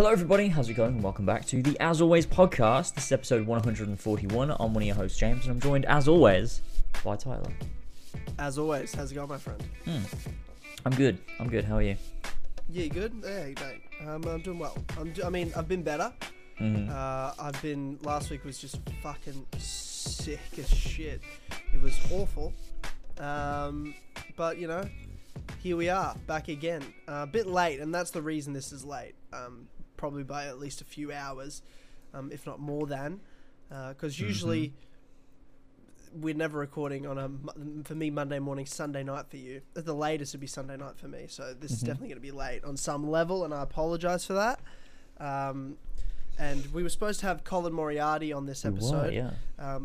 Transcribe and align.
Hello, 0.00 0.12
everybody. 0.12 0.48
How's 0.48 0.66
it 0.70 0.72
going? 0.72 1.02
Welcome 1.02 1.26
back 1.26 1.44
to 1.48 1.62
the 1.62 1.78
As 1.78 2.00
Always 2.00 2.24
podcast. 2.24 2.94
This 2.94 3.04
is 3.04 3.12
episode 3.12 3.46
141. 3.46 4.50
I'm 4.50 4.72
one 4.72 4.82
of 4.82 4.86
your 4.86 4.96
hosts, 4.96 5.18
James, 5.18 5.44
and 5.44 5.50
I'm 5.52 5.60
joined, 5.60 5.84
as 5.84 6.08
always, 6.08 6.62
by 7.04 7.16
Tyler. 7.16 7.52
As 8.38 8.56
always, 8.56 8.94
how's 8.94 9.12
it 9.12 9.16
going, 9.16 9.28
my 9.28 9.36
friend? 9.36 9.62
I'm 10.86 10.94
good. 10.94 11.18
I'm 11.38 11.50
good. 11.50 11.66
How 11.66 11.76
are 11.76 11.82
you? 11.82 11.96
Yeah, 12.70 12.84
you 12.84 12.88
good? 12.88 13.12
Hey, 13.22 13.54
mate. 13.60 14.08
Um, 14.08 14.24
I'm 14.24 14.40
doing 14.40 14.58
well. 14.58 14.74
I'm, 14.98 15.12
do- 15.12 15.22
I 15.22 15.28
mean, 15.28 15.52
I've 15.54 15.68
been 15.68 15.82
better. 15.82 16.10
Mhm. 16.58 16.88
Uh, 16.88 17.34
I've 17.38 17.60
been. 17.60 17.98
Last 18.02 18.30
week 18.30 18.42
was 18.42 18.56
just 18.56 18.78
fucking 19.02 19.44
sick 19.58 20.40
as 20.56 20.70
shit. 20.70 21.20
It 21.74 21.82
was 21.82 21.94
awful. 22.10 22.54
Um, 23.18 23.94
but 24.34 24.56
you 24.56 24.66
know, 24.66 24.88
here 25.62 25.76
we 25.76 25.90
are, 25.90 26.14
back 26.26 26.48
again. 26.48 26.82
Uh, 27.06 27.24
a 27.24 27.26
bit 27.26 27.46
late, 27.46 27.80
and 27.80 27.94
that's 27.94 28.12
the 28.12 28.22
reason 28.22 28.54
this 28.54 28.72
is 28.72 28.82
late. 28.82 29.14
Um, 29.34 29.68
probably 30.00 30.24
by 30.24 30.46
at 30.46 30.58
least 30.58 30.80
a 30.80 30.84
few 30.84 31.12
hours, 31.12 31.60
um, 32.14 32.32
if 32.32 32.46
not 32.46 32.58
more 32.58 32.86
than. 32.86 33.20
Because 33.68 34.18
usually 34.18 34.72
we're 36.12 36.34
never 36.34 36.58
recording 36.58 37.06
on 37.06 37.18
a 37.18 37.84
for 37.84 37.94
me 37.94 38.10
Monday 38.10 38.40
morning, 38.40 38.66
Sunday 38.66 39.04
night 39.04 39.26
for 39.28 39.36
you. 39.36 39.60
At 39.76 39.84
the 39.84 39.94
latest, 39.94 40.32
would 40.34 40.40
be 40.40 40.48
Sunday 40.48 40.76
night 40.76 40.96
for 40.96 41.06
me. 41.06 41.26
So 41.28 41.54
this 41.54 41.70
is 41.70 41.82
Mhm. 41.82 41.86
definitely 41.86 42.08
going 42.08 42.16
to 42.16 42.22
be 42.22 42.32
late 42.32 42.64
on 42.64 42.76
some 42.76 43.08
level, 43.08 43.44
and 43.44 43.54
I 43.54 43.62
apologize 43.62 44.24
for 44.24 44.32
that. 44.32 44.58
Um, 45.20 45.76
and 46.38 46.66
we 46.72 46.82
were 46.82 46.88
supposed 46.88 47.20
to 47.20 47.26
have 47.26 47.44
Colin 47.44 47.74
Moriarty 47.74 48.32
on 48.32 48.46
this 48.46 48.64
episode 48.64 49.12
yeah. 49.12 49.32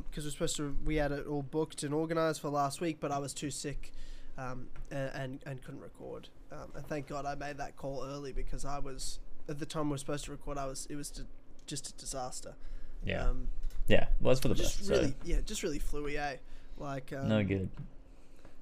because 0.10 0.24
we're 0.24 0.32
supposed 0.32 0.56
to 0.56 0.76
we 0.86 0.96
had 0.96 1.12
it 1.12 1.28
all 1.28 1.44
booked 1.44 1.84
and 1.84 1.94
organized 1.94 2.40
for 2.42 2.50
last 2.50 2.80
week, 2.80 2.98
but 3.02 3.12
I 3.12 3.20
was 3.20 3.34
too 3.34 3.52
sick 3.52 3.92
um, 4.38 4.70
and, 4.90 5.12
and 5.14 5.44
and 5.46 5.62
couldn't 5.64 5.82
record. 5.82 6.30
Um, 6.52 6.72
and 6.76 6.88
thank 6.88 7.08
God 7.08 7.26
I 7.26 7.36
made 7.36 7.58
that 7.58 7.76
call 7.76 8.04
early 8.06 8.32
because 8.32 8.64
I 8.64 8.80
was 8.80 9.20
at 9.48 9.60
the 9.60 9.66
time 9.66 9.86
we 9.88 9.92
were 9.92 9.98
supposed 9.98 10.26
to 10.26 10.32
record. 10.32 10.58
I 10.58 10.66
was 10.66 10.88
it 10.90 10.96
was 10.96 11.10
d- 11.10 11.24
just 11.68 11.90
a 11.90 11.94
disaster. 11.94 12.56
Yeah. 13.04 13.28
Um, 13.28 13.48
yeah. 13.88 14.08
Well, 14.20 14.32
it's 14.32 14.42
for 14.42 14.48
the 14.48 14.56
just 14.56 14.80
best. 14.80 14.90
really 14.90 15.08
so 15.10 15.14
yeah, 15.24 15.38
just 15.46 15.64
really 15.64 15.80
fluey. 15.80 16.18
Eh? 16.18 16.38
Like 16.78 17.14
um, 17.14 17.30
no 17.30 17.44
good. 17.44 17.70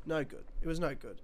no 0.06 0.23
good. 0.23 0.44
It 0.62 0.67
was 0.67 0.80
no 0.80 0.94
good. 0.95 1.22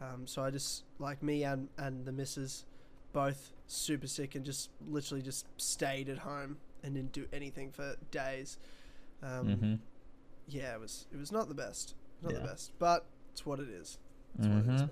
Um, 0.00 0.26
so 0.26 0.42
I 0.42 0.50
just 0.50 0.84
like 0.98 1.22
me 1.22 1.44
and 1.44 1.68
and 1.76 2.04
the 2.06 2.12
missus, 2.12 2.64
both 3.12 3.52
super 3.66 4.06
sick 4.06 4.34
and 4.34 4.44
just 4.44 4.70
literally 4.88 5.22
just 5.22 5.46
stayed 5.60 6.08
at 6.08 6.18
home 6.18 6.56
and 6.82 6.94
didn't 6.94 7.12
do 7.12 7.26
anything 7.32 7.70
for 7.70 7.96
days. 8.10 8.58
Um, 9.22 9.46
hmm 9.54 9.74
Yeah, 10.48 10.74
it 10.74 10.80
was 10.80 11.06
it 11.12 11.18
was 11.18 11.30
not 11.32 11.48
the 11.48 11.54
best, 11.54 11.94
not 12.22 12.32
the 12.32 12.40
best, 12.40 12.72
but 12.78 13.04
it's 13.32 13.44
what 13.44 13.58
it 13.60 13.68
is. 13.68 13.98
It's 14.38 14.46
what 14.46 14.56
it 14.56 14.74
is. 14.74 14.80
hmm. 14.82 14.86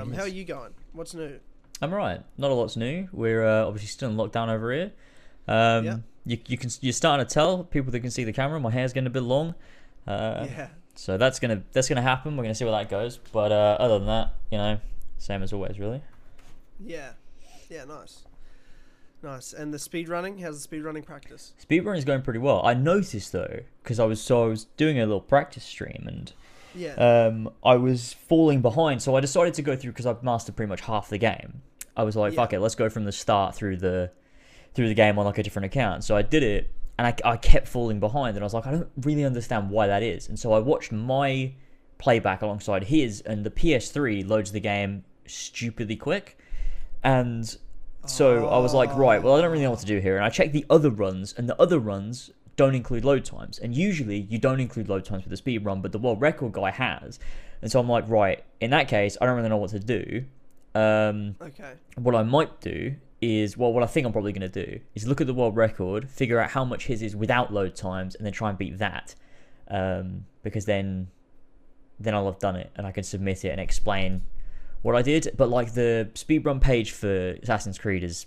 Um, 0.00 0.12
It 0.12 0.16
how 0.16 0.22
are 0.22 0.28
you 0.28 0.44
going? 0.44 0.72
What's 0.92 1.14
new? 1.14 1.38
I'm 1.84 1.92
alright. 1.92 2.22
Not 2.38 2.50
a 2.50 2.54
lot's 2.54 2.76
new. 2.76 3.08
We're 3.12 3.46
uh, 3.46 3.64
obviously 3.66 3.88
still 3.88 4.10
in 4.10 4.16
lockdown 4.16 4.48
over 4.48 4.72
here. 4.72 4.92
Um, 5.46 5.84
Yeah. 5.84 5.96
you, 6.26 6.38
you 6.46 6.58
can 6.58 6.70
you're 6.80 6.92
starting 6.92 7.24
to 7.26 7.32
tell 7.32 7.64
people 7.64 7.92
that 7.92 8.00
can 8.00 8.10
see 8.10 8.24
the 8.24 8.32
camera. 8.32 8.58
My 8.58 8.70
hair's 8.70 8.92
getting 8.92 9.06
a 9.06 9.10
bit 9.10 9.22
long. 9.22 9.54
Uh, 10.06 10.46
yeah, 10.50 10.68
So 10.96 11.16
that's 11.16 11.38
gonna 11.40 11.62
that's 11.72 11.88
gonna 11.88 12.02
happen. 12.02 12.36
We're 12.36 12.42
gonna 12.44 12.54
see 12.54 12.64
where 12.64 12.72
that 12.72 12.88
goes. 12.90 13.18
But 13.32 13.52
uh, 13.52 13.76
other 13.78 13.98
than 13.98 14.06
that, 14.08 14.34
you 14.50 14.58
know, 14.58 14.80
same 15.18 15.42
as 15.42 15.52
always, 15.52 15.78
really. 15.78 16.02
yeah, 16.84 17.10
yeah. 17.70 17.84
Nice, 17.84 18.24
nice. 19.22 19.52
And 19.52 19.72
the 19.72 19.78
speed 19.78 20.08
running? 20.08 20.38
How's 20.38 20.56
the 20.56 20.60
speed 20.62 20.82
running 20.84 21.02
practice? 21.02 21.52
Speed 21.58 21.80
running 21.84 21.98
is 21.98 22.04
going 22.04 22.22
pretty 22.22 22.38
well. 22.40 22.60
I 22.64 22.74
noticed 22.74 23.32
though, 23.32 23.60
because 23.82 23.98
I 24.00 24.04
was 24.04 24.20
so 24.20 24.44
I 24.44 24.46
was 24.48 24.64
doing 24.76 24.98
a 24.98 25.02
little 25.06 25.20
practice 25.20 25.64
stream 25.64 26.04
and 26.06 26.32
Yeah, 26.74 26.94
um, 26.94 27.50
I 27.64 27.76
was 27.76 28.12
falling 28.12 28.60
behind, 28.62 29.00
so 29.02 29.14
I 29.16 29.20
decided 29.20 29.54
to 29.54 29.62
go 29.62 29.76
through 29.76 29.92
because 29.92 30.06
I've 30.06 30.22
mastered 30.22 30.56
pretty 30.56 30.68
much 30.70 30.82
half 30.82 31.08
the 31.08 31.18
game. 31.18 31.62
I 31.96 32.02
was 32.02 32.16
like, 32.16 32.32
Yeah. 32.32 32.36
fuck 32.42 32.52
it, 32.52 32.60
let's 32.60 32.74
go 32.74 32.88
from 32.88 33.04
the 33.04 33.12
start 33.12 33.54
through 33.54 33.76
the 33.78 34.10
through 34.74 34.88
the 34.88 34.94
game 34.94 35.18
on 35.18 35.24
like 35.24 35.38
a 35.38 35.42
different 35.42 35.66
account. 35.66 36.02
So 36.04 36.16
I 36.16 36.22
did 36.22 36.42
it, 36.42 36.70
and 36.98 37.06
I, 37.06 37.14
I 37.32 37.36
kept 37.36 37.68
falling 37.68 38.00
behind, 38.00 38.36
and 38.36 38.42
I 38.42 38.46
was 38.46 38.54
like, 38.54 38.66
I 38.66 38.72
don't 38.72 38.88
really 39.02 39.24
understand 39.24 39.70
why 39.70 39.86
that 39.86 40.02
is. 40.02 40.28
And 40.28 40.38
so 40.38 40.52
I 40.52 40.58
watched 40.58 40.90
my 40.90 41.52
playback 41.98 42.42
alongside 42.42 42.84
his, 42.84 43.20
and 43.20 43.44
the 43.44 43.50
PS3 43.50 44.28
loads 44.28 44.50
the 44.50 44.60
game 44.60 45.04
stupidly 45.26 45.96
quick, 45.96 46.36
and 47.02 47.56
so 48.06 48.48
I 48.48 48.58
was 48.58 48.74
like, 48.74 48.94
right, 48.96 49.22
well, 49.22 49.36
I 49.36 49.40
don't 49.40 49.50
really 49.50 49.62
know 49.64 49.70
what 49.70 49.80
to 49.80 49.86
do 49.86 49.98
here. 49.98 50.16
And 50.16 50.24
I 50.24 50.28
checked 50.30 50.52
the 50.52 50.66
other 50.68 50.90
runs, 50.90 51.32
and 51.36 51.48
the 51.48 51.60
other 51.60 51.78
runs 51.78 52.30
don't 52.56 52.74
include 52.74 53.04
load 53.04 53.24
times. 53.24 53.58
And 53.58 53.74
usually 53.74 54.18
you 54.30 54.38
don't 54.38 54.60
include 54.60 54.88
load 54.88 55.04
times 55.04 55.22
for 55.22 55.28
the 55.28 55.36
speed 55.36 55.64
run, 55.64 55.80
but 55.80 55.92
the 55.92 55.98
world 55.98 56.20
record 56.20 56.52
guy 56.52 56.70
has. 56.70 57.18
And 57.62 57.70
so 57.70 57.80
I'm 57.80 57.88
like, 57.88 58.08
right, 58.08 58.44
in 58.60 58.70
that 58.70 58.88
case, 58.88 59.16
I 59.20 59.26
don't 59.26 59.36
really 59.36 59.48
know 59.48 59.56
what 59.56 59.70
to 59.70 59.78
do. 59.80 60.24
Um, 60.74 61.36
okay. 61.40 61.74
what 61.96 62.14
I 62.14 62.22
might 62.22 62.60
do 62.60 62.96
is, 63.20 63.56
well, 63.56 63.72
what 63.72 63.82
I 63.82 63.86
think 63.86 64.06
I'm 64.06 64.12
probably 64.12 64.32
going 64.32 64.50
to 64.50 64.66
do 64.66 64.80
is 64.94 65.06
look 65.06 65.20
at 65.20 65.26
the 65.26 65.34
world 65.34 65.56
record, 65.56 66.10
figure 66.10 66.38
out 66.38 66.50
how 66.50 66.64
much 66.64 66.86
his 66.86 67.02
is 67.02 67.14
without 67.16 67.52
load 67.52 67.74
times, 67.74 68.14
and 68.14 68.26
then 68.26 68.32
try 68.32 68.48
and 68.48 68.58
beat 68.58 68.78
that. 68.78 69.14
Um, 69.68 70.26
because 70.42 70.66
then, 70.66 71.08
then 71.98 72.14
I'll 72.14 72.26
have 72.26 72.38
done 72.38 72.56
it, 72.56 72.70
and 72.76 72.86
I 72.86 72.92
can 72.92 73.04
submit 73.04 73.44
it 73.44 73.50
and 73.50 73.60
explain 73.60 74.22
what 74.82 74.94
I 74.94 75.02
did. 75.02 75.30
But 75.36 75.48
like 75.48 75.72
the 75.74 76.10
speedrun 76.14 76.60
page 76.60 76.90
for 76.90 77.30
Assassin's 77.42 77.78
Creed 77.78 78.04
is 78.04 78.26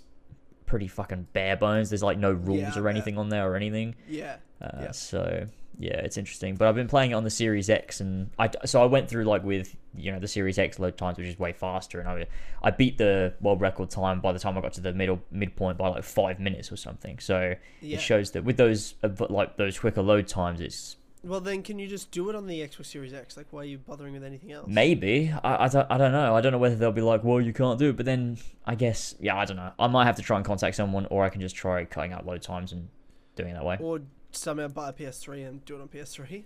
pretty 0.68 0.86
fucking 0.86 1.26
bare 1.32 1.56
bones. 1.56 1.90
There's 1.90 2.02
like 2.02 2.18
no 2.18 2.30
rules 2.30 2.76
Yeah, 2.76 2.78
or 2.80 2.88
anything 2.88 3.18
on 3.18 3.28
there 3.30 3.50
or 3.50 3.56
anything. 3.56 3.96
Yeah, 4.08 4.36
Uh, 4.62 4.68
Yeah. 4.82 4.90
So 4.92 5.48
yeah, 5.80 5.98
it's 5.98 6.16
interesting. 6.16 6.56
But 6.56 6.68
I've 6.68 6.74
been 6.74 6.88
playing 6.88 7.12
it 7.12 7.14
on 7.14 7.24
the 7.24 7.30
Series 7.30 7.70
X, 7.70 8.00
and 8.00 8.30
I 8.38 8.50
so 8.64 8.82
I 8.82 8.86
went 8.86 9.08
through 9.08 9.24
like 9.24 9.44
with 9.44 9.76
you 9.96 10.10
know 10.12 10.18
the 10.18 10.28
Series 10.28 10.58
X 10.58 10.78
load 10.78 10.96
times, 10.96 11.18
which 11.18 11.28
is 11.28 11.38
way 11.38 11.52
faster, 11.52 12.00
and 12.00 12.08
I 12.08 12.26
I 12.62 12.70
beat 12.70 12.98
the 12.98 13.34
world 13.40 13.60
record 13.60 13.90
time 13.90 14.20
by 14.20 14.32
the 14.32 14.40
time 14.40 14.58
I 14.58 14.60
got 14.60 14.72
to 14.74 14.80
the 14.80 14.92
middle 14.92 15.20
midpoint 15.30 15.78
by 15.78 15.88
like 15.88 16.04
five 16.04 16.40
minutes 16.40 16.72
or 16.72 16.76
something. 16.76 17.18
So 17.20 17.54
yeah. 17.80 17.96
it 17.96 18.00
shows 18.00 18.32
that 18.32 18.44
with 18.44 18.56
those 18.56 18.94
uh, 19.04 19.08
like 19.30 19.56
those 19.56 19.78
quicker 19.78 20.02
load 20.02 20.26
times, 20.26 20.60
it's 20.60 20.96
Well, 21.24 21.40
then 21.40 21.62
can 21.62 21.78
you 21.78 21.88
just 21.88 22.10
do 22.10 22.30
it 22.30 22.36
on 22.36 22.46
the 22.46 22.60
Xbox 22.60 22.86
Series 22.86 23.12
X? 23.12 23.36
Like, 23.36 23.46
why 23.50 23.60
are 23.62 23.64
you 23.64 23.78
bothering 23.78 24.12
with 24.12 24.22
anything 24.22 24.52
else? 24.52 24.66
maybe 24.68 25.32
I, 25.42 25.64
I, 25.64 25.68
don't, 25.68 25.86
I 25.90 25.98
don't 25.98 26.12
know. 26.12 26.36
I 26.36 26.40
don't 26.40 26.52
know 26.52 26.58
whether 26.58 26.76
they'll 26.76 26.92
be 26.92 27.00
like, 27.02 27.24
well, 27.24 27.40
you 27.40 27.52
can't 27.52 27.78
do 27.78 27.90
it. 27.90 27.96
But 27.96 28.06
then 28.06 28.38
I 28.64 28.74
guess 28.76 29.14
yeah, 29.20 29.36
I 29.36 29.44
don't 29.44 29.56
know. 29.56 29.72
I 29.78 29.86
might 29.88 30.04
have 30.04 30.16
to 30.16 30.22
try 30.22 30.36
and 30.36 30.46
contact 30.46 30.76
someone, 30.76 31.06
or 31.06 31.24
I 31.24 31.28
can 31.28 31.40
just 31.40 31.56
try 31.56 31.84
cutting 31.84 32.12
out 32.12 32.24
load 32.26 32.42
times 32.42 32.72
and 32.72 32.88
doing 33.36 33.50
it 33.50 33.54
that 33.54 33.64
way. 33.64 33.78
Or 33.80 34.00
somehow 34.30 34.68
buy 34.68 34.90
a 34.90 34.92
PS3 34.92 35.48
and 35.48 35.64
do 35.64 35.74
it 35.76 35.80
on 35.80 35.88
PS3. 35.88 36.44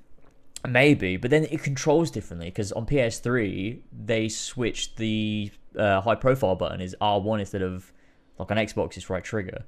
Maybe, 0.69 1.17
but 1.17 1.31
then 1.31 1.45
it 1.51 1.63
controls 1.63 2.11
differently 2.11 2.47
because 2.47 2.71
on 2.73 2.87
PS3 2.87 3.81
they 4.05 4.29
switched 4.29 4.97
the 4.97 5.51
uh, 5.77 6.01
high 6.01 6.15
profile 6.15 6.55
button 6.55 6.81
is 6.81 6.95
R1 7.01 7.41
instead 7.41 7.63
of 7.63 7.93
like 8.39 8.51
on 8.51 8.57
Xbox 8.59 8.97
it's 8.97 9.11
right 9.11 9.25
trigger, 9.25 9.65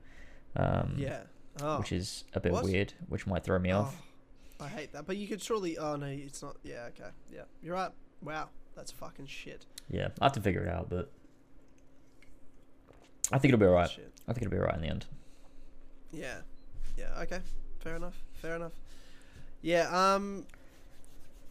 um, 0.57 0.95
Yeah. 0.97 1.23
Oh. 1.61 1.79
which 1.79 1.91
is 1.93 2.25
a 2.35 2.41
bit 2.41 2.53
What? 2.53 2.65
weird, 2.65 2.93
which 3.09 3.27
might 3.27 3.43
throw 3.45 3.59
me 3.59 3.73
off. 3.73 4.01
I 4.65 4.69
hate 4.69 4.93
that. 4.93 5.07
But 5.07 5.17
you 5.19 5.29
could 5.29 5.43
surely. 5.43 5.77
Oh 5.79 5.97
no, 5.97 6.07
it's 6.07 6.43
not. 6.43 6.57
Yeah. 6.63 6.87
Okay. 6.89 7.11
Yeah. 7.33 7.43
You're 7.63 7.75
right. 7.75 7.91
Wow. 8.23 8.49
That's 8.75 8.91
fucking 8.91 9.27
shit. 9.27 9.67
Yeah, 9.91 10.09
I 10.21 10.25
have 10.25 10.33
to 10.33 10.41
figure 10.41 10.63
it 10.63 10.69
out, 10.69 10.89
but 10.89 11.11
I 13.31 13.39
think 13.39 13.53
it'll 13.55 13.61
be 13.61 13.67
alright. 13.67 13.91
I 14.27 14.33
think 14.33 14.47
it'll 14.47 14.51
be 14.51 14.59
alright 14.59 14.75
in 14.77 14.83
the 14.83 14.89
end. 14.89 15.07
Yeah. 16.13 16.39
Yeah. 16.97 17.21
Okay. 17.23 17.41
Fair 17.81 17.97
enough. 17.97 18.23
Fair 18.35 18.57
enough. 18.57 18.73
Yeah. 19.63 19.89
Um. 20.15 20.47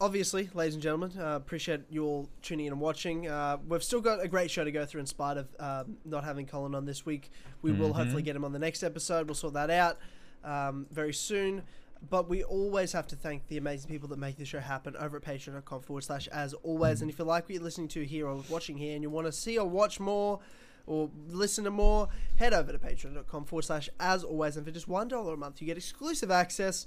Obviously, 0.00 0.50
ladies 0.54 0.74
and 0.74 0.82
gentlemen, 0.82 1.12
uh, 1.18 1.36
appreciate 1.36 1.82
you 1.88 2.04
all 2.04 2.28
tuning 2.42 2.66
in 2.66 2.72
and 2.72 2.80
watching. 2.80 3.28
Uh, 3.28 3.58
we've 3.68 3.82
still 3.82 4.00
got 4.00 4.20
a 4.22 4.26
great 4.28 4.50
show 4.50 4.64
to 4.64 4.72
go 4.72 4.84
through 4.84 5.00
in 5.00 5.06
spite 5.06 5.36
of 5.36 5.46
um, 5.60 5.96
not 6.04 6.24
having 6.24 6.46
Colin 6.46 6.74
on 6.74 6.84
this 6.84 7.06
week. 7.06 7.30
We 7.62 7.70
will 7.70 7.90
Mhm. 7.90 7.94
hopefully 7.94 8.22
get 8.22 8.34
him 8.34 8.44
on 8.44 8.52
the 8.52 8.58
next 8.58 8.82
episode. 8.82 9.28
We'll 9.28 9.36
sort 9.36 9.54
that 9.54 9.70
out 9.70 9.98
um, 10.42 10.86
very 10.90 11.14
soon. 11.14 11.62
But 12.10 12.28
we 12.28 12.42
always 12.44 12.92
have 12.92 13.06
to 13.08 13.16
thank 13.16 13.46
the 13.48 13.56
amazing 13.56 13.90
people 13.90 14.08
that 14.10 14.18
make 14.18 14.36
the 14.36 14.44
show 14.44 14.60
happen 14.60 14.94
over 14.98 15.16
at 15.16 15.22
patreon.com 15.22 15.80
forward 15.80 16.04
slash 16.04 16.26
as 16.28 16.52
always. 16.54 17.00
And 17.00 17.10
if 17.10 17.18
you 17.18 17.24
like 17.24 17.44
what 17.44 17.54
you're 17.54 17.62
listening 17.62 17.88
to 17.88 18.04
here 18.04 18.26
or 18.28 18.42
watching 18.50 18.76
here 18.76 18.94
and 18.94 19.02
you 19.02 19.08
want 19.10 19.26
to 19.26 19.32
see 19.32 19.58
or 19.58 19.66
watch 19.66 19.98
more 20.00 20.38
or 20.86 21.10
listen 21.28 21.64
to 21.64 21.70
more, 21.70 22.08
head 22.36 22.52
over 22.52 22.72
to 22.72 22.78
patreon.com 22.78 23.44
forward 23.46 23.62
slash 23.64 23.88
as 23.98 24.22
always. 24.22 24.56
And 24.58 24.66
for 24.66 24.72
just 24.72 24.86
$1 24.88 25.32
a 25.32 25.36
month, 25.36 25.60
you 25.62 25.66
get 25.66 25.78
exclusive 25.78 26.30
access 26.30 26.86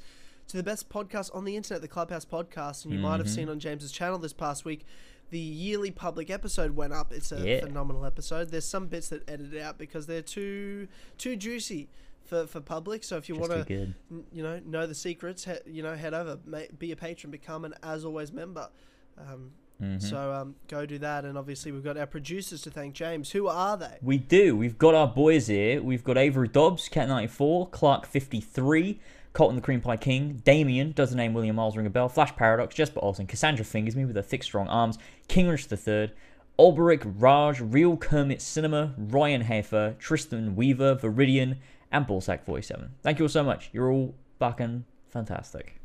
to 0.50 0.56
the 0.58 0.64
best 0.64 0.88
podcast 0.88 1.34
on 1.36 1.46
the 1.46 1.56
internet, 1.58 1.82
the 1.82 1.88
Clubhouse 1.88 2.24
Podcast. 2.26 2.86
And 2.86 2.94
you 2.94 3.00
might 3.00 3.18
have 3.18 3.28
Mhm. 3.28 3.36
seen 3.36 3.50
on 3.50 3.60
James's 3.60 3.92
channel 3.92 4.20
this 4.20 4.34
past 4.34 4.66
week, 4.66 4.86
the 5.32 5.40
yearly 5.40 5.92
public 5.92 6.30
episode 6.30 6.72
went 6.76 6.94
up. 6.94 7.12
It's 7.12 7.32
a 7.32 7.46
Yeah. 7.46 7.60
phenomenal 7.62 8.06
episode. 8.06 8.50
There's 8.50 8.64
some 8.66 8.88
bits 8.88 9.10
that 9.10 9.28
edited 9.28 9.60
out 9.60 9.78
because 9.80 10.06
they're 10.06 10.22
too 10.22 10.88
too 11.18 11.36
juicy 11.36 11.90
for, 12.28 12.46
for 12.48 12.62
public. 12.62 13.04
So 13.04 13.18
if 13.18 13.28
you 13.30 13.36
want 13.36 13.52
to 13.52 13.94
you 14.32 14.44
know 14.44 14.60
know 14.66 14.86
the 14.86 14.96
secrets 14.96 15.46
he, 15.46 15.54
you 15.66 15.82
know 15.84 15.96
head 15.96 16.14
over 16.14 16.38
be 16.78 16.92
a 16.92 16.96
patron 16.96 17.32
become 17.32 17.66
an 17.66 17.74
as 17.84 18.06
always 18.06 18.32
member 18.32 18.70
um, 19.18 19.52
Mhm. 19.82 20.02
so 20.02 20.34
um, 20.34 20.56
go 20.68 20.88
do 20.88 20.98
that 20.98 21.24
and 21.24 21.38
obviously 21.38 21.72
we've 21.72 21.84
got 21.84 21.98
our 22.00 22.08
producers 22.08 22.64
to 22.64 22.72
thank 22.72 22.96
james 22.96 23.30
who 23.30 23.48
are 23.48 23.78
they 23.78 23.98
We 24.02 24.18
do. 24.18 24.56
We've 24.58 24.76
got 24.80 24.96
our 24.96 25.06
boys 25.08 25.46
here. 25.46 25.84
We've 25.84 26.04
got 26.04 26.18
Avery 26.18 26.48
Dobbs, 26.48 26.90
Cat94, 26.90 27.70
Clark53, 27.70 28.98
Colton 29.34 29.56
the 29.56 29.62
Cream 29.62 29.82
Pie 29.82 29.98
King, 29.98 30.42
Damien, 30.44 30.94
does 30.94 31.12
the 31.12 31.16
name 31.16 31.34
William 31.36 31.56
Miles 31.58 31.78
ring 31.78 31.86
a 31.86 31.92
bell, 31.92 32.10
Flash 32.10 32.36
Paradox, 32.36 32.74
Jesper 32.74 33.00
Olsen, 33.04 33.28
Cassandra 33.28 33.64
Fingers 33.64 33.96
Me 33.96 34.04
with 34.06 34.16
her 34.16 34.22
thick, 34.24 34.42
strong 34.44 34.68
arms, 34.68 34.98
King 35.28 35.48
Rich 35.48 35.68
III, 35.72 36.12
Alberic, 36.60 37.04
Raj, 37.06 37.60
Real 37.62 37.98
Kermit 37.98 38.42
Cinema, 38.42 38.96
Ryan 38.98 39.42
Hafer, 39.42 39.96
Tristan 40.00 40.56
Weaver, 40.56 40.96
Viridian, 40.96 41.58
and 41.92 42.06
Ballsack47. 42.06 42.90
Thank 43.02 43.20
you 43.20 43.26
all 43.26 43.30
so 43.30 43.44
much. 43.44 43.70
You're 43.74 43.92
all 43.92 44.16
fucking 44.40 44.86
fantastic. 45.10 45.80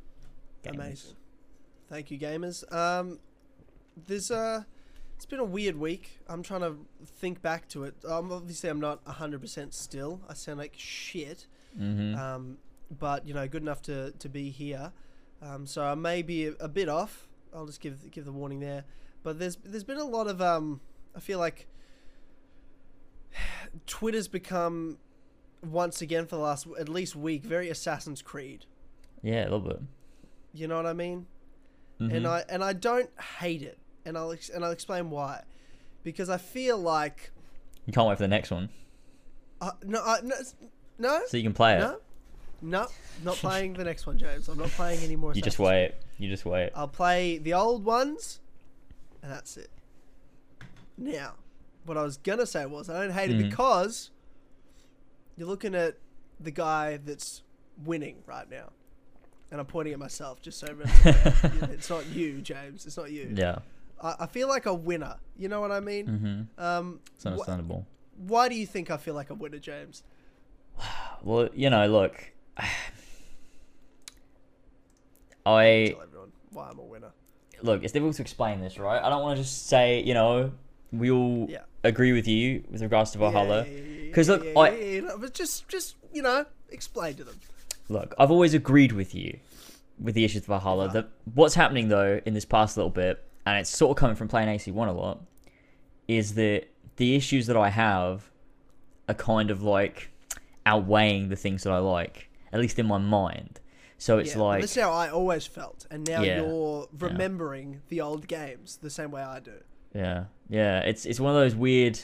Gamers. 0.65 0.75
Amazing. 0.75 1.17
Thank 1.89 2.11
you, 2.11 2.19
gamers. 2.19 2.73
Um, 2.73 3.19
there's 4.07 4.31
uh 4.31 4.63
it's 5.23 5.27
been 5.27 5.39
a 5.39 5.45
weird 5.45 5.79
week. 5.79 6.19
I'm 6.27 6.43
trying 6.43 6.63
to 6.63 6.77
think 7.05 7.43
back 7.43 7.69
to 7.69 7.85
it. 7.85 7.95
Um, 8.09 8.33
obviously, 8.33 8.69
I'm 8.69 8.81
not 8.81 9.05
100% 9.05 9.73
still. 9.73 10.21
I 10.29 10.35
sound 10.35 10.59
like 10.59 10.75
shit. 10.77 11.47
Mm-hmm. 11.79 12.19
Um, 12.19 12.59
but 12.99 13.25
you 13.25 13.33
know, 13.33 13.47
good 13.47 13.63
enough 13.63 13.83
to, 13.83 14.11
to 14.19 14.29
be 14.29 14.51
here. 14.51 14.91
Um, 15.41 15.65
so 15.65 15.85
I 15.85 15.95
may 15.95 16.23
be 16.23 16.47
a, 16.47 16.55
a 16.59 16.67
bit 16.67 16.89
off. 16.89 17.29
I'll 17.55 17.67
just 17.67 17.81
give 17.81 18.11
give 18.11 18.25
the 18.25 18.33
warning 18.33 18.59
there. 18.59 18.85
But 19.23 19.39
there's 19.39 19.59
there's 19.65 19.85
been 19.85 19.99
a 19.99 20.05
lot 20.05 20.27
of 20.27 20.43
um. 20.43 20.81
I 21.15 21.21
feel 21.21 21.39
like 21.39 21.69
Twitter's 23.87 24.27
become 24.27 24.99
once 25.63 26.03
again 26.03 26.27
for 26.27 26.37
the 26.37 26.43
last 26.43 26.67
at 26.79 26.89
least 26.89 27.15
week 27.17 27.45
very 27.45 27.69
Assassin's 27.71 28.23
Creed. 28.23 28.67
yeah, 29.23 29.43
a 29.43 29.45
little 29.45 29.61
bit. 29.61 29.81
You 30.55 30.67
know 30.69 30.77
what 30.77 30.87
I 30.87 30.93
mean? 30.93 31.27
Mhm. 32.01 32.15
and 32.17 32.27
I 32.27 32.45
and 32.49 32.65
I 32.65 32.73
don't 32.73 33.11
hate 33.39 33.63
it, 33.63 33.79
and 34.05 34.17
I'll 34.19 34.33
ex- 34.33 34.49
and 34.51 34.65
I'll 34.65 34.71
explain 34.73 35.11
why, 35.11 35.43
because 36.03 36.29
I 36.29 36.37
feel 36.39 36.79
like 36.79 37.31
you 37.87 37.93
can't 37.93 38.09
wait 38.09 38.17
for 38.19 38.25
the 38.25 38.29
next 38.29 38.51
one, 38.51 38.69
uh, 39.61 39.71
no 39.85 40.01
uh, 40.03 40.17
no 40.23 40.35
no 40.99 41.21
so 41.29 41.37
you 41.37 41.43
can 41.45 41.53
play 41.55 41.77
it. 41.77 41.81
no 41.81 41.99
no 42.61 42.87
not 43.23 43.37
playing 43.37 43.75
the 43.75 43.85
next 43.85 44.07
one, 44.07 44.19
James. 44.19 44.49
I'm 44.49 44.59
not 44.59 44.71
playing 44.71 45.01
any 45.05 45.17
more. 45.17 45.33
You 45.35 45.43
just 45.43 45.59
wait. 45.59 45.93
You 46.19 46.29
just 46.29 46.45
wait. 46.45 46.71
I'll 46.75 46.89
play 46.89 47.39
the 47.39 47.55
old 47.55 47.85
ones, 47.85 48.41
and 49.23 49.31
that's 49.31 49.57
it. 49.57 49.71
Now, 50.99 51.35
what 51.85 51.97
I 51.97 52.03
was 52.03 52.17
gonna 52.17 52.47
say 52.47 52.67
was 52.67 52.89
I 52.91 53.01
don't 53.01 53.13
hate 53.15 53.31
Mhm. 53.31 53.41
it 53.41 53.51
because 53.51 54.11
you're 55.37 55.49
looking 55.49 55.75
at 55.75 55.97
the 56.41 56.51
guy 56.51 56.99
that's 57.05 57.43
winning 57.85 58.17
right 58.27 58.49
now, 58.51 58.71
and 59.51 59.61
I'm 59.61 59.67
pointing 59.67 59.93
at 59.93 59.99
myself 59.99 60.41
just 60.43 60.59
so 60.59 60.67
it's 61.05 61.91
not 61.91 62.07
you, 62.09 62.41
James. 62.41 62.87
It's 62.87 62.97
not 62.97 63.11
you. 63.11 63.33
Yeah. 63.35 63.59
I, 64.03 64.15
I 64.21 64.27
feel 64.27 64.49
like 64.49 64.67
a 64.67 64.75
winner. 64.75 65.17
You 65.37 65.49
know 65.49 65.61
what 65.61 65.71
I 65.73 65.81
mean? 65.81 66.07
Mm-hmm. 66.07 66.63
Um, 66.63 67.01
It's 67.15 67.25
understandable. 67.27 67.87
why 68.17 68.49
do 68.49 68.55
you 68.55 68.67
think 68.67 68.91
I 68.91 68.97
feel 68.97 69.15
like 69.15 69.31
a 69.31 69.35
winner, 69.35 69.59
James? 69.59 70.03
Well, 71.25 71.49
you 71.55 71.71
know, 71.71 71.87
look. 71.87 72.33
I 75.47 75.93
Tell 75.93 76.03
everyone 76.03 76.33
why 76.51 76.69
I'm 76.71 76.79
a 76.79 76.83
winner. 76.85 77.13
look. 77.63 77.83
It's 77.83 77.93
difficult 77.93 78.17
to 78.17 78.23
explain 78.23 78.61
this, 78.61 78.79
right? 78.79 79.03
I 79.03 79.09
don't 79.09 79.23
want 79.23 79.37
to 79.37 79.43
just 79.43 79.67
say, 79.69 80.03
you 80.03 80.15
know, 80.15 80.53
we 80.93 81.11
all 81.11 81.47
Yeah. 81.49 81.61
Agree 81.85 82.13
with 82.13 82.29
you 82.29 82.65
with 82.71 82.83
regards 82.83 83.11
to 83.13 83.19
Valhalla. 83.19 83.65
Yeah, 83.67 83.73
yeah, 83.73 84.13
yeah, 84.17 84.23
look, 84.33 84.45
yeah, 84.45 84.59
I- 84.59 84.71
yeah, 84.71 85.01
yeah, 85.01 85.11
but 85.19 85.35
just, 85.35 85.69
just 85.69 85.97
you 86.13 86.23
know, 86.23 86.45
explain 86.71 87.15
to 87.17 87.25
them. 87.25 87.39
Look, 87.89 88.15
I've 88.19 88.31
always 88.31 88.55
agreed 88.55 88.93
with 88.93 89.15
you 89.15 89.39
with 90.01 90.15
the 90.15 90.25
issues 90.25 90.43
of 90.43 90.47
Valhalla. 90.47 90.87
Uh-huh. 90.87 90.95
Right. 90.95 91.05
That 91.05 91.33
what's 91.35 91.55
happening 91.55 91.89
though 91.89 92.21
in 92.25 92.35
this 92.35 92.45
past 92.45 92.77
little 92.77 92.91
bit, 92.91 93.25
and 93.47 93.59
it's 93.59 93.71
sort 93.71 93.91
of 93.91 93.97
coming 94.01 94.17
from 94.17 94.29
playing 94.29 94.49
AC1 94.49 94.89
a 94.89 94.93
lot, 94.93 95.21
is 96.09 96.35
that 96.35 96.65
the 96.97 97.15
issues 97.15 97.47
that 97.47 97.57
I 97.57 97.69
have 97.71 98.31
are 99.09 99.15
kind 99.15 99.51
of 99.51 99.63
like 99.63 100.11
outweighing 100.67 101.29
the 101.29 101.37
things 101.37 101.65
that 101.65 101.73
I 101.73 101.79
like, 101.79 102.29
at 102.53 102.61
least 102.61 102.79
in 102.79 102.87
my 102.87 102.99
mind. 102.99 103.61
So 103.99 104.19
it's 104.19 104.33
yeah, 104.33 104.39
well, 104.39 104.47
like, 104.49 104.63
this 104.63 104.77
is 104.77 104.83
how 104.83 104.93
I 104.93 105.11
always 105.11 105.47
felt, 105.47 105.87
and 105.91 106.07
now 106.09 106.23
Yeah, 106.23 106.43
you're 106.43 106.89
remembering 106.99 107.83
the 107.89 108.01
old 108.01 108.27
games 108.27 108.79
the 108.83 108.91
same 108.91 109.11
way 109.13 109.23
I 109.23 109.39
do. 109.41 109.53
Yeah, 109.95 110.25
yeah, 110.49 110.81
it's 110.81 111.05
it's 111.07 111.21
one 111.21 111.35
of 111.35 111.41
those 111.41 111.55
weird. 111.55 111.99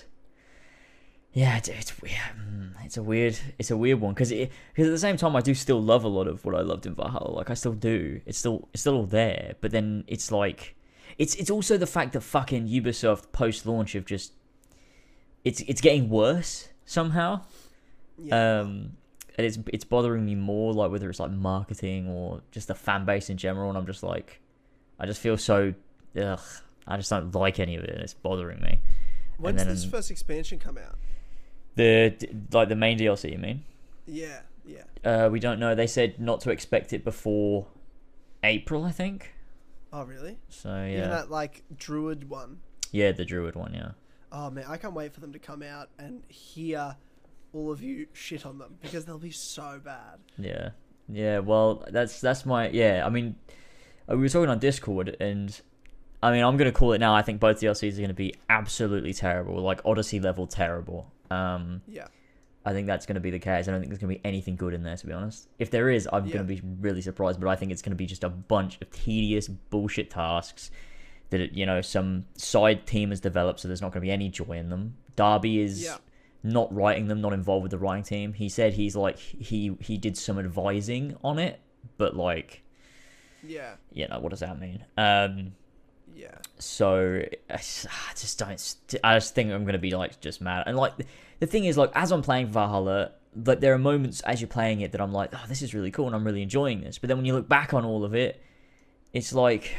Yeah, 1.32 1.56
it's 1.58 1.69
it's 1.69 2.00
weird. 2.00 2.14
mm, 2.37 2.73
It's 2.85 2.96
a 2.96 3.02
weird, 3.02 3.38
it's 3.58 3.70
a 3.70 3.76
weird 3.76 4.00
one 4.00 4.14
because 4.14 4.31
because 4.31 4.87
at 4.88 4.90
the 4.90 4.99
same 4.99 5.17
time 5.17 5.37
I 5.37 5.40
do 5.40 5.55
still 5.55 5.81
love 5.81 6.05
a 6.05 6.08
lot 6.08 6.26
of 6.26 6.44
what 6.44 6.55
I 6.55 6.61
loved 6.62 6.87
in 6.87 6.94
Valhalla. 6.94 7.31
Like 7.31 7.50
I 7.50 7.55
still 7.55 7.75
do. 7.75 8.20
It's 8.26 8.38
still 8.38 8.69
it's 8.73 8.81
still 8.81 8.94
all 8.96 9.06
there. 9.06 9.55
But 9.61 9.70
then 9.70 10.05
it's 10.06 10.32
like, 10.32 10.75
it's 11.19 11.35
it's 11.37 11.50
also 11.50 11.76
the 11.76 11.87
fact 11.87 12.12
that 12.14 12.23
fucking 12.23 12.67
Ubisoft 12.67 13.31
post 13.32 13.67
launch 13.67 13.94
of 13.94 14.05
just, 14.06 14.32
it's 15.44 15.61
it's 15.62 15.81
getting 15.81 16.08
worse 16.08 16.69
somehow. 16.87 17.43
Yeah, 18.20 18.61
Um, 18.61 18.96
and 19.37 19.46
it's 19.46 19.58
it's 19.73 19.84
bothering 19.84 20.25
me 20.25 20.34
more 20.34 20.73
like 20.73 20.91
whether 20.91 21.08
it's 21.11 21.20
like 21.20 21.31
marketing 21.31 22.08
or 22.08 22.41
just 22.50 22.69
the 22.69 22.75
fan 22.75 23.05
base 23.05 23.31
in 23.31 23.37
general. 23.37 23.69
And 23.69 23.79
I'm 23.79 23.87
just 23.87 24.02
like, 24.02 24.41
I 24.99 25.06
just 25.06 25.20
feel 25.20 25.37
so, 25.37 25.75
ugh. 26.20 26.41
I 26.88 26.96
just 26.96 27.11
don't 27.11 27.35
like 27.35 27.61
any 27.61 27.76
of 27.76 27.85
it. 27.85 27.90
and 27.90 28.00
It's 28.02 28.14
bothering 28.14 28.61
me. 28.61 28.81
when's 29.37 29.58
then- 29.58 29.69
this 29.69 29.85
first 29.85 30.11
expansion 30.11 30.58
come 30.58 30.79
out? 30.79 30.96
The 31.76 32.17
like 32.52 32.69
the 32.69 32.75
main 32.76 32.99
DLC, 32.99 33.31
you 33.31 33.38
mean? 33.38 33.62
Yeah, 34.06 34.40
yeah. 34.67 34.82
Uh, 35.05 35.29
we 35.31 35.38
don't 35.38 35.61
know. 35.61 35.75
They 35.76 35.87
said 35.87 36.19
not 36.19 36.40
to 36.40 36.50
expect 36.50 36.93
it 36.93 37.05
before 37.05 37.67
April, 38.43 38.85
I 38.85 38.90
think. 38.90 39.32
Oh, 39.93 40.02
really? 40.02 40.38
So 40.49 40.70
Even 40.70 40.90
yeah, 40.93 41.08
that 41.08 41.31
like 41.31 41.62
Druid 41.76 42.29
one. 42.29 42.61
yeah, 42.91 43.12
the 43.12 43.25
Druid 43.25 43.55
one, 43.55 43.75
yeah. 43.75 43.91
Oh 44.32 44.50
man, 44.50 44.64
I 44.69 44.76
can't 44.76 44.93
wait 44.94 45.12
for 45.14 45.20
them 45.20 45.32
to 45.32 45.38
come 45.38 45.62
out 45.62 45.88
and 45.99 46.23
hear 46.29 46.96
all 47.55 47.70
of 47.70 47.81
you 47.82 48.08
shit 48.12 48.44
on 48.44 48.58
them 48.58 48.76
because 48.82 49.05
they'll 49.06 49.19
be 49.19 49.31
so 49.31 49.81
bad. 49.82 50.19
Yeah, 50.37 50.70
yeah. 51.08 51.38
Well, 51.38 51.84
that's 51.91 52.20
that's 52.20 52.44
my 52.44 52.69
yeah. 52.70 53.05
I 53.06 53.08
mean, 53.08 53.37
uh, 54.11 54.17
we 54.17 54.23
were 54.23 54.29
talking 54.29 54.50
on 54.50 54.58
Discord, 54.58 55.17
and 55.20 55.58
I 56.23 56.32
mean, 56.32 56.43
I'm 56.43 56.56
gonna 56.56 56.73
call 56.73 56.93
it 56.93 56.99
now. 56.99 57.15
I 57.15 57.23
think 57.23 57.41
both 57.41 57.61
DLCs 57.61 57.97
are 57.99 58.00
gonna 58.00 58.15
be 58.15 58.35
absolutely 58.50 59.12
terrible, 59.15 59.61
like 59.62 59.81
Odyssey 59.85 60.19
level 60.20 60.47
terrible. 60.47 61.12
Um, 61.31 61.82
Yeah. 61.87 62.06
I 62.67 62.73
think 62.73 62.87
that's 62.87 63.06
gonna 63.06 63.20
be 63.20 63.31
the 63.31 63.38
case. 63.38 63.69
I 63.69 63.70
don't 63.70 63.81
think 63.81 63.91
there's 63.91 64.00
gonna 64.00 64.12
be 64.15 64.20
anything 64.25 64.56
good 64.56 64.75
in 64.75 64.82
there, 64.82 64.97
to 64.97 65.06
be 65.06 65.12
honest. 65.12 65.49
If 65.59 65.70
there 65.70 65.88
is, 65.91 66.09
I'm 66.12 66.26
Yeah. 66.26 66.32
gonna 66.35 66.44
be 66.44 66.61
really 66.81 67.00
surprised. 67.00 67.41
But 67.41 67.49
I 67.49 67.56
think 67.56 67.70
it's 67.73 67.82
gonna 67.82 67.97
be 67.97 68.06
just 68.06 68.25
a 68.25 68.29
bunch 68.29 68.79
of 68.82 68.91
tedious 68.91 69.49
bullshit 69.49 70.11
tasks 70.11 70.70
that 71.31 71.41
it, 71.41 71.53
you 71.53 71.65
know 71.67 71.81
some 71.82 72.25
side 72.35 72.87
team 72.87 73.11
has 73.11 73.20
developed, 73.20 73.61
so 73.61 73.69
there's 73.69 73.81
not 73.82 73.93
gonna 73.93 74.03
be 74.03 74.11
any 74.11 74.29
joy 74.29 74.53
in 74.59 74.70
them. 74.70 74.97
Darby 75.15 75.61
is 75.61 75.85
Yeah. 75.85 75.99
not 76.43 76.73
writing 76.75 77.06
them, 77.06 77.20
not 77.20 77.32
involved 77.32 77.62
with 77.62 77.70
the 77.70 77.79
writing 77.79 78.03
team. 78.03 78.32
He 78.32 78.49
said 78.49 78.73
he's 78.75 78.97
like 78.97 79.19
he 79.19 79.76
he 79.81 79.97
did 79.99 80.17
some 80.17 80.38
advising 80.38 81.17
on 81.23 81.38
it, 81.38 81.61
but 81.97 82.17
like 82.17 82.62
Yeah. 83.47 83.75
you 83.93 84.09
know 84.09 84.19
what 84.19 84.31
does 84.31 84.41
that 84.41 84.59
mean? 84.59 84.85
Um, 84.97 85.53
Yeah. 86.19 86.35
so 86.59 87.23
I 87.49 87.56
just, 87.59 87.87
ah, 87.88 88.09
I 88.11 88.15
just 88.15 88.38
don't. 88.41 88.76
I 89.05 89.17
just 89.17 89.35
think 89.37 89.53
I'm 89.53 89.65
gonna 89.65 89.79
be 89.79 89.93
like 89.93 90.20
just 90.20 90.41
mad. 90.41 90.65
And 90.67 90.76
like 90.76 90.94
the 91.38 91.47
thing 91.47 91.65
is, 91.65 91.79
like 91.79 91.93
as 91.94 92.11
I'm 92.11 92.23
playing 92.23 92.49
Valhalla, 92.49 93.12
like 93.44 93.61
there 93.61 93.73
are 93.73 93.79
moments 93.79 94.20
as 94.23 94.41
you're 94.41 94.49
playing 94.49 94.81
it 94.81 94.91
that 94.93 95.01
I'm 95.01 95.13
like, 95.13 95.31
oh, 95.32 95.44
this 95.48 95.63
is 95.63 95.75
really 95.75 95.93
cool, 95.93 96.06
and 96.06 96.17
I'm 96.17 96.25
really 96.25 96.43
enjoying 96.43 96.81
this. 96.81 96.98
But 96.98 97.06
then 97.06 97.19
when 97.19 97.25
you 97.25 97.34
look 97.34 97.48
back 97.48 97.72
on 97.72 97.84
all 97.84 98.05
of 98.05 98.15
it, 98.15 98.43
it's 99.13 99.32
like 99.32 99.77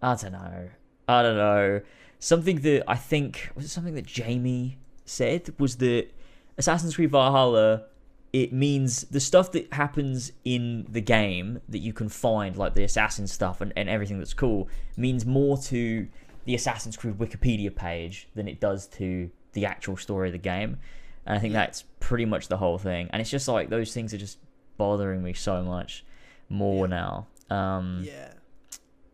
I 0.00 0.14
don't 0.14 0.32
know. 0.32 0.68
I 1.08 1.22
don't 1.22 1.36
know. 1.36 1.80
Something 2.20 2.60
that 2.60 2.84
I 2.86 2.94
think 2.94 3.50
was 3.56 3.64
it 3.64 3.68
something 3.68 3.94
that 3.94 4.06
Jamie 4.06 4.78
said 5.04 5.52
was 5.58 5.76
that 5.78 6.06
Assassin's 6.56 6.94
Creed 6.94 7.10
Valhalla 7.10 7.86
it 8.32 8.52
means 8.52 9.02
the 9.04 9.20
stuff 9.20 9.52
that 9.52 9.72
happens 9.74 10.32
in 10.44 10.86
the 10.90 11.00
game 11.02 11.60
that 11.68 11.78
you 11.80 11.92
can 11.92 12.08
find, 12.08 12.56
like 12.56 12.74
the 12.74 12.82
assassin 12.84 13.26
stuff 13.26 13.60
and, 13.60 13.72
and 13.76 13.88
everything 13.88 14.18
that's 14.18 14.32
cool, 14.34 14.68
means 14.96 15.26
more 15.26 15.58
to 15.58 16.08
the 16.44 16.54
Assassin's 16.54 16.96
Creed 16.96 17.18
Wikipedia 17.18 17.74
page 17.74 18.28
than 18.34 18.48
it 18.48 18.58
does 18.58 18.86
to 18.88 19.30
the 19.52 19.66
actual 19.66 19.96
story 19.96 20.28
of 20.28 20.32
the 20.32 20.38
game. 20.38 20.78
And 21.26 21.36
I 21.36 21.38
think 21.38 21.52
Yeah. 21.52 21.60
that's 21.60 21.84
pretty 22.00 22.24
much 22.24 22.48
the 22.48 22.56
whole 22.56 22.78
thing. 22.78 23.08
And 23.12 23.20
it's 23.20 23.30
just 23.30 23.46
like 23.48 23.68
those 23.68 23.92
things 23.92 24.12
are 24.14 24.18
just 24.18 24.38
bothering 24.78 25.22
me 25.22 25.34
so 25.34 25.62
much 25.62 26.04
more 26.48 26.88
now. 26.88 27.26
Um, 27.50 28.02
Yeah. 28.04 28.32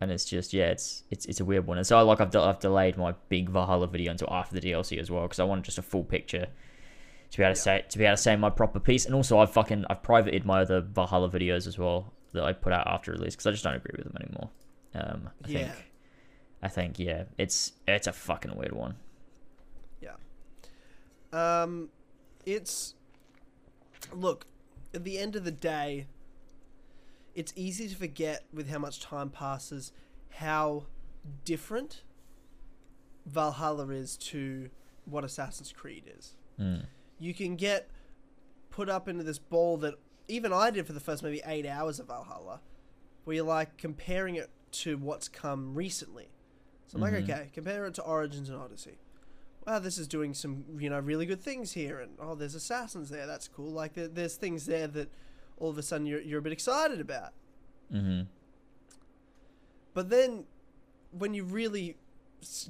and 0.00 0.10
it's 0.12 0.24
just 0.24 0.52
yeah, 0.54 0.66
it's 0.68 1.02
it's 1.10 1.26
it's 1.26 1.40
a 1.40 1.44
weird 1.44 1.66
one. 1.66 1.76
And 1.76 1.86
so 1.86 2.02
like 2.04 2.20
I've 2.20 2.30
de- 2.30 2.40
I've 2.40 2.60
delayed 2.60 2.96
my 2.96 3.14
big 3.28 3.50
Valhalla 3.50 3.88
video 3.88 4.12
until 4.12 4.28
after 4.30 4.54
the 4.58 4.60
DLC 4.60 4.98
as 4.98 5.10
well 5.10 5.22
because 5.22 5.40
I 5.40 5.44
want 5.44 5.64
just 5.64 5.76
a 5.78 5.82
full 5.82 6.04
picture 6.04 6.46
to 7.30 7.38
be 7.38 7.44
able 7.44 7.54
to 7.54 7.58
Yeah. 7.58 7.62
say 7.62 7.84
to 7.88 7.98
be 7.98 8.04
able 8.04 8.16
to 8.16 8.22
say 8.22 8.36
my 8.36 8.50
proper 8.50 8.80
piece. 8.80 9.06
And 9.06 9.14
also 9.14 9.38
I've 9.38 9.50
fucking 9.52 9.84
I've 9.90 10.02
privated 10.02 10.44
my 10.44 10.60
other 10.62 10.80
Valhalla 10.80 11.28
videos 11.30 11.66
as 11.66 11.78
well 11.78 12.12
that 12.32 12.42
I 12.44 12.52
put 12.52 12.72
out 12.72 12.86
after 12.86 13.12
release 13.12 13.34
because 13.34 13.46
I 13.46 13.50
just 13.52 13.64
don't 13.64 13.74
agree 13.74 13.94
with 13.96 14.04
them 14.12 14.16
anymore. 14.22 14.50
Um, 14.94 15.30
I 15.44 15.48
Yeah. 15.48 15.72
think 15.72 15.84
I 16.62 16.68
think 16.68 16.98
yeah, 16.98 17.24
it's 17.38 17.72
it's 17.86 18.06
a 18.06 18.12
fucking 18.12 18.56
weird 18.56 18.72
one. 18.72 18.96
Yeah. 20.00 20.16
Um, 21.32 21.90
it's 22.46 22.94
look 24.12 24.46
at 24.94 25.04
the 25.04 25.18
end 25.18 25.36
of 25.36 25.44
the 25.44 25.50
day. 25.52 26.06
It's 27.34 27.52
easy 27.54 27.88
to 27.88 27.94
forget 27.94 28.44
with 28.52 28.68
how 28.68 28.78
much 28.78 29.00
time 29.00 29.30
passes 29.30 29.92
how 30.30 30.86
different 31.44 32.02
Valhalla 33.26 33.88
is 33.90 34.16
to 34.16 34.70
what 35.04 35.24
Assassin's 35.24 35.72
Creed 35.72 36.10
is. 36.18 36.34
Mm. 36.58 36.86
You 37.18 37.34
can 37.34 37.56
get 37.56 37.88
put 38.70 38.88
up 38.88 39.08
into 39.08 39.24
this 39.24 39.38
ball 39.38 39.76
that 39.78 39.94
even 40.28 40.52
I 40.52 40.70
did 40.70 40.86
for 40.86 40.92
the 40.92 41.00
first 41.00 41.22
maybe 41.22 41.40
eight 41.46 41.66
hours 41.66 41.98
of 41.98 42.06
Valhalla, 42.06 42.60
where 43.24 43.36
you're 43.36 43.44
like 43.44 43.76
comparing 43.76 44.36
it 44.36 44.50
to 44.72 44.96
what's 44.98 45.28
come 45.28 45.74
recently. 45.74 46.28
So 46.86 46.96
I'm 46.96 47.02
like, 47.02 47.12
Mhm. 47.14 47.22
okay, 47.24 47.50
compare 47.52 47.86
it 47.86 47.94
to 47.94 48.02
Origins 48.02 48.48
and 48.48 48.58
Odyssey. 48.58 48.98
Wow, 49.66 49.78
this 49.80 49.98
is 49.98 50.06
doing 50.08 50.32
some 50.32 50.64
you 50.78 50.88
know 50.88 51.00
really 51.00 51.26
good 51.26 51.40
things 51.42 51.72
here, 51.72 52.00
and 52.00 52.16
oh, 52.18 52.34
there's 52.34 52.54
assassins 52.54 53.10
there. 53.10 53.26
That's 53.26 53.48
cool. 53.48 53.70
Like 53.70 53.94
there, 53.94 54.08
there's 54.08 54.36
things 54.36 54.66
there 54.66 54.86
that 54.88 55.10
all 55.58 55.68
of 55.70 55.76
a 55.78 55.82
sudden 55.82 56.06
you're 56.06 56.20
you're 56.20 56.38
a 56.38 56.42
bit 56.42 56.52
excited 56.52 57.00
about. 57.00 57.32
Mm-hmm. 57.92 58.22
But 59.94 60.10
then 60.10 60.44
when 61.10 61.34
you 61.34 61.44
really 61.44 61.96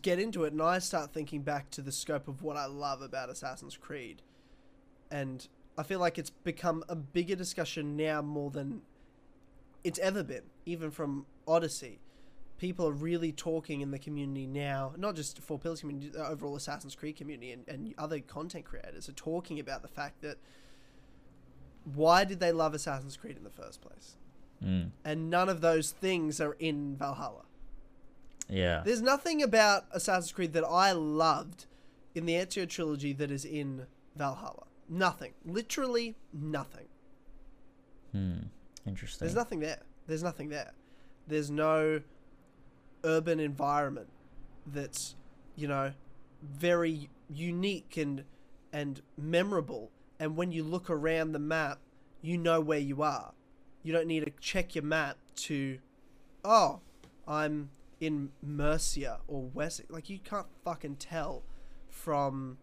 get 0.01 0.19
into 0.19 0.45
it, 0.45 0.53
and 0.53 0.63
I 0.63 0.79
start 0.79 1.13
thinking 1.13 1.43
back 1.43 1.71
to 1.73 1.83
the 1.83 1.93
scope 1.93 2.27
of 2.29 2.43
what 2.43 2.57
I 2.57 2.67
love 2.67 3.03
about 3.03 3.29
Assassin's 3.29 3.77
Creed, 3.77 4.23
and 5.11 5.47
I 5.77 5.83
feel 5.83 6.01
like 6.01 6.19
it's 6.19 6.31
become 6.31 6.85
a 6.89 6.97
bigger 6.97 7.37
discussion 7.37 7.97
now 7.97 8.21
more 8.21 8.51
than 8.51 8.83
it's 9.85 9.99
ever 10.01 10.23
been, 10.23 10.43
even 10.67 10.91
from 10.91 11.27
Odyssey. 11.47 12.01
People 12.59 12.89
are 12.89 12.93
really 12.93 13.31
talking 13.31 13.81
in 13.81 13.93
the 13.93 13.99
community 13.99 14.47
now, 14.47 14.93
not 14.97 15.15
just 15.15 15.41
for 15.41 15.59
Pillars 15.59 15.81
community, 15.81 16.09
the 16.09 16.27
overall 16.27 16.57
Assassin's 16.57 16.97
Creed 16.97 17.17
community 17.17 17.53
and, 17.53 17.69
and 17.69 17.95
other 17.97 18.19
content 18.19 18.65
creators 18.65 19.09
are 19.09 19.13
talking 19.13 19.61
about 19.61 19.83
the 19.83 19.89
fact 19.89 20.21
that 20.23 20.39
why 21.95 22.25
did 22.25 22.41
they 22.41 22.51
love 22.51 22.75
Assassin's 22.75 23.17
Creed 23.17 23.37
in 23.37 23.45
the 23.45 23.51
first 23.51 23.81
place? 23.81 24.17
Mm. 24.63 24.91
And 25.05 25.31
none 25.31 25.49
of 25.49 25.61
those 25.61 25.93
things 25.93 26.41
are 26.41 26.57
in 26.59 26.97
Valhalla. 26.97 27.45
Yeah. 28.49 28.83
There's 28.85 29.03
nothing 29.03 29.43
about 29.43 29.85
Assassin's 29.93 30.33
Creed 30.33 30.53
that 30.55 30.65
I 30.65 30.93
loved 30.93 31.67
in 32.15 32.27
the 32.27 32.35
Ezio 32.35 32.69
trilogy 32.69 33.13
that 33.13 33.31
is 33.31 33.45
in 33.45 33.87
Valhalla. 34.17 34.68
Nothing. 34.89 35.35
Literally 35.45 36.17
nothing. 36.33 36.87
Hmm. 38.13 38.39
Interesting. 38.87 39.27
There's 39.27 39.35
nothing 39.35 39.61
there. 39.61 39.83
There's 40.07 40.23
nothing 40.23 40.49
there. 40.49 40.73
There's 41.27 41.51
no 41.51 42.01
urban 43.05 43.39
environment 43.39 44.09
that's, 44.67 45.15
you 45.57 45.69
know, 45.69 45.93
very 46.43 47.11
unique 47.29 47.97
and 47.97 48.25
and 48.73 49.03
memorable. 49.17 49.91
And 50.21 50.37
when 50.37 50.53
you 50.53 50.63
look 50.65 50.91
around 50.91 51.33
the 51.33 51.39
map, 51.39 51.79
you 52.23 52.39
know 52.39 52.61
where 52.61 52.79
you 52.79 53.03
are. 53.03 53.33
You 53.83 53.93
don't 53.93 54.07
need 54.07 54.25
to 54.25 54.33
check 54.41 54.75
your 54.75 54.85
map 54.85 55.17
to, 55.37 55.79
oh, 56.45 56.81
I'm 57.27 57.71
in 58.01 58.31
Mercia 58.43 59.21
or 59.29 59.43
Wessex. 59.55 59.91
Like 59.91 60.11
you 60.11 60.19
can't 60.19 60.49
fucking 60.65 60.97
tell 60.97 61.43
from, 61.89 62.59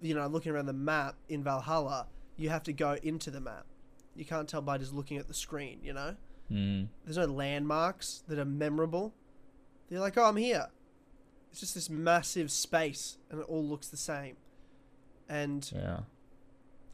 you 0.00 0.14
know, 0.14 0.26
looking 0.26 0.52
around 0.52 0.66
the 0.66 0.72
map 0.72 1.16
in 1.28 1.42
Valhalla. 1.42 2.06
You 2.36 2.48
have 2.50 2.62
to 2.64 2.72
go 2.72 2.96
into 3.02 3.30
the 3.30 3.40
map. 3.40 3.66
You 4.14 4.24
can't 4.24 4.48
tell 4.48 4.62
by 4.62 4.78
just 4.78 4.92
looking 4.94 5.16
at 5.18 5.28
the 5.28 5.34
screen. 5.34 5.80
You 5.82 5.92
know, 5.94 6.16
Mm. 6.50 6.88
there's 7.04 7.16
no 7.16 7.24
landmarks 7.26 8.22
that 8.28 8.38
are 8.38 8.44
memorable. 8.44 9.12
They're 9.88 10.00
like, 10.00 10.16
oh, 10.16 10.24
I'm 10.24 10.36
here. 10.36 10.68
It's 11.50 11.60
just 11.60 11.74
this 11.74 11.90
massive 11.90 12.50
space, 12.50 13.18
and 13.30 13.40
it 13.40 13.46
all 13.48 13.64
looks 13.64 13.88
the 13.88 13.96
same. 13.96 14.36
And 15.28 15.68
Yeah. 15.74 16.00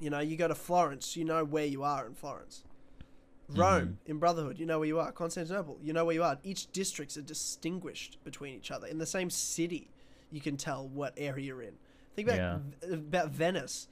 you 0.01 0.11
know, 0.11 0.21
you 0.21 0.37
go 0.37 0.49
to 0.49 0.55
Florence, 0.55 1.17
you 1.17 1.25
know 1.25 1.45
where 1.45 1.67
you 1.67 1.83
are 1.83 2.07
in 2.07 2.15
Florence. 2.15 2.65
Mm-hmm. 3.51 3.61
Rome 3.61 3.99
in 4.07 4.19
Brotherhood, 4.19 4.59
you 4.59 4.65
know 4.67 4.79
where 4.79 4.89
you 4.89 4.99
are. 4.99 5.12
Constantinople, 5.12 5.79
you 5.83 5.93
know 5.93 6.05
where 6.05 6.15
you 6.15 6.23
are. 6.23 6.39
Each 6.43 6.71
districts 6.73 7.17
are 7.17 7.23
distinguished 7.23 8.19
between 8.25 8.55
each 8.55 8.71
other. 8.71 8.87
In 8.87 8.99
the 8.99 9.07
same 9.07 9.29
city, 9.31 9.91
you 10.31 10.41
can 10.41 10.57
tell 10.57 10.89
what 10.89 11.12
area 11.17 11.45
you're 11.47 11.62
in. 11.62 11.75
Think 12.14 12.28
about 12.28 12.62
Yeah. 12.83 12.95
about 12.95 13.31
Venice 13.31 13.88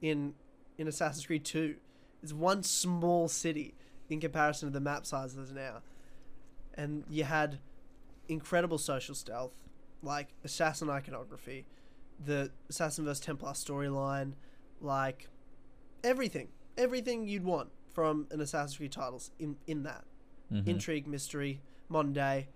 in 0.00 0.34
in 0.78 0.88
Assassin's 0.88 1.26
Creed 1.26 1.44
2. 1.44 1.76
It's 2.22 2.32
one 2.32 2.62
small 2.62 3.28
city 3.28 3.74
in 4.08 4.20
comparison 4.20 4.68
to 4.68 4.72
the 4.72 4.80
map 4.80 5.06
size 5.06 5.34
there's 5.34 5.52
now. 5.52 5.82
And 6.74 7.04
you 7.08 7.24
had 7.24 7.58
incredible 8.28 8.78
social 8.78 9.14
stealth, 9.14 9.52
like 10.02 10.28
assassin 10.44 10.88
iconography, 10.88 11.66
the 12.24 12.50
Assassin 12.68 13.04
vs 13.04 13.20
Templar 13.20 13.52
storyline, 13.52 14.32
like 14.80 15.28
everything, 16.02 16.48
everything 16.76 17.26
you'd 17.28 17.44
want 17.44 17.70
from 17.92 18.26
an 18.30 18.40
Assassin's 18.40 18.76
Creed 18.78 18.92
titles 18.92 19.30
in 19.38 19.56
in 19.66 19.82
that 19.82 20.04
Mhm. 20.50 20.66
intrigue, 20.68 21.06
mystery, 21.06 21.60
modern 21.88 22.12
day, 22.12 22.48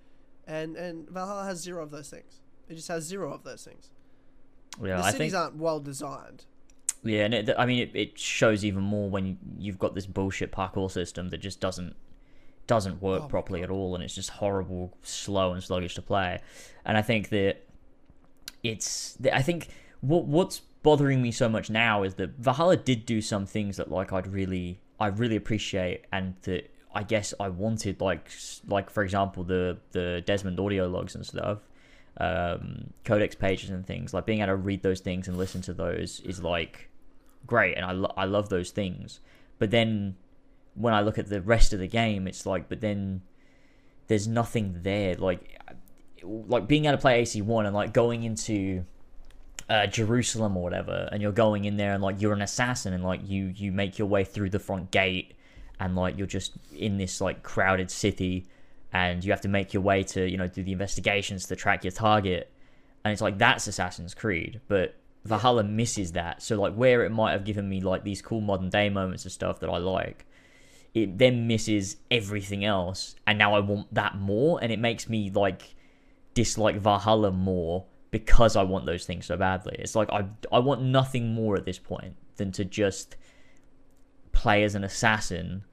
and 0.47 0.77
and 0.77 1.09
Valhalla 1.11 1.45
has 1.45 1.61
zero 1.61 1.83
of 1.83 1.91
those 1.91 2.09
things. 2.11 2.41
It 2.69 2.75
just 2.75 2.89
has 2.89 3.05
zero 3.05 3.33
of 3.33 3.43
those 3.45 3.65
things. 3.65 3.91
Yeah. 4.83 4.97
the 4.99 5.05
I 5.05 5.11
cities 5.13 5.33
think. 5.33 5.35
aren't 5.35 5.57
well 5.57 5.81
designed. 5.81 6.45
Yeah, 7.03 7.25
and 7.25 7.35
it, 7.35 7.51
I 7.57 7.67
mean, 7.67 7.81
it, 7.81 7.91
it 7.95 8.19
shows 8.19 8.65
even 8.65 8.83
more 8.83 9.09
when 9.09 9.39
you've 9.59 9.79
got 9.79 9.95
this 9.95 10.07
bullshit 10.07 10.51
parkour 10.51 10.91
system 10.91 11.29
that 11.29 11.39
just 11.39 11.61
doesn't 11.61 11.95
doesn't 12.67 13.01
work 13.01 13.23
Oh 13.25 13.29
properly 13.29 13.63
at 13.63 13.71
all, 13.71 13.95
and 13.95 14.03
it's 14.03 14.15
just 14.15 14.31
horrible, 14.31 14.97
slow, 15.03 15.53
and 15.53 15.63
sluggish 15.63 15.95
to 15.95 16.03
play. 16.03 16.41
And 16.85 16.99
I 16.99 17.03
think 17.03 17.29
that 17.29 17.65
it's, 18.63 19.17
I 19.33 19.43
think 19.43 19.69
what 20.01 20.25
what's 20.25 20.61
bothering 20.83 21.23
me 21.23 21.31
so 21.31 21.49
much 21.49 21.71
now 21.71 22.03
is 22.03 22.15
that 22.15 22.31
Valhalla 22.39 22.77
did 22.77 23.07
do 23.07 23.21
some 23.21 23.47
things 23.47 23.77
that 23.77 23.91
like 23.91 24.13
I'd 24.13 24.27
really, 24.27 24.81
I 24.99 25.07
really 25.09 25.37
appreciate, 25.37 26.07
and 26.13 26.35
that 26.43 26.71
I 26.93 27.05
guess 27.05 27.33
I 27.39 27.51
wanted, 27.51 28.01
like 28.01 28.31
like 28.67 28.91
for 28.91 29.05
example 29.05 29.45
the 29.45 29.79
the 29.93 30.23
Desmond 30.27 30.59
audio 30.59 30.89
logs 30.89 31.15
and 31.15 31.25
stuff 31.25 31.59
um, 32.19 32.93
codex 33.05 33.35
pages 33.35 33.71
and 33.71 33.87
things 33.87 34.15
like 34.15 34.27
being 34.27 34.41
able 34.41 34.49
to 34.49 34.57
read 34.57 34.83
those 34.83 35.01
things 35.01 35.29
and 35.29 35.37
listen 35.37 35.61
to 35.63 35.75
those 35.75 36.21
is 36.21 36.43
like 36.43 36.89
great 37.47 37.77
and 37.77 37.85
I, 37.85 37.93
lo- 37.93 38.13
I 38.17 38.25
love 38.25 38.49
those 38.49 38.71
things. 38.71 39.21
But 39.59 39.71
then 39.71 40.17
when 40.75 40.93
i 40.93 41.01
look 41.01 41.19
at 41.19 41.31
the 41.31 41.41
rest 41.41 41.73
of 41.73 41.79
the 41.79 41.87
game 41.87 42.29
it's 42.29 42.45
like 42.45 42.69
but 42.69 42.83
then 42.83 43.23
there's 44.09 44.29
nothing 44.29 44.81
there. 44.83 45.15
Like 45.17 45.59
like 46.23 46.67
being 46.67 46.87
able 46.87 46.97
to 46.97 47.01
play 47.01 47.23
ac1 47.23 47.67
and 47.67 47.75
like 47.75 47.93
going 47.93 48.25
into 48.25 48.85
uh, 49.69 49.87
jerusalem 49.87 50.57
or 50.57 50.63
whatever 50.63 51.09
and 51.11 51.21
you're 51.21 51.33
going 51.33 51.65
in 51.65 51.77
there 51.77 51.93
and 51.93 52.03
like 52.03 52.21
you're 52.21 52.33
an 52.33 52.43
assassin 52.43 52.93
and 52.93 53.03
like 53.03 53.21
you 53.29 53.53
you 53.57 53.73
make 53.73 53.99
your 53.99 54.07
way 54.07 54.23
through 54.23 54.49
the 54.49 54.59
front 54.59 54.91
gate 54.91 55.35
and 55.81 55.97
like 55.97 56.17
you're 56.17 56.27
just 56.27 56.53
in 56.73 56.99
this 56.99 57.21
like 57.21 57.43
crowded 57.43 57.91
city 57.91 58.47
and 58.93 59.25
you 59.25 59.33
have 59.33 59.41
to 59.43 59.49
make 59.49 59.75
your 59.75 59.83
way 59.83 60.03
to 60.03 60.29
you 60.29 60.37
know 60.37 60.49
do 60.49 60.63
the 60.63 60.73
investigations 60.73 61.47
to 61.47 61.57
track 61.57 61.85
your 61.85 61.93
target. 61.93 62.51
And 63.05 63.13
it's 63.13 63.23
like 63.23 63.39
that's 63.39 63.67
assassin's 63.67 64.15
creed 64.15 64.61
but 64.69 64.97
valhalla 65.25 65.65
misses 65.65 66.13
that. 66.13 66.43
So 66.43 66.61
like 66.61 66.75
where 66.75 67.05
it 67.05 67.11
might 67.11 67.33
have 67.33 67.45
given 67.45 67.69
me 67.69 67.81
like 67.81 68.05
these 68.05 68.23
cool 68.23 68.41
modern 68.41 68.71
day 68.71 68.89
moments 68.89 69.25
and 69.25 69.33
stuff 69.33 69.61
that 69.61 69.71
i 69.71 69.79
like 69.79 70.25
it 70.95 71.19
then 71.19 71.47
misses 71.47 71.97
everything 72.11 72.65
else. 72.65 73.17
And 73.27 73.39
now 73.39 73.55
i 73.55 73.61
want 73.61 73.93
that 73.95 74.17
more 74.17 74.59
and 74.63 74.73
it 74.73 74.79
makes 74.79 75.09
me 75.09 75.31
like 75.31 75.75
dislike 76.35 76.77
valhalla 76.77 77.31
more 77.33 77.87
because 78.11 78.57
i 78.57 78.63
want 78.63 78.87
those 78.87 79.05
things 79.05 79.27
so 79.27 79.37
badly. 79.37 79.77
It's 79.79 79.95
like 79.95 80.11
i 80.11 80.27
i 80.51 80.59
want 80.59 80.83
nothing 80.83 81.35
more 81.35 81.57
at 81.57 81.65
this 81.65 81.79
point 81.79 82.17
than 82.37 82.53
to 82.53 82.65
just 82.65 83.17
play 84.33 84.63
as 84.63 84.75
an 84.75 84.85
assassin 84.85 85.65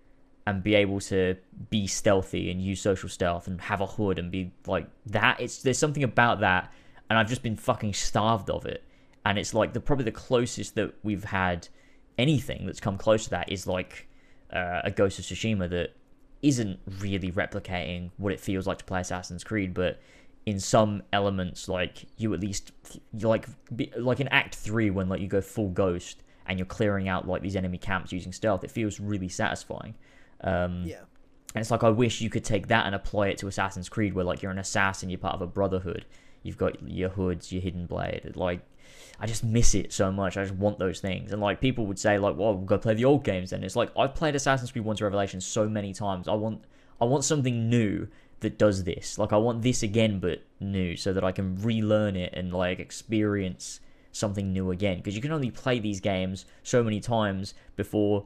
and 0.45 0.61
be 0.61 0.75
able 0.75 0.99
to 0.99 1.35
be 1.69 1.87
stealthy 1.87 2.51
and 2.51 2.61
use 2.61 2.81
social 2.81 3.07
stealth 3.07 3.47
and 3.47 3.61
have 3.61 3.81
a 3.81 3.85
hood 3.85 4.19
and 4.19 4.31
be 4.31 4.51
like 4.67 4.87
that. 5.05 5.39
It's 5.39 5.61
there's 5.61 5.77
something 5.77 6.03
about 6.03 6.41
that, 6.41 6.71
and 7.09 7.17
I've 7.17 7.29
just 7.29 7.43
been 7.43 7.55
fucking 7.55 7.93
starved 7.93 8.49
of 8.49 8.65
it. 8.65 8.83
And 9.25 9.37
it's 9.37 9.53
like 9.53 9.73
the 9.73 9.79
probably 9.79 10.05
the 10.05 10.11
closest 10.11 10.75
that 10.75 10.93
we've 11.01 11.23
had 11.23 11.69
anything 12.17 12.65
that's 12.65 12.81
come 12.81 12.97
close 12.97 13.23
to 13.25 13.29
that 13.31 13.51
is 13.51 13.65
like 13.65 14.07
uh, 14.51 14.81
a 14.83 14.91
Ghost 14.91 15.17
of 15.19 15.25
Tsushima 15.25 15.69
that 15.69 15.95
isn't 16.41 16.79
really 16.99 17.31
replicating 17.31 18.11
what 18.17 18.33
it 18.33 18.39
feels 18.39 18.67
like 18.67 18.79
to 18.79 18.83
play 18.83 18.99
Assassin's 18.99 19.45
Creed, 19.45 19.73
but 19.73 20.01
in 20.45 20.59
some 20.59 21.03
elements, 21.13 21.69
like 21.69 22.05
you 22.17 22.33
at 22.33 22.41
least 22.41 22.73
you 23.13 23.27
like 23.29 23.47
be, 23.73 23.91
like 23.97 24.19
in 24.19 24.27
Act 24.27 24.55
Three 24.55 24.89
when 24.89 25.07
like 25.07 25.21
you 25.21 25.27
go 25.27 25.39
full 25.39 25.69
Ghost 25.69 26.21
and 26.45 26.59
you're 26.59 26.65
clearing 26.65 27.07
out 27.07 27.25
like 27.25 27.41
these 27.41 27.55
enemy 27.55 27.77
camps 27.77 28.11
using 28.11 28.33
stealth, 28.33 28.65
it 28.65 28.71
feels 28.71 28.99
really 28.99 29.29
satisfying. 29.29 29.95
Um, 30.43 30.83
Yeah. 30.85 30.99
and 31.55 31.61
it's 31.61 31.71
like 31.71 31.83
I 31.83 31.89
wish 31.89 32.21
you 32.21 32.29
could 32.29 32.43
take 32.43 32.67
that 32.67 32.85
and 32.85 32.95
apply 32.95 33.27
it 33.29 33.37
to 33.39 33.47
Assassin's 33.47 33.89
Creed, 33.89 34.13
where 34.13 34.25
like 34.25 34.41
you're 34.41 34.51
an 34.51 34.59
assassin, 34.59 35.09
you're 35.09 35.19
part 35.19 35.35
of 35.35 35.41
a 35.41 35.47
brotherhood, 35.47 36.05
you've 36.41 36.57
got 36.57 36.87
your 36.87 37.09
hoods, 37.09 37.51
your 37.51 37.61
hidden 37.61 37.85
blade. 37.85 38.33
Like, 38.35 38.61
I 39.19 39.27
just 39.27 39.43
miss 39.43 39.75
it 39.75 39.93
so 39.93 40.11
much. 40.11 40.35
I 40.37 40.43
just 40.43 40.55
want 40.55 40.79
those 40.79 40.99
things. 40.99 41.31
And 41.31 41.41
like 41.41 41.61
people 41.61 41.85
would 41.85 41.99
say, 41.99 42.17
like, 42.17 42.35
well, 42.37 42.55
we'll 42.55 42.65
go 42.65 42.77
play 42.77 42.93
the 42.95 43.05
old 43.05 43.23
games. 43.23 43.51
Then 43.51 43.63
it's 43.63 43.75
like 43.75 43.91
I've 43.97 44.15
played 44.15 44.35
Assassin's 44.35 44.71
Creed 44.71 44.83
One 44.83 44.95
to 44.97 45.03
Revelation 45.05 45.39
so 45.39 45.69
many 45.69 45.93
times. 45.93 46.27
I 46.27 46.33
want, 46.33 46.65
I 46.99 47.05
want 47.05 47.23
something 47.23 47.69
new 47.69 48.07
that 48.41 48.57
does 48.57 48.83
this. 48.83 49.17
Like 49.17 49.31
I 49.31 49.37
want 49.37 49.61
this 49.61 49.83
again, 49.83 50.19
but 50.19 50.41
new, 50.59 50.97
so 50.97 51.13
that 51.13 51.23
I 51.23 51.31
can 51.31 51.55
relearn 51.61 52.15
it 52.17 52.33
and 52.33 52.51
like 52.51 52.79
experience 52.79 53.79
something 54.11 54.51
new 54.51 54.71
again. 54.71 54.97
Because 54.97 55.15
you 55.15 55.21
can 55.21 55.31
only 55.31 55.51
play 55.51 55.79
these 55.79 56.01
games 56.01 56.45
so 56.63 56.83
many 56.83 56.99
times 56.99 57.53
before 57.75 58.25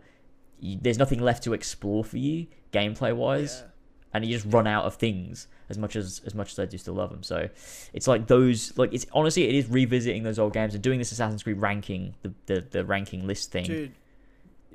you, 0.60 0.78
there's 0.82 0.98
nothing 0.98 1.20
left 1.22 1.44
to 1.44 1.54
explore 1.54 2.04
for 2.04 2.18
you 2.18 2.48
gameplay 2.74 3.16
wise 3.16 3.62
Yeah. 3.64 3.68
and 4.14 4.26
you 4.26 4.34
just 4.36 4.52
run 4.52 4.68
out 4.68 4.86
of 4.86 4.96
things 4.96 5.48
as 5.70 5.78
much 5.78 5.96
as 5.96 6.22
as 6.26 6.34
much 6.36 6.52
as 6.54 6.60
I 6.60 6.66
do 6.66 6.78
still 6.78 6.96
love 6.96 7.10
them. 7.12 7.24
So 7.24 7.50
it's 7.94 8.08
like 8.08 8.28
those 8.28 8.78
like 8.78 8.94
it's 8.94 9.06
honestly 9.14 9.44
it 9.44 9.56
is 9.56 9.68
revisiting 9.70 10.24
those 10.24 10.40
old 10.40 10.54
games 10.54 10.74
and 10.74 10.84
doing 10.84 10.98
this 11.00 11.12
Assassin's 11.12 11.44
Creed 11.44 11.58
ranking 11.58 12.16
the 12.24 12.34
the, 12.48 12.62
the 12.70 12.86
ranking 12.86 13.26
list 13.28 13.52
thing 13.52 13.66
Dude, 13.66 13.92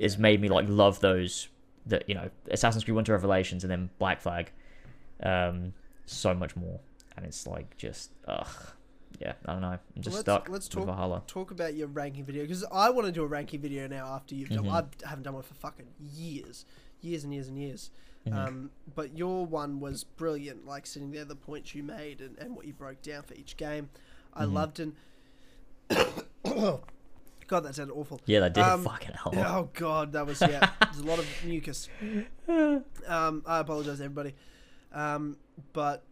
has 0.01 0.19
made 0.19 0.41
me 0.41 0.49
like 0.49 0.67
love 0.69 1.01
those 1.01 1.49
that 1.87 2.09
you 2.09 2.15
know 2.15 2.31
Assassin's 2.51 2.85
Creed 2.85 3.05
to 3.05 3.13
Revelations 3.13 3.65
and 3.65 3.71
then 3.71 3.91
Black 3.99 4.21
Flag 4.21 4.51
um 5.23 5.73
so 6.07 6.35
much 6.35 6.55
more. 6.57 6.81
and 7.17 7.27
it's 7.27 7.47
like 7.47 7.77
just 7.77 8.11
ugh, 8.27 8.47
yeah, 9.23 9.35
I 9.47 9.53
don't 9.53 9.63
know, 9.63 9.69
I'm 9.69 10.03
just 10.03 10.15
Let's- 10.17 10.21
stuck 10.25 10.49
let's 10.49 10.69
talk- 10.69 10.87
Valhalla. 10.87 11.23
Talk 11.27 11.51
about 11.53 11.75
your 11.75 11.87
ranking 11.87 12.25
video 12.25 12.43
because 12.43 12.65
I 12.73 12.91
want 12.91 13.07
to 13.07 13.13
do 13.13 13.23
a 13.23 13.27
ranking 13.27 13.61
video 13.61 13.87
now. 13.87 14.07
After 14.07 14.35
you've 14.35 14.49
done, 14.51 14.65
Mhm. 14.65 14.89
I 15.05 15.09
haven't 15.09 15.23
done 15.25 15.35
one 15.35 15.43
for 15.43 15.55
fucking 15.55 15.87
years, 16.01 16.65
years 17.01 17.25
and 17.25 17.33
years 17.33 17.49
and 17.49 17.57
years. 17.59 17.91
Mhm. 18.27 18.35
Um, 18.35 18.71
but 18.95 19.17
your 19.17 19.47
one 19.47 19.81
was 19.81 20.05
brilliant, 20.05 20.67
like 20.67 20.87
sitting 20.87 21.11
there, 21.13 21.25
the 21.25 21.35
points 21.37 21.75
you 21.75 21.83
made 21.83 22.21
and, 22.21 22.37
and 22.39 22.55
what 22.57 22.67
you 22.67 22.73
broke 22.73 23.01
down 23.03 23.23
for 23.23 23.35
each 23.35 23.57
game. 23.57 23.89
I 24.35 24.45
Mhm. 24.45 24.53
loved 24.53 24.81
and 24.81 24.95
God, 27.49 27.65
that 27.65 27.75
sounded 27.75 27.93
awful. 27.93 28.21
yeah, 28.27 28.41
that 28.41 28.55
did 28.55 28.63
um, 28.63 28.83
fucking 28.85 29.13
hell. 29.15 29.33
Oh 29.37 29.71
God, 29.75 30.13
that 30.13 30.27
was 30.27 30.41
yeah. 30.41 30.71
There's 30.81 30.99
a 30.99 31.05
lot 31.07 31.19
of 31.19 31.27
mucus. 31.45 31.89
Um, 33.09 33.43
I 33.47 33.59
apologize, 33.59 34.01
everybody. 34.01 34.35
Um, 34.93 35.37
but 35.73 36.05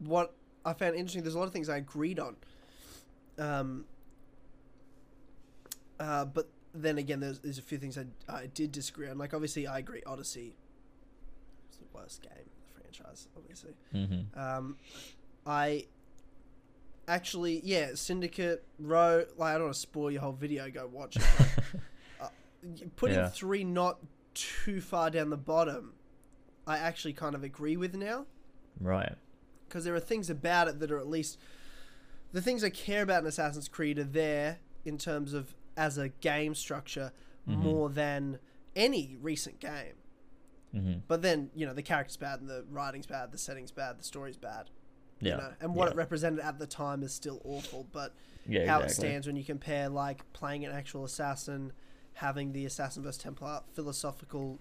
what 0.00 0.34
I 0.64 0.72
found 0.72 0.94
interesting, 0.94 1.22
there's 1.22 1.34
a 1.34 1.38
lot 1.38 1.46
of 1.46 1.52
things 1.52 1.68
I 1.68 1.76
agreed 1.78 2.18
on. 2.18 2.36
Um, 3.38 3.84
uh, 5.98 6.24
but 6.26 6.48
then 6.74 6.98
again, 6.98 7.20
there's, 7.20 7.40
there's 7.40 7.58
a 7.58 7.62
few 7.62 7.78
things 7.78 7.98
I, 7.98 8.04
I 8.28 8.46
did 8.46 8.72
disagree 8.72 9.08
on. 9.08 9.18
Like 9.18 9.34
obviously, 9.34 9.66
I 9.66 9.78
agree. 9.78 10.02
Odyssey 10.06 10.54
is 11.70 11.78
the 11.78 11.84
worst 11.92 12.22
game 12.22 12.32
in 12.36 12.44
the 12.66 12.80
franchise. 12.80 13.28
Obviously, 13.36 13.72
hmm 13.92 14.38
um, 14.38 14.76
I 15.46 15.86
actually 17.08 17.60
yeah, 17.64 17.90
Syndicate 17.94 18.64
Rogue. 18.78 19.26
Like 19.36 19.50
I 19.50 19.54
don't 19.54 19.64
want 19.64 19.74
to 19.74 19.80
spoil 19.80 20.10
your 20.10 20.20
whole 20.20 20.32
video. 20.32 20.70
Go 20.70 20.88
watch 20.92 21.16
it. 21.16 21.22
uh, 22.20 22.28
putting 22.96 23.16
Yeah. 23.16 23.28
three 23.28 23.64
not 23.64 23.98
too 24.34 24.80
far 24.80 25.10
down 25.10 25.30
the 25.30 25.36
bottom, 25.36 25.94
I 26.66 26.78
actually 26.78 27.14
kind 27.14 27.34
of 27.34 27.42
agree 27.42 27.76
with 27.76 27.94
now 27.94 28.26
right. 28.80 29.14
Because 29.70 29.84
there 29.84 29.94
are 29.94 30.00
things 30.00 30.28
about 30.28 30.66
it 30.68 30.80
that 30.80 30.90
are 30.90 30.98
at 30.98 31.06
least 31.08 31.38
the 32.32 32.42
things 32.42 32.62
I 32.64 32.70
care 32.70 33.02
about 33.02 33.22
in 33.22 33.26
Assassin's 33.28 33.68
Creed 33.68 33.98
are 33.98 34.04
there 34.04 34.58
in 34.84 34.98
terms 34.98 35.32
of 35.32 35.54
as 35.76 35.96
a 35.96 36.08
game 36.08 36.54
structure 36.54 37.12
Mhm. 37.48 37.56
more 37.58 37.88
than 37.88 38.38
any 38.76 39.16
recent 39.20 39.60
game. 39.60 39.94
hmm 40.72 40.94
But 41.08 41.22
then 41.22 41.50
you 41.54 41.64
know 41.66 41.72
the 41.72 41.82
character's 41.82 42.16
bad, 42.16 42.40
and 42.40 42.48
the 42.50 42.64
writing's 42.68 43.06
bad, 43.06 43.32
the 43.32 43.38
setting's 43.38 43.70
bad, 43.72 43.98
the 43.98 44.04
story's 44.04 44.36
bad. 44.36 44.70
Yeah. 45.20 45.32
You 45.32 45.36
know, 45.38 45.52
and 45.60 45.74
what 45.74 45.86
yeah. 45.86 45.92
it 45.92 45.96
represented 45.96 46.40
at 46.40 46.58
the 46.58 46.66
time 46.66 47.02
is 47.02 47.12
still 47.12 47.40
awful. 47.44 47.86
But 47.92 48.14
yeah, 48.46 48.66
how 48.66 48.80
it 48.80 48.90
stands 48.90 49.26
when 49.26 49.36
you 49.36 49.44
compare 49.44 49.88
like 49.88 50.30
playing 50.32 50.64
an 50.64 50.72
actual 50.72 51.04
assassin, 51.04 51.72
having 52.14 52.52
the 52.52 52.64
assassin 52.66 53.02
vs 53.02 53.18
Templar 53.18 53.62
philosophical 53.74 54.58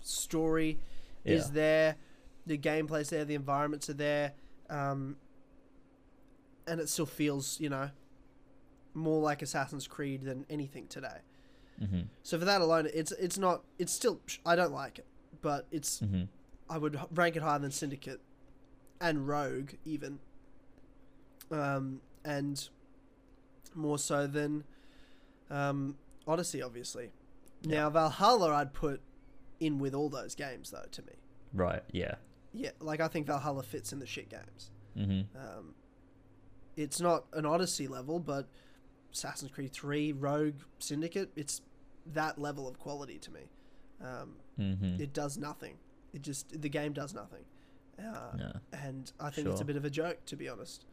story 0.00 0.78
is 1.24 1.50
there, 1.52 1.96
the 2.46 2.56
gameplay's 2.58 3.10
there, 3.10 3.24
the 3.24 3.34
environments 3.34 3.90
are 3.90 3.94
there, 3.94 4.32
um, 4.70 5.16
and 6.66 6.80
it 6.80 6.88
still 6.88 7.06
feels 7.06 7.60
you 7.60 7.68
know 7.68 7.90
more 8.94 9.20
like 9.20 9.42
Assassin's 9.42 9.86
Creed 9.86 10.22
than 10.22 10.46
anything 10.48 10.86
today. 10.88 11.18
hmm 11.78 12.00
So 12.22 12.38
for 12.38 12.44
that 12.46 12.60
alone, 12.60 12.88
it's 12.94 13.12
it's 13.12 13.36
not 13.38 13.62
it's 13.78 13.92
still 13.92 14.20
I 14.46 14.56
don't 14.56 14.72
like 14.72 14.98
it, 14.98 15.06
but 15.42 15.66
it's 15.70 15.98
hmm 16.00 16.22
I 16.68 16.78
would 16.78 16.98
rank 17.12 17.34
it 17.36 17.42
higher 17.42 17.58
than 17.58 17.72
Syndicate 17.72 18.20
and 19.00 19.26
Rogue 19.26 19.70
even, 19.84 20.20
um, 21.50 22.00
and 22.24 22.68
more 23.74 23.98
so 23.98 24.26
than 24.28 24.62
um, 25.50 25.96
Odyssey, 26.28 26.62
obviously. 26.62 27.10
Yeah. 27.62 27.76
Now 27.76 27.90
Valhalla, 27.90 28.54
I'd 28.54 28.72
put 28.72 29.00
in 29.58 29.78
with 29.78 29.94
all 29.94 30.08
those 30.08 30.34
games 30.36 30.70
though. 30.70 30.86
To 30.92 31.02
me, 31.02 31.12
Right. 31.52 31.82
Yeah. 31.90 32.14
Yeah, 32.52 32.70
like 32.80 33.00
I 33.00 33.08
think 33.08 33.26
Valhalla 33.26 33.62
fits 33.62 33.92
in 33.92 33.98
the 33.98 34.06
shit 34.06 34.28
games. 34.28 34.70
hmm 34.94 35.20
Um, 35.38 35.74
it's 36.76 37.00
not 37.00 37.24
an 37.32 37.44
Odyssey 37.46 37.88
level, 37.88 38.18
but 38.20 38.46
Assassin's 39.12 39.50
Creed 39.50 39.72
Three, 39.72 40.12
Rogue, 40.12 40.54
Syndicate, 40.78 41.30
it's 41.36 41.62
that 42.06 42.38
level 42.38 42.66
of 42.68 42.78
quality 42.78 43.18
to 43.18 43.30
me. 43.30 43.40
Um, 44.02 44.36
hmm 44.56 45.00
it 45.00 45.12
does 45.12 45.36
nothing. 45.36 45.76
It 46.12 46.22
just 46.22 46.60
the 46.60 46.68
game 46.68 46.92
does 46.92 47.14
nothing, 47.14 47.44
uh, 47.98 48.32
Yeah. 48.38 48.52
and 48.72 49.12
I 49.20 49.30
think 49.30 49.46
it's 49.48 49.60
a 49.60 49.64
bit 49.64 49.76
of 49.76 49.84
a 49.84 49.90
joke 49.90 50.24
to 50.26 50.36
be 50.36 50.48
honest. 50.48 50.86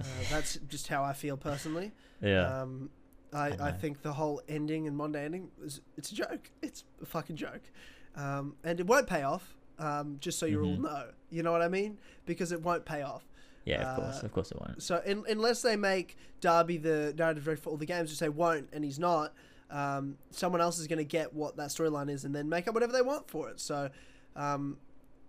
Uh, 0.00 0.04
that's 0.30 0.54
just 0.68 0.88
how 0.88 1.02
I 1.04 1.12
feel 1.12 1.36
personally. 1.36 1.92
Yeah. 2.22 2.62
Um, 2.62 2.90
I, 3.32 3.50
I 3.50 3.68
I 3.68 3.72
think 3.72 4.00
the 4.02 4.14
whole 4.14 4.40
ending 4.48 4.86
and 4.86 4.96
Monday 4.96 5.24
ending 5.24 5.50
is 5.62 5.80
it's 5.98 6.10
a 6.12 6.14
joke. 6.14 6.50
It's 6.62 6.84
a 7.02 7.06
fucking 7.06 7.36
joke, 7.36 7.62
um, 8.16 8.56
and 8.64 8.80
it 8.80 8.86
won't 8.86 9.06
pay 9.06 9.22
off. 9.22 9.54
Um, 9.78 10.16
just 10.20 10.38
so 10.38 10.46
you 10.46 10.60
all 10.62 10.76
Mhm. 10.76 10.80
know, 10.82 11.04
you 11.30 11.42
know 11.42 11.52
what 11.52 11.62
I 11.62 11.68
mean? 11.68 11.98
Because 12.26 12.50
it 12.52 12.62
won't 12.62 12.84
pay 12.84 13.02
off. 13.02 13.24
yeah. 13.64 13.90
Of 13.92 13.96
course. 14.02 14.22
uh, 14.22 14.26
Of 14.26 14.32
course 14.32 14.50
it 14.50 14.58
won't. 14.60 14.82
So 14.82 15.02
in, 15.04 15.24
unless 15.28 15.60
they 15.62 15.76
make 15.76 16.16
Darby 16.40 16.78
the 16.78 17.12
narrative 17.16 17.44
director 17.44 17.62
for 17.64 17.70
all 17.70 17.76
the 17.76 17.84
games, 17.86 18.08
which 18.10 18.18
they 18.18 18.28
won't, 18.30 18.68
and 18.72 18.82
he's 18.84 18.98
not, 18.98 19.34
um, 19.70 20.16
someone 20.30 20.60
else 20.62 20.78
is 20.78 20.86
going 20.86 20.98
to 20.98 21.04
get 21.04 21.34
what 21.34 21.56
that 21.58 21.68
storyline 21.68 22.08
is, 22.10 22.24
and 22.24 22.34
then 22.34 22.48
make 22.48 22.66
up 22.66 22.72
whatever 22.74 22.92
they 22.92 23.02
want 23.02 23.28
for 23.30 23.50
it. 23.50 23.60
So, 23.60 23.90
um, 24.36 24.78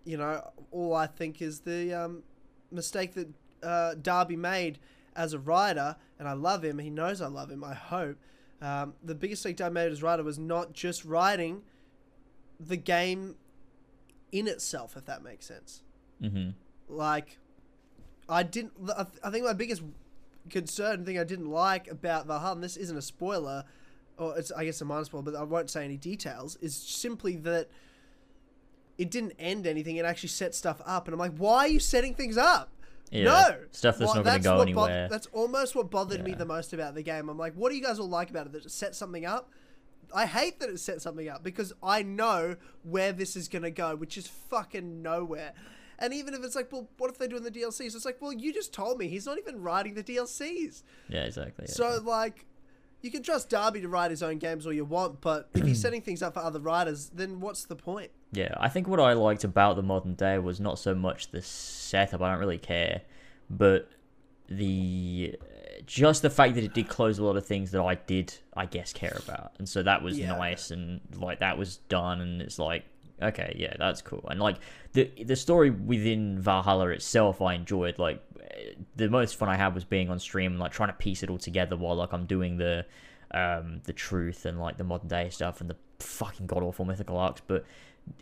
you 0.06 0.16
know, 0.16 0.50
all 0.72 0.96
I 0.96 1.06
think 1.08 1.42
is 1.42 1.60
the 1.62 1.94
um, 1.94 2.24
mistake 2.72 3.14
that 3.16 3.28
uh, 3.62 3.96
Darby 4.02 4.38
made 4.38 4.80
as 5.18 5.34
a 5.34 5.40
writer, 5.40 5.98
and 6.18 6.28
I 6.28 6.32
love 6.34 6.64
him. 6.64 6.80
He 6.80 6.90
knows 6.90 7.22
I 7.22 7.28
love 7.28 7.52
him. 7.52 7.62
I 7.64 7.74
hope 7.74 8.18
um, 8.62 8.94
the 9.04 9.16
biggest 9.16 9.42
mistake 9.44 9.58
Darby 9.58 9.74
made 9.74 9.92
as 9.92 10.02
a 10.02 10.06
writer 10.06 10.24
was 10.24 10.40
not 10.40 10.72
just 10.72 11.04
writing 11.04 11.64
the 12.60 12.78
game 12.78 13.36
in 14.32 14.48
itself, 14.48 14.96
if 14.98 15.06
that 15.06 15.24
makes 15.24 15.46
sense 15.46 15.82
hmm 16.22 16.50
like 16.88 17.38
I 18.28 18.44
didn't. 18.44 18.74
I 18.96 19.04
th- 19.04 19.18
I 19.24 19.30
think 19.32 19.46
my 19.46 19.54
biggest 19.54 19.82
concern 20.50 21.04
thing 21.06 21.18
I 21.18 21.24
didn't 21.24 21.50
like 21.50 21.88
about 21.88 22.28
Valhalla, 22.28 22.54
and 22.56 22.64
this 22.64 22.78
isn't 22.78 22.96
a 22.98 23.02
spoiler, 23.02 23.64
or 24.18 24.38
it's 24.38 24.52
I 24.52 24.66
guess 24.66 24.82
a 24.82 24.86
minor 24.86 25.04
spoiler, 25.06 25.24
but 25.24 25.36
I 25.36 25.44
won't 25.44 25.70
say 25.70 25.84
any 25.84 25.98
details. 25.98 26.56
Is 26.62 26.76
simply 26.76 27.38
that 27.38 27.70
it 28.98 29.10
didn't 29.10 29.34
end 29.40 29.66
anything. 29.66 29.96
It 29.96 30.06
actually 30.06 30.30
set 30.30 30.54
stuff 30.54 30.82
up, 30.86 31.08
and 31.08 31.14
I'm 31.14 31.20
like, 31.20 31.36
why 31.38 31.60
are 31.66 31.68
you 31.70 31.80
setting 31.80 32.14
things 32.14 32.38
up? 32.38 32.72
Yeah. 33.12 33.24
No 33.24 33.56
Stuff 33.72 33.98
that's 33.98 34.10
Why- 34.10 34.22
not 34.22 34.24
going 34.26 34.38
to 34.42 34.44
go 34.44 34.62
anywhere. 34.62 35.08
that's 35.10 35.26
almost 35.34 35.76
what 35.76 35.90
bothered 35.90 36.24
me 36.24 36.34
the 36.34 36.46
most 36.46 36.74
about 36.74 36.94
the 36.94 37.02
game. 37.02 37.30
I'm 37.30 37.38
like, 37.40 37.54
what 37.56 37.70
do 37.72 37.76
you 37.76 37.82
guys 37.84 37.98
all 37.98 38.08
like 38.10 38.30
about 38.30 38.46
it? 38.46 38.52
That 38.52 38.66
it 38.66 38.72
set 38.72 38.94
something 38.96 39.26
up. 39.26 39.50
I 40.14 40.26
hate 40.26 40.60
that 40.60 40.70
it 40.70 40.80
set 40.80 41.02
something 41.02 41.28
up 41.30 41.44
because 41.44 41.74
I 41.84 42.04
know 42.04 42.56
where 42.84 43.12
this 43.12 43.36
is 43.36 43.48
gonna 43.48 43.72
go, 43.72 43.96
which 43.96 44.18
is 44.18 44.28
fucking 44.28 45.02
nowhere. 45.02 45.54
And 46.00 46.14
even 46.14 46.34
if 46.34 46.44
it's 46.44 46.56
like, 46.56 46.72
well, 46.72 46.88
what 46.98 47.12
if 47.12 47.18
they 47.18 47.28
do 47.28 47.36
in 47.36 47.44
the 47.44 47.52
DLCs? 47.52 47.94
It's 47.94 48.06
like, 48.06 48.22
well, 48.22 48.32
you 48.32 48.54
just 48.54 48.74
told 48.74 48.98
me 48.98 49.10
he's 49.10 49.26
not 49.26 49.38
even 49.38 49.62
writing 49.62 49.96
the 49.96 50.04
DLCs. 50.04 50.84
yeah. 51.10 51.24
Exactly. 51.24 51.66
yeah. 51.68 51.74
So 51.74 52.02
like, 52.04 52.46
you 53.02 53.12
can 53.12 53.24
trust 53.24 53.50
Darby 53.50 53.82
to 53.82 53.88
write 53.88 54.12
his 54.12 54.22
own 54.22 54.40
games 54.40 54.66
all 54.66 54.74
you 54.74 54.86
want, 54.86 55.22
but 55.22 55.50
if 55.54 55.64
he's 55.64 55.82
setting 55.82 56.02
things 56.02 56.22
up 56.22 56.34
for 56.34 56.42
other 56.42 56.60
writers, 56.60 57.10
then 57.14 57.40
what's 57.40 57.66
the 57.66 57.76
point? 57.76 58.12
Yeah, 58.32 58.54
I 58.58 58.70
think 58.70 58.88
what 58.88 59.00
I 59.00 59.14
liked 59.14 59.44
about 59.44 59.76
the 59.76 59.84
modern 59.84 60.16
day 60.16 60.38
was 60.38 60.60
not 60.60 60.80
so 60.80 60.94
much 60.94 61.32
the 61.32 61.42
setup. 61.42 62.22
I 62.22 62.32
don't 62.32 62.40
really 62.40 62.58
care, 62.58 63.02
but 63.50 63.90
the 64.50 65.36
just 65.86 66.22
the 66.22 66.30
fact 66.30 66.56
that 66.56 66.64
it 66.64 66.74
did 66.74 66.88
close 66.88 67.20
a 67.20 67.24
lot 67.24 67.38
of 67.38 67.46
things 67.46 67.72
that 67.72 67.82
I 67.82 67.96
did, 67.96 68.34
I 68.56 68.66
guess, 68.66 68.94
care 68.94 69.18
about, 69.24 69.54
and 69.60 69.68
so 69.68 69.84
that 69.84 70.02
was 70.04 70.18
Yeah, 70.18 70.30
nice 70.38 70.72
and 70.72 71.02
like 71.16 71.40
that 71.40 71.58
was 71.58 71.78
done, 71.90 72.22
and 72.22 72.42
it's 72.42 72.60
like 72.60 72.86
okay, 73.22 73.54
yeah, 73.60 73.74
that's 73.78 74.02
cool, 74.02 74.26
and 74.30 74.40
like 74.40 74.58
the 74.94 75.12
the 75.26 75.36
story 75.36 75.70
within 75.70 76.40
Valhalla 76.40 76.90
itself, 76.90 77.42
I 77.42 77.54
enjoyed. 77.54 78.00
Like 78.00 78.22
the 78.96 79.10
most 79.10 79.36
fun 79.36 79.50
I 79.50 79.56
had 79.56 79.74
was 79.74 79.84
being 79.86 80.10
on 80.10 80.20
stream 80.20 80.52
and 80.54 80.60
like 80.60 80.72
trying 80.72 80.90
to 80.90 80.94
piece 80.94 81.24
it 81.24 81.30
all 81.30 81.38
together 81.38 81.76
while 81.78 81.96
like 81.96 82.14
I'm 82.14 82.26
doing 82.26 82.58
the 82.58 82.86
um 83.32 83.82
the 83.84 83.94
truth 83.94 84.46
and 84.46 84.60
like 84.60 84.78
the 84.78 84.84
modern 84.84 85.08
day 85.08 85.30
stuff 85.30 85.62
and 85.62 85.70
the 85.70 85.76
fucking 86.00 86.48
god 86.48 86.64
awful 86.64 86.86
mythical 86.86 87.18
arcs, 87.18 87.42
but 87.46 87.64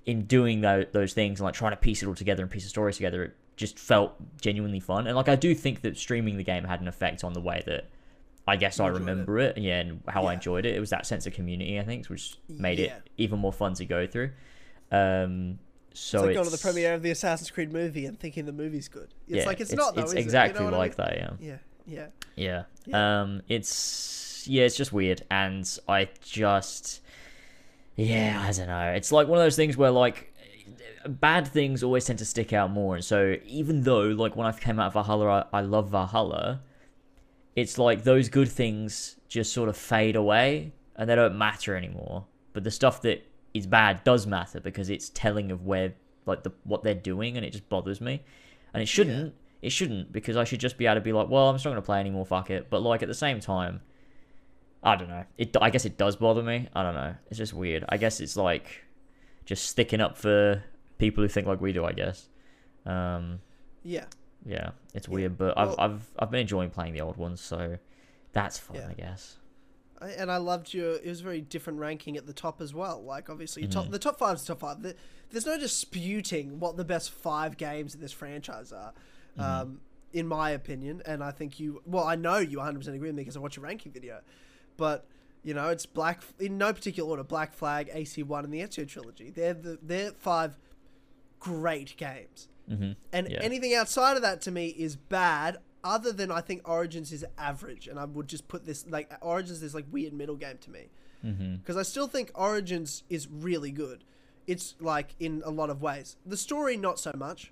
in 0.05 0.23
doing 0.23 0.61
those, 0.61 0.85
those 0.91 1.13
things 1.13 1.39
and 1.39 1.45
like 1.45 1.53
trying 1.53 1.71
to 1.71 1.77
piece 1.77 2.01
it 2.03 2.07
all 2.07 2.15
together 2.15 2.43
and 2.43 2.51
piece 2.51 2.63
the 2.63 2.69
stories 2.69 2.95
together, 2.97 3.23
it 3.23 3.35
just 3.55 3.77
felt 3.79 4.13
genuinely 4.41 4.79
fun. 4.79 5.07
And 5.07 5.15
like 5.15 5.29
I 5.29 5.35
do 5.35 5.53
think 5.55 5.81
that 5.81 5.97
streaming 5.97 6.37
the 6.37 6.43
game 6.43 6.63
had 6.63 6.81
an 6.81 6.87
effect 6.87 7.23
on 7.23 7.33
the 7.33 7.41
way 7.41 7.63
that 7.65 7.85
I 8.47 8.55
guess 8.55 8.77
You 8.79 8.85
I 8.85 8.89
remember 8.89 9.39
it. 9.39 9.57
yeah, 9.57 9.79
and 9.79 10.01
how 10.07 10.25
I 10.25 10.33
enjoyed 10.33 10.65
it. 10.65 10.75
It 10.75 10.79
was 10.79 10.91
that 10.91 11.05
sense 11.05 11.25
of 11.27 11.33
community, 11.33 11.79
I 11.79 11.83
think, 11.83 12.07
which 12.07 12.35
made 12.47 12.79
Yeah. 12.79 12.95
it 12.97 13.09
even 13.17 13.39
more 13.39 13.51
fun 13.51 13.73
to 13.73 13.85
go 13.85 14.07
through. 14.07 14.31
Um, 14.91 15.59
so 15.93 16.19
It's 16.19 16.21
like 16.21 16.29
it's, 16.29 16.35
going 16.37 16.45
to 16.45 16.51
the 16.51 16.57
premiere 16.57 16.93
of 16.93 17.01
the 17.01 17.11
Assassin's 17.11 17.49
Creed 17.51 17.73
movie 17.73 18.05
and 18.05 18.17
thinking 18.19 18.45
the 18.45 18.53
movie's 18.53 18.87
good. 18.87 19.13
It's 19.27 19.37
yeah, 19.39 19.45
like 19.45 19.59
it's, 19.59 19.73
not 19.73 19.95
though. 19.95 20.03
It's 20.03 20.11
it? 20.13 20.15
You 20.17 20.21
know 20.21 20.25
exactly 20.25 20.65
I 20.65 20.69
like 20.69 20.97
mean? 20.97 21.07
that. 21.07 21.17
Yeah. 21.17 21.29
Yeah, 21.39 21.57
yeah. 21.87 22.07
Yeah. 22.35 22.63
Yeah. 22.85 23.21
Um 23.21 23.41
it's 23.49 24.45
yeah, 24.47 24.63
it's 24.63 24.77
just 24.77 24.93
weird 24.93 25.23
and 25.31 25.67
I 25.89 26.07
just 26.21 27.01
yeah, 27.97 28.41
I 28.47 28.51
don't 28.51 28.67
know. 28.67 28.91
It's 28.91 29.11
like 29.11 29.27
one 29.27 29.39
of 29.39 29.43
those 29.43 29.55
things 29.55 29.75
where 29.75 29.91
like 29.91 30.33
bad 31.05 31.47
things 31.47 31.83
always 31.83 32.05
tend 32.05 32.19
to 32.19 32.25
stick 32.25 32.51
out 32.51 32.69
more 32.69 32.95
and 32.95 33.03
so 33.03 33.37
even 33.45 33.83
though 33.83 34.01
like 34.01 34.35
when 34.35 34.45
I 34.45 34.51
came 34.51 34.77
out 34.77 34.87
of 34.87 34.93
Valhalla 34.93 35.47
I, 35.53 35.59
I 35.59 35.61
love 35.61 35.89
Valhalla, 35.89 36.61
it's 37.55 37.77
like 37.77 38.03
those 38.03 38.29
good 38.29 38.49
things 38.49 39.15
just 39.27 39.51
sort 39.51 39.67
of 39.67 39.75
fade 39.75 40.15
away 40.15 40.73
and 40.95 41.09
they 41.09 41.15
don't 41.15 41.37
matter 41.37 41.75
anymore. 41.75 42.25
But 42.53 42.63
the 42.63 42.71
stuff 42.71 43.01
that 43.01 43.25
is 43.53 43.65
bad 43.65 44.03
does 44.03 44.27
matter 44.27 44.59
because 44.59 44.89
it's 44.89 45.09
telling 45.09 45.51
of 45.51 45.65
where 45.65 45.93
like 46.25 46.43
the 46.43 46.51
what 46.63 46.83
they're 46.83 46.93
doing 46.93 47.37
and 47.37 47.45
it 47.45 47.51
just 47.51 47.67
bothers 47.69 47.99
me. 47.99 48.21
And 48.73 48.83
it 48.83 48.87
shouldn't 48.87 49.33
it 49.61 49.71
shouldn't 49.71 50.11
because 50.11 50.37
I 50.37 50.43
should 50.43 50.59
just 50.59 50.77
be 50.77 50.85
able 50.85 50.95
to 50.95 51.01
be 51.01 51.13
like, 51.13 51.29
well, 51.29 51.49
I'm 51.49 51.55
just 51.55 51.65
not 51.65 51.71
going 51.71 51.81
to 51.81 51.85
play 51.85 51.99
anymore. 51.99 52.25
Fuck 52.25 52.51
it. 52.51 52.69
But 52.69 52.81
like 52.81 53.01
at 53.01 53.07
the 53.07 53.15
same 53.15 53.39
time, 53.39 53.81
I 54.83 54.95
don't 54.95 55.09
know. 55.09 55.25
It 55.37 55.55
I 55.61 55.69
guess 55.69 55.85
it 55.85 55.97
does 55.97 56.15
bother 56.15 56.43
me. 56.43 56.69
I 56.73 56.83
don't 56.83 56.95
know. 56.95 57.15
It's 57.29 57.37
just 57.37 57.53
weird. 57.53 57.83
I 57.89 57.97
guess 57.97 58.19
it's 58.19 58.37
like 58.37 58.83
just 59.45 59.65
sticking 59.65 60.01
up 60.01 60.17
for 60.17 60.63
people 60.97 61.23
who 61.23 61.27
think 61.27 61.47
like 61.47 61.61
we 61.61 61.73
do. 61.73 61.83
I 61.85 61.93
guess. 61.93 62.29
Um, 62.85 63.39
Yeah. 63.83 64.05
yeah, 64.45 64.71
it's 64.93 65.07
Yeah. 65.07 65.13
weird, 65.13 65.37
but 65.37 65.57
I've 65.57 65.75
I've 65.79 66.07
I've 66.19 66.31
been 66.31 66.41
enjoying 66.41 66.69
playing 66.69 66.93
the 66.93 67.01
old 67.01 67.17
ones, 67.17 67.41
so 67.41 67.77
that's 68.33 68.57
fun, 68.59 68.77
Yeah. 68.77 68.87
I 68.89 68.93
guess. 68.93 69.37
And 69.99 70.31
I 70.31 70.37
loved 70.37 70.73
your. 70.75 70.91
It 70.95 71.07
was 71.07 71.21
a 71.21 71.23
very 71.23 71.41
different 71.41 71.79
ranking 71.79 72.17
at 72.17 72.27
the 72.27 72.33
top 72.33 72.61
as 72.61 72.71
well. 72.73 73.01
Like 73.03 73.29
obviously, 73.31 73.63
your 73.63 73.71
top 73.71 73.87
Mhm. 73.87 73.91
the 73.91 73.99
top 73.99 74.19
five 74.19 74.35
is 74.37 74.45
top 74.45 74.59
five. 74.59 74.81
The, 74.83 74.95
there's 75.31 75.45
no 75.47 75.57
disputing 75.57 76.59
what 76.59 76.77
the 76.77 76.85
best 76.85 77.09
five 77.11 77.57
games 77.57 77.95
in 77.95 77.99
this 78.01 78.11
franchise 78.13 78.71
are, 78.71 78.93
Mm-hmm. 79.37 79.41
um, 79.41 79.81
in 80.13 80.27
my 80.27 80.51
opinion. 80.51 81.01
And 81.05 81.23
I 81.23 81.31
think 81.31 81.59
you. 81.59 81.81
Well, 81.85 82.03
I 82.03 82.15
know 82.15 82.37
you 82.37 82.57
100 82.59 82.77
percent 82.79 82.95
agree 82.95 83.09
with 83.09 83.15
me 83.15 83.23
because 83.23 83.35
I 83.35 83.39
watched 83.39 83.57
your 83.57 83.63
ranking 83.65 83.91
video. 83.91 84.21
But 84.77 85.05
you 85.43 85.53
know, 85.53 85.69
it's 85.69 85.85
Black 85.85 86.21
in 86.39 86.57
no 86.57 86.73
particular 86.73 87.09
order. 87.09 87.23
Black 87.23 87.53
Flag, 87.53 87.89
AC 87.93 88.23
One, 88.23 88.43
and 88.45 88.53
the 88.53 88.59
Ezio 88.61 88.87
trilogy. 88.87 89.29
They're 89.29 89.53
the 89.53 89.77
they're 89.81 90.11
five 90.11 90.57
great 91.39 91.95
games. 91.97 92.47
hmm 92.67 92.91
And 93.13 93.29
Yeah. 93.29 93.39
anything 93.41 93.73
outside 93.73 94.15
of 94.17 94.21
that 94.23 94.41
to 94.41 94.51
me 94.51 94.67
is 94.67 94.95
bad. 94.95 95.57
Other 95.83 96.11
than 96.11 96.31
I 96.31 96.41
think 96.41 96.67
Origins 96.67 97.13
is 97.13 97.23
average, 97.37 97.87
and 97.87 97.97
I 97.99 98.05
would 98.05 98.27
just 98.27 98.47
put 98.47 98.65
this 98.65 98.85
like 98.87 99.09
Origins 99.21 99.63
is 99.63 99.73
like 99.73 99.85
weird 99.91 100.11
middle 100.13 100.35
game 100.35 100.57
to 100.61 100.69
me 100.71 100.89
because 101.57 101.77
I 101.77 101.83
still 101.83 102.07
think 102.07 102.31
Origins 102.35 103.03
is 103.09 103.27
really 103.27 103.71
good. 103.71 104.03
It's 104.47 104.75
like 104.79 105.15
in 105.19 105.41
a 105.45 105.49
lot 105.51 105.69
of 105.69 105.81
ways. 105.81 106.15
The 106.25 106.37
story 106.37 106.77
not 106.77 106.99
so 106.99 107.11
much, 107.15 107.51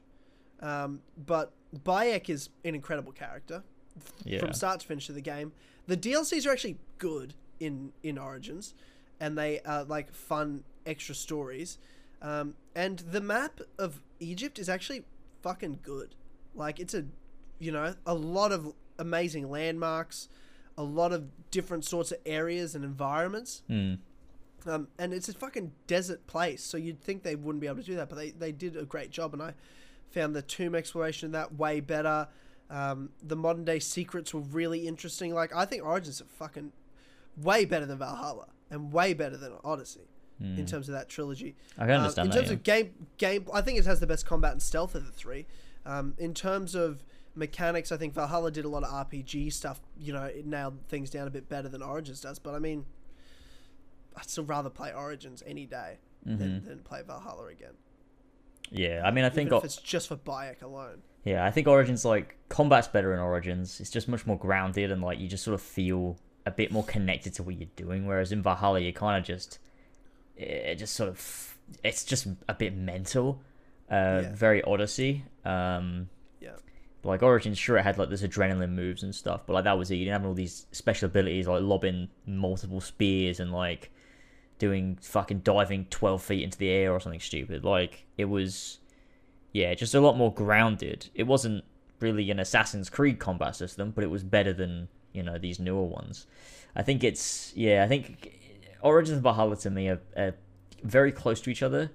um, 0.61 1.01
but 1.17 1.53
Bayek 1.83 2.29
is 2.29 2.49
an 2.63 2.73
incredible 2.75 3.11
character 3.11 3.63
Yeah. 4.23 4.39
from 4.39 4.53
start 4.53 4.81
to 4.81 4.87
finish 4.87 5.07
of 5.09 5.15
the 5.15 5.21
game. 5.21 5.51
The 5.87 5.97
DLCs 5.97 6.47
are 6.47 6.51
actually 6.51 6.77
good 6.97 7.33
in 7.59 7.91
in 8.03 8.17
Origins, 8.17 8.73
and 9.19 9.37
they 9.37 9.59
are 9.61 9.83
like 9.83 10.11
fun 10.11 10.63
extra 10.85 11.15
stories. 11.15 11.77
Um, 12.21 12.55
and 12.75 12.99
the 12.99 13.21
map 13.21 13.61
of 13.77 14.01
Egypt 14.19 14.59
is 14.59 14.69
actually 14.69 15.03
fucking 15.41 15.79
good. 15.83 16.15
Like 16.55 16.79
it's 16.79 16.93
a, 16.93 17.05
you 17.59 17.71
know, 17.71 17.95
a 18.05 18.13
lot 18.13 18.51
of 18.51 18.73
amazing 18.97 19.49
landmarks, 19.49 20.29
a 20.77 20.83
lot 20.83 21.11
of 21.11 21.25
different 21.51 21.85
sorts 21.85 22.11
of 22.11 22.17
areas 22.25 22.75
and 22.75 22.83
environments. 22.83 23.61
Mm. 23.69 23.99
Um, 24.65 24.87
and 24.97 25.13
it's 25.13 25.29
a 25.29 25.33
fucking 25.33 25.73
desert 25.85 26.25
place, 26.25 26.63
so 26.63 26.77
you'd 26.77 26.99
think 26.99 27.21
they 27.21 27.35
wouldn't 27.35 27.61
be 27.61 27.67
able 27.67 27.77
to 27.77 27.83
do 27.83 27.95
that, 27.95 28.09
but 28.09 28.17
they, 28.17 28.31
they 28.31 28.51
did 28.51 28.75
a 28.75 28.83
great 28.83 29.11
job, 29.11 29.33
and 29.33 29.43
I 29.43 29.53
found 30.09 30.35
the 30.35 30.41
tomb 30.41 30.73
exploration 30.73 31.31
that 31.33 31.53
way 31.53 31.81
better. 31.81 32.27
Um, 32.69 33.09
the 33.21 33.35
modern 33.35 33.63
day 33.65 33.79
secrets 33.79 34.33
were 34.33 34.41
really 34.41 34.87
interesting. 34.87 35.33
Like 35.33 35.55
I 35.55 35.65
think 35.65 35.83
Origins 35.83 36.21
are 36.21 36.25
fucking 36.25 36.71
way 37.37 37.65
better 37.65 37.85
than 37.85 37.97
Valhalla 37.99 38.47
and 38.71 38.91
way 38.91 39.13
better 39.13 39.37
than 39.37 39.53
Odyssey 39.63 40.07
in 40.39 40.57
Mm. 40.57 40.67
terms 40.67 40.89
of 40.89 40.93
that 40.95 41.07
trilogy. 41.07 41.55
I 41.77 41.81
can 41.85 41.91
Um, 41.91 42.01
understand 42.01 42.25
in 42.27 42.31
that. 42.31 42.37
terms 42.37 42.47
yeah. 42.49 42.53
of 42.55 42.63
game 42.63 43.07
game, 43.17 43.47
I 43.53 43.61
think 43.61 43.79
it 43.79 43.85
has 43.85 43.99
the 43.99 44.07
best 44.07 44.25
combat 44.25 44.51
and 44.51 44.61
stealth 44.61 44.93
of 44.95 45.05
the 45.05 45.11
three. 45.11 45.45
Um, 45.85 46.13
in 46.17 46.33
terms 46.33 46.75
of 46.75 47.03
mechanics, 47.35 47.91
I 47.91 47.97
think 47.97 48.13
Valhalla 48.13 48.49
did 48.51 48.65
a 48.65 48.69
lot 48.69 48.83
of 48.83 48.89
RPG 48.91 49.49
stuff. 49.51 49.79
You 49.97 50.13
know, 50.13 50.23
it 50.23 50.45
nailed 50.45 50.79
things 50.89 51.09
down 51.09 51.27
a 51.27 51.29
bit 51.31 51.47
better 51.47 51.69
than 51.69 51.81
Origins 51.83 52.21
does. 52.21 52.39
But 52.39 52.55
I 52.55 52.59
mean, 52.59 52.85
I'd 54.17 54.29
still 54.29 54.45
rather 54.45 54.69
play 54.69 54.93
Origins 54.93 55.43
any 55.45 55.65
day 55.65 55.99
than, 56.25 56.37
Mhm. 56.61 56.65
than 56.65 56.79
play 56.79 57.01
Valhalla 57.03 57.45
again. 57.47 57.75
Yeah, 58.71 59.01
I 59.05 59.11
mean, 59.11 59.25
I 59.25 59.29
think 59.29 59.47
even 59.47 59.57
if 59.59 59.63
it's 59.65 59.77
just 59.77 60.07
for 60.07 60.15
Bayek 60.17 60.61
alone. 60.61 61.01
Yeah, 61.23 61.43
I 61.45 61.51
think 61.51 61.67
Origins 61.67 62.05
like 62.05 62.37
combat's 62.49 62.87
better 62.87 63.13
in 63.13 63.19
Origins. 63.19 63.79
It's 63.79 63.89
just 63.89 64.07
much 64.07 64.25
more 64.27 64.37
grounded 64.37 64.91
and 64.91 65.01
like 65.01 65.19
you 65.19 65.27
just 65.27 65.43
sort 65.43 65.55
of 65.55 65.61
feel 65.61 66.17
a 66.45 66.51
bit 66.51 66.71
more 66.71 66.83
connected 66.83 67.33
to 67.35 67.43
what 67.43 67.55
you're 67.55 67.69
doing. 67.75 68.05
Whereas 68.05 68.31
in 68.31 68.43
Valhalla, 68.43 68.79
you 68.79 68.93
kind 68.93 69.17
of 69.17 69.23
just 69.25 69.59
it 70.37 70.75
just 70.75 70.93
sort 70.93 71.09
of 71.09 71.57
it's 71.83 72.03
just 72.03 72.27
a 72.47 72.53
bit 72.53 72.75
mental, 72.75 73.41
uh, 73.89 74.21
Yeah. 74.23 74.31
very 74.33 74.61
Odyssey. 74.63 75.23
Um, 75.43 76.09
Yeah. 76.39 76.51
like 77.03 77.23
Origins, 77.23 77.57
sure 77.57 77.77
it 77.77 77.83
had 77.83 77.97
like 77.97 78.09
this 78.09 78.21
adrenaline 78.21 78.73
moves 78.73 79.01
and 79.01 79.15
stuff, 79.15 79.41
but 79.47 79.53
like 79.53 79.63
that 79.63 79.77
was 79.79 79.89
it. 79.89 79.95
You 79.95 80.05
didn't 80.05 80.21
have 80.21 80.27
all 80.27 80.35
these 80.35 80.67
special 80.71 81.07
abilities 81.07 81.47
like 81.47 81.63
lobbing 81.63 82.09
multiple 82.27 82.81
spears 82.81 83.39
and 83.39 83.51
like 83.51 83.91
doing 84.57 84.97
fucking 85.01 85.39
diving 85.39 85.85
twelve 85.89 86.23
feet 86.23 86.43
into 86.43 86.57
the 86.57 86.69
air 86.69 86.91
or 86.91 86.99
something 86.99 87.19
stupid. 87.19 87.63
Like 87.63 88.05
it 88.17 88.25
was 88.25 88.79
yeah, 89.55 89.73
just 89.73 89.95
a 89.95 90.01
lot 90.01 90.17
more 90.17 90.33
grounded. 90.33 91.09
It 91.15 91.23
wasn't 91.23 91.63
really 92.01 92.29
an 92.29 92.39
Assassin's 92.39 92.89
Creed 92.89 93.19
combat 93.19 93.55
system, 93.55 93.91
but 93.91 94.03
it 94.03 94.09
was 94.09 94.21
better 94.21 94.51
than 94.51 94.89
you 95.13 95.23
know 95.23 95.37
these 95.37 95.59
newer 95.59 95.85
ones. 95.85 96.27
I 96.75 96.83
think 96.83 97.03
it's 97.03 97.53
yeah, 97.55 97.83
I 97.83 97.87
think 97.87 98.37
Origins 98.81 99.13
and 99.13 99.23
Valhalla 99.23 99.55
to 99.57 99.69
me 99.69 99.87
are, 99.87 100.01
are 100.17 100.35
very 100.83 101.11
close 101.11 101.39
to 101.41 101.49
each 101.49 101.63
other, 101.63 101.89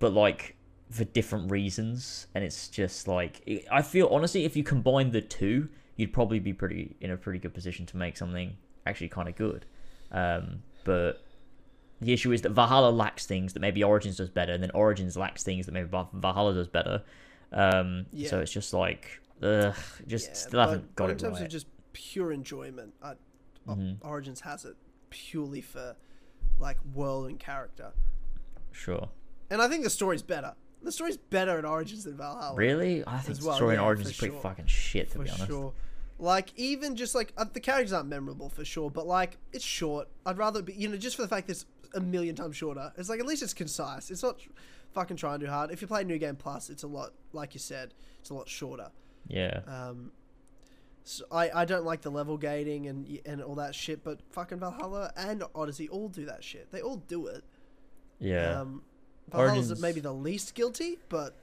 but 0.00 0.12
like 0.12 0.56
for 0.90 1.04
different 1.04 1.50
reasons, 1.50 2.26
and 2.34 2.42
it's 2.42 2.68
just 2.68 3.06
like 3.06 3.64
I 3.70 3.82
feel 3.82 4.08
honestly, 4.10 4.44
if 4.44 4.56
you 4.56 4.64
combine 4.64 5.12
the 5.12 5.20
two, 5.20 5.68
you'd 5.96 6.12
probably 6.12 6.40
be 6.40 6.52
pretty 6.52 6.96
in 7.00 7.12
a 7.12 7.16
pretty 7.16 7.38
good 7.38 7.54
position 7.54 7.86
to 7.86 7.96
make 7.96 8.16
something 8.16 8.56
actually 8.84 9.10
kind 9.10 9.28
of 9.28 9.36
good. 9.36 9.64
Um, 10.10 10.62
but 10.82 11.22
the 12.00 12.12
issue 12.12 12.32
is 12.32 12.42
that 12.42 12.50
Valhalla 12.52 12.90
lacks 12.90 13.26
things 13.26 13.52
that 13.54 13.60
maybe 13.60 13.82
Origins 13.82 14.16
does 14.18 14.30
better, 14.30 14.52
and 14.52 14.62
then 14.62 14.70
Origins 14.72 15.16
lacks 15.16 15.42
things 15.42 15.66
that 15.66 15.72
maybe 15.72 15.88
Valhalla 15.88 16.54
does 16.54 16.68
better. 16.68 17.02
Um, 17.52 18.06
Yeah. 18.12 18.28
So 18.30 18.40
it's 18.40 18.52
just 18.52 18.72
like, 18.74 19.20
ugh, 19.42 19.74
just 20.06 20.28
Yeah, 20.28 20.32
still 20.34 20.50
but, 20.60 20.68
haven't 20.68 20.94
got 20.96 21.04
but 21.04 21.10
it 21.10 21.12
in 21.12 21.18
terms 21.18 21.40
of 21.40 21.48
just 21.48 21.66
pure 21.92 22.32
enjoyment, 22.32 22.92
I, 23.02 23.14
Mhm. 23.66 23.98
Origins 24.02 24.40
has 24.40 24.64
it 24.64 24.76
purely 25.10 25.60
for 25.60 25.96
like 26.58 26.78
world 26.94 27.28
and 27.28 27.38
character. 27.38 27.92
Sure. 28.72 29.08
And 29.50 29.62
I 29.62 29.68
think 29.68 29.84
the 29.84 29.90
story's 29.90 30.22
better. 30.22 30.54
The 30.82 30.92
story's 30.92 31.16
better 31.16 31.58
in 31.58 31.64
Origins 31.64 32.04
than 32.04 32.16
Valhalla. 32.16 32.54
Really? 32.56 33.04
I 33.06 33.18
think 33.18 33.30
as 33.30 33.38
the 33.40 33.46
well, 33.46 33.56
story 33.56 33.74
in 33.74 33.80
Origins 33.80 34.10
is 34.10 34.16
pretty 34.16 34.34
sure. 34.34 34.40
fucking 34.42 34.66
shit, 34.66 35.08
to 35.12 35.18
for 35.18 35.24
be 35.24 35.30
honest. 35.30 35.46
sure. 35.46 35.72
Like 36.18 36.52
even 36.56 36.96
just 36.96 37.14
like 37.14 37.32
uh, 37.36 37.44
the 37.52 37.60
characters 37.60 37.92
aren't 37.92 38.08
memorable 38.08 38.48
for 38.48 38.64
sure, 38.64 38.90
but 38.90 39.06
like 39.06 39.36
it's 39.52 39.64
short. 39.64 40.08
I'd 40.24 40.38
rather 40.38 40.62
be 40.62 40.72
you 40.72 40.88
know 40.88 40.96
just 40.96 41.16
for 41.16 41.22
the 41.22 41.28
fact 41.28 41.46
that 41.48 41.52
it's 41.52 41.66
a 41.96 42.00
million 42.00 42.34
times 42.36 42.56
shorter. 42.56 42.92
It's 42.96 43.08
like 43.08 43.18
at 43.20 43.26
least 43.26 43.42
it's 43.42 43.54
concise. 43.54 44.10
It's 44.10 44.22
not 44.22 44.38
fucking 44.92 45.16
trying 45.16 45.40
too 45.40 45.46
hard. 45.48 45.70
If 45.70 45.80
you 45.82 45.88
play 45.88 46.04
New 46.04 46.18
Game 46.18 46.36
Plus, 46.36 46.70
it's 46.70 46.82
a 46.84 46.86
lot 46.86 47.12
like 47.32 47.54
you 47.54 47.60
said, 47.60 47.94
it's 48.20 48.30
a 48.30 48.34
lot 48.34 48.48
shorter. 48.48 48.90
Yeah. 49.28 49.60
Um, 49.66 50.12
so 51.04 51.24
I 51.32 51.50
I 51.62 51.64
don't 51.64 51.84
like 51.84 52.02
the 52.02 52.10
level 52.10 52.36
gating 52.36 52.86
and 52.86 53.20
and 53.26 53.42
all 53.42 53.56
that 53.56 53.74
shit, 53.74 54.04
but 54.04 54.20
fucking 54.30 54.58
Valhalla 54.58 55.12
and 55.16 55.42
Odyssey 55.54 55.88
all 55.88 56.08
do 56.08 56.26
that 56.26 56.42
shit. 56.44 56.70
They 56.70 56.80
all 56.80 56.96
do 56.96 57.26
it. 57.26 57.44
Yeah. 58.20 58.60
Um, 58.60 58.82
Valhalla's 59.30 59.70
Origins- 59.70 59.80
maybe 59.82 60.00
the 60.00 60.12
least 60.14 60.54
guilty, 60.54 60.98
but 61.08 61.36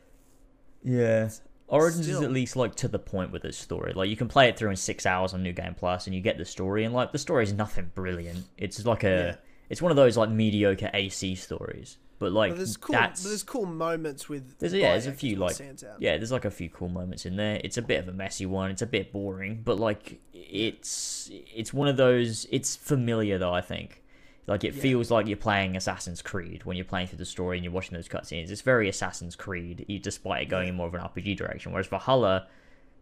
yeah. 0.84 1.30
Origins 1.68 2.08
is 2.08 2.22
at 2.22 2.32
least 2.32 2.56
like 2.56 2.76
to 2.76 2.88
the 2.88 3.00
point 3.00 3.32
with 3.32 3.46
its 3.46 3.58
story. 3.58 3.94
Like 3.94 4.10
you 4.10 4.18
can 4.18 4.28
play 4.28 4.50
it 4.50 4.58
through 4.58 4.70
in 4.70 4.76
six 4.76 5.06
hours 5.06 5.34
on 5.34 5.42
New 5.42 5.54
Game 5.54 5.74
Plus, 5.74 6.06
and 6.08 6.16
you 6.16 6.22
get 6.22 6.38
the 6.38 6.46
story. 6.46 6.84
And 6.84 6.94
like 6.94 7.12
the 7.12 7.18
story 7.18 7.44
is 7.44 7.54
nothing 7.54 7.90
brilliant. 7.96 8.46
It's 8.58 8.86
like 8.86 9.04
a, 9.04 9.08
Yeah. 9.08 9.36
It's 9.70 9.82
one 9.82 9.92
of 9.92 9.96
those 9.96 10.18
like 10.18 10.30
mediocre 10.30 10.90
AC 10.94 11.36
stories. 11.36 11.98
But 12.20 12.32
like 12.32 12.56
there's 12.56 12.78
cool 12.78 12.94
that's 12.94 13.24
but 13.24 13.30
there's 13.30 13.44
cool 13.44 13.66
moments 13.66 14.30
with. 14.30 14.58
There's 14.60 14.74
yeah, 14.74 14.92
there's 14.92 15.08
a 15.08 15.12
few 15.12 15.36
like 15.36 15.60
yeah, 16.00 16.18
there's 16.18 16.32
like 16.32 16.46
a 16.46 16.52
few 16.52 16.70
cool 16.70 16.88
moments 16.88 17.26
in 17.26 17.36
there. 17.36 17.60
It's 17.64 17.78
a 17.78 17.82
bit 17.82 18.00
of 18.00 18.08
a 18.08 18.14
messy 18.14 18.46
one. 18.46 18.72
It's 18.72 18.82
a 18.82 18.86
bit 18.88 19.12
boring, 19.12 19.62
but 19.64 19.78
like 19.80 20.22
it's 20.34 21.30
it's 21.32 21.74
one 21.74 21.88
of 21.88 21.98
those. 21.98 22.46
It's 22.50 22.76
familiar 22.78 23.38
though. 23.38 23.54
I 23.54 23.60
think 23.62 24.04
like 24.48 24.64
it 24.64 24.74
Yeah. 24.74 24.82
feels 24.82 25.12
like 25.12 25.28
you're 25.28 25.36
playing 25.36 25.76
Assassin's 25.76 26.22
Creed 26.22 26.64
when 26.66 26.78
you're 26.78 26.86
playing 26.86 27.08
through 27.08 27.18
the 27.18 27.26
story 27.26 27.58
and 27.58 27.64
you're 27.66 27.74
watching 27.74 27.96
those 27.96 28.08
cutscenes. 28.08 28.50
It's 28.52 28.62
very 28.62 28.88
Assassin's 28.88 29.36
Creed, 29.36 29.86
despite 30.02 30.44
it 30.44 30.46
going 30.50 30.70
in 30.70 30.76
more 30.76 30.88
of 30.88 30.94
an 30.94 31.02
RPG 31.02 31.36
direction. 31.38 31.72
Whereas 31.74 31.88
Valhalla 31.88 32.48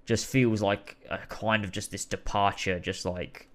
just 0.06 0.26
feels 0.26 0.62
like 0.64 0.98
a 1.12 1.18
kind 1.30 1.64
of 1.64 1.72
just 1.72 1.92
this 1.92 2.06
departure, 2.06 2.80
just 2.80 3.06
like 3.06 3.48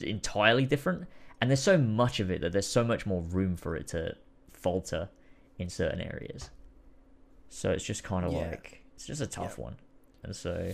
entirely 0.00 0.64
different. 0.66 1.06
And 1.40 1.50
there's 1.50 1.62
so 1.62 1.76
much 1.78 2.18
of 2.20 2.30
it 2.30 2.40
that 2.40 2.52
there's 2.52 2.66
so 2.66 2.82
much 2.84 3.06
more 3.06 3.20
room 3.22 3.56
for 3.56 3.76
it 3.76 3.88
to 3.88 4.16
falter 4.52 5.08
in 5.58 5.68
certain 5.68 6.00
areas. 6.00 6.50
So 7.48 7.70
it's 7.70 7.84
just 7.84 8.02
kind 8.04 8.24
of 8.24 8.32
Yeah. 8.32 8.50
like 8.50 8.82
it's 8.94 9.06
just 9.06 9.20
a 9.20 9.26
tough 9.26 9.58
one. 9.58 9.76
And 10.22 10.34
so 10.34 10.72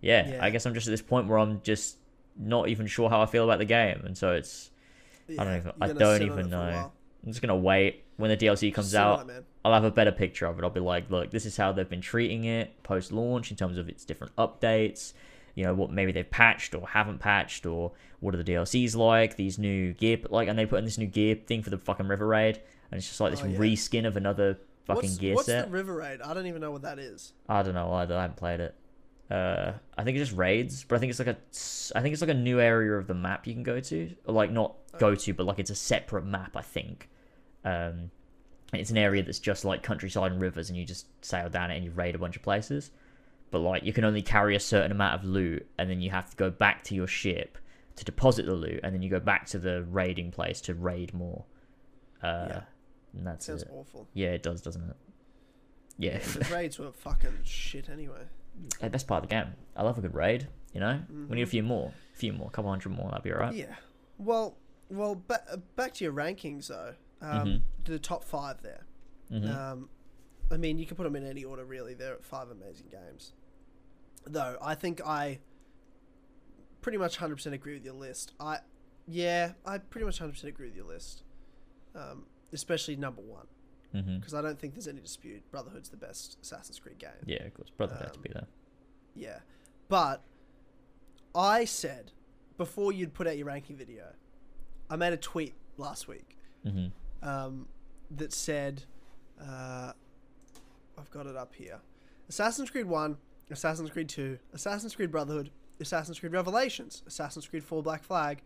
yeah, 0.00 0.28
Yeah. 0.30 0.44
I 0.44 0.50
guess 0.50 0.66
I'm 0.66 0.74
just 0.74 0.86
at 0.86 0.90
this 0.90 1.02
point 1.02 1.28
where 1.28 1.38
I'm 1.38 1.60
just 1.62 1.96
not 2.36 2.68
even 2.68 2.86
sure 2.86 3.10
how 3.10 3.20
I 3.20 3.26
feel 3.26 3.44
about 3.44 3.58
the 3.58 3.64
game, 3.66 4.02
and 4.04 4.16
so 4.16 4.32
it's 4.32 4.70
I 5.38 5.44
don't 5.44 5.56
even 5.56 5.72
I 5.80 5.92
don't 5.92 6.22
even 6.22 6.38
it 6.38 6.42
for 6.42 6.46
a 6.46 6.50
know. 6.50 6.92
I'm 7.24 7.30
just 7.32 7.42
gonna 7.42 7.56
wait 7.56 8.04
when 8.16 8.30
the 8.30 8.36
DLC 8.36 8.72
comes 8.72 8.94
out. 8.94 9.28
it. 9.28 9.44
I'll 9.64 9.74
have 9.74 9.84
a 9.84 9.90
better 9.90 10.12
picture 10.12 10.46
of 10.46 10.58
it. 10.58 10.64
I'll 10.64 10.70
be 10.70 10.80
like, 10.80 11.10
look, 11.10 11.30
this 11.30 11.44
is 11.44 11.56
how 11.56 11.72
they've 11.72 11.88
been 11.88 12.00
treating 12.00 12.44
it 12.44 12.82
post 12.82 13.12
launch 13.12 13.50
in 13.50 13.56
terms 13.58 13.76
of 13.76 13.88
its 13.90 14.04
different 14.06 14.34
updates. 14.36 15.12
You 15.54 15.64
know 15.64 15.74
what 15.74 15.90
maybe 15.90 16.12
they've 16.12 16.30
patched 16.30 16.74
or 16.74 16.88
haven't 16.88 17.18
patched, 17.18 17.66
or 17.66 17.92
what 18.20 18.34
are 18.34 18.38
the 18.42 18.44
DLCs 18.52 18.94
like? 18.96 19.36
These 19.36 19.58
new 19.58 19.92
gear, 19.92 20.18
like, 20.30 20.48
and 20.48 20.58
they 20.58 20.66
put 20.66 20.78
in 20.78 20.84
this 20.84 20.98
new 20.98 21.06
gear 21.06 21.34
thing 21.34 21.62
for 21.62 21.70
the 21.70 21.78
fucking 21.78 22.06
River 22.08 22.26
Raid, 22.26 22.60
and 22.90 22.98
it's 22.98 23.08
just 23.08 23.20
like 23.20 23.32
this 23.32 23.42
Oh, 23.42 23.46
yeah. 23.46 23.58
reskin 23.58 24.06
of 24.06 24.16
another 24.16 24.58
fucking 24.86 25.02
what's, 25.10 25.18
gear 25.18 25.34
what's 25.34 25.46
set. 25.46 25.66
the 25.66 25.70
River 25.72 25.94
Raid? 25.94 26.20
I 26.22 26.34
don't 26.34 26.46
even 26.46 26.60
know 26.60 26.70
what 26.70 26.82
that 26.82 26.98
is. 26.98 27.32
I 27.48 27.62
don't 27.62 27.74
know 27.74 27.92
either. 27.94 28.16
I 28.16 28.22
haven't 28.22 28.36
played 28.36 28.60
it. 28.60 28.74
Uh, 29.30 29.72
I 29.96 30.02
think 30.02 30.16
it's 30.18 30.28
just 30.28 30.38
raids, 30.38 30.82
but 30.84 30.96
I 30.96 30.98
think 30.98 31.10
it's 31.10 31.18
like 31.20 31.28
a, 31.28 31.36
I 31.96 32.02
think 32.02 32.12
it's 32.12 32.20
like 32.20 32.30
a 32.30 32.34
new 32.34 32.58
area 32.60 32.92
of 32.94 33.06
the 33.06 33.14
map 33.14 33.46
you 33.46 33.54
can 33.54 33.62
go 33.62 33.78
to, 33.80 34.10
or 34.24 34.34
like 34.34 34.50
not 34.50 34.74
go 34.98 35.14
to, 35.14 35.34
but 35.34 35.46
like 35.46 35.58
it's 35.60 35.70
a 35.70 35.74
separate 35.76 36.24
map. 36.24 36.56
I 36.56 36.62
think. 36.62 37.08
Um, 37.64 38.10
it's 38.72 38.90
an 38.90 38.98
area 38.98 39.22
that's 39.22 39.38
just 39.40 39.64
like 39.64 39.82
countryside 39.82 40.32
and 40.32 40.40
rivers, 40.40 40.68
and 40.68 40.78
you 40.78 40.84
just 40.84 41.06
sail 41.24 41.48
down 41.48 41.70
it 41.70 41.76
and 41.76 41.84
you 41.84 41.90
raid 41.92 42.14
a 42.14 42.18
bunch 42.18 42.36
of 42.36 42.42
places. 42.42 42.90
But 43.50 43.60
like 43.60 43.82
you 43.84 43.92
can 43.92 44.04
only 44.04 44.22
carry 44.22 44.54
a 44.54 44.60
certain 44.60 44.92
amount 44.92 45.14
of 45.20 45.24
loot, 45.24 45.66
and 45.78 45.90
then 45.90 46.00
you 46.00 46.10
have 46.10 46.30
to 46.30 46.36
go 46.36 46.50
back 46.50 46.84
to 46.84 46.94
your 46.94 47.06
ship 47.06 47.58
to 47.96 48.04
deposit 48.04 48.46
the 48.46 48.54
loot, 48.54 48.80
and 48.82 48.94
then 48.94 49.02
you 49.02 49.10
go 49.10 49.20
back 49.20 49.46
to 49.46 49.58
the 49.58 49.82
raiding 49.84 50.30
place 50.30 50.60
to 50.62 50.74
raid 50.74 51.12
more. 51.12 51.44
Uh, 52.22 52.46
Yeah. 52.48 52.62
and 53.16 53.26
that's 53.26 53.46
Sounds 53.46 53.62
it. 53.62 53.68
awful. 53.72 54.08
Yeah, 54.14 54.28
it 54.28 54.42
does, 54.42 54.62
doesn't 54.62 54.88
it? 54.90 54.96
Yeah, 55.98 56.18
The 56.18 56.48
raids 56.54 56.78
were 56.78 56.92
fucking 56.92 57.38
shit 57.44 57.88
anyway. 57.88 58.22
the 58.80 58.88
best 58.90 59.06
part 59.06 59.24
of 59.24 59.28
the 59.28 59.34
game. 59.34 59.52
I 59.76 59.82
love 59.82 59.98
a 59.98 60.00
good 60.00 60.14
raid. 60.14 60.48
You 60.72 60.80
know, 60.80 61.00
we 61.28 61.36
need 61.36 61.42
a 61.42 61.46
Mhm. 61.46 61.48
few 61.48 61.62
more, 61.64 61.92
a 62.14 62.16
few 62.16 62.32
more, 62.32 62.46
a 62.46 62.50
couple 62.50 62.70
hundred 62.70 62.90
more. 62.90 63.08
That'd 63.10 63.24
be 63.24 63.32
alright. 63.32 63.54
Yeah. 63.54 63.74
Well, 64.18 64.56
well, 64.88 65.16
ba- 65.16 65.60
back 65.76 65.94
to 65.94 66.04
your 66.04 66.12
rankings 66.12 66.68
though. 66.68 66.94
Um, 67.20 67.46
Mhm. 67.48 67.62
The 67.84 67.98
top 67.98 68.22
five 68.24 68.62
there. 68.62 68.86
hmm 69.28 69.46
Um, 69.48 69.88
I 70.50 70.56
mean, 70.56 70.78
you 70.78 70.86
can 70.86 70.96
put 70.96 71.04
them 71.04 71.16
in 71.16 71.24
any 71.26 71.44
order, 71.44 71.64
really. 71.64 71.94
They're 71.94 72.18
five 72.22 72.50
amazing 72.50 72.86
games. 72.90 73.32
Though 74.26 74.56
I 74.62 74.74
think 74.74 75.00
I 75.04 75.38
pretty 76.82 76.98
much 76.98 77.16
hundred 77.16 77.36
percent 77.36 77.54
agree 77.54 77.74
with 77.74 77.84
your 77.84 77.94
list. 77.94 78.32
I, 78.40 78.58
yeah, 79.06 79.52
I 79.66 79.78
pretty 79.78 80.04
much 80.04 80.18
hundred 80.18 80.32
percent 80.32 80.52
agree 80.54 80.66
with 80.68 80.76
your 80.76 80.86
list. 80.86 81.22
Um, 81.94 82.26
especially 82.52 82.96
number 82.96 83.22
one, 83.22 83.46
because 84.20 84.34
I 84.34 84.42
don't 84.42 84.58
think 84.58 84.74
there's 84.74 84.86
any 84.88 85.00
dispute. 85.00 85.42
Brotherhood's 85.50 85.88
the 85.88 85.96
best 85.96 86.38
Assassin's 86.42 86.78
Creed 86.78 86.98
game. 86.98 87.10
Yeah, 87.26 87.44
of 87.44 87.54
course. 87.54 87.70
Brother 87.70 87.94
had 87.96 88.12
to 88.12 88.18
Um, 88.18 88.22
be 88.22 88.30
there. 88.32 88.46
Yeah, 89.14 89.38
but 89.88 90.22
I 91.34 91.64
said 91.64 92.12
before 92.56 92.92
you'd 92.92 93.14
put 93.14 93.26
out 93.26 93.36
your 93.36 93.46
ranking 93.46 93.76
video, 93.76 94.04
I 94.88 94.96
made 94.96 95.12
a 95.12 95.16
tweet 95.16 95.54
last 95.76 96.06
week 96.08 96.36
hmm 96.62 96.86
um, 97.22 97.66
that 98.10 98.32
said, 98.32 98.82
uh, 99.40 99.92
I've 100.98 101.10
got 101.10 101.26
it 101.26 101.36
up 101.36 101.54
here 101.54 101.80
Assassin's 102.28 102.70
Creed 102.70 102.86
1, 102.86 103.16
Assassin's 103.50 103.90
Creed 103.90 104.08
2, 104.08 104.38
Assassin's 104.52 104.94
Creed 104.94 105.10
Brotherhood, 105.10 105.50
Assassin's 105.80 106.18
Creed 106.20 106.32
Revelations, 106.32 107.02
Assassin's 107.06 107.46
Creed 107.46 107.64
4 107.64 107.82
Black 107.82 108.02
Flag. 108.04 108.42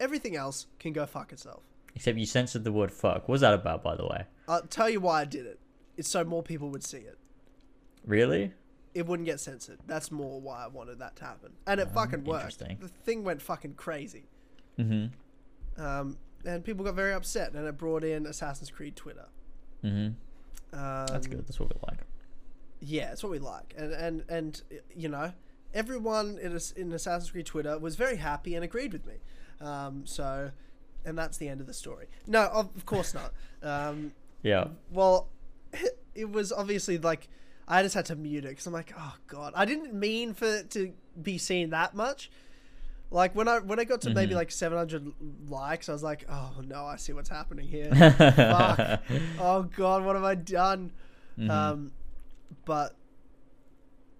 Everything 0.00 0.36
else 0.36 0.66
can 0.78 0.92
go 0.92 1.06
fuck 1.06 1.32
itself. 1.32 1.62
Except 1.94 2.18
you 2.18 2.26
censored 2.26 2.64
the 2.64 2.72
word 2.72 2.90
"fuck." 2.90 3.28
What 3.28 3.28
was 3.28 3.40
that 3.42 3.52
about, 3.54 3.82
by 3.82 3.94
the 3.96 4.06
way? 4.06 4.24
I'll 4.48 4.62
tell 4.62 4.88
you 4.88 5.00
why 5.00 5.20
I 5.20 5.24
did 5.26 5.46
it. 5.46 5.60
It's 5.96 6.08
so 6.08 6.24
more 6.24 6.42
people 6.42 6.70
would 6.70 6.82
see 6.82 6.98
it. 6.98 7.18
Really? 8.06 8.52
It 8.94 9.06
wouldn't 9.06 9.26
get 9.26 9.40
censored. 9.40 9.78
That's 9.86 10.10
more 10.10 10.40
why 10.40 10.64
I 10.64 10.68
wanted 10.68 10.98
that 11.00 11.16
to 11.16 11.24
happen. 11.24 11.52
And 11.66 11.80
it 11.80 11.88
Oh, 11.90 11.94
fucking 11.94 12.24
worked. 12.24 12.40
interesting. 12.44 12.78
The 12.80 12.88
thing 12.88 13.24
went 13.24 13.40
fucking 13.42 13.74
crazy. 13.74 14.24
Mm-hmm. 14.78 15.82
Um, 15.82 16.16
and 16.44 16.64
people 16.64 16.84
got 16.84 16.94
very 16.94 17.12
upset, 17.12 17.52
and 17.54 17.66
it 17.66 17.78
brought 17.78 18.04
in 18.04 18.26
Assassin's 18.26 18.70
Creed 18.70 18.96
Twitter. 18.96 19.26
Mm-hmm. 19.84 20.78
Um, 20.78 21.06
That's 21.06 21.26
good. 21.26 21.46
That's 21.46 21.60
what 21.60 21.68
we 21.68 21.80
like. 21.88 22.00
Yeah, 22.84 23.12
it's 23.12 23.22
what 23.22 23.30
we 23.30 23.38
like, 23.38 23.74
and 23.78 23.92
and 23.92 24.24
and 24.28 24.62
you 24.96 25.08
know, 25.08 25.32
everyone 25.72 26.38
in 26.42 26.58
in 26.76 26.92
Assassin's 26.92 27.30
Creed 27.30 27.46
Twitter 27.46 27.78
was 27.78 27.94
very 27.96 28.16
happy 28.16 28.54
and 28.56 28.64
agreed 28.64 28.92
with 28.92 29.06
me. 29.06 29.14
Um, 29.60 30.04
so, 30.04 30.50
and 31.04 31.16
that's 31.16 31.38
the 31.38 31.48
end 31.48 31.60
of 31.60 31.68
the 31.68 31.72
story. 31.74 32.06
No, 32.26 32.42
of, 32.46 32.70
of 32.76 32.84
course 32.86 33.14
not. 33.14 33.32
Um, 33.62 34.10
Yeah. 34.42 34.64
well, 34.90 35.28
it 36.16 36.28
was 36.32 36.50
obviously 36.50 36.98
like 36.98 37.28
I 37.68 37.84
just 37.84 37.94
had 37.94 38.06
to 38.06 38.16
mute 38.16 38.44
it 38.44 38.48
because 38.48 38.66
I'm 38.66 38.72
like, 38.72 38.92
oh 38.98 39.14
god, 39.28 39.52
I 39.54 39.64
didn't 39.64 39.94
mean 39.94 40.34
for 40.34 40.46
it 40.46 40.70
to 40.72 40.92
be 41.22 41.38
seen 41.38 41.70
that 41.70 41.94
much. 41.94 42.28
Like 43.12 43.36
when 43.36 43.46
I 43.46 43.60
when 43.60 43.78
I 43.78 43.84
got 43.84 44.00
to 44.00 44.10
maybe 44.10 44.32
Mhm. 44.32 44.36
like 44.38 44.50
700 44.50 45.12
likes, 45.48 45.88
I 45.88 45.92
was 45.92 46.02
like, 46.02 46.24
oh 46.28 46.54
no, 46.66 46.84
I 46.86 46.96
see 46.96 47.12
what's 47.12 47.28
happening 47.28 47.68
here. 47.68 47.94
Fuck. 47.94 49.00
oh 49.38 49.62
god, 49.76 50.04
what 50.04 50.16
have 50.16 50.24
I 50.24 50.34
done? 50.34 50.90
Mhm. 51.38 51.50
Um, 51.50 51.92
but 52.64 52.94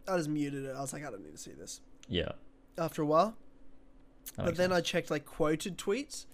I 0.09 0.17
just 0.17 0.29
muted 0.29 0.65
it. 0.65 0.75
I 0.77 0.81
was 0.81 0.93
like, 0.93 1.05
I 1.07 1.11
don't 1.11 1.23
need 1.23 1.33
to 1.33 1.39
see 1.39 1.53
this. 1.53 1.81
yeah. 2.09 2.33
After 2.79 3.03
a 3.03 3.07
while, 3.07 3.37
that 4.37 4.47
but 4.47 4.57
then 4.57 4.73
I 4.73 4.81
checked 4.81 5.11
like 5.11 5.27
quoted 5.27 5.77
tweets 5.77 6.25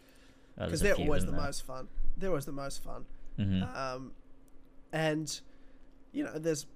Oh, 0.57 0.65
because 0.67 0.81
a 0.81 0.85
they're 0.85 0.95
always 0.95 1.25
the 1.25 1.33
there? 1.33 1.41
most 1.41 1.67
fun. 1.67 1.89
They're 2.17 2.31
always 2.31 2.47
the 2.47 2.53
most 2.53 2.83
fun. 2.85 3.07
Mhm. 3.39 3.77
Um, 3.77 4.13
and 4.93 5.41
you 6.13 6.23
know, 6.25 6.39
there's 6.39 6.67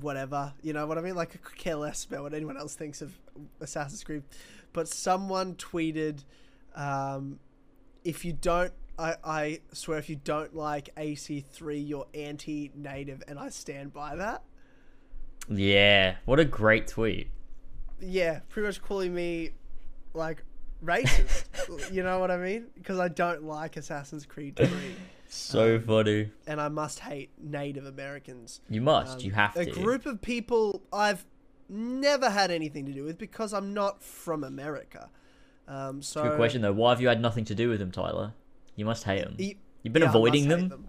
whatever. 0.00 0.52
You 0.62 0.72
know 0.72 0.86
what 0.86 0.98
I 0.98 1.00
mean? 1.00 1.14
Like, 1.14 1.34
I 1.34 1.38
could 1.38 1.56
care 1.56 1.76
less 1.76 2.04
about 2.04 2.22
what 2.24 2.34
anyone 2.34 2.56
else 2.56 2.74
thinks 2.74 3.02
of 3.02 3.12
Assassin's 3.60 4.02
Creed. 4.04 4.22
But 4.72 4.88
someone 4.88 5.54
tweeted, 5.54 6.24
um, 6.74 7.38
if 8.04 8.24
you 8.24 8.32
don't. 8.32 8.72
I, 8.98 9.16
I 9.24 9.60
swear, 9.72 9.98
if 9.98 10.08
you 10.10 10.16
don't 10.16 10.54
like 10.54 10.94
AC3, 10.96 11.88
you're 11.88 12.06
anti 12.14 12.70
native, 12.74 13.22
and 13.26 13.38
I 13.38 13.48
stand 13.48 13.92
by 13.92 14.16
that. 14.16 14.42
Yeah. 15.48 16.16
What 16.24 16.38
a 16.38 16.44
great 16.44 16.86
tweet. 16.86 17.28
yeah, 18.00 18.40
pretty 18.48 18.66
much 18.68 18.82
calling 18.82 19.14
me 19.14 19.50
like 20.14 20.44
racist. 20.84 21.44
you 21.92 22.02
know 22.02 22.18
what 22.18 22.30
I 22.30 22.36
mean? 22.36 22.66
Because 22.74 22.98
I 22.98 23.08
don't 23.08 23.44
like 23.44 23.76
Assassin's 23.76 24.26
Creed 24.26 24.56
3 24.56 24.68
So 25.28 25.76
Um, 25.76 25.82
funny. 25.82 26.30
and 26.46 26.60
I 26.60 26.68
must 26.68 27.00
hate 27.00 27.30
Native 27.42 27.86
Americans. 27.86 28.60
You 28.68 28.82
must. 28.82 29.18
Um, 29.18 29.24
you 29.24 29.30
have 29.32 29.56
a 29.56 29.64
to. 29.64 29.70
A 29.70 29.74
group 29.74 30.06
of 30.06 30.20
people 30.20 30.82
I've 30.92 31.24
never 31.68 32.28
had 32.30 32.50
anything 32.50 32.84
to 32.86 32.92
do 32.92 33.04
with 33.04 33.18
because 33.18 33.52
I'm 33.54 33.72
not 33.72 34.02
from 34.02 34.44
America. 34.44 35.08
Um, 35.66 36.02
so 36.02 36.22
Good 36.24 36.36
question 36.36 36.60
though. 36.62 36.72
Why 36.72 36.90
have 36.90 37.00
you 37.00 37.08
had 37.08 37.20
nothing 37.20 37.44
to 37.46 37.54
do 37.54 37.68
with 37.70 37.78
them, 37.78 37.90
Tyler? 37.90 38.34
You 38.76 38.84
must 38.84 39.04
hate 39.04 39.22
them. 39.24 39.36
You've 39.82 39.92
been 39.92 40.02
yeah, 40.02 40.08
avoiding 40.08 40.48
hate 40.48 40.68
them. 40.68 40.86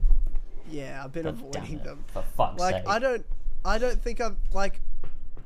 Yeah, 0.70 1.02
I've 1.04 1.12
been 1.12 1.24
God 1.26 1.34
avoiding 1.34 1.80
them. 1.80 2.06
For 2.14 2.24
fuck's 2.38 2.60
Like 2.60 2.76
sake. 2.76 2.84
I 2.88 3.00
don't, 3.00 3.26
I 3.66 3.78
don't 3.78 4.02
think 4.02 4.22
I've 4.22 4.38
like 4.54 4.82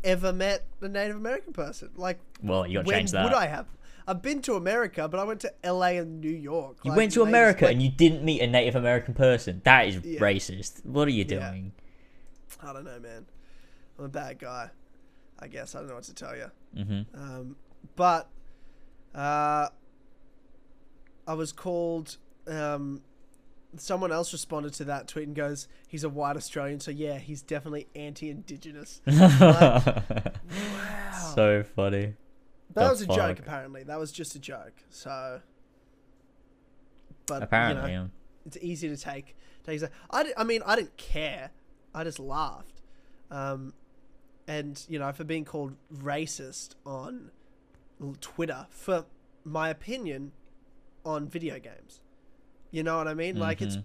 ever 0.04 0.32
met 0.32 0.66
a 0.82 0.88
Native 0.88 1.16
American 1.16 1.54
person. 1.54 1.90
Like 1.96 2.20
Well, 2.42 2.68
you 2.68 2.76
gotta 2.80 2.88
when 2.88 2.96
change 2.98 3.12
that. 3.12 3.24
would 3.24 3.34
I 3.34 3.48
have? 3.48 3.68
I've 4.10 4.22
been 4.22 4.42
to 4.44 4.54
America, 4.56 5.08
but 5.10 5.20
I 5.20 5.24
went 5.26 5.42
to 5.42 5.54
LA 5.66 5.98
and 6.00 6.22
New 6.22 6.30
York. 6.30 6.78
You 6.84 6.92
Like, 6.92 6.98
went 6.98 7.12
to 7.14 7.24
America 7.24 7.66
like, 7.66 7.74
and 7.74 7.82
you 7.82 7.90
didn't 7.90 8.24
meet 8.24 8.40
a 8.42 8.48
Native 8.48 8.76
American 8.76 9.14
person. 9.14 9.62
That 9.66 9.88
is 9.88 10.00
Yeah. 10.04 10.20
racist. 10.22 10.86
What 10.86 11.08
are 11.08 11.12
you 11.12 11.26
Yeah. 11.28 11.52
doing? 11.52 11.74
I 12.62 12.72
don't 12.74 12.86
know, 12.86 13.00
man. 13.00 13.26
I'm 14.00 14.06
a 14.06 14.10
bad 14.10 14.40
guy. 14.40 14.70
I 15.40 15.48
guess 15.48 15.76
I 15.76 15.80
don't 15.80 15.90
know 15.90 15.96
what 15.96 16.04
to 16.06 16.14
tell 16.14 16.36
you. 16.36 16.52
hmm 16.76 17.02
Um, 17.14 17.56
but 17.96 18.30
uh, 19.14 19.70
I 21.28 21.34
was 21.34 21.52
called. 21.52 22.18
Um, 22.48 23.02
someone 23.76 24.12
else 24.12 24.32
responded 24.32 24.74
to 24.74 24.86
that 24.86 25.08
tweet 25.08 25.28
and 25.28 25.36
goes, 25.36 25.68
"He's 25.88 26.04
a 26.04 26.10
white 26.10 26.36
Australian, 26.38 26.80
so 26.80 26.92
yeah, 26.92 27.18
he's 27.18 27.42
definitely 27.42 27.88
anti-indigenous." 27.96 29.02
wow. 29.08 30.04
So 31.36 31.64
funny. 31.64 32.14
that 32.74 32.84
the 32.84 32.90
was 32.90 33.02
a 33.02 33.08
joke. 33.08 33.40
Apparently, 33.40 33.84
that 33.84 34.00
was 34.00 34.12
just 34.12 34.36
a 34.36 34.40
joke. 34.40 34.84
So, 34.90 35.42
but 37.26 37.44
Apparently, 37.44 37.92
you 37.92 37.98
know, 37.98 38.10
it's 38.46 38.58
easy 38.62 38.90
to 38.90 38.98
take. 38.98 39.36
take 39.66 39.82
I, 40.10 40.32
I 40.38 40.44
mean, 40.44 40.62
I 40.66 40.76
didn't 40.76 40.98
care. 40.98 41.52
I 41.94 42.04
just 42.04 42.20
laughed. 42.20 42.82
Um, 43.30 43.74
and 44.48 44.84
you 44.88 45.00
know, 45.00 45.12
for 45.12 45.24
being 45.24 45.46
called 45.46 45.76
racist 45.94 46.76
on 46.86 47.32
Twitter 48.22 48.68
for 48.70 49.06
my 49.44 49.70
opinion 49.70 50.32
on 51.06 51.28
video 51.28 51.60
games. 51.60 52.02
You 52.78 52.84
know 52.84 52.96
what 52.98 53.08
I 53.08 53.16
mean? 53.16 53.40
Like 53.40 53.60
it's 53.64 53.78
Mhm. 53.78 53.84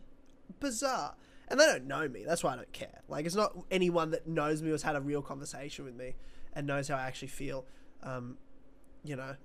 bizarre. 0.61 1.15
And 1.49 1.59
they 1.59 1.65
don't 1.65 1.87
know 1.87 2.07
me. 2.09 2.25
That's 2.25 2.45
why 2.45 2.53
I 2.53 2.57
don't 2.57 2.73
care. 2.75 3.01
Like 3.09 3.25
it's 3.25 3.35
not 3.35 3.57
anyone 3.71 4.11
that 4.11 4.27
knows 4.27 4.61
me 4.61 4.69
or 4.69 4.73
has 4.73 4.83
had 4.83 4.97
a 4.97 5.01
real 5.01 5.23
conversation 5.23 5.87
with 5.87 5.95
me 5.95 6.15
and 6.53 6.67
knows 6.67 6.89
how 6.89 6.97
I 6.97 7.07
actually 7.07 7.29
feel. 7.29 7.65
Um, 8.03 8.37
you 9.03 9.17
know, 9.17 9.37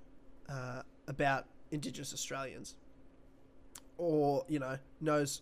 uh, 0.50 0.82
about 1.06 1.46
Indigenous 1.70 2.12
Australians, 2.12 2.76
or 3.96 4.44
you 4.48 4.58
know, 4.58 4.78
knows 5.00 5.40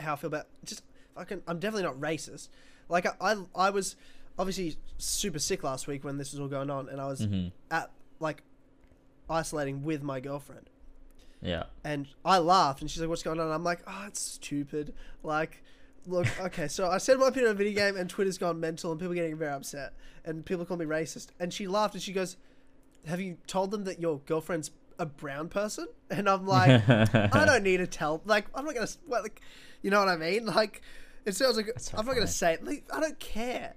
how 0.00 0.14
I 0.14 0.16
feel 0.16 0.26
about 0.28 0.48
just 0.64 0.82
fucking. 1.14 1.42
I'm 1.46 1.60
definitely 1.60 1.84
not 1.84 2.00
racist. 2.00 2.48
Like 2.88 3.06
I, 3.06 3.12
I, 3.20 3.36
I 3.54 3.70
was 3.70 3.94
obviously 4.36 4.78
super 4.98 5.38
sick 5.38 5.62
last 5.62 5.86
week 5.86 6.02
when 6.02 6.18
this 6.18 6.32
was 6.32 6.40
all 6.40 6.48
going 6.48 6.70
on, 6.70 6.88
and 6.88 7.00
I 7.00 7.06
was 7.06 7.20
Mhm. 7.24 7.52
at 7.70 7.92
like 8.18 8.42
isolating 9.30 9.84
with 9.84 10.02
my 10.02 10.18
girlfriend. 10.18 10.70
Yeah. 11.42 11.64
And 11.84 12.08
I 12.24 12.38
laughed, 12.38 12.80
and 12.80 12.90
she's 12.90 13.00
like, 13.00 13.08
"What's 13.10 13.22
going 13.22 13.38
on?" 13.40 13.46
And 13.46 13.54
I'm 13.54 13.64
like, 13.64 13.80
"Oh, 13.86 14.04
it's 14.06 14.20
stupid." 14.20 14.94
Like, 15.22 15.62
look, 16.06 16.26
okay, 16.40 16.68
so 16.68 16.88
I 16.90 16.98
said 16.98 17.18
my 17.18 17.28
opinion 17.28 17.50
on 17.50 17.56
a 17.56 17.58
video 17.58 17.74
game, 17.74 17.96
and 17.96 18.08
Twitter's 18.08 18.38
gone 18.38 18.58
mental, 18.60 18.90
and 18.90 18.98
people 19.00 19.12
are 19.12 19.16
getting 19.16 19.36
very 19.36 19.52
upset, 19.52 19.92
and 20.24 20.44
people 20.44 20.64
call 20.64 20.76
me 20.76 20.86
racist. 20.86 21.28
And 21.38 21.52
she 21.52 21.66
laughed, 21.66 21.94
and 21.94 22.02
she 22.02 22.12
goes, 22.12 22.36
"Have 23.06 23.20
you 23.20 23.36
told 23.46 23.70
them 23.70 23.84
that 23.84 24.00
your 24.00 24.18
girlfriend's 24.20 24.70
a 24.98 25.06
brown 25.06 25.48
person?" 25.48 25.86
And 26.10 26.28
I'm 26.28 26.46
like, 26.46 26.82
"I 26.88 27.44
don't 27.46 27.62
need 27.62 27.78
to 27.78 27.86
tell. 27.86 28.22
Like, 28.24 28.46
I'm 28.54 28.64
not 28.64 28.74
gonna. 28.74 28.88
Well, 29.06 29.22
like, 29.22 29.40
you 29.82 29.90
know 29.90 30.00
what 30.00 30.08
I 30.08 30.16
mean? 30.16 30.46
Like, 30.46 30.80
it 31.26 31.36
sounds 31.36 31.56
like 31.56 31.70
so 31.78 31.96
I'm 31.98 32.06
not 32.06 32.14
gonna 32.14 32.26
say 32.26 32.54
it. 32.54 32.64
Like, 32.64 32.84
I 32.92 33.00
don't 33.00 33.18
care. 33.18 33.74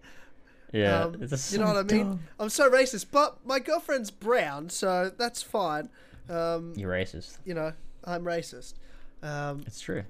Yeah, 0.71 1.05
Um, 1.05 1.13
you 1.15 1.27
know 1.27 1.35
so 1.35 1.59
what 1.65 1.77
I 1.77 1.83
mean? 1.83 2.03
dumb. 2.05 2.19
I'm 2.39 2.49
so 2.49 2.69
racist, 2.69 3.07
but 3.11 3.43
my 3.43 3.57
girlfriend's 3.59 4.11
brown, 4.11 4.69
so 4.69 5.11
that's 5.17 5.41
fine. 5.41 5.89
Um, 6.29 6.73
You're 6.75 6.91
racist. 6.91 7.37
you 7.45 7.53
know, 7.53 7.73
I'm 8.05 8.23
racist. 8.23 8.75
Um, 9.23 9.63
It's 9.65 9.81
true. 9.81 10.03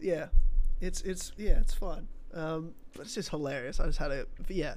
yeah, 0.00 0.26
it's 0.80 1.02
it's 1.02 1.32
yeah, 1.36 1.58
it's 1.60 1.74
fine. 1.74 2.08
Um, 2.34 2.72
but 2.94 3.02
it's 3.02 3.14
just 3.14 3.28
hilarious. 3.28 3.78
I 3.80 3.86
just 3.86 3.98
had 3.98 4.10
a 4.10 4.26
yeah, 4.48 4.74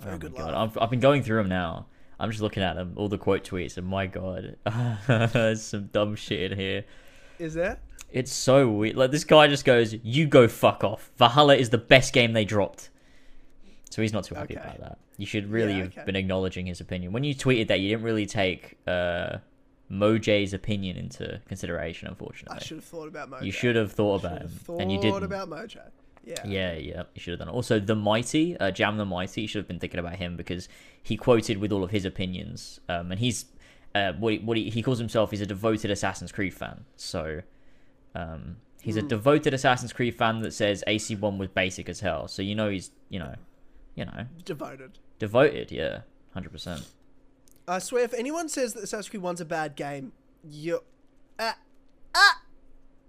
very 0.00 0.14
oh 0.16 0.18
good 0.18 0.34
god, 0.34 0.52
laugh. 0.52 0.76
I've, 0.76 0.82
I've 0.84 0.90
been 0.90 1.00
going 1.00 1.22
through 1.22 1.38
them 1.38 1.48
now. 1.48 1.86
I'm 2.20 2.30
just 2.30 2.42
looking 2.42 2.62
at 2.62 2.74
them, 2.74 2.94
all 2.96 3.08
the 3.08 3.16
quote 3.18 3.44
tweets, 3.44 3.76
and 3.78 3.86
my 3.86 4.06
god, 4.06 4.56
there's 5.06 5.62
some 5.62 5.86
dumb 5.86 6.14
shit 6.16 6.52
in 6.52 6.58
here. 6.58 6.84
Is 7.38 7.54
there? 7.54 7.78
It's 8.10 8.32
so 8.32 8.68
weird. 8.70 8.96
Like 8.96 9.10
this 9.10 9.24
guy 9.24 9.46
just 9.48 9.64
goes, 9.64 9.94
"You 10.02 10.26
go 10.26 10.48
fuck 10.48 10.82
off." 10.84 11.10
Valhalla 11.16 11.56
is 11.56 11.70
the 11.70 11.78
best 11.78 12.12
game 12.12 12.32
they 12.32 12.44
dropped. 12.44 12.90
So 13.90 14.02
he's 14.02 14.12
not 14.12 14.24
too 14.24 14.34
happy 14.34 14.56
Okay. 14.58 14.62
about 14.66 14.80
that. 14.80 14.98
You 15.16 15.26
should 15.26 15.50
really 15.50 15.72
Yeah, 15.72 15.78
have 15.84 15.92
okay. 15.92 16.04
been 16.04 16.16
acknowledging 16.16 16.66
his 16.66 16.80
opinion. 16.80 17.12
When 17.12 17.24
you 17.24 17.34
tweeted 17.34 17.68
that, 17.68 17.80
you 17.80 17.88
didn't 17.88 18.04
really 18.04 18.26
take 18.26 18.76
uh, 18.86 19.38
Mojay's 19.90 20.52
opinion 20.54 20.96
into 20.96 21.40
consideration. 21.48 22.08
Unfortunately, 22.08 22.58
I 22.60 22.62
should 22.64 22.76
have 22.78 22.84
thought 22.84 23.08
about 23.08 23.30
Mojo. 23.30 23.42
you 23.44 23.52
should 23.52 23.76
have 23.76 23.92
thought 23.92 24.24
about 24.24 24.42
him, 24.42 24.48
thought 24.48 24.80
and 24.80 24.92
you 24.92 25.00
didn't. 25.00 25.22
about 25.22 25.48
Mojo. 25.48 25.80
Yeah. 26.24 26.34
Yeah, 26.44 26.72
yeah, 26.74 27.02
you 27.14 27.20
should 27.20 27.30
have 27.32 27.38
done 27.38 27.48
it. 27.48 27.52
Also, 27.52 27.78
the 27.80 27.94
Mighty, 27.94 28.54
uh, 28.58 28.70
Jam 28.70 28.98
the 28.98 29.06
Mighty, 29.06 29.40
you 29.42 29.48
should 29.48 29.60
have 29.60 29.68
been 29.68 29.78
thinking 29.78 29.98
about 29.98 30.16
him 30.16 30.36
because 30.36 30.68
he 31.02 31.16
quoted 31.16 31.56
with 31.56 31.72
all 31.72 31.82
of 31.82 31.90
his 31.90 32.04
opinions, 32.04 32.80
um, 32.90 33.10
and 33.10 33.18
he's 33.18 33.46
uh, 33.94 34.12
what 34.12 34.34
he, 34.34 34.38
what 34.40 34.56
he, 34.58 34.68
he 34.68 34.82
calls 34.82 34.98
himself. 34.98 35.30
He's 35.30 35.40
a 35.40 35.46
devoted 35.46 35.90
Assassin's 35.90 36.30
Creed 36.32 36.52
fan. 36.52 36.84
So, 36.96 37.40
um, 38.14 38.56
he's 38.82 38.98
a 38.98 39.00
Hmm. 39.00 39.08
devoted 39.08 39.54
Assassin's 39.54 39.94
Creed 39.94 40.14
fan 40.16 40.40
that 40.42 40.52
says 40.52 40.84
AC 40.86 41.14
One 41.14 41.38
was 41.38 41.48
basic 41.48 41.88
as 41.88 42.00
hell. 42.00 42.28
So 42.28 42.42
you 42.42 42.54
know 42.54 42.68
he's 42.68 42.90
you 43.08 43.18
know, 43.20 43.34
you 43.94 44.04
know, 44.04 44.26
Devoted. 44.44 44.98
devoted. 45.18 45.72
Yeah, 45.72 46.00
hundred 46.34 46.50
percent. 46.52 46.86
I 47.68 47.78
swear, 47.78 48.04
if 48.04 48.14
anyone 48.14 48.48
says 48.48 48.74
that 48.74 48.84
Assassin's 48.84 49.08
Creed 49.08 49.22
One's 49.22 49.40
a 49.40 49.44
bad 49.44 49.76
game, 49.76 50.12
you 50.48 50.80
ah 51.38 51.56
ah 52.14 52.42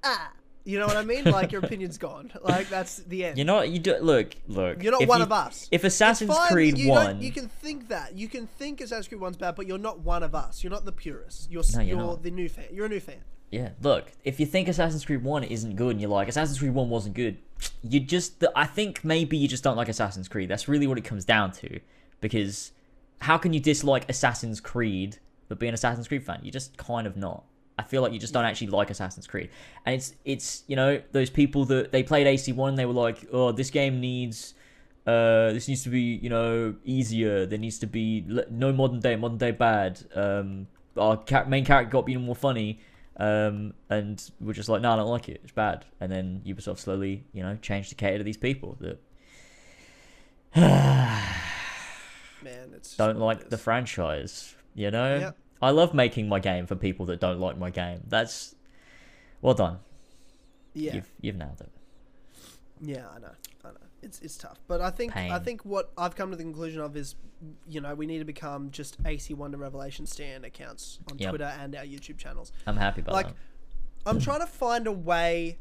ah. 0.03 0.31
You 0.65 0.77
know 0.77 0.85
what 0.85 0.97
I 0.97 1.03
mean? 1.03 1.23
Like 1.23 1.51
your 1.51 1.63
opinion's 1.63 1.97
gone. 2.09 2.31
Like 2.43 2.69
that's 2.69 2.97
the 2.97 3.25
end. 3.25 3.37
You 3.37 3.45
know 3.45 3.55
what 3.55 3.69
you 3.69 3.79
do? 3.79 3.97
Look, 4.01 4.35
look. 4.47 4.83
You're 4.83 4.91
not 4.91 5.07
one 5.07 5.19
you- 5.19 5.23
of 5.23 5.31
us. 5.31 5.67
If 5.71 5.83
Assassin's 5.83 6.29
fine, 6.35 6.51
Creed 6.51 6.77
you 6.77 6.89
One, 6.89 7.21
you 7.21 7.31
can 7.31 7.47
think 7.47 7.87
that. 7.87 8.15
You 8.15 8.27
can 8.27 8.45
think 8.45 8.81
Assassin's 8.81 9.07
Creed 9.07 9.21
One's 9.21 9.37
bad, 9.37 9.55
but 9.55 9.65
you're 9.67 9.77
not 9.77 10.01
one 10.01 10.21
of 10.21 10.35
us. 10.35 10.63
You're 10.63 10.71
not 10.71 10.85
the 10.85 10.91
purist. 10.91 11.49
You're 11.49 11.63
No, 11.73 11.81
you're 11.81 11.97
you're, 11.97 12.17
the 12.17 12.31
new 12.31 12.49
fan. 12.49 12.65
You're 12.71 12.85
a 12.85 12.89
new 12.89 12.99
fan. 12.99 13.23
Yeah, 13.51 13.69
look, 13.81 14.11
if 14.23 14.39
you 14.39 14.45
think 14.45 14.67
Assassin's 14.67 15.03
Creed 15.03 15.23
1 15.23 15.43
isn't 15.45 15.75
good 15.75 15.91
and 15.91 16.01
you're 16.01 16.09
like, 16.09 16.27
Assassin's 16.27 16.59
Creed 16.59 16.73
1 16.73 16.87
wasn't 16.89 17.15
good, 17.15 17.39
you 17.81 17.99
just, 17.99 18.43
I 18.55 18.67
think 18.67 19.03
maybe 19.03 19.37
you 19.37 19.47
just 19.47 19.63
don't 19.63 19.75
like 19.75 19.89
Assassin's 19.89 20.27
Creed. 20.27 20.49
That's 20.49 20.67
really 20.67 20.85
what 20.85 20.99
it 20.99 21.03
comes 21.03 21.25
down 21.25 21.51
to. 21.53 21.79
Because 22.21 22.71
how 23.19 23.37
can 23.37 23.53
you 23.53 23.59
dislike 23.59 24.09
Assassin's 24.09 24.59
Creed 24.59 25.17
but 25.47 25.59
be 25.59 25.67
an 25.67 25.73
Assassin's 25.73 26.07
Creed 26.07 26.23
fan? 26.23 26.39
You're 26.43 26.51
just 26.51 26.77
kind 26.77 27.07
of 27.07 27.17
not. 27.17 27.43
I 27.77 27.83
feel 27.83 28.01
like 28.01 28.11
you 28.11 28.19
just 28.19 28.33
don't 28.33 28.45
actually 28.45 28.67
like 28.67 28.89
Assassin's 28.89 29.27
Creed. 29.27 29.49
And 29.85 29.95
it's, 29.95 30.13
it's 30.25 30.63
you 30.67 30.75
know, 30.75 31.01
those 31.11 31.29
people 31.29 31.65
that, 31.65 31.91
they 31.91 32.03
played 32.03 32.27
AC1 32.27 32.75
they 32.75 32.85
were 32.85 32.93
like, 32.93 33.25
oh, 33.31 33.51
this 33.51 33.69
game 33.69 33.99
needs, 33.99 34.53
uh, 35.07 35.53
this 35.53 35.67
needs 35.67 35.83
to 35.83 35.89
be, 35.89 36.01
you 36.01 36.29
know, 36.29 36.75
easier. 36.83 37.45
There 37.45 37.57
needs 37.57 37.79
to 37.79 37.87
be 37.87 38.25
le- 38.27 38.49
no 38.49 38.73
modern 38.73 38.99
day, 38.99 39.15
modern 39.15 39.37
day 39.37 39.51
bad. 39.51 40.01
Um, 40.13 40.67
our 40.97 41.17
ca- 41.17 41.45
main 41.45 41.65
character 41.65 41.91
got 41.91 42.05
being 42.05 42.21
more 42.21 42.35
funny. 42.35 42.79
Um, 43.17 43.73
and 43.89 44.29
we're 44.39 44.53
just 44.53 44.69
like, 44.69 44.81
no, 44.81 44.91
I 44.91 44.95
don't 44.97 45.07
like 45.07 45.29
it. 45.29 45.41
It's 45.43 45.53
bad. 45.53 45.85
And 45.99 46.11
then 46.11 46.41
Ubisoft 46.45 46.79
slowly, 46.79 47.23
you 47.33 47.43
know, 47.43 47.57
changed 47.61 47.89
to 47.89 47.95
cater 47.95 48.19
to 48.19 48.23
these 48.23 48.37
people 48.37 48.77
that 48.81 48.99
Man, 52.43 52.71
it's 52.75 52.95
don't 52.95 53.19
like 53.19 53.41
it 53.41 53.49
the 53.49 53.57
franchise. 53.57 54.55
You 54.75 54.91
know, 54.91 55.17
Yep. 55.19 55.37
I 55.61 55.71
love 55.71 55.93
making 55.93 56.29
my 56.29 56.39
game 56.39 56.65
for 56.67 56.75
people 56.75 57.05
that 57.07 57.19
don't 57.19 57.39
like 57.39 57.57
my 57.57 57.69
game. 57.69 58.01
That's 58.07 58.55
well 59.41 59.53
done. 59.53 59.79
Yeah. 60.73 60.95
You've 60.95 61.11
you've 61.21 61.35
nailed 61.35 61.61
it. 61.61 61.71
Yeah, 62.81 63.05
I 63.13 63.19
know. 63.19 63.31
I 63.65 63.67
know. 63.69 63.77
It's 64.01 64.19
it's 64.21 64.37
tough. 64.37 64.59
But 64.67 64.79
I 64.81 64.89
think 64.89 65.15
I 65.15 65.39
think 65.39 65.65
what 65.65 65.91
I've 65.97 66.15
come 66.15 66.31
to 66.31 66.37
the 66.37 66.43
conclusion 66.43 66.81
of 66.81 66.95
is 66.95 67.15
you 67.67 67.79
know, 67.79 67.95
we 67.95 68.05
need 68.05 68.19
to 68.19 68.25
become 68.25 68.69
just 68.69 68.97
AC 69.05 69.33
Wonder 69.33 69.57
Revelation 69.57 70.05
stand 70.05 70.43
accounts 70.45 70.99
on 71.09 71.17
Yep. 71.17 71.29
Twitter 71.29 71.53
and 71.59 71.75
our 71.75 71.85
YouTube 71.85 72.17
channels. 72.17 72.51
I'm 72.67 72.75
happy 72.77 73.01
about 73.01 73.13
Like 73.13 73.27
that. 73.27 73.35
I'm 74.05 74.19
trying 74.19 74.41
to 74.41 74.47
find 74.47 74.87
a 74.87 74.91
way 74.91 75.57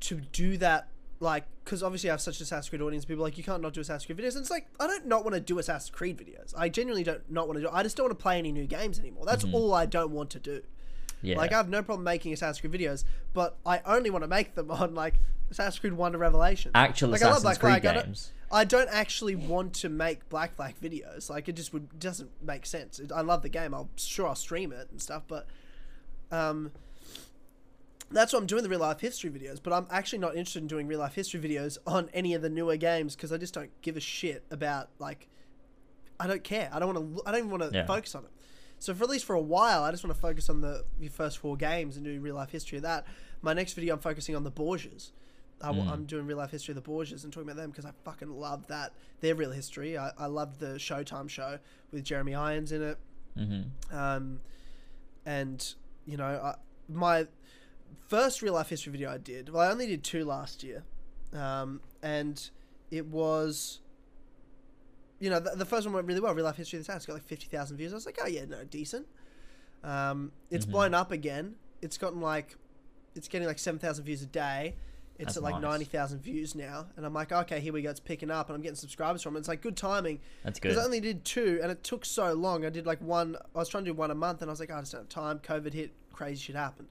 to 0.00 0.16
do 0.32 0.56
that 0.58 0.88
like 1.20 1.44
because 1.64 1.82
obviously 1.82 2.10
I 2.10 2.14
have 2.14 2.20
such 2.20 2.40
a 2.40 2.42
Assassin's 2.42 2.70
Creed 2.70 2.80
audience. 2.82 3.04
People 3.04 3.22
are 3.22 3.26
like 3.28 3.38
you 3.38 3.44
can't 3.44 3.62
not 3.62 3.74
do 3.74 3.80
Assassin's 3.80 4.06
Creed 4.06 4.18
videos. 4.18 4.34
And 4.34 4.42
it's 4.42 4.50
like 4.50 4.66
I 4.80 4.86
don't 4.86 5.06
not 5.06 5.22
want 5.22 5.34
to 5.34 5.40
do 5.40 5.58
Assassin's 5.58 5.90
Creed 5.90 6.18
videos. 6.18 6.54
I 6.56 6.68
genuinely 6.68 7.04
don't 7.04 7.30
not 7.30 7.46
want 7.46 7.58
to 7.58 7.66
do. 7.66 7.70
I 7.72 7.82
just 7.82 7.96
don't 7.96 8.06
want 8.06 8.18
to 8.18 8.22
play 8.22 8.38
any 8.38 8.50
new 8.50 8.66
games 8.66 8.98
anymore. 8.98 9.24
That's 9.26 9.44
all 9.44 9.74
I 9.74 9.86
don't 9.86 10.10
want 10.10 10.30
to 10.30 10.38
do. 10.40 10.58
Mm-hmm. 10.60 11.26
Yeah. 11.26 11.36
Like 11.36 11.52
I 11.52 11.58
have 11.58 11.68
no 11.68 11.82
problem 11.82 12.04
making 12.04 12.32
Assassin's 12.32 12.60
Creed 12.60 12.72
videos, 12.72 13.04
but 13.34 13.58
I 13.66 13.80
only 13.84 14.10
want 14.10 14.24
to 14.24 14.28
make 14.28 14.54
them 14.54 14.70
on 14.70 14.94
like 14.94 15.14
Assassin's 15.50 15.78
Creed 15.78 15.92
Wonder 15.92 16.18
Revelation. 16.18 16.72
Actual 16.74 17.10
like, 17.10 17.22
I 17.22 17.26
love 17.26 17.36
Assassin's 17.38 17.58
Black 17.58 17.60
Creed 17.60 17.82
Flag. 17.82 17.86
I 17.86 17.94
don't- 17.94 18.06
games. 18.06 18.32
I 18.52 18.64
don't 18.64 18.88
actually 18.90 19.36
want 19.36 19.74
to 19.74 19.88
make 19.88 20.28
Black 20.28 20.56
Flag 20.56 20.74
videos. 20.82 21.30
Like 21.30 21.48
it 21.48 21.54
just 21.54 21.72
would 21.72 22.00
doesn't 22.00 22.30
make 22.42 22.66
sense. 22.66 22.98
It, 22.98 23.12
I 23.12 23.20
love 23.20 23.42
the 23.42 23.48
game. 23.48 23.72
I'll 23.72 23.90
sure 23.96 24.26
I'll 24.26 24.34
stream 24.34 24.72
it 24.72 24.88
and 24.90 25.00
stuff, 25.00 25.22
but 25.28 25.46
um, 26.32 26.72
that's 28.10 28.32
why 28.32 28.38
I'm 28.38 28.46
doing 28.46 28.62
the 28.62 28.68
real 28.68 28.80
life 28.80 29.00
history 29.00 29.30
videos. 29.30 29.60
But 29.62 29.72
I'm 29.72 29.86
actually 29.90 30.18
not 30.18 30.30
interested 30.36 30.62
in 30.62 30.66
doing 30.68 30.86
real 30.86 30.98
life 30.98 31.14
history 31.14 31.40
videos 31.40 31.78
on 31.86 32.10
any 32.12 32.34
of 32.34 32.42
the 32.42 32.50
newer 32.50 32.76
games 32.76 33.14
because 33.14 33.32
I 33.32 33.36
just 33.36 33.54
don't 33.54 33.70
give 33.82 33.96
a 33.96 34.00
shit 34.00 34.44
about 34.50 34.88
like 34.98 35.28
I 36.18 36.26
don't 36.26 36.44
care. 36.44 36.68
I 36.72 36.78
don't 36.78 36.94
want 36.94 37.16
to. 37.16 37.22
I 37.26 37.30
don't 37.32 37.38
even 37.38 37.50
want 37.50 37.62
to 37.72 37.78
Yeah. 37.78 37.86
focus 37.86 38.14
on 38.14 38.24
it. 38.24 38.30
So 38.78 38.94
for 38.94 39.04
at 39.04 39.10
least 39.10 39.24
for 39.26 39.34
a 39.34 39.40
while, 39.40 39.82
I 39.82 39.90
just 39.90 40.02
want 40.04 40.14
to 40.14 40.20
focus 40.20 40.48
on 40.48 40.60
the, 40.62 40.84
first 41.10 41.38
four 41.38 41.56
games 41.56 41.96
and 41.96 42.04
do 42.04 42.18
real 42.20 42.34
life 42.34 42.50
history 42.50 42.78
of 42.78 42.82
that. 42.82 43.06
My 43.42 43.52
next 43.52 43.74
video, 43.74 43.94
I'm 43.94 44.00
focusing 44.00 44.34
on 44.34 44.42
the 44.44 44.50
Borgias. 44.50 45.12
I, 45.62 45.68
am 45.68 46.06
doing 46.06 46.26
real 46.26 46.38
life 46.38 46.50
history 46.50 46.72
of 46.72 46.82
the 46.82 46.90
Borgias 46.90 47.22
and 47.22 47.30
talking 47.30 47.50
about 47.50 47.60
them 47.60 47.70
because 47.70 47.84
I 47.84 47.90
fucking 48.04 48.30
love 48.30 48.66
that 48.68 48.94
their 49.20 49.34
real 49.34 49.50
history. 49.50 49.98
I, 49.98 50.12
I 50.18 50.26
love 50.26 50.58
the 50.58 50.76
Showtime 50.78 51.28
show 51.28 51.58
with 51.92 52.04
Jeremy 52.04 52.34
Irons 52.34 52.72
in 52.72 52.82
it. 52.82 52.98
Mm-hmm. 53.38 53.94
Um, 53.94 54.40
and 55.26 55.74
you 56.06 56.16
know, 56.16 56.24
I, 56.24 56.54
my 56.88 57.26
first 58.10 58.42
real 58.42 58.54
life 58.54 58.68
history 58.68 58.90
video 58.92 59.10
I 59.10 59.18
did. 59.18 59.48
Well, 59.48 59.62
I 59.66 59.70
only 59.70 59.86
did 59.86 60.02
two 60.04 60.24
last 60.24 60.62
year, 60.64 60.82
um, 61.32 61.80
and 62.02 62.50
it 62.90 63.06
was. 63.06 63.80
You 65.20 65.28
know, 65.28 65.38
the, 65.38 65.50
the 65.54 65.66
first 65.66 65.86
one 65.86 65.94
went 65.94 66.06
really 66.06 66.20
well. 66.20 66.34
Real 66.34 66.46
life 66.46 66.56
history 66.56 66.78
of 66.78 66.84
the 66.84 66.88
town. 66.88 66.96
It's 66.96 67.06
got 67.06 67.12
like 67.14 67.22
fifty 67.24 67.46
thousand 67.46 67.76
views. 67.76 67.92
I 67.92 67.94
was 67.96 68.06
like, 68.06 68.18
oh 68.22 68.26
yeah, 68.26 68.44
no, 68.46 68.64
decent. 68.64 69.06
Um, 69.84 70.32
it's 70.50 70.66
Mhm. 70.66 70.70
blown 70.72 70.94
up 70.94 71.10
again. 71.12 71.54
It's 71.82 71.96
gotten 71.98 72.20
like, 72.20 72.56
it's 73.14 73.28
getting 73.28 73.46
like 73.46 73.58
seven 73.58 73.78
thousand 73.78 74.04
views 74.04 74.22
a 74.22 74.26
day. 74.26 74.74
It's 75.18 75.34
That's 75.34 75.36
at 75.36 75.42
like 75.42 75.54
nice. 75.56 75.62
ninety 75.62 75.84
thousand 75.84 76.20
views 76.22 76.54
now, 76.54 76.86
and 76.96 77.04
I'm 77.04 77.12
like, 77.12 77.30
okay, 77.30 77.60
here 77.60 77.74
we 77.74 77.82
go. 77.82 77.90
It's 77.90 78.00
picking 78.00 78.30
up, 78.30 78.48
and 78.48 78.56
I'm 78.56 78.62
getting 78.62 78.76
subscribers 78.76 79.22
from 79.22 79.36
it. 79.36 79.40
It's 79.40 79.48
like 79.48 79.60
good 79.60 79.76
timing 79.76 80.20
That's 80.42 80.58
good. 80.58 80.68
because 80.70 80.82
I 80.82 80.84
only 80.86 81.00
did 81.00 81.24
two, 81.26 81.60
and 81.62 81.70
it 81.70 81.84
took 81.84 82.06
so 82.06 82.32
long. 82.32 82.64
I 82.64 82.70
did 82.70 82.86
like 82.86 83.02
one. 83.02 83.36
I 83.54 83.58
was 83.58 83.68
trying 83.68 83.84
to 83.84 83.90
do 83.90 83.94
one 83.94 84.10
a 84.10 84.14
month, 84.14 84.40
and 84.40 84.50
I 84.50 84.52
was 84.52 84.60
like, 84.60 84.70
"Oh, 84.70 84.76
I 84.76 84.80
just 84.80 84.92
don't 84.92 85.02
have 85.02 85.08
time. 85.10 85.38
COVID 85.40 85.74
hit, 85.74 85.92
crazy 86.14 86.40
shit 86.40 86.56
happened. 86.56 86.88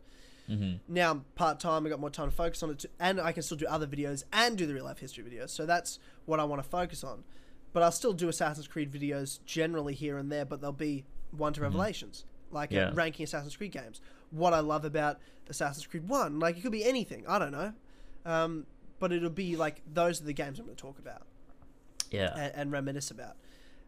Mm-hmm. 0.50 0.94
Now 0.94 1.12
I'm 1.12 1.26
part 1.36 1.60
time. 1.60 1.86
I 1.86 1.90
got 1.90 2.00
more 2.00 2.10
time 2.10 2.30
to 2.30 2.36
focus 2.36 2.64
on 2.64 2.72
it, 2.72 2.80
too, 2.80 2.88
and 3.00 3.20
I 3.22 3.32
can 3.32 3.44
still 3.44 3.58
do 3.58 3.68
other 3.68 3.88
videos 3.88 4.24
and 4.34 4.58
do 4.58 4.66
the 4.66 4.74
real 4.74 4.86
life 4.86 5.00
history 5.00 5.24
videos. 5.24 5.50
So 5.50 5.66
that's 5.66 6.00
what 6.26 6.40
I 6.40 6.44
want 6.44 6.64
to 6.64 6.70
focus 6.70 7.04
on. 7.04 7.24
But 7.72 7.84
I'll 7.84 7.92
still 7.92 8.14
do 8.14 8.28
Assassin's 8.30 8.68
Creed 8.68 8.92
videos 8.92 9.40
generally 9.46 9.94
here 9.94 10.18
and 10.18 10.32
there, 10.32 10.46
but 10.46 10.60
they'll 10.62 10.72
be 10.72 11.06
one 11.32 11.54
to 11.54 11.62
Revelations, 11.62 12.26
like 12.52 12.72
Yeah. 12.72 12.92
ranking 12.94 13.24
Assassin's 13.24 13.56
Creed 13.56 13.72
games. 13.72 14.02
What 14.32 14.54
I 14.54 14.60
love 14.60 14.86
about 14.86 15.20
Assassin's 15.48 15.86
Creed 15.86 16.08
One, 16.10 16.40
like 16.40 16.58
it 16.58 16.62
could 16.62 16.72
be 16.72 16.84
anything. 16.84 17.26
I 17.28 17.38
don't 17.40 17.52
know, 17.52 17.74
um, 18.26 18.66
but 19.00 19.12
it'll 19.12 19.30
be 19.30 19.56
like 19.56 19.82
those 19.92 20.20
are 20.22 20.26
the 20.26 20.34
games 20.34 20.58
I'm 20.60 20.66
going 20.66 20.76
to 20.76 20.82
talk 20.82 20.98
about 21.00 21.24
Yeah. 22.12 22.34
and, 22.36 22.54
and 22.56 22.72
reminisce 22.72 23.12
about. 23.12 23.38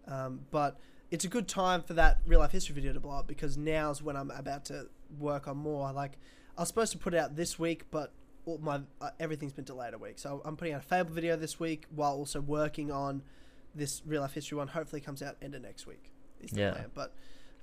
Um, 0.08 0.42
but 0.52 0.80
it's 1.10 1.26
a 1.26 1.28
good 1.28 1.48
time 1.48 1.82
for 1.82 1.94
that 1.96 2.20
real 2.26 2.40
life 2.40 2.52
history 2.52 2.74
video 2.76 2.94
to 2.94 3.00
blow 3.00 3.18
up 3.18 3.28
because 3.28 3.58
now's 3.58 4.02
when 4.02 4.16
I'm 4.16 4.32
about 4.32 4.66
to 4.66 4.88
work 5.20 5.48
on 5.48 5.58
more. 5.58 5.92
Like 5.92 6.18
I 6.58 6.62
was 6.62 6.68
supposed 6.68 6.92
to 6.92 6.98
put 6.98 7.14
it 7.14 7.18
out 7.18 7.36
this 7.36 7.58
week, 7.58 7.84
but 7.92 8.12
all 8.46 8.58
my 8.58 8.82
uh, 9.00 9.10
everything's 9.20 9.54
been 9.54 9.66
delayed 9.66 9.94
a 9.94 9.98
week. 9.98 10.20
So 10.20 10.42
I'm 10.46 10.58
putting 10.58 10.74
out 10.74 10.82
a 10.82 10.86
Fable 10.86 11.12
video 11.12 11.36
this 11.36 11.60
week 11.60 11.86
while 11.94 12.14
also 12.14 12.42
working 12.42 12.92
on 12.92 13.22
this 13.76 14.02
real 14.06 14.22
life 14.22 14.34
history 14.34 14.58
one. 14.58 14.68
Hopefully, 14.68 15.02
it 15.02 15.06
comes 15.06 15.22
out 15.22 15.38
end 15.42 15.56
of 15.56 15.62
next 15.62 15.88
week. 15.88 16.12
Is 16.42 16.52
the 16.52 16.60
Yeah. 16.60 16.72
plan. 16.72 16.92
But 16.94 17.14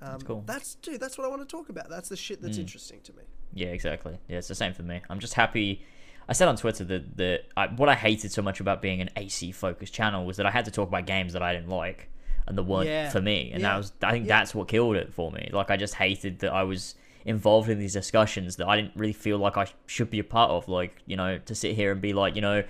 um, 0.01 0.11
That's 0.13 0.23
cool. 0.25 0.43
That's 0.47 0.75
dude. 0.77 1.01
That's 1.01 1.19
what 1.19 1.25
I 1.27 1.29
want 1.29 1.43
to 1.43 1.49
talk 1.49 1.69
about. 1.69 1.89
That's 1.89 2.09
the 2.09 2.17
shit 2.17 2.41
that's 2.41 2.57
Mm. 2.57 2.61
interesting 2.63 3.01
to 3.03 3.13
me. 3.15 3.23
Yeah, 3.55 3.69
exactly. 3.69 4.19
Yeah, 4.29 4.39
it's 4.39 4.49
the 4.49 4.55
same 4.55 4.73
for 4.73 4.83
me. 4.83 5.01
I'm 5.11 5.19
just 5.19 5.35
happy. 5.35 5.85
I 6.29 6.35
said 6.35 6.47
on 6.49 6.57
Twitter 6.57 6.85
that 6.85 7.45
I, 7.57 7.67
what 7.69 7.89
I 7.89 7.95
hated 7.95 8.31
so 8.31 8.43
much 8.43 8.61
about 8.61 8.81
being 8.83 9.01
an 9.01 9.09
AC 9.17 9.51
focused 9.53 9.93
channel 9.95 10.25
was 10.27 10.37
that 10.37 10.47
I 10.47 10.51
had 10.51 10.67
to 10.67 10.71
talk 10.71 10.89
about 10.89 11.07
games 11.07 11.33
that 11.33 11.43
I 11.43 11.55
didn't 11.55 11.71
like 11.71 12.09
and 12.47 12.57
that 12.57 12.63
weren't 12.65 12.87
Yeah. 12.89 13.09
for 13.11 13.21
me, 13.21 13.51
and 13.53 13.63
Yeah. 13.63 13.71
that 13.73 13.77
was 13.79 13.93
I 14.03 14.13
think 14.13 14.27
Yeah. 14.27 14.39
that's 14.39 14.55
what 14.55 14.69
killed 14.69 14.97
it 14.97 15.13
for 15.13 15.33
me. 15.33 15.51
Like 15.53 15.71
I 15.71 15.77
just 15.77 15.95
hated 15.95 16.39
that 16.41 16.53
I 16.53 16.63
was 16.63 16.95
involved 17.29 17.69
in 17.69 17.79
these 17.79 17.93
discussions 17.93 18.57
that 18.57 18.67
I 18.69 18.77
didn't 18.77 18.95
really 18.97 19.13
feel 19.13 19.39
like 19.39 19.57
I 19.57 19.67
should 19.87 20.11
be 20.11 20.19
a 20.19 20.25
part 20.25 20.51
of. 20.51 20.69
Like 20.69 20.93
you 21.07 21.17
know, 21.17 21.39
to 21.39 21.55
sit 21.55 21.75
here 21.77 21.93
and 21.93 22.01
be 22.01 22.13
like, 22.13 22.35
you 22.37 22.43
know. 22.43 22.65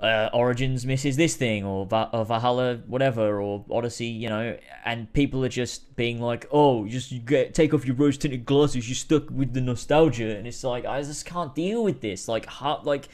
uh, 0.00 0.28
Origins 0.32 0.84
misses 0.84 1.16
this 1.16 1.36
thing, 1.36 1.64
or, 1.64 1.86
Va- 1.86 2.10
or 2.12 2.24
Valhalla, 2.24 2.80
whatever, 2.88 3.40
or 3.40 3.64
Odyssey, 3.70 4.06
you 4.06 4.28
know, 4.28 4.56
and 4.84 5.12
people 5.12 5.44
are 5.44 5.48
just 5.62 5.94
being 5.94 6.20
like, 6.20 6.44
"Oh, 6.50 6.88
just 6.88 7.12
you 7.12 7.20
get 7.20 7.54
take 7.54 7.72
off 7.72 7.86
your 7.86 7.94
rose 7.94 8.18
tinted 8.18 8.44
glasses, 8.44 8.88
you're 8.88 8.96
stuck 8.96 9.30
with 9.30 9.52
the 9.54 9.60
nostalgia," 9.60 10.36
and 10.36 10.44
it's 10.48 10.64
like 10.64 10.84
I 10.86 11.00
just 11.02 11.24
can't 11.24 11.54
deal 11.54 11.84
with 11.84 12.00
this. 12.00 12.26
Like, 12.26 12.46
how, 12.46 12.80
like 12.82 13.06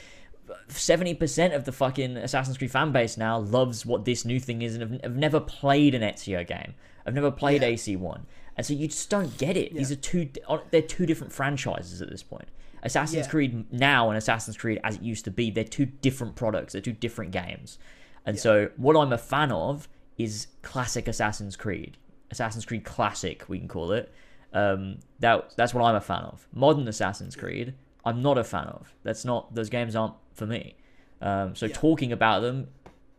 seventy 0.68 1.12
percent 1.14 1.52
of 1.52 1.64
the 1.64 1.72
fucking 1.72 2.16
Assassin's 2.16 2.56
Creed 2.56 2.70
fan 2.70 2.90
base 2.90 3.18
now 3.18 3.38
loves 3.38 3.84
what 3.84 4.06
this 4.06 4.24
new 4.24 4.40
thing 4.40 4.62
is, 4.62 4.74
and 4.74 4.82
have, 4.82 5.02
have 5.02 5.16
never 5.16 5.40
played 5.40 5.94
an 5.94 6.00
Ezio 6.00 6.46
game. 6.46 6.72
I've 7.04 7.14
never 7.14 7.30
played 7.30 7.60
Yeah. 7.60 7.68
AC 7.68 7.96
one, 7.96 8.24
and 8.58 8.66
so 8.66 8.74
you 8.74 8.88
just 8.88 9.08
don't 9.08 9.38
get 9.38 9.56
it. 9.56 9.72
These 9.72 9.90
are 9.90 9.96
two, 9.96 10.28
they're 10.70 10.82
two 10.82 11.06
different 11.06 11.32
franchises 11.32 12.02
at 12.02 12.10
this 12.10 12.22
point. 12.22 12.48
Assassin's 12.82 13.24
Yeah. 13.26 13.30
Creed 13.30 13.72
now 13.72 14.08
and 14.10 14.18
Assassin's 14.18 14.56
Creed 14.56 14.80
as 14.84 14.96
it 14.96 15.02
used 15.02 15.24
to 15.24 15.30
be, 15.30 15.50
they're 15.50 15.64
two 15.64 15.86
different 15.86 16.34
products. 16.36 16.72
They're 16.74 16.82
two 16.82 16.92
different 16.92 17.30
games. 17.30 17.78
And 18.26 18.36
Yeah. 18.36 18.42
so 18.42 18.70
what 18.76 18.96
I'm 18.96 19.12
a 19.12 19.18
fan 19.18 19.50
of 19.52 19.88
is 20.18 20.48
classic 20.62 21.08
Assassin's 21.08 21.56
Creed. 21.56 21.96
Assassin's 22.30 22.66
Creed 22.66 22.84
Classic, 22.84 23.44
we 23.48 23.58
can 23.58 23.68
call 23.68 23.92
it. 23.92 24.12
Um, 24.52 24.98
that 25.20 25.54
that's 25.56 25.72
what 25.72 25.82
I'm 25.84 25.94
a 25.94 26.00
fan 26.00 26.22
of. 26.22 26.46
Modern 26.52 26.86
Assassin's 26.88 27.36
Creed, 27.36 27.74
I'm 28.04 28.22
not 28.22 28.38
a 28.38 28.44
fan 28.44 28.66
of. 28.66 28.92
That's 29.02 29.24
not 29.24 29.54
those 29.54 29.68
games 29.70 29.94
aren't 29.96 30.14
for 30.34 30.46
me. 30.46 30.74
Um, 31.20 31.54
so 31.54 31.66
Yeah. 31.66 31.74
talking 31.74 32.12
about 32.12 32.40
them 32.40 32.68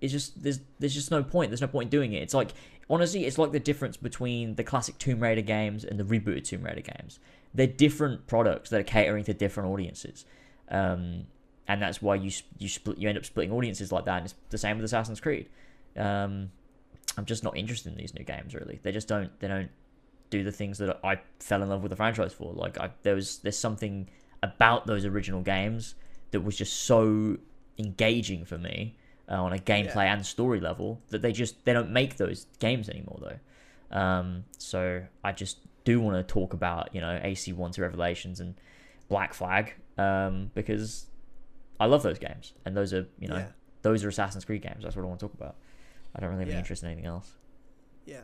is 0.02 0.12
just 0.12 0.42
there's 0.44 0.60
there's 0.80 0.94
just 0.94 1.12
no 1.12 1.24
point. 1.24 1.50
There's 1.52 1.62
no 1.62 1.68
point 1.68 1.88
in 1.88 1.90
doing 1.90 2.14
it. 2.14 2.24
It's 2.24 2.34
like 2.34 2.52
honestly, 2.90 3.26
it's 3.26 3.38
like 3.38 3.52
the 3.52 3.60
difference 3.60 3.98
between 3.98 4.56
the 4.56 4.64
classic 4.64 4.98
Tomb 4.98 5.22
Raider 5.22 5.42
games 5.42 5.84
and 5.84 6.00
the 6.00 6.04
rebooted 6.04 6.44
Tomb 6.44 6.64
Raider 6.64 6.82
games. 6.82 7.20
They're 7.54 7.68
different 7.68 8.28
products 8.28 8.70
that 8.70 8.80
are 8.80 8.84
catering 8.84 9.24
to 9.26 9.34
different 9.34 9.70
audiences, 9.70 10.26
um, 10.70 11.28
and 11.68 11.82
that's 11.82 12.02
why 12.02 12.16
you 12.16 12.32
you 12.58 12.68
split 12.68 12.98
you 12.98 13.10
end 13.10 13.18
up 13.18 13.26
splitting 13.26 13.52
audiences 13.52 13.92
like 13.92 14.06
that. 14.06 14.18
And 14.18 14.26
it's 14.26 14.36
the 14.50 14.58
same 14.58 14.78
with 14.78 14.86
Assassin's 14.86 15.20
Creed. 15.20 15.50
Um, 15.98 16.52
I'm 17.18 17.26
just 17.26 17.44
not 17.44 17.58
interested 17.58 17.92
in 17.92 17.98
these 17.98 18.14
new 18.14 18.24
games. 18.24 18.54
Really, 18.54 18.80
they 18.82 18.92
just 18.92 19.08
don't 19.08 19.32
they 19.40 19.48
don't 19.48 19.70
do 20.30 20.44
the 20.44 20.52
things 20.52 20.78
that 20.78 21.00
I 21.04 21.20
fell 21.40 21.64
in 21.64 21.70
love 21.70 21.82
with 21.82 21.90
the 21.90 21.96
franchise 21.96 22.34
for. 22.34 22.54
Like 22.54 22.80
I 22.80 22.92
there 23.04 23.16
was 23.16 23.40
there's 23.40 23.58
something 23.58 24.10
about 24.44 24.88
those 24.88 25.06
original 25.06 25.42
games 25.42 25.96
that 26.32 26.42
was 26.42 26.56
just 26.56 26.84
so 26.84 27.38
engaging 27.78 28.46
for 28.46 28.58
me 28.58 28.96
uh, 29.30 29.36
on 29.44 29.54
a 29.54 29.58
gameplay 29.58 30.06
and 30.06 30.26
story 30.26 30.60
level 30.60 31.02
that 31.10 31.22
they 31.22 31.32
just 31.32 31.64
they 31.66 31.74
don't 31.74 31.92
make 31.92 32.18
those 32.18 32.48
games 32.60 32.90
anymore 32.90 33.20
though. 33.22 33.98
Um, 33.98 34.46
so 34.58 35.04
I 35.24 35.32
just 35.32 35.58
do 35.86 36.00
want 36.02 36.16
to 36.18 36.24
talk 36.34 36.54
about 36.54 36.94
you 36.94 37.02
know 37.02 37.20
AC1 37.24 37.72
to 37.74 37.82
Revelations 37.82 38.40
and 38.40 38.56
Black 39.08 39.34
Flag 39.34 39.74
um, 39.98 40.52
because 40.54 41.08
I 41.80 41.86
love 41.86 42.04
those 42.04 42.20
games 42.20 42.54
and 42.66 42.76
those 42.76 42.94
are 42.94 43.08
you 43.20 43.28
know 43.28 43.38
Yeah. 43.38 43.48
those 43.82 44.04
are 44.04 44.10
Assassin's 44.10 44.46
Creed 44.46 44.62
games. 44.62 44.84
That's 44.84 44.96
what 44.96 45.04
I 45.04 45.08
want 45.08 45.20
to 45.20 45.28
talk 45.28 45.34
about. 45.34 45.56
I 46.16 46.20
don't 46.22 46.30
really 46.30 46.42
have 46.42 46.50
any 46.50 46.58
interest 46.58 46.84
in 46.84 46.90
anything 46.90 47.06
else. 47.08 47.32
Yeah, 48.06 48.22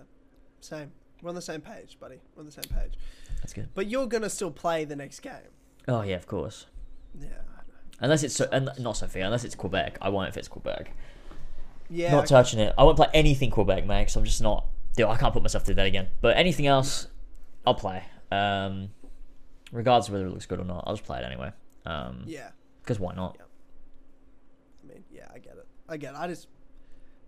same. 0.60 0.92
We're 1.22 1.30
on 1.30 1.36
the 1.36 1.42
same 1.42 1.62
page, 1.62 1.98
buddy. 2.00 2.20
We're 2.36 2.42
on 2.42 2.46
the 2.46 2.52
same 2.52 2.64
page. 2.64 2.94
That's 3.38 3.54
good. 3.54 3.70
But 3.74 3.88
you're 3.88 4.08
gonna 4.08 4.30
still 4.30 4.52
play 4.52 4.86
the 4.86 4.96
next 4.96 5.20
game. 5.22 5.34
Oh 5.88 6.02
yeah, 6.02 6.16
of 6.16 6.26
course. 6.28 6.66
Yeah. 7.20 7.28
Unless 8.00 8.24
it's 8.24 8.36
so, 8.36 8.48
not 8.80 8.98
Sofia, 8.98 9.26
unless 9.26 9.44
it's 9.46 9.56
Quebec. 9.56 9.98
I 10.02 10.10
won't 10.10 10.28
if 10.30 10.38
it's 10.38 10.48
Quebec. 10.48 10.92
Yeah. 11.90 12.12
not 12.12 12.28
touching 12.28 12.60
it. 12.60 12.74
I 12.78 12.84
won't 12.84 12.98
play 12.98 13.08
anything 13.14 13.52
Quebec, 13.52 13.86
mate. 13.86 14.02
Because 14.02 14.16
I'm 14.18 14.26
just 14.26 14.42
not. 14.42 14.66
Dude, 14.98 15.06
I 15.08 15.16
can't 15.18 15.34
put 15.34 15.42
myself 15.44 15.64
through 15.66 15.76
that 15.76 15.86
again. 15.86 16.08
But 16.22 16.36
anything 16.38 16.68
else, 16.68 17.08
I'll 17.66 17.76
play. 17.76 18.04
Um, 18.32 18.90
regardless 19.72 20.08
of 20.08 20.14
whether 20.14 20.26
it 20.26 20.32
looks 20.32 20.46
good 20.46 20.60
or 20.60 20.66
not, 20.66 20.84
I'll 20.88 20.94
just 20.96 21.06
play 21.06 21.20
it 21.20 21.26
anyway. 21.26 21.52
Um, 21.86 22.24
Yeah. 22.26 22.50
because 22.82 23.00
why 23.00 23.14
not? 23.14 23.38
Yeah. 23.40 23.46
I 24.84 24.94
mean, 24.94 25.04
yeah, 25.12 25.28
I 25.34 25.38
get 25.40 25.54
it. 25.58 25.68
I 25.88 25.98
get 25.98 26.14
it. 26.16 26.18
I 26.20 26.28
just, 26.28 26.48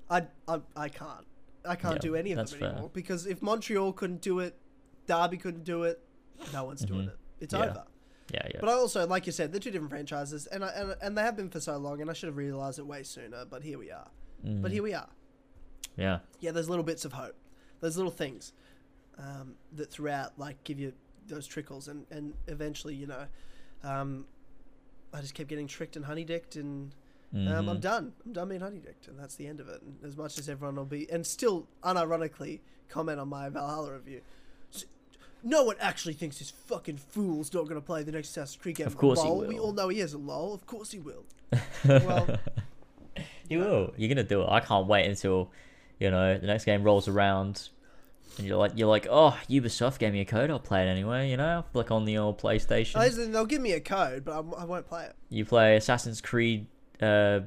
I, 0.09 0.23
I, 0.47 0.59
I 0.75 0.89
can't. 0.89 1.25
I 1.65 1.75
can't 1.75 1.95
Yeah, 1.95 1.99
do 1.99 2.15
any 2.15 2.31
of 2.31 2.37
that's 2.37 2.51
them 2.51 2.59
fair. 2.61 2.69
anymore 2.71 2.89
because 2.93 3.25
if 3.27 3.41
Montreal 3.41 3.93
couldn't 3.93 4.21
do 4.21 4.39
it, 4.39 4.57
Darby 5.05 5.37
couldn't 5.37 5.63
do 5.65 5.83
it, 5.83 6.01
no 6.53 6.63
one's 6.63 6.81
doing 6.81 7.01
Mhm. 7.07 7.09
it. 7.09 7.17
It's 7.41 7.53
Yeah. 7.53 7.59
over. 7.65 7.83
Yeah, 8.33 8.45
yeah. 8.53 8.59
But 8.59 8.69
I 8.69 8.73
also, 8.73 9.07
like 9.07 9.25
you 9.25 9.31
said, 9.31 9.51
they're 9.51 9.59
two 9.59 9.71
different 9.71 9.91
franchises, 9.91 10.47
and 10.47 10.63
I, 10.65 10.69
and 10.69 10.95
and 11.01 11.17
they 11.17 11.21
have 11.21 11.35
been 11.37 11.49
for 11.49 11.59
so 11.61 11.77
long, 11.77 12.01
and 12.01 12.09
I 12.09 12.13
should 12.13 12.27
have 12.27 12.37
realized 12.37 12.77
it 12.79 12.85
way 12.85 13.03
sooner. 13.03 13.45
But 13.45 13.63
here 13.63 13.77
we 13.79 13.91
are. 13.91 14.07
Mm, 14.45 14.61
But 14.61 14.71
here 14.71 14.83
we 14.83 14.93
are. 14.93 15.09
yeah, 15.95 16.19
Yeah, 16.39 16.51
there's 16.51 16.69
little 16.69 16.83
bits 16.83 17.05
of 17.05 17.13
hope. 17.13 17.35
There's 17.79 17.95
little 17.97 18.11
things 18.11 18.53
um, 19.17 19.55
that 19.73 19.89
throughout 19.89 20.37
like 20.37 20.63
give 20.63 20.79
you 20.79 20.93
those 21.27 21.47
trickles, 21.47 21.87
and 21.87 22.05
and 22.11 22.33
eventually, 22.47 22.95
you 22.95 23.07
know, 23.07 23.27
um, 23.83 24.25
I 25.13 25.21
just 25.21 25.33
kept 25.33 25.47
getting 25.49 25.67
tricked 25.67 25.95
and 25.95 26.03
honey 26.05 26.25
dicked, 26.25 26.55
and 26.57 26.93
um, 27.33 27.47
I'm 27.69 27.77
Mhm. 27.77 27.81
done. 27.81 28.13
I'm 28.25 28.33
done 28.33 28.49
being 28.49 28.61
honey 28.61 28.79
dicked, 28.79 29.07
and 29.07 29.17
that's 29.17 29.35
the 29.35 29.47
end 29.47 29.59
of 29.61 29.69
it. 29.69 29.81
And 29.81 30.03
as 30.03 30.17
much 30.17 30.37
as 30.37 30.49
everyone 30.49 30.75
will 30.75 30.85
be, 30.85 31.09
and 31.09 31.25
still 31.25 31.67
unironically 31.83 32.59
comment 32.89 33.19
on 33.19 33.29
my 33.29 33.47
Valhalla 33.49 33.93
review. 33.93 34.21
No 35.47 35.63
one 35.63 35.77
actually 35.79 36.13
thinks 36.13 36.39
this 36.39 36.51
fucking 36.51 36.97
fool's 36.97 37.53
not 37.53 37.63
going 37.63 37.75
to 37.79 37.85
play 37.85 38.03
the 38.03 38.11
next 38.11 38.31
Assassin's 38.31 38.61
Creed 38.61 38.75
game. 38.75 38.87
Of 38.87 38.97
course 38.97 39.21
he 39.21 39.29
lol. 39.29 39.45
We 39.45 39.57
all 39.57 39.71
know 39.71 39.87
he 39.87 40.01
is 40.01 40.13
a 40.13 40.17
lol. 40.17 40.53
Of 40.53 40.67
course 40.67 40.91
he 40.91 40.99
will. 40.99 41.23
well, 41.87 42.37
you 43.49 43.59
will. 43.59 43.93
You're 43.95 44.09
gonna 44.09 44.27
do 44.27 44.41
it. 44.41 44.49
I 44.49 44.59
can't 44.59 44.87
wait 44.87 45.05
until 45.05 45.49
you 45.99 46.11
know 46.11 46.37
the 46.37 46.47
next 46.47 46.65
game 46.65 46.83
rolls 46.83 47.07
around, 47.07 47.69
and 48.37 48.45
you're 48.45 48.57
like, 48.57 48.73
you're 48.75 48.89
like, 48.89 49.07
oh, 49.09 49.39
Ubisoft 49.49 49.99
gave 49.99 50.11
me 50.11 50.19
a 50.19 50.25
code. 50.25 50.51
I'll 50.51 50.59
play 50.59 50.85
it 50.85 50.89
anyway. 50.89 51.29
You 51.29 51.37
know, 51.37 51.47
I'll 51.47 51.63
flick 51.71 51.91
on 51.91 52.03
the 52.03 52.17
old 52.17 52.41
PlayStation. 52.41 53.31
they'll 53.31 53.45
give 53.45 53.61
me 53.61 53.71
a 53.71 53.79
code, 53.79 54.25
but 54.25 54.37
I'm, 54.37 54.53
I 54.53 54.65
won't 54.65 54.85
play 54.85 55.05
it. 55.05 55.15
You 55.29 55.45
play 55.45 55.77
Assassin's 55.77 56.19
Creed, 56.19 56.67
uh, 57.01 57.39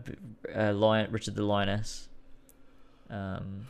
uh 0.56 0.72
Lion, 0.72 1.12
Richard 1.12 1.34
the 1.34 1.42
Lioness. 1.42 2.08
Um, 3.10 3.66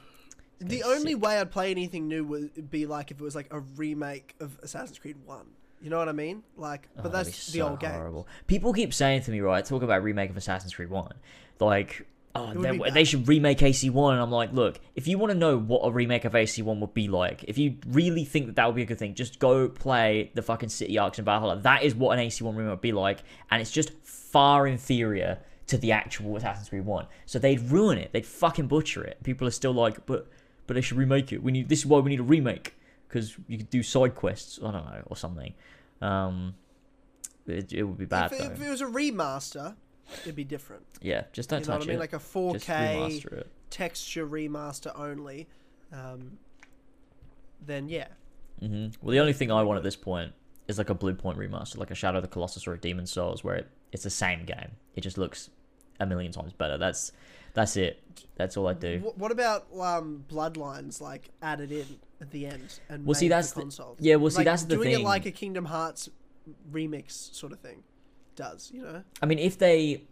The 0.60 0.82
only 0.82 1.12
sick. 1.12 1.22
way 1.22 1.38
I'd 1.38 1.50
play 1.50 1.70
anything 1.70 2.06
new 2.08 2.24
would 2.24 2.70
be 2.70 2.86
like 2.86 3.10
if 3.10 3.20
it 3.20 3.22
was 3.24 3.34
like 3.34 3.48
a 3.50 3.60
remake 3.60 4.34
of 4.40 4.58
Assassin's 4.62 4.98
Creed 4.98 5.16
One. 5.24 5.46
You 5.82 5.88
know 5.88 5.98
what 5.98 6.08
I 6.08 6.12
mean? 6.12 6.42
Like, 6.58 6.88
Oh, 6.98 7.02
but 7.02 7.12
that'd 7.12 7.26
that's 7.32 7.46
be 7.52 7.58
the 7.58 7.64
so 7.64 7.70
old 7.70 7.80
game. 7.80 7.90
horrible. 7.92 8.28
People 8.46 8.72
keep 8.74 8.92
saying 8.92 9.22
to 9.22 9.30
me, 9.30 9.40
right, 9.40 9.64
talk 9.64 9.82
about 9.82 10.02
remake 10.02 10.28
of 10.30 10.36
Assassin's 10.36 10.74
Creed 10.74 10.90
One, 10.90 11.14
like, 11.58 12.06
oh, 12.34 12.52
they, 12.52 12.90
they 12.90 13.04
should 13.04 13.26
remake 13.26 13.62
AC 13.62 13.88
One, 13.88 14.12
and 14.14 14.22
I'm 14.22 14.30
like, 14.30 14.52
look, 14.52 14.78
if 14.94 15.08
you 15.08 15.16
want 15.16 15.32
to 15.32 15.38
know 15.38 15.56
what 15.58 15.80
a 15.80 15.90
remake 15.90 16.26
of 16.26 16.34
AC 16.34 16.60
One 16.60 16.80
would 16.80 16.92
be 16.92 17.08
like, 17.08 17.44
if 17.44 17.56
you 17.56 17.76
really 17.88 18.24
think 18.26 18.44
that 18.46 18.56
that 18.56 18.66
would 18.66 18.76
be 18.76 18.82
a 18.82 18.86
good 18.86 18.98
thing, 18.98 19.14
just 19.14 19.38
go 19.38 19.68
play 19.70 20.30
the 20.34 20.42
fucking 20.42 20.68
City 20.68 20.98
Arcs 20.98 21.18
in 21.18 21.24
Valhalla. 21.24 21.56
That 21.60 21.82
is 21.82 21.94
what 21.94 22.12
an 22.12 22.18
AC 22.24 22.44
One 22.44 22.54
remake 22.56 22.72
would 22.72 22.80
be 22.82 22.92
like, 22.92 23.22
and 23.50 23.62
it's 23.62 23.70
just 23.70 23.92
far 24.04 24.66
inferior 24.66 25.38
to 25.68 25.78
the 25.78 25.92
actual 25.92 26.36
Assassin's 26.36 26.68
Creed 26.68 26.84
One. 26.84 27.06
So 27.24 27.38
they'd 27.38 27.70
ruin 27.70 27.96
it. 27.96 28.12
They'd 28.12 28.26
fucking 28.26 28.66
butcher 28.66 29.02
it. 29.02 29.22
People 29.22 29.46
are 29.48 29.52
still 29.52 29.72
like, 29.72 30.04
but 30.04 30.28
but 30.70 30.74
they 30.74 30.80
should 30.80 30.98
remake 30.98 31.32
it. 31.32 31.42
We 31.42 31.50
need 31.50 31.68
this 31.68 31.80
is 31.80 31.86
why 31.86 31.98
we 31.98 32.10
need 32.10 32.20
a 32.20 32.22
remake 32.22 32.76
because 33.08 33.36
you 33.48 33.58
could 33.58 33.70
do 33.70 33.82
side 33.82 34.14
quests. 34.14 34.60
I 34.62 34.70
don't 34.70 34.84
know 34.84 35.02
or 35.06 35.16
something. 35.16 35.52
Um, 36.00 36.54
it, 37.44 37.72
it 37.72 37.82
would 37.82 37.98
be 37.98 38.04
bad 38.04 38.30
If, 38.30 38.38
though. 38.38 38.44
if 38.44 38.62
it 38.62 38.70
was 38.70 38.80
a 38.80 38.84
remaster, 38.84 39.74
it'd 40.22 40.36
be 40.36 40.44
different. 40.44 40.84
yeah, 41.02 41.24
just 41.32 41.48
don't 41.48 41.62
you 41.62 41.66
know 41.66 41.72
touch 41.72 41.80
what 41.80 41.88
I 41.88 41.88
mean? 41.88 41.96
it. 41.96 41.98
Like 41.98 42.12
a 42.12 42.18
4K 42.20 42.60
remaster 42.60 43.44
texture 43.68 44.24
remaster 44.28 44.96
only. 44.96 45.48
Um, 45.92 46.38
then 47.66 47.88
yeah, 47.88 48.06
hmm 48.60 48.90
Well, 49.02 49.10
the 49.10 49.18
only 49.18 49.32
thing 49.32 49.50
I 49.50 49.64
want 49.64 49.78
at 49.78 49.82
this 49.82 49.96
point 49.96 50.34
is 50.68 50.78
like 50.78 50.88
a 50.88 50.94
Bluepoint 50.94 51.36
remaster, 51.36 51.78
like 51.78 51.90
a 51.90 51.96
Shadow 51.96 52.18
of 52.18 52.22
the 52.22 52.28
Colossus 52.28 52.68
or 52.68 52.74
a 52.74 52.78
Demon 52.78 53.06
Souls, 53.06 53.42
where 53.42 53.56
it, 53.56 53.68
it's 53.90 54.04
the 54.04 54.10
same 54.10 54.44
game. 54.44 54.70
It 54.94 55.00
just 55.00 55.18
looks 55.18 55.50
a 55.98 56.06
million 56.06 56.30
times 56.30 56.52
better. 56.52 56.78
That's 56.78 57.10
that's 57.54 57.76
it. 57.76 58.02
That's 58.36 58.56
all 58.56 58.66
I 58.68 58.74
do. 58.74 58.98
Wh- 59.00 59.18
what 59.18 59.30
about 59.32 59.66
um, 59.78 60.24
Bloodlines 60.28 61.00
like 61.00 61.30
added 61.42 61.72
in 61.72 61.86
at 62.20 62.30
the 62.30 62.46
end 62.46 62.78
and 62.88 63.04
Well, 63.06 63.14
see, 63.14 63.26
made 63.26 63.32
that's 63.32 63.52
the- 63.52 63.60
consoles? 63.62 63.98
yeah, 64.00 64.16
well, 64.16 64.30
see, 64.30 64.38
Like, 64.38 64.44
that's 64.46 64.62
the 64.64 64.76
doing 64.76 64.92
thing. 64.92 65.00
it 65.00 65.04
like 65.04 65.26
a 65.26 65.30
Kingdom 65.30 65.64
Hearts 65.66 66.08
remix 66.70 67.34
sort 67.34 67.52
of 67.52 67.60
thing 67.60 67.82
does. 68.36 68.70
You 68.72 68.82
know? 68.82 69.02
I 69.22 69.26
mean, 69.26 69.38
if 69.38 69.58
they, 69.58 70.04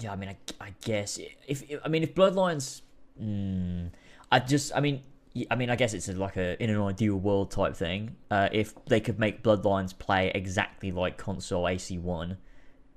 yeah, 0.00 0.12
I 0.12 0.16
mean, 0.16 0.28
I, 0.30 0.36
I 0.60 0.74
guess 0.84 1.18
if, 1.46 1.62
if 1.70 1.80
I 1.84 1.88
mean 1.88 2.02
if 2.02 2.14
Bloodlines, 2.14 2.82
mm, 3.20 3.90
I 4.30 4.38
just, 4.40 4.74
I 4.74 4.80
mean, 4.80 5.02
y- 5.34 5.46
I 5.50 5.54
mean, 5.56 5.70
I 5.70 5.76
guess 5.76 5.94
it's 5.94 6.08
like 6.08 6.36
a 6.36 6.62
in 6.62 6.70
an 6.70 6.80
ideal 6.80 7.16
world 7.16 7.50
type 7.50 7.76
thing. 7.76 8.16
Uh, 8.30 8.48
if 8.52 8.74
they 8.86 9.00
could 9.00 9.18
make 9.18 9.42
Bloodlines 9.42 9.96
play 9.98 10.30
exactly 10.34 10.92
like 10.92 11.16
console 11.18 11.66
AC 11.68 11.98
one 11.98 12.38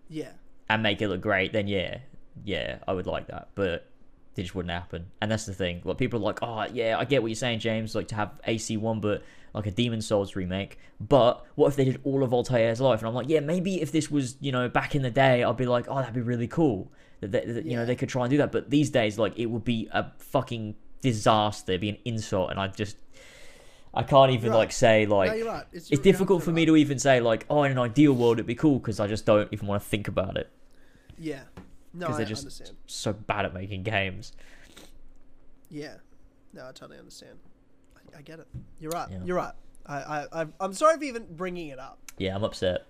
Yeah. 0.09 0.31
and 0.69 0.81
make 0.83 1.01
it 1.01 1.07
look 1.09 1.21
great, 1.21 1.53
then 1.53 1.67
yeah, 1.67 1.99
yeah, 2.43 2.77
I 2.87 2.93
would 2.93 3.07
like 3.07 3.27
that. 3.27 3.49
But 3.55 3.87
it 4.35 4.41
just 4.41 4.55
wouldn't 4.55 4.71
happen, 4.71 5.07
and 5.21 5.31
that's 5.31 5.45
the 5.45 5.53
thing. 5.53 5.81
Like 5.83 5.97
people 5.97 6.19
are 6.19 6.23
like, 6.23 6.39
oh 6.41 6.65
yeah, 6.73 6.97
I 6.99 7.05
get 7.05 7.21
what 7.21 7.29
you're 7.29 7.35
saying, 7.35 7.59
James. 7.59 7.95
Like 7.95 8.09
to 8.09 8.15
have 8.15 8.39
AC 8.45 8.77
one, 8.77 8.99
but 8.99 9.23
like 9.53 9.65
a 9.65 9.71
Demon 9.71 10.01
Souls 10.01 10.35
remake. 10.35 10.77
But 10.99 11.45
what 11.55 11.67
if 11.67 11.75
they 11.77 11.85
did 11.85 12.01
all 12.03 12.23
of 12.23 12.33
Altair's 12.33 12.81
life? 12.81 12.99
And 12.99 13.07
I'm 13.07 13.13
like, 13.13 13.29
yeah, 13.29 13.39
maybe 13.39 13.81
if 13.81 13.91
this 13.91 14.11
was 14.11 14.35
you 14.41 14.51
know 14.51 14.67
back 14.67 14.95
in 14.95 15.01
the 15.01 15.11
day, 15.11 15.43
I'd 15.43 15.57
be 15.57 15.65
like, 15.65 15.85
oh, 15.87 15.95
that'd 15.95 16.13
be 16.13 16.21
really 16.21 16.47
cool. 16.47 16.91
That, 17.21 17.31
that, 17.31 17.47
that, 17.47 17.65
you 17.65 17.77
know 17.77 17.85
they 17.85 17.95
could 17.95 18.09
try 18.09 18.23
and 18.23 18.29
do 18.29 18.37
that. 18.37 18.51
But 18.51 18.69
these 18.69 18.89
days, 18.89 19.17
like 19.17 19.37
it 19.39 19.45
would 19.45 19.63
be 19.63 19.87
a 19.93 20.11
fucking 20.17 20.75
disaster, 21.01 21.71
it'd 21.71 21.81
be 21.81 21.89
an 21.89 21.97
insult, 22.05 22.51
and 22.51 22.59
I 22.59 22.67
just. 22.67 22.97
I 23.97 24.03
can't 24.03 24.33
even 24.33 24.51
Right. 24.51 24.57
like 24.57 24.71
say 24.73 25.05
like 25.05 25.39
no, 25.39 25.45
right. 25.45 25.63
It's, 25.71 25.89
it's 25.89 26.01
difficult 26.01 26.43
for 26.43 26.51
100% 26.51 26.53
me 26.53 26.61
right. 26.63 26.65
to 26.65 26.75
even 26.75 26.99
say 26.99 27.21
like 27.21 27.45
oh 27.49 27.63
in 27.63 27.71
an 27.71 27.77
ideal 27.79 28.11
world 28.11 28.35
it'd 28.39 28.45
be 28.45 28.53
cool 28.53 28.77
because 28.77 28.99
I 28.99 29.07
just 29.07 29.25
don't 29.25 29.47
even 29.53 29.69
want 29.69 29.81
to 29.81 29.87
think 29.87 30.09
about 30.09 30.35
it. 30.35 30.49
Yeah. 31.17 31.43
No, 31.95 32.07
because 32.07 32.15
I 32.15 32.17
they're 32.19 32.25
just 32.27 32.43
understand. 32.43 32.77
so 32.87 33.13
bad 33.13 33.45
at 33.45 33.53
making 33.53 33.83
games. 33.83 34.33
Yeah. 35.69 35.95
No, 36.53 36.63
I 36.63 36.71
totally 36.71 36.99
understand. 36.99 37.39
I, 37.95 38.19
I 38.19 38.21
get 38.21 38.39
it. 38.39 38.47
You're 38.79 38.91
right. 38.91 39.09
Yeah. 39.09 39.19
You're 39.25 39.37
right. 39.37 39.53
I, 39.85 39.95
I, 39.97 40.41
I, 40.41 40.45
I'm 40.59 40.73
sorry 40.73 40.97
for 40.97 41.03
even 41.03 41.25
bringing 41.35 41.69
it 41.69 41.79
up. 41.79 41.99
Yeah, 42.17 42.35
I'm 42.35 42.43
upset. 42.43 42.85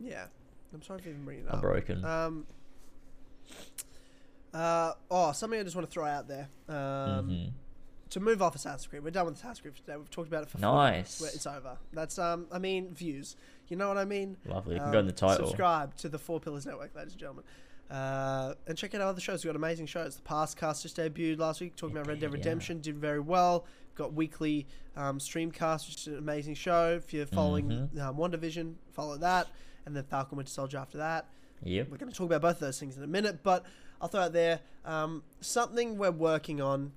Yeah. 0.00 0.26
I'm 0.74 0.82
sorry 0.82 1.00
for 1.00 1.08
even 1.08 1.24
bringing 1.24 1.44
it 1.44 1.48
up. 1.48 1.54
I'm 1.56 1.60
broken. 1.60 2.04
Um. 2.04 2.46
Uh, 4.54 4.92
oh, 5.10 5.32
something 5.32 5.60
I 5.60 5.62
just 5.62 5.76
want 5.76 5.86
to 5.88 5.92
throw 5.92 6.06
out 6.06 6.28
there. 6.28 6.48
Um, 6.68 7.28
Mhm. 7.30 7.52
To 8.10 8.20
move 8.20 8.40
off 8.40 8.54
Assassin's 8.54 8.86
Creed, 8.86 9.02
we're 9.02 9.10
done 9.10 9.26
with 9.26 9.34
Assassin's 9.34 9.60
Creed 9.60 9.74
today. 9.76 9.96
We've 9.96 10.10
talked 10.10 10.28
about 10.28 10.44
it 10.44 10.48
for 10.48 10.58
Nice. 10.58 11.18
four. 11.18 11.26
It's 11.28 11.46
over. 11.46 11.76
That's 11.92 12.18
um. 12.18 12.46
I 12.52 12.58
mean, 12.58 12.94
views. 12.94 13.36
You 13.68 13.76
know 13.76 13.88
what 13.88 13.98
I 13.98 14.04
mean? 14.04 14.36
Lovely. 14.46 14.74
You 14.74 14.78
can 14.80 14.86
Um, 14.88 14.92
go 14.92 14.98
in 15.00 15.06
the 15.06 15.12
title. 15.12 15.46
Subscribe 15.48 15.96
to 15.96 16.08
the 16.08 16.18
Four 16.18 16.38
Pillars 16.40 16.64
Network, 16.66 16.94
ladies 16.94 17.12
and 17.14 17.20
gentlemen. 17.20 17.44
Uh, 17.90 18.54
and 18.66 18.76
check 18.76 18.94
out 18.94 19.00
our 19.00 19.06
other 19.08 19.20
shows. 19.20 19.44
We've 19.44 19.52
got 19.52 19.56
amazing 19.56 19.86
shows. 19.86 20.16
The 20.16 20.22
Past 20.22 20.56
Cast 20.56 20.82
just 20.82 20.96
debuted 20.96 21.38
last 21.38 21.60
week, 21.60 21.76
talking 21.76 21.96
about 21.96 22.08
Red 22.08 22.20
Dead 22.20 22.30
did, 22.30 22.38
yeah. 22.38 22.44
Redemption. 22.44 22.80
Did 22.80 22.96
very 22.96 23.20
well. 23.20 23.64
Got 23.94 24.12
weekly 24.12 24.66
um, 24.96 25.18
Streamcast, 25.18 25.86
which 25.88 25.98
is 25.98 26.06
an 26.08 26.18
amazing 26.18 26.54
show. 26.54 26.94
If 26.96 27.12
you're 27.14 27.26
following 27.26 27.68
Mhm. 27.68 27.98
um, 28.00 28.16
WandaVision, 28.16 28.74
follow 28.92 29.16
that. 29.18 29.46
And 29.86 29.94
then 29.96 30.04
Falcon 30.04 30.36
Winter 30.36 30.50
Soldier 30.50 30.78
after 30.78 30.98
that. 30.98 31.28
Yep. 31.62 31.88
We're 31.90 31.96
going 31.96 32.10
to 32.10 32.16
talk 32.16 32.26
about 32.26 32.42
both 32.42 32.54
of 32.56 32.60
those 32.60 32.78
things 32.80 32.96
in 32.96 33.02
a 33.02 33.06
minute, 33.06 33.42
but 33.42 33.64
I'll 34.00 34.08
throw 34.08 34.22
out 34.22 34.32
there 34.32 34.60
um, 34.84 35.22
something 35.40 35.96
we're 35.96 36.10
working 36.10 36.60
on, 36.60 36.92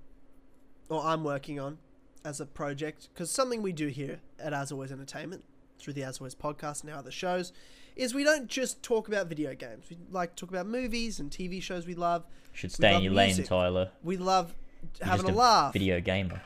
or 0.89 1.03
I'm 1.03 1.23
working 1.23 1.59
on 1.59 1.77
as 2.25 2.41
a 2.41 2.45
project, 2.45 3.09
because 3.13 3.31
something 3.31 3.61
we 3.61 3.71
do 3.71 3.87
here 3.87 4.19
at 4.39 4.53
As 4.53 4.71
Always 4.71 4.91
Entertainment 4.91 5.43
through 5.77 5.93
the 5.93 6.03
As 6.03 6.19
Always 6.19 6.35
podcast 6.35 6.81
and 6.81 6.91
our 6.91 6.97
other 6.99 7.11
shows 7.11 7.53
is 7.99 8.13
we 8.13 8.23
don't 8.23 8.47
just 8.47 8.81
talk 8.83 9.07
about 9.07 9.27
video 9.27 9.53
games. 9.55 9.85
We 9.89 9.97
like 10.09 10.35
to 10.35 10.45
talk 10.45 10.49
about 10.49 10.67
movies 10.67 11.19
and 11.19 11.29
TV 11.29 11.61
shows 11.61 11.85
we 11.85 11.95
love. 11.95 12.23
Should 12.53 12.71
stay 12.71 12.95
in 12.95 13.03
your 13.03 13.13
lane. 13.13 13.41
Tyler. 13.43 13.91
We 14.03 14.17
love 14.17 14.55
You're 14.99 15.07
having 15.07 15.25
just 15.27 15.35
a 15.35 15.37
laugh. 15.37 15.73
Video 15.73 15.99
gamer. 15.99 16.41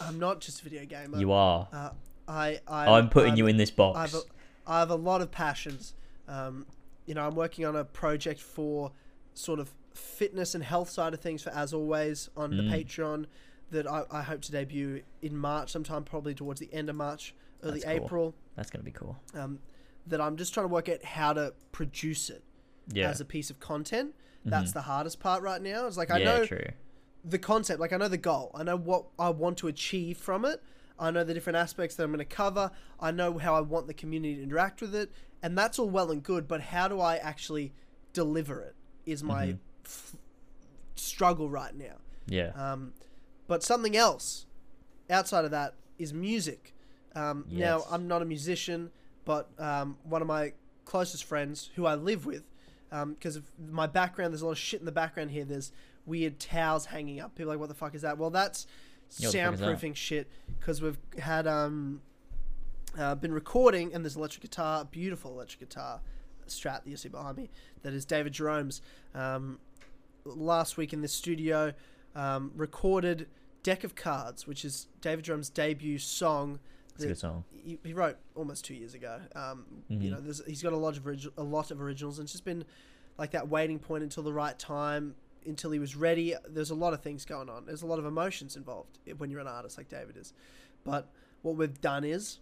I'm 0.00 0.18
not 0.18 0.40
just 0.40 0.60
a 0.60 0.64
video 0.64 0.84
gamer. 0.84 1.18
You 1.18 1.32
are. 1.32 1.68
Uh, 1.72 1.90
I, 2.28 2.60
I, 2.66 2.86
I'm 2.98 3.08
putting 3.08 3.30
I'm- 3.30 3.38
you 3.38 3.46
in 3.46 3.56
this 3.56 3.70
I 3.70 3.74
box. 3.74 4.12
have 4.12 4.20
a, 4.20 4.24
I 4.70 4.78
have 4.80 4.90
a 4.90 4.94
lot 4.96 5.20
of 5.22 5.30
passions. 5.30 5.94
Um, 6.28 6.66
you 7.06 7.14
know, 7.14 7.26
I'm 7.26 7.34
working 7.36 7.64
on 7.64 7.76
a 7.76 7.84
project 7.84 8.40
for 8.40 8.92
sort 9.34 9.60
of 9.60 9.72
fitness 9.94 10.54
and 10.54 10.62
health 10.64 10.90
side 10.90 11.14
of 11.14 11.20
things 11.20 11.42
for 11.42 11.50
as 11.50 11.72
always 11.72 12.28
on 12.36 12.56
the 12.56 12.62
Mm. 12.62 12.70
Patreon 12.84 13.26
that 13.70 13.86
I, 13.90 14.04
I 14.10 14.22
hope 14.22 14.42
to 14.42 14.52
debut 14.52 15.02
in 15.22 15.36
March, 15.36 15.70
sometime 15.70 16.04
probably 16.04 16.34
towards 16.34 16.60
the 16.60 16.72
end 16.72 16.88
of 16.90 16.96
March, 16.96 17.34
early 17.62 17.80
That's 17.80 17.84
cool. 17.84 18.04
April. 18.04 18.34
That's 18.56 18.70
gonna 18.70 18.84
be 18.84 18.90
cool. 18.92 19.16
Um, 19.34 19.58
that 20.06 20.20
I'm 20.20 20.36
just 20.36 20.54
trying 20.54 20.64
to 20.64 20.72
work 20.72 20.88
out 20.88 21.02
how 21.04 21.32
to 21.32 21.52
produce 21.72 22.30
it 22.30 22.42
Yeah. 22.92 23.10
as 23.10 23.20
a 23.20 23.24
piece 23.24 23.50
of 23.50 23.58
content. 23.60 24.14
That's 24.44 24.70
Mhm. 24.70 24.74
the 24.74 24.82
hardest 24.82 25.18
part 25.20 25.42
right 25.42 25.60
now. 25.60 25.86
It's 25.86 25.96
like 25.96 26.10
I 26.10 26.18
yeah, 26.18 26.24
know 26.38 26.46
true. 26.46 26.68
the 27.24 27.38
concept 27.40 27.80
like 27.80 27.92
i 27.92 27.96
know 27.96 28.06
the 28.06 28.16
goal 28.16 28.52
i 28.54 28.62
know 28.62 28.76
what 28.76 29.06
i 29.18 29.28
want 29.28 29.58
to 29.58 29.66
achieve 29.66 30.16
from 30.16 30.44
it 30.44 30.62
i 30.96 31.10
know 31.10 31.24
the 31.24 31.34
different 31.34 31.56
aspects 31.56 31.96
that 31.96 32.04
i'm 32.04 32.10
going 32.10 32.20
to 32.20 32.24
cover 32.24 32.70
i 33.00 33.10
know 33.10 33.36
how 33.38 33.52
i 33.52 33.60
want 33.60 33.88
the 33.88 33.94
community 33.94 34.36
to 34.36 34.42
interact 34.44 34.80
with 34.80 34.94
it 34.94 35.10
and 35.42 35.58
that's 35.58 35.76
all 35.76 35.90
well 35.90 36.12
and 36.12 36.22
good 36.22 36.46
but 36.46 36.60
how 36.60 36.86
do 36.86 37.00
i 37.00 37.16
actually 37.16 37.72
deliver 38.12 38.60
it 38.60 38.76
is 39.06 39.24
my 39.24 39.46
Mhm. 39.46 39.58
f- 39.84 40.14
struggle 40.94 41.50
right 41.50 41.74
now 41.74 41.96
Yeah. 42.28 42.50
um, 42.54 42.92
but 43.48 43.64
something 43.64 43.96
else 43.96 44.46
outside 45.10 45.44
of 45.44 45.50
that 45.50 45.74
is 45.98 46.12
music 46.14 46.74
um, 47.16 47.44
now 47.50 47.84
i'm 47.90 48.06
not 48.06 48.22
a 48.22 48.24
musician 48.24 48.92
but 49.26 49.50
um, 49.58 49.98
one 50.04 50.22
of 50.22 50.28
my 50.28 50.54
closest 50.86 51.24
friends 51.24 51.68
who 51.74 51.84
i 51.84 51.94
live 51.94 52.24
with 52.24 52.44
because 53.10 53.36
of 53.36 53.42
my 53.70 53.86
background 53.86 54.32
there's 54.32 54.40
a 54.40 54.46
lot 54.46 54.52
of 54.52 54.58
shit 54.58 54.80
in 54.80 54.86
the 54.86 54.92
background 54.92 55.30
here. 55.32 55.44
There's 55.44 55.72
weird 56.06 56.38
towels 56.38 56.86
hanging 56.86 57.20
up. 57.20 57.34
People 57.34 57.50
are 57.50 57.54
like 57.56 57.60
what 57.60 57.68
the 57.68 57.74
fuck 57.74 57.94
is 57.94 58.02
that? 58.02 58.16
Well 58.16 58.30
that's 58.30 58.66
Yeah, 59.18 59.26
what 59.26 59.32
the 59.32 59.38
fuck 59.38 59.54
is 59.54 59.60
that? 59.60 59.66
soundproofing 59.66 59.96
shit 59.96 60.28
because 60.58 60.80
we've 60.80 60.96
had 61.18 61.46
um 61.46 62.00
uh, 62.96 63.14
been 63.16 63.32
recording 63.32 63.92
and 63.92 64.02
there's 64.04 64.16
electric 64.16 64.40
guitar 64.42 64.84
beautiful 64.86 65.32
electric 65.32 65.68
guitar 65.68 66.00
strat 66.48 66.84
that 66.84 66.86
you 66.86 66.96
see 66.96 67.08
behind 67.08 67.36
me 67.36 67.50
that 67.82 67.92
is 67.92 68.04
david 68.06 68.32
jerome's. 68.32 68.80
Um, 69.14 69.58
last 70.24 70.76
week 70.76 70.92
in 70.92 71.02
the 71.02 71.08
studio 71.08 71.72
um, 72.14 72.52
recorded 72.56 73.26
deck 73.62 73.82
of 73.84 73.94
cards 73.96 74.46
which 74.46 74.64
is 74.64 74.86
david 75.00 75.24
jerome's 75.24 75.50
debut 75.50 75.98
song 75.98 76.58
It's 76.96 77.04
a 77.04 77.08
good 77.08 77.18
song. 77.18 77.44
he, 77.52 77.78
he 77.84 77.92
wrote 77.92 78.16
almost 78.34 78.64
two 78.64 78.74
years 78.74 78.94
ago. 78.94 79.20
Um, 79.34 79.64
You 79.88 79.98
Mhm. 79.98 80.10
know, 80.10 80.20
there's, 80.20 80.44
he's 80.46 80.62
got 80.62 80.72
a 80.72 80.76
lot 80.76 80.96
of 80.96 81.04
origi- 81.04 81.32
a 81.36 81.42
lot 81.42 81.70
of 81.70 81.80
originals, 81.80 82.18
and 82.18 82.26
it's 82.26 82.32
just 82.32 82.44
been 82.44 82.64
like 83.18 83.30
that 83.32 83.48
waiting 83.48 83.78
point 83.78 84.02
until 84.02 84.22
the 84.22 84.32
right 84.32 84.58
time, 84.58 85.14
until 85.46 85.70
he 85.70 85.78
was 85.78 85.94
ready. 85.96 86.34
There's 86.48 86.70
a 86.70 86.74
lot 86.74 86.92
of 86.92 87.02
things 87.02 87.24
going 87.24 87.48
on. 87.48 87.66
There's 87.66 87.82
a 87.82 87.86
lot 87.86 87.98
of 87.98 88.04
emotions 88.06 88.56
involved 88.56 88.98
when 89.18 89.30
you're 89.30 89.40
an 89.40 89.46
artist 89.46 89.78
like 89.78 89.88
David 89.88 90.16
is. 90.16 90.32
But 90.84 91.08
what 91.42 91.56
we've 91.56 91.80
done 91.80 92.04
is 92.04 92.40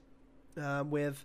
um, 0.56 0.90
we've 0.90 1.24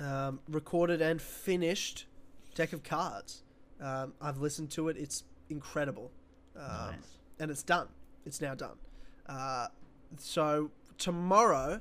um, 0.00 0.40
recorded 0.48 1.00
and 1.02 1.20
finished 1.20 2.06
deck 2.54 2.72
of 2.72 2.82
cards. 2.82 3.42
Um, 3.80 4.14
I've 4.20 4.38
listened 4.38 4.70
to 4.72 4.88
it. 4.88 4.96
It's 4.96 5.24
incredible. 5.50 6.10
Um, 6.56 6.62
nice. 6.92 6.96
and 7.38 7.50
it's 7.50 7.62
done. 7.62 7.88
It's 8.26 8.40
now 8.40 8.54
done. 8.54 8.76
Uh, 9.26 9.68
so 10.16 10.70
tomorrow, 10.98 11.80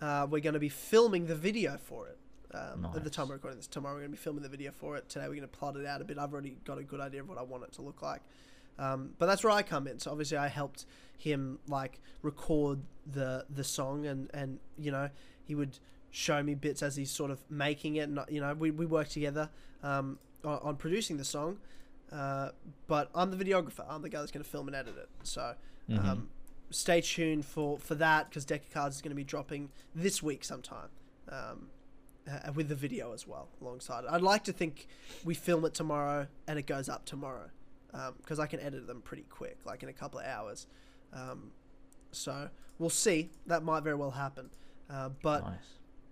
uh, 0.00 0.26
we're 0.30 0.40
going 0.40 0.54
to 0.54 0.60
be 0.60 0.68
filming 0.68 1.26
the 1.26 1.34
video 1.34 1.76
for 1.76 2.08
it. 2.08 2.18
Um, 2.54 2.86
At 2.94 3.02
the 3.02 3.10
time 3.10 3.24
Nice. 3.24 3.28
we're 3.30 3.34
recording 3.34 3.58
this, 3.58 3.66
tomorrow 3.66 3.94
we're 3.96 4.00
going 4.02 4.12
to 4.12 4.16
be 4.16 4.22
filming 4.22 4.42
the 4.42 4.48
video 4.48 4.70
for 4.70 4.96
it. 4.96 5.08
Today 5.08 5.24
we're 5.24 5.34
going 5.34 5.40
to 5.42 5.48
plot 5.48 5.76
it 5.76 5.86
out 5.86 6.00
a 6.00 6.04
bit. 6.04 6.18
I've 6.18 6.32
already 6.32 6.56
got 6.64 6.78
a 6.78 6.84
good 6.84 7.00
idea 7.00 7.20
of 7.20 7.28
what 7.28 7.36
I 7.36 7.42
want 7.42 7.64
it 7.64 7.72
to 7.72 7.82
look 7.82 8.00
like. 8.00 8.22
Um, 8.78 9.10
but 9.18 9.26
that's 9.26 9.42
where 9.42 9.52
I 9.52 9.62
come 9.62 9.86
in. 9.88 9.98
So 9.98 10.10
obviously 10.12 10.36
I 10.36 10.46
helped 10.48 10.86
him 11.18 11.58
like 11.68 12.00
record 12.22 12.80
the 13.12 13.44
the 13.48 13.62
song, 13.64 14.04
and 14.06 14.28
and 14.34 14.58
you 14.76 14.90
know 14.90 15.10
he 15.44 15.54
would 15.54 15.78
show 16.10 16.42
me 16.42 16.54
bits 16.56 16.82
as 16.82 16.96
he's 16.96 17.10
sort 17.10 17.30
of 17.30 17.38
making 17.50 17.96
it, 17.96 18.08
and 18.08 18.18
you 18.28 18.40
know 18.40 18.52
we 18.54 18.70
we 18.72 18.84
work 18.86 19.08
together 19.08 19.48
um, 19.84 20.18
on, 20.44 20.58
on 20.62 20.76
producing 20.76 21.16
the 21.18 21.24
song. 21.24 21.58
Uh, 22.12 22.50
but 22.88 23.10
I'm 23.14 23.30
the 23.36 23.44
videographer. 23.44 23.84
I'm 23.88 24.02
the 24.02 24.08
guy 24.08 24.18
that's 24.20 24.32
going 24.32 24.42
to 24.44 24.50
film 24.50 24.66
and 24.68 24.76
edit 24.76 24.96
it. 24.96 25.08
So 25.24 25.54
Mhm. 25.88 26.26
Um, 26.66 26.72
stay 26.72 27.00
tuned 27.00 27.44
for 27.44 27.78
for 27.78 27.94
that 27.96 28.28
because 28.28 28.44
Deck 28.44 28.64
of 28.64 28.72
Cards 28.72 28.96
is 28.96 29.02
going 29.02 29.10
to 29.10 29.16
be 29.16 29.24
dropping 29.24 29.70
this 29.94 30.22
week 30.22 30.44
sometime. 30.44 30.88
Um, 31.28 31.68
uh, 32.26 32.52
with 32.54 32.68
the 32.68 32.74
video 32.74 33.12
as 33.12 33.26
well 33.26 33.48
alongside 33.60 34.04
it. 34.04 34.10
I'd 34.10 34.22
like 34.22 34.44
to 34.44 34.52
think 34.52 34.86
we 35.24 35.34
film 35.34 35.64
it 35.64 35.74
tomorrow 35.74 36.26
and 36.46 36.58
it 36.58 36.66
goes 36.66 36.88
up 36.88 37.04
tomorrow 37.04 37.50
because 38.18 38.40
I 38.40 38.46
can 38.46 38.60
edit 38.60 38.86
them 38.86 39.02
pretty 39.02 39.24
quick, 39.28 39.58
like 39.64 39.82
in 39.82 39.88
a 39.88 39.92
couple 39.92 40.18
of 40.18 40.26
hours. 40.26 40.66
Um, 41.12 41.52
so 42.12 42.48
we'll 42.78 42.90
see. 42.90 43.30
That 43.46 43.62
might 43.62 43.82
very 43.82 43.96
well 43.96 44.12
happen. 44.12 44.50
Uh, 44.90 45.10
but 45.22 45.44
nice. 45.44 45.58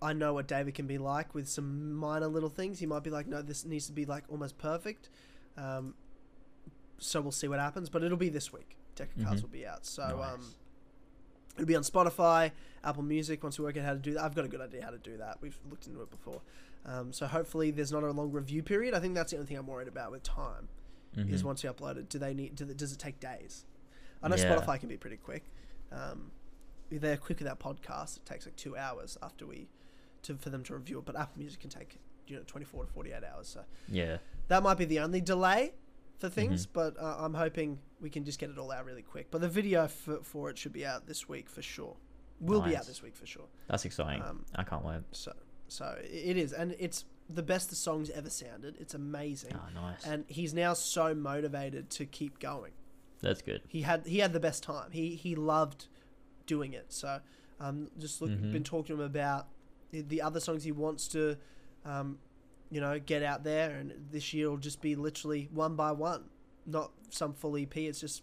I 0.01 0.13
know 0.13 0.35
what 0.35 0.47
David 0.47 0.75
can 0.75 0.87
be 0.87 0.99
like 0.99 1.35
with 1.35 1.49
some 1.49 1.95
minor 1.95 2.27
little 2.27 2.49
things. 2.49 2.79
He 2.79 2.87
might 2.87 3.03
be 3.03 3.11
like, 3.11 3.27
no, 3.27 3.43
this 3.43 3.65
needs 3.65 3.87
to 3.87 3.93
be 3.93 4.05
like 4.05 4.25
almost 4.29 4.59
perfect. 4.59 5.09
Um, 5.57 5.95
so 6.99 7.21
we'll 7.21 7.33
see 7.33 7.49
what 7.49 7.59
happens. 7.59 7.89
But 7.89 8.05
it'll 8.05 8.17
be 8.17 8.29
this 8.29 8.53
week. 8.53 8.77
Deck 8.95 9.09
of 9.17 9.25
Cards 9.25 9.41
Mhm. 9.41 9.45
will 9.45 9.51
be 9.51 9.67
out. 9.67 9.85
So 9.87 10.03
Nice. 10.17 10.35
um, 10.35 10.55
it'll 11.55 11.67
be 11.67 11.77
on 11.77 11.83
Spotify, 11.83 12.53
Apple 12.85 13.03
Music. 13.03 13.43
Once 13.43 13.59
we 13.59 13.65
work 13.65 13.77
out 13.77 13.85
how 13.85 13.93
to 13.95 13.99
do 13.99 14.15
that, 14.15 14.25
I've 14.25 14.35
got 14.35 14.45
a 14.45 14.49
good 14.49 14.61
idea 14.61 14.83
how 14.85 14.91
to 14.91 14.99
do 14.99 15.17
that. 15.19 15.41
We've 15.41 15.59
looked 15.71 15.87
into 15.87 16.03
it 16.03 16.11
before. 16.11 16.41
Um, 16.85 17.13
so 17.13 17.27
hopefully 17.27 17.71
there's 17.71 17.93
not 17.93 18.03
a 18.03 18.11
long 18.11 18.33
review 18.33 18.63
period. 18.63 18.95
I 18.95 19.01
think 19.01 19.15
that's 19.15 19.31
the 19.31 19.37
only 19.39 19.47
thing 19.47 19.57
I'm 19.57 19.67
worried 19.67 19.89
about 19.89 20.11
with 20.11 20.23
time 20.23 20.69
is 21.17 21.43
Mhm. 21.43 21.45
once 21.47 21.63
you 21.65 21.71
upload 21.73 21.97
it, 21.99 22.09
do 22.09 22.19
they 22.19 22.33
need? 22.35 22.57
Do, 22.57 22.65
does 22.75 22.93
it 22.93 22.99
take 22.99 23.21
days? 23.21 23.65
I 24.23 24.29
know 24.29 24.37
Yeah. 24.37 24.57
Spotify 24.57 24.81
can 24.81 24.89
be 24.89 24.97
pretty 24.97 25.17
quick. 25.19 25.45
Um, 25.91 26.33
they're 26.91 27.17
quick 27.17 27.39
with 27.39 27.49
our 27.49 27.57
podcast. 27.57 28.17
It 28.19 28.27
takes 28.27 28.47
like 28.47 28.57
two 28.57 28.77
hours 28.77 29.17
after 29.23 29.47
we 29.47 29.69
to 30.23 30.37
for 30.37 30.51
them 30.51 30.63
to 30.65 30.75
review 30.75 30.99
it, 31.01 31.05
but 31.05 31.17
Apple 31.17 31.39
Music 31.39 31.61
can 31.61 31.71
take 31.71 31.99
you 32.29 32.37
know 32.37 32.43
24 32.47 32.85
to 32.85 32.91
48 32.93 33.25
hours. 33.25 33.49
So 33.49 33.65
Yeah. 33.89 34.19
that 34.49 34.63
might 34.63 34.79
be 34.79 34.85
the 34.85 35.01
only 35.01 35.21
delay 35.21 35.75
for 36.23 36.29
Mm-hmm. 36.29 36.35
things, 36.51 36.67
but 36.67 36.97
uh, 36.99 37.17
I'm 37.19 37.35
hoping 37.35 37.79
we 38.01 38.09
can 38.11 38.25
just 38.25 38.39
get 38.39 38.49
it 38.51 38.57
all 38.59 38.71
out 38.73 38.85
really 38.87 39.03
quick. 39.03 39.27
But 39.31 39.41
the 39.41 39.49
video 39.49 39.89
for, 39.89 40.19
for 40.23 40.49
it 40.51 40.57
should 40.59 40.73
be 40.73 40.87
out 40.87 41.07
this 41.07 41.29
week 41.29 41.49
for 41.51 41.63
sure. 41.63 41.97
Will 42.41 42.61
be 42.63 42.77
out 42.77 42.87
this 42.87 43.03
week 43.03 43.15
for 43.15 43.27
sure. 43.27 43.45
That's 43.69 43.85
exciting. 43.85 44.23
Um, 44.23 44.45
I 44.57 44.65
can't 44.65 44.85
wait. 44.85 45.01
So 45.13 45.33
so 45.69 45.97
it 46.03 46.37
is, 46.37 46.53
and 46.53 46.75
it's 46.79 47.05
the 47.29 47.43
best 47.43 47.71
the 47.71 47.77
song's 47.77 48.11
ever 48.11 48.29
sounded. 48.31 48.77
It's 48.81 48.95
amazing, 48.95 49.53
Oh, 49.55 49.69
nice. 49.81 50.05
and 50.05 50.25
he's 50.29 50.53
now 50.53 50.73
so 50.75 51.15
motivated 51.15 51.89
to 51.91 52.05
keep 52.05 52.39
going. 52.41 52.73
That's 53.21 53.43
good. 53.43 53.63
He 53.69 53.83
had 53.83 54.07
he 54.07 54.19
had 54.19 54.33
the 54.33 54.41
best 54.41 54.63
time. 54.65 54.91
He 54.91 55.15
he 55.15 55.35
loved 55.37 55.87
doing 56.47 56.73
it. 56.73 56.87
So 56.93 57.21
um, 57.61 57.91
just 57.99 58.21
look, 58.21 58.31
Mhm. 58.31 58.53
been 58.53 58.65
talking 58.65 58.97
to 58.97 59.03
him 59.03 59.07
about 59.09 59.47
the- 59.93 60.01
the 60.03 60.21
other 60.21 60.41
songs 60.41 60.65
he 60.65 60.73
wants 60.73 61.07
to, 61.09 61.37
um, 61.85 62.19
you 62.73 62.81
know, 62.81 62.99
get 62.99 63.23
out 63.23 63.45
there. 63.45 63.71
And 63.77 63.93
this 64.11 64.33
year 64.33 64.49
will 64.51 64.57
just 64.57 64.81
be 64.81 64.97
literally 64.97 65.49
one 65.53 65.77
by 65.77 65.93
one, 65.93 66.25
not 66.67 66.91
some 67.11 67.35
full 67.35 67.57
EP. 67.57 67.77
It's 67.77 68.01
just 68.01 68.23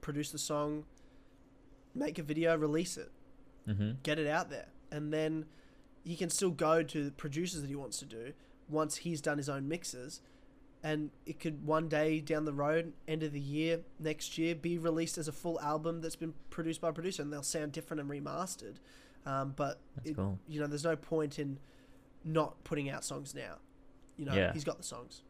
produce 0.00 0.30
the 0.30 0.38
song, 0.38 0.84
make 1.94 2.18
a 2.18 2.22
video, 2.22 2.56
release 2.56 2.96
it, 2.96 3.10
Mm-hmm. 3.68 3.90
get 4.02 4.18
it 4.18 4.26
out 4.26 4.48
there, 4.50 4.68
and 4.90 5.12
then 5.12 5.44
he 6.02 6.16
can 6.16 6.30
still 6.30 6.50
go 6.50 6.82
to 6.82 7.04
the 7.04 7.10
producers 7.12 7.60
that 7.60 7.68
he 7.68 7.76
wants 7.76 7.98
to 7.98 8.06
do 8.06 8.32
once 8.68 8.96
he's 8.96 9.20
done 9.20 9.36
his 9.36 9.48
own 9.50 9.68
mixes. 9.68 10.22
and 10.82 11.10
it 11.26 11.38
could 11.38 11.66
one 11.66 11.88
day 11.90 12.20
down 12.20 12.46
the 12.46 12.54
road, 12.54 12.94
end 13.06 13.22
of 13.22 13.32
the 13.34 13.38
year, 13.40 13.80
next 13.98 14.38
year, 14.38 14.54
be 14.54 14.78
released 14.78 15.18
as 15.18 15.28
a 15.28 15.32
full 15.32 15.60
album 15.60 16.00
that's 16.00 16.16
been 16.16 16.32
produced 16.48 16.80
by 16.80 16.88
a 16.88 16.92
producer, 16.92 17.20
and 17.22 17.30
they'll 17.30 17.42
sound 17.42 17.70
different 17.72 18.00
and 18.00 18.08
remastered. 18.08 18.76
Um, 19.26 19.52
but 19.54 19.78
it- 20.04 20.16
cool. 20.16 20.38
you 20.48 20.58
know, 20.58 20.66
there's 20.66 20.84
no 20.84 20.96
point 20.96 21.38
in 21.38 21.58
not 22.24 22.62
putting 22.64 22.90
out 22.90 23.04
songs 23.04 23.34
now. 23.34 23.56
You 24.16 24.26
know, 24.26 24.34
Yeah. 24.34 24.52
he's 24.52 24.64
got 24.64 24.76
the 24.76 24.82
songs. 24.84 25.22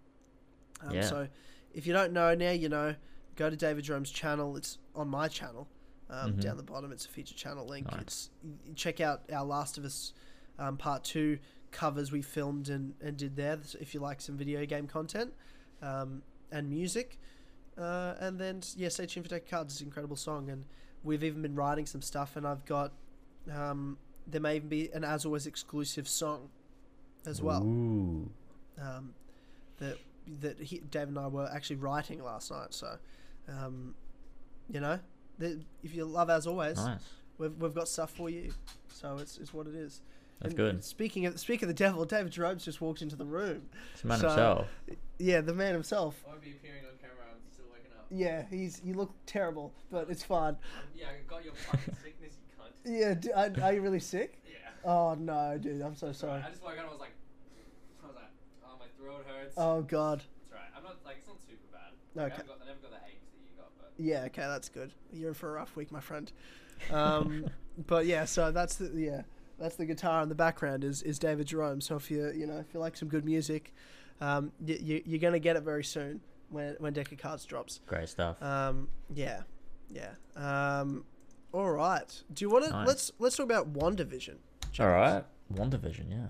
Um, 0.81 0.95
Yeah. 0.95 1.03
So 1.03 1.29
if 1.73 1.87
you 1.87 1.93
don't 1.93 2.13
know 2.13 2.35
now, 2.35 2.51
you 2.51 2.69
know, 2.69 2.95
go 3.37 3.49
to 3.49 3.57
David 3.57 3.85
Jerome's 3.85 4.11
channel. 4.11 4.57
It's 4.57 4.79
on 4.95 5.09
my 5.09 5.29
channel. 5.29 5.69
Um, 6.09 6.35
Mhm. 6.35 6.41
Down 6.41 6.57
the 6.57 6.63
bottom, 6.65 6.91
it's 6.91 7.07
a 7.07 7.09
feature 7.09 7.35
channel 7.35 7.65
link. 7.67 7.91
Nice. 7.91 8.01
It's 8.01 8.31
check 8.75 9.01
out 9.01 9.23
our 9.33 9.45
Last 9.45 9.79
of 9.79 9.85
Us 9.85 10.13
um, 10.59 10.77
Part 10.77 11.05
Two 11.05 11.39
covers 11.71 12.11
we 12.11 12.21
filmed 12.21 12.69
and, 12.69 12.95
and 13.01 13.17
did 13.17 13.37
there. 13.37 13.59
If 13.81 13.95
you 13.95 14.01
like 14.01 14.21
some 14.21 14.37
video 14.37 14.67
game 14.67 14.89
content 14.89 15.33
um, 15.81 16.23
and 16.51 16.69
music, 16.69 17.19
uh, 17.79 18.17
and 18.19 18.41
then 18.41 18.61
yeah, 18.77 18.89
stay 18.89 19.07
tuned 19.07 19.25
for 19.27 19.31
Deck 19.31 19.49
Cards. 19.49 19.75
It's 19.75 19.81
an 19.81 19.87
incredible 19.87 20.17
song, 20.17 20.51
and 20.51 20.67
we've 21.05 21.23
even 21.23 21.43
been 21.43 21.55
writing 21.55 21.87
some 21.87 22.03
stuff. 22.03 22.35
And 22.37 22.45
I've 22.47 22.65
got 22.65 22.93
um, 23.51 23.97
there 24.27 24.41
may 24.41 24.57
even 24.57 24.69
be 24.69 24.91
an 24.93 25.05
as 25.05 25.25
always 25.25 25.47
exclusive 25.47 26.09
song 26.09 26.51
as 27.27 27.41
well 27.43 27.63
Ooh. 27.63 28.31
um, 28.81 29.15
that 29.79 29.99
that 30.41 30.59
he, 30.61 30.79
Dave 30.91 31.09
and 31.09 31.19
I 31.19 31.27
were 31.27 31.49
actually 31.53 31.77
writing 31.77 32.23
last 32.23 32.51
night. 32.51 32.73
So, 32.73 32.97
um, 33.49 33.95
you 34.71 34.81
know, 34.81 34.99
the, 35.39 35.61
if 35.83 35.95
you 35.95 36.05
love 36.05 36.31
as 36.31 36.47
always, 36.47 36.77
Nice. 36.77 37.01
we've, 37.39 37.53
we've 37.59 37.75
got 37.75 37.89
stuff 37.89 38.11
for 38.13 38.31
you. 38.31 38.53
So 38.93 39.17
it's, 39.19 39.39
it's 39.39 39.53
what 39.53 39.67
it 39.67 39.75
is. 39.75 40.03
That's 40.41 40.53
And 40.53 40.57
good. 40.57 40.85
Speaking 40.85 41.27
of 41.27 41.39
speaking 41.41 41.65
of 41.69 41.77
the 41.77 41.83
devil, 41.85 42.05
David 42.05 42.33
Jerome's 42.33 42.65
just 42.65 42.81
walked 42.81 43.03
into 43.03 43.17
the 43.17 43.25
room. 43.27 43.63
It's 43.93 44.03
the 44.03 44.09
man 44.09 44.21
So- 44.21 44.29
himself. 44.29 44.67
Yeah, 45.19 45.41
the 45.41 45.53
man 45.55 45.73
himself. 45.75 46.23
I 46.27 46.31
won't 46.31 46.43
be 46.43 46.53
appearing 46.53 46.85
on 46.85 46.97
camera. 46.99 47.25
I'm 47.31 47.53
still 47.53 47.67
waking 47.73 47.91
up. 47.99 48.07
Yeah, 48.11 48.45
he's 48.49 48.81
you 48.85 48.95
look 48.95 49.13
terrible, 49.27 49.73
but 49.91 50.09
it's 50.11 50.23
fine. 50.23 50.51
Um, 50.55 50.57
yeah, 50.95 51.07
I 51.09 51.29
got 51.29 51.45
your 51.45 51.55
fucking 51.55 51.95
sickness, 52.03 52.35
you 52.41 52.55
cunt. 52.59 53.01
Yeah, 53.01 53.15
d- 53.15 53.33
are, 53.33 53.51
are 53.65 53.73
you 53.75 53.83
really 53.83 54.01
sick? 54.01 54.37
Yeah. 54.85 54.91
Oh 54.91 55.15
no, 55.19 55.59
dude, 55.59 55.81
I'm 55.83 55.95
so 55.95 56.13
sorry. 56.13 56.43
I 56.43 56.49
just 56.51 56.63
woke 56.63 56.73
up 56.73 56.79
and 56.79 56.89
I 56.89 56.91
was 56.91 57.01
like, 57.01 57.13
I 58.05 58.07
was 58.07 58.17
like, 58.17 58.25
oh, 58.65 58.77
my 58.79 58.87
throat 58.99 59.25
hurts. 59.27 59.55
Oh 59.57 59.83
god. 59.83 60.23
It's 60.45 60.53
right. 60.53 60.61
I'm 60.77 60.83
not 60.83 60.97
like 61.05 61.17
it's 61.19 61.27
not 61.27 61.37
super 61.47 61.67
bad. 61.73 61.93
Like, 62.15 62.33
Okay. 62.33 62.43
I've 62.43 62.49
got, 62.49 62.59
I 62.63 62.67
never 62.67 62.81
got 62.81 62.91
the 62.91 62.97
aches 63.09 63.27
that 63.33 63.41
you 63.43 63.57
got, 63.57 63.71
but 63.79 63.93
Yeah, 63.99 64.25
okay, 64.27 64.43
that's 64.43 64.69
good. 64.69 64.93
You're 65.13 65.29
in 65.29 65.35
for 65.35 65.49
a 65.51 65.53
rough 65.53 65.77
week, 65.77 65.91
my 65.93 66.01
friend. 66.01 66.31
Um, 66.91 67.47
but 67.87 68.07
yeah, 68.07 68.25
so 68.25 68.51
that's 68.51 68.77
the 68.77 68.91
yeah, 68.95 69.23
that's 69.59 69.77
the 69.77 69.85
guitar 69.87 70.23
in 70.23 70.29
the 70.29 70.35
background 70.35 70.85
is 70.85 71.03
is 71.03 71.19
David 71.19 71.47
Jerome. 71.47 71.81
So 71.81 71.97
if 71.97 72.11
you 72.11 72.31
you 72.33 72.47
know 72.47 72.59
if 72.59 72.73
you 72.73 72.81
like 72.81 72.97
some 72.97 73.09
good 73.09 73.25
music, 73.25 73.73
um, 74.21 74.53
you, 74.65 74.79
you 74.81 75.03
you're 75.05 75.19
gonna 75.21 75.39
get 75.39 75.57
it 75.57 75.63
very 75.63 75.85
soon 75.85 76.21
when 76.49 76.75
when 76.79 76.93
Deck 76.95 77.13
of 77.13 77.19
Cards 77.19 77.45
drops. 77.45 77.81
Great 77.87 78.09
stuff. 78.09 78.43
Um, 78.43 78.89
yeah, 79.15 79.43
yeah. 79.91 80.13
Um, 80.37 81.05
all 81.53 81.71
right. 81.71 82.23
Do 82.33 82.45
you 82.45 82.49
want 82.51 82.65
to 82.65 82.71
Nice. 82.71 82.87
let's 82.89 83.13
let's 83.19 83.37
talk 83.37 83.45
about 83.45 83.73
WandaVision. 83.75 84.37
All 84.79 84.89
right. 84.89 85.25
WandaVision, 85.53 86.07
yeah. 86.11 86.29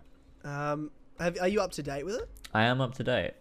Um, 0.72 0.90
have, 1.18 1.38
are 1.40 1.48
you 1.48 1.60
up 1.60 1.72
to 1.72 1.82
date 1.82 2.04
with 2.04 2.16
it? 2.16 2.28
I 2.54 2.64
am 2.64 2.80
up 2.80 2.94
to 2.94 3.04
date. 3.04 3.34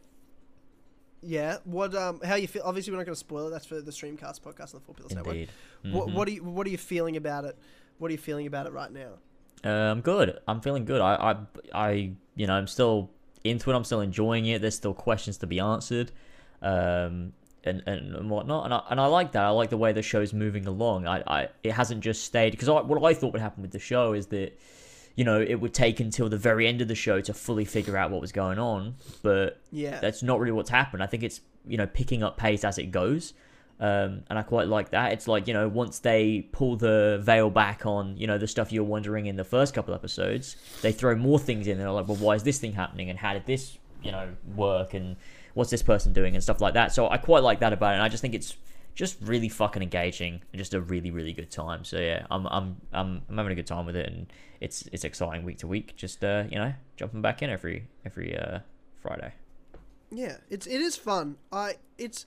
Yeah. 1.22 1.58
What 1.64 1.96
um 1.96 2.22
how 2.24 2.36
you 2.36 2.48
feel? 2.48 2.62
Obviously, 2.66 2.92
we're 2.92 2.98
not 2.98 3.06
going 3.06 3.16
to 3.16 3.20
spoil 3.20 3.48
it. 3.48 3.52
That's 3.52 3.66
for 3.66 3.82
the 3.82 3.92
Streamcast 3.92 4.42
podcast 4.42 4.74
on 4.74 4.80
the 4.80 4.86
Four 4.86 4.96
Pillars 4.96 5.14
Network. 5.16 5.36
Indeed. 5.36 5.50
What 5.92 6.08
Mhm. 6.08 6.14
what 6.14 6.28
are 6.28 6.32
you 6.32 6.44
what 6.44 6.68
are 6.68 6.70
you 6.70 6.78
feeling 6.78 7.18
about 7.18 7.46
it? 7.46 7.58
What 7.98 8.10
are 8.10 8.12
you 8.14 8.18
feeling 8.18 8.48
about 8.48 8.68
it 8.68 8.74
right 8.74 8.92
now? 8.92 9.14
I'm 9.64 9.72
um, 9.72 10.02
good. 10.02 10.40
I'm 10.48 10.62
feeling 10.62 10.86
good. 10.86 11.02
I, 11.02 11.16
I, 11.16 11.88
I, 11.88 12.12
you 12.36 12.48
know, 12.48 12.54
I'm 12.54 12.68
still 12.68 13.12
into 13.44 13.70
it. 13.70 13.76
I'm 13.76 13.84
still 13.84 14.00
enjoying 14.00 14.46
it. 14.46 14.62
There's 14.62 14.76
still 14.76 14.94
questions 14.94 15.38
to 15.40 15.48
be 15.48 15.60
answered, 15.60 16.14
um, 16.62 17.34
and 17.66 17.84
and, 17.86 18.16
and 18.16 18.30
whatnot. 18.30 18.64
And 18.66 18.74
I 18.74 18.84
and 18.90 19.02
I 19.02 19.08
like 19.08 19.34
that. 19.34 19.44
I 19.44 19.50
like 19.50 19.70
the 19.70 19.78
way 19.78 19.92
the 19.92 20.02
show's 20.02 20.32
moving 20.34 20.66
along. 20.66 21.08
I, 21.08 21.24
I 21.28 21.50
it 21.64 21.74
hasn't 21.74 22.02
just 22.02 22.24
stayed 22.24 22.52
because 22.52 22.70
I, 22.70 22.80
what 22.82 23.04
I 23.04 23.14
thought 23.14 23.34
would 23.34 23.42
happen 23.42 23.62
with 23.62 23.72
the 23.72 23.80
show 23.80 24.14
is 24.14 24.28
that, 24.28 24.58
you 25.16 25.24
know, 25.26 25.40
it 25.42 25.56
would 25.56 25.74
take 25.74 26.00
until 26.00 26.30
the 26.30 26.38
very 26.38 26.68
end 26.68 26.82
of 26.82 26.88
the 26.88 26.96
show 26.96 27.20
to 27.22 27.34
fully 27.34 27.66
figure 27.66 27.98
out 27.98 28.12
what 28.12 28.22
was 28.22 28.32
going 28.32 28.58
on. 28.60 28.96
But 29.22 29.60
Yeah. 29.72 30.00
that's 30.00 30.24
not 30.24 30.40
really 30.40 30.52
what's 30.54 30.70
happened. 30.70 31.04
I 31.04 31.08
think 31.08 31.24
it's 31.24 31.42
you 31.68 31.78
know 31.78 31.86
picking 31.88 32.24
up 32.24 32.38
pace 32.38 32.64
as 32.64 32.78
it 32.78 32.88
goes, 32.92 33.34
um, 33.82 34.24
and 34.30 34.40
I 34.40 34.42
quite 34.44 34.68
like 34.68 34.90
that. 34.92 35.12
It's 35.14 35.28
like 35.28 35.48
you 35.48 35.54
know 35.54 35.68
once 35.68 36.00
they 36.00 36.48
pull 36.52 36.76
the 36.78 37.20
veil 37.22 37.50
back 37.50 37.86
on 37.86 38.18
you 38.18 38.28
know 38.28 38.38
the 38.38 38.48
stuff 38.48 38.72
you're 38.72 38.84
wondering 38.84 39.26
in 39.26 39.36
the 39.36 39.44
first 39.44 39.74
couple 39.74 39.94
episodes, 39.94 40.56
they 40.82 40.92
throw 40.92 41.16
more 41.16 41.40
things 41.40 41.68
in. 41.68 41.74
and 41.74 41.82
They're 41.82 41.92
like, 41.92 42.08
well, 42.08 42.18
why 42.18 42.36
is 42.36 42.44
this 42.44 42.60
thing 42.60 42.74
happening, 42.74 43.10
and 43.10 43.20
how 43.20 43.34
did 43.34 43.46
this 43.46 43.78
you 44.02 44.12
know 44.12 44.30
work, 44.56 44.94
and 44.94 45.18
what's 45.54 45.70
this 45.70 45.84
person 45.84 46.14
doing, 46.14 46.34
and 46.36 46.42
stuff 46.44 46.62
like 46.62 46.76
that. 46.76 46.94
So 46.94 47.10
I 47.10 47.18
quite 47.18 47.44
like 47.44 47.60
that 47.60 47.74
about 47.74 47.92
it. 47.92 47.96
And 47.96 48.04
I 48.04 48.08
just 48.10 48.22
think 48.22 48.34
it's 48.34 48.56
just 49.00 49.16
really 49.22 49.48
fucking 49.48 49.82
engaging 49.82 50.42
and 50.52 50.60
just 50.60 50.74
a 50.74 50.82
really 50.82 51.10
really 51.10 51.32
good 51.32 51.50
time. 51.50 51.86
So 51.86 51.98
yeah, 51.98 52.28
I'm 52.30 52.46
I'm 52.48 52.76
I'm, 52.92 53.22
I'm 53.30 53.38
having 53.38 53.54
a 53.54 53.56
good 53.56 53.66
time 53.66 53.86
with 53.86 53.96
it, 53.96 54.06
and 54.06 54.28
it's 54.60 54.90
it's 54.92 55.06
exciting 55.06 55.46
week 55.46 55.60
to 55.60 55.68
week. 55.68 55.96
Just 55.96 56.22
uh, 56.22 56.44
you 56.50 56.58
know 56.58 56.74
jumping 56.98 57.22
back 57.22 57.42
in 57.42 57.50
every 57.50 57.88
every 58.06 58.38
uh, 58.38 58.60
Friday. 59.02 59.32
Yeah, 60.12 60.36
it's 60.50 60.68
it 60.68 60.82
is 60.82 60.98
fun. 60.98 61.38
I 61.50 61.76
it's 61.98 62.26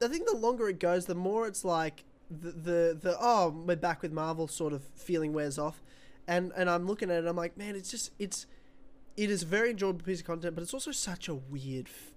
I 0.00 0.06
think 0.06 0.28
the 0.28 0.36
longer 0.36 0.68
it 0.68 0.78
goes, 0.78 1.06
the 1.06 1.16
more 1.16 1.48
it's 1.48 1.64
like 1.64 2.04
the 2.30 2.52
the, 2.52 2.98
the 3.02 3.16
oh 3.20 3.48
we're 3.48 3.74
back 3.74 4.00
with 4.00 4.12
Marvel 4.12 4.46
sort 4.46 4.72
of 4.72 4.84
feeling 4.94 5.32
wears 5.32 5.58
off, 5.58 5.82
and 6.28 6.52
and 6.56 6.70
I'm 6.70 6.86
looking 6.86 7.10
at 7.10 7.24
it, 7.24 7.26
I'm 7.26 7.34
like, 7.34 7.56
man, 7.56 7.74
it's 7.74 7.90
just 7.90 8.12
it's 8.20 8.46
it 9.16 9.30
is 9.30 9.42
a 9.42 9.46
very 9.46 9.70
enjoyable 9.70 10.04
piece 10.04 10.20
of 10.20 10.26
content, 10.26 10.54
but 10.54 10.62
it's 10.62 10.74
also 10.74 10.92
such 10.92 11.26
a 11.26 11.34
weird 11.34 11.88
f- 11.88 12.12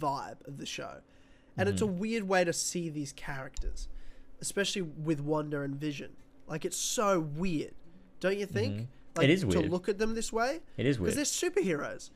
vibe 0.00 0.44
of 0.48 0.58
the 0.58 0.66
show, 0.66 0.96
and 1.56 1.68
it's 1.68 1.80
a 1.82 1.86
weird 1.86 2.24
way 2.28 2.44
to 2.44 2.52
see 2.52 2.88
these 2.88 3.12
characters, 3.12 3.88
especially 4.40 4.82
with 4.82 5.20
Wanda 5.20 5.62
and 5.62 5.74
Vision. 5.76 6.12
Like 6.46 6.64
it's 6.64 6.76
so 6.76 7.20
weird, 7.20 7.74
don't 8.20 8.38
you 8.38 8.46
think? 8.46 8.74
Mhm. 8.76 8.86
Like, 9.16 9.24
It 9.24 9.30
is 9.30 9.40
to 9.44 9.60
look 9.60 9.88
at 9.88 9.96
them 9.98 10.14
this 10.14 10.30
way 10.30 10.60
It 10.76 10.84
is 10.84 10.98
weird 11.00 11.14
because 11.14 11.30
they're 11.40 11.50
superheroes 11.50 12.10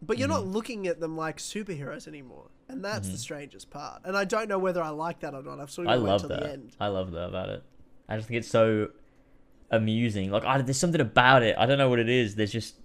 but 0.00 0.16
you're 0.18 0.28
not 0.28 0.42
Mm-hmm. 0.42 0.52
looking 0.52 0.86
at 0.86 1.00
them 1.00 1.16
like 1.16 1.38
superheroes 1.38 2.06
anymore 2.06 2.50
and 2.68 2.84
that's 2.84 3.08
the 3.08 3.16
strangest 3.18 3.68
part 3.70 4.00
and 4.04 4.16
i 4.16 4.24
don't 4.24 4.48
know 4.48 4.58
whether 4.58 4.80
i 4.80 4.90
like 4.90 5.18
that 5.20 5.34
or 5.34 5.42
not 5.42 5.58
i've 5.58 5.70
sort 5.72 5.88
of 5.88 5.92
I 5.94 5.96
to 5.96 6.02
love 6.02 6.28
that. 6.28 6.40
the 6.40 6.52
end 6.52 6.76
I 6.78 6.86
love 6.86 7.10
that 7.12 7.28
about 7.30 7.48
it. 7.48 7.64
I 8.08 8.14
just 8.16 8.28
think 8.28 8.38
it's 8.38 8.48
so 8.48 8.90
amusing. 9.70 10.30
Like, 10.30 10.44
I, 10.44 10.60
there's 10.62 10.78
something 10.78 11.00
about 11.00 11.42
it. 11.42 11.56
I 11.58 11.66
don't 11.66 11.78
know 11.78 11.88
what 11.88 11.98
it 11.98 12.08
is. 12.08 12.34
There's 12.36 12.52
just 12.52 12.76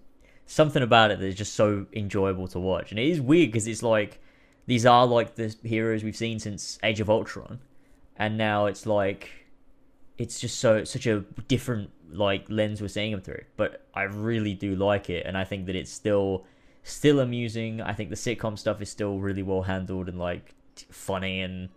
something 0.46 0.82
about 0.82 1.12
it 1.12 1.20
that's 1.20 1.36
just 1.36 1.54
so 1.54 1.86
enjoyable 1.94 2.48
to 2.50 2.60
watch. 2.60 2.92
And 2.92 3.00
it 3.00 3.08
is 3.08 3.22
weird 3.22 3.52
because 3.52 3.68
it's 3.68 3.84
like 3.84 4.20
these 4.72 4.86
are 4.86 5.06
like 5.06 5.36
the 5.36 5.54
heroes 5.64 6.02
we've 6.02 6.16
seen 6.16 6.40
since 6.40 6.80
Age 6.82 7.02
of 7.02 7.10
Ultron, 7.10 7.60
and 8.16 8.38
now 8.38 8.68
it's 8.68 8.86
like 8.86 9.30
it's 10.18 10.40
just 10.40 10.60
so 10.60 10.86
such 10.86 11.06
a 11.08 11.26
different 11.50 11.90
like 12.10 12.46
lens 12.48 12.82
we're 12.82 12.88
seeing 12.88 13.12
them 13.12 13.20
through. 13.20 13.44
But 13.58 13.86
I 13.94 14.04
really 14.04 14.54
do 14.54 14.78
like 14.78 15.10
it, 15.10 15.26
and 15.26 15.38
I 15.38 15.44
think 15.44 15.66
that 15.66 15.76
it's 15.76 15.92
still 15.92 16.46
still 16.84 17.20
amusing. 17.20 17.82
I 17.82 17.92
think 17.92 18.12
the 18.12 18.16
sitcom 18.16 18.58
stuff 18.58 18.82
is 18.82 18.90
still 18.90 19.20
really 19.20 19.44
well 19.44 19.64
handled 19.64 20.08
and 20.08 20.18
like 20.18 20.56
funny 20.90 21.42
and 21.42 21.68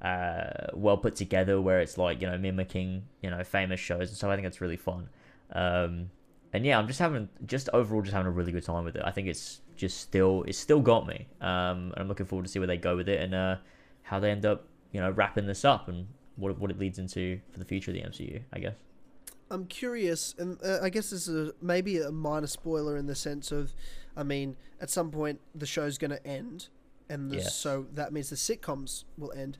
uh, 0.00 0.68
well 0.74 0.96
put 0.96 1.16
together. 1.16 1.60
Where 1.60 1.80
it's 1.80 1.98
like 1.98 2.20
you 2.20 2.28
know 2.28 2.38
mimicking 2.38 3.02
you 3.20 3.30
know 3.30 3.42
famous 3.42 3.80
shows 3.80 4.10
and 4.10 4.16
stuff. 4.16 4.30
I 4.30 4.36
think 4.36 4.46
it's 4.46 4.60
really 4.60 4.76
fun. 4.76 5.08
Um, 5.50 6.10
and 6.52 6.64
yeah, 6.64 6.78
I'm 6.78 6.86
just 6.86 7.00
having 7.00 7.28
just 7.46 7.68
overall 7.72 8.02
just 8.02 8.14
having 8.14 8.28
a 8.28 8.30
really 8.30 8.52
good 8.52 8.64
time 8.64 8.84
with 8.84 8.94
it. 8.94 9.02
I 9.04 9.10
think 9.10 9.26
it's 9.26 9.60
just 9.76 9.98
still 10.00 10.44
it's 10.46 10.58
still 10.58 10.80
got 10.80 11.06
me. 11.06 11.26
Um, 11.40 11.92
and 11.92 11.98
I'm 11.98 12.08
looking 12.08 12.26
forward 12.26 12.44
to 12.46 12.50
see 12.50 12.58
where 12.58 12.66
they 12.68 12.76
go 12.76 12.96
with 12.96 13.08
it 13.08 13.20
and 13.20 13.34
uh, 13.34 13.56
how 14.02 14.18
they 14.20 14.30
end 14.30 14.44
up 14.46 14.66
you 14.92 15.00
know 15.00 15.10
wrapping 15.10 15.46
this 15.46 15.64
up 15.64 15.88
and 15.88 16.06
what 16.36 16.58
what 16.58 16.70
it 16.70 16.78
leads 16.78 16.98
into 16.98 17.40
for 17.52 17.58
the 17.58 17.64
future 17.64 17.90
of 17.90 17.94
the 17.96 18.02
MCU. 18.02 18.42
I 18.52 18.58
guess. 18.58 18.76
i'm 19.50 19.66
curious 19.66 20.34
and 20.38 20.58
uh, 20.64 20.78
i 20.82 20.88
guess 20.88 21.10
this 21.10 21.28
is 21.28 21.48
a, 21.50 21.52
maybe 21.60 21.98
a 21.98 22.10
minor 22.10 22.46
spoiler 22.46 22.96
in 22.96 23.06
the 23.06 23.14
sense 23.14 23.52
of 23.52 23.72
i 24.16 24.22
mean 24.22 24.56
at 24.80 24.88
some 24.90 25.10
point 25.10 25.38
the 25.54 25.66
show's 25.66 25.98
going 25.98 26.10
to 26.10 26.26
end 26.26 26.68
and 27.10 27.30
the, 27.30 27.36
Yes. 27.36 27.54
so 27.54 27.86
that 27.92 28.10
means 28.12 28.30
the 28.30 28.36
sitcoms 28.36 29.04
will 29.18 29.32
end 29.32 29.58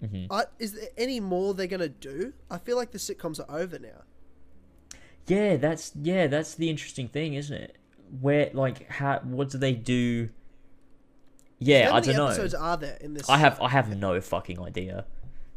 hmm 0.00 0.26
I, 0.30 0.44
is 0.60 0.72
there 0.74 0.88
any 0.96 1.18
more 1.20 1.52
they're 1.52 1.66
going 1.66 1.80
to 1.80 1.88
do 1.88 2.32
i 2.48 2.58
feel 2.58 2.76
like 2.76 2.92
the 2.92 2.98
sitcoms 2.98 3.40
are 3.40 3.58
over 3.62 3.78
now 3.78 4.02
Yeah, 5.26 5.56
that's 5.56 5.92
yeah, 6.00 6.26
that's 6.26 6.54
the 6.54 6.68
interesting 6.68 7.08
thing, 7.08 7.34
isn't 7.34 7.56
it? 7.56 7.76
Where 8.20 8.50
like 8.52 8.88
how 8.90 9.20
what 9.24 9.50
do 9.50 9.58
they 9.58 9.72
do? 9.72 10.28
Yeah, 11.58 11.90
how 11.90 11.96
I 11.96 12.00
don't 12.00 12.16
know. 12.16 12.26
episodes 12.26 12.54
are 12.54 12.76
there 12.76 12.96
in 13.00 13.14
this 13.14 13.28
I 13.28 13.38
have 13.38 13.60
I 13.60 13.68
have 13.68 13.96
no 13.96 14.20
fucking 14.20 14.60
idea, 14.60 15.06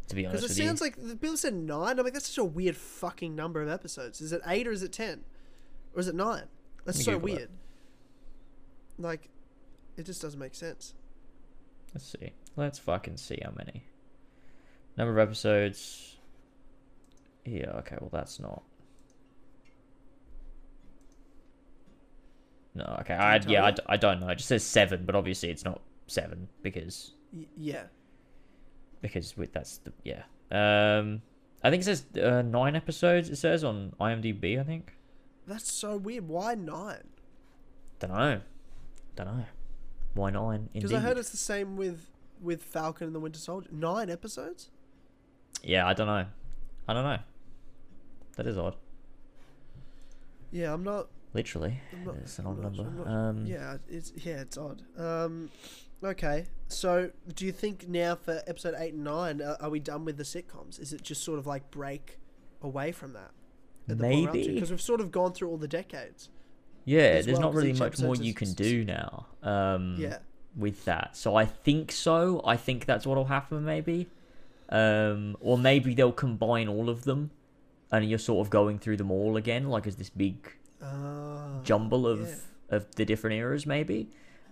to 0.07 0.15
be 0.15 0.25
honest 0.25 0.43
Because 0.43 0.57
it 0.57 0.63
sounds 0.63 0.79
you. 0.81 0.85
like 0.85 0.95
the 0.95 1.15
people 1.15 1.37
said 1.37 1.53
nine. 1.53 1.99
I'm 1.99 2.03
like, 2.05 2.13
that's 2.13 2.27
such 2.27 2.37
a 2.37 2.43
weird 2.45 2.77
fucking 2.77 3.35
number 3.35 3.61
of 3.61 3.69
episodes. 3.69 4.21
Is 4.21 4.31
it 4.31 4.41
eight 4.47 4.67
or 4.67 4.71
is 4.71 4.83
it 4.83 4.91
ten, 4.93 5.23
or 5.93 5.99
is 5.99 6.07
it 6.07 6.15
nine? 6.15 6.43
That's 6.85 7.03
so 7.03 7.13
Google 7.13 7.29
it. 7.29 7.33
weird. 7.35 7.49
Like, 8.99 9.29
it 9.97 10.05
just 10.05 10.21
doesn't 10.21 10.39
make 10.39 10.55
sense. 10.55 10.93
Let's 11.93 12.07
see. 12.19 12.31
Let's 12.55 12.79
fucking 12.79 13.17
see 13.17 13.39
how 13.43 13.51
many. 13.55 13.83
Number 14.97 15.19
of 15.19 15.27
episodes. 15.27 16.17
Yeah. 17.45 17.69
Okay. 17.79 17.97
Well, 17.99 18.09
that's 18.11 18.39
not. 18.39 18.63
No. 22.77 22.97
Okay. 23.01 23.13
I 23.15 23.37
yeah. 23.47 23.65
I, 23.65 23.75
I 23.87 23.97
don't 23.97 24.19
know. 24.19 24.29
It 24.29 24.35
just 24.35 24.47
says 24.47 24.63
seven, 24.63 25.03
but 25.05 25.15
obviously 25.15 25.49
it's 25.49 25.65
not 25.65 25.81
seven 26.07 26.47
because 26.61 27.11
Y- 27.33 27.45
yeah. 27.57 27.83
because 29.01 29.35
with 29.35 29.51
that's 29.53 29.79
the 29.79 29.91
yeah. 30.03 30.23
Um, 30.51 31.21
I 31.63 31.69
think 31.69 31.81
it 31.81 31.85
says 31.85 32.05
uh, 32.21 32.41
nine 32.43 32.75
episodes. 32.75 33.29
It 33.29 33.37
says 33.37 33.63
on 33.63 33.93
IMDb. 33.99 34.59
I 34.59 34.63
think. 34.63 34.93
That's 35.47 35.71
so 35.71 35.97
weird. 35.97 36.27
Why 36.27 36.55
nine? 36.55 37.03
Don't 37.99 38.11
know. 38.11 38.41
Don't 39.15 39.27
know. 39.27 39.45
Why 40.13 40.29
nine? 40.29 40.69
Because 40.73 40.93
I 40.93 40.99
heard 40.99 41.17
it's 41.17 41.29
the 41.31 41.37
same 41.37 41.75
with 41.77 42.05
with 42.41 42.61
Falcon 42.63 43.07
and 43.07 43.15
the 43.15 43.19
Winter 43.19 43.39
Soldier. 43.39 43.69
Nine 43.71 44.09
episodes. 44.09 44.69
Yeah, 45.63 45.87
I 45.87 45.93
don't 45.93 46.07
know. 46.07 46.25
I 46.87 46.93
don't 46.93 47.03
know. 47.03 47.17
That 48.35 48.45
is 48.45 48.57
odd. 48.57 48.75
Yeah, 50.51 50.73
I'm 50.73 50.83
not. 50.83 51.07
Literally, 51.37 51.79
not- 52.03 52.15
it's 52.15 52.39
an 52.39 52.47
odd 52.47 52.59
not- 52.61 52.73
number. 52.75 52.91
Not- 53.05 53.07
Um, 53.07 53.45
Yeah, 53.45 53.77
it's 53.87 54.11
yeah, 54.15 54.41
it's 54.41 54.57
odd. 54.57 54.81
Um, 54.97 55.49
okay. 56.03 56.45
So, 56.67 57.11
do 57.35 57.45
you 57.45 57.51
think 57.51 57.87
now 57.87 58.15
for 58.15 58.41
episode 58.47 58.73
eight 58.77 58.93
and 58.95 59.03
nine, 59.03 59.41
uh, 59.41 59.55
are 59.59 59.69
we 59.69 59.79
done 59.79 60.03
with 60.03 60.17
the 60.17 60.23
sitcoms? 60.23 60.79
Is 60.79 60.93
it 60.93 61.03
just 61.03 61.23
sort 61.23 61.37
of 61.39 61.45
like 61.45 61.69
break 61.71 62.17
away 62.61 62.91
from 62.91 63.13
that? 63.13 63.31
Maybe. 63.87 64.53
because 64.53 64.69
we've 64.71 64.81
sort 64.81 64.99
of 64.99 65.11
gone 65.11 65.31
through 65.33 65.49
all 65.49 65.57
the 65.57 65.67
decades. 65.67 66.29
Yeah, 66.85 67.13
there's 67.21 67.27
well, 67.27 67.41
not 67.41 67.53
really 67.53 67.73
much 67.73 67.99
more 67.99 68.15
you 68.15 68.33
can 68.33 68.51
do 68.53 68.83
now. 68.83 69.27
Um, 69.43 69.95
Yeah. 69.99 70.17
with 70.55 70.83
that. 70.85 71.15
So 71.15 71.35
I 71.35 71.45
think 71.45 71.91
so. 71.91 72.41
I 72.43 72.57
think 72.57 72.85
that's 72.85 73.05
what'll 73.05 73.25
happen 73.25 73.63
maybe. 73.63 74.07
Um, 74.69 75.37
or 75.39 75.57
maybe 75.57 75.93
they'll 75.93 76.11
combine 76.11 76.67
all 76.67 76.89
of 76.89 77.03
them 77.03 77.31
and 77.91 78.09
you're 78.09 78.19
sort 78.19 78.45
of 78.45 78.49
going 78.49 78.79
through 78.79 78.97
them 78.97 79.11
all 79.11 79.37
again 79.37 79.69
like 79.69 79.87
as 79.87 79.95
this 79.95 80.09
big 80.09 80.35
Uh, 80.81 81.61
jumble 81.63 82.05
of 82.07 82.21
yeah. 82.21 82.35
of 82.77 82.95
the 82.95 83.05
different 83.05 83.35
eras 83.35 83.65
maybe. 83.65 84.09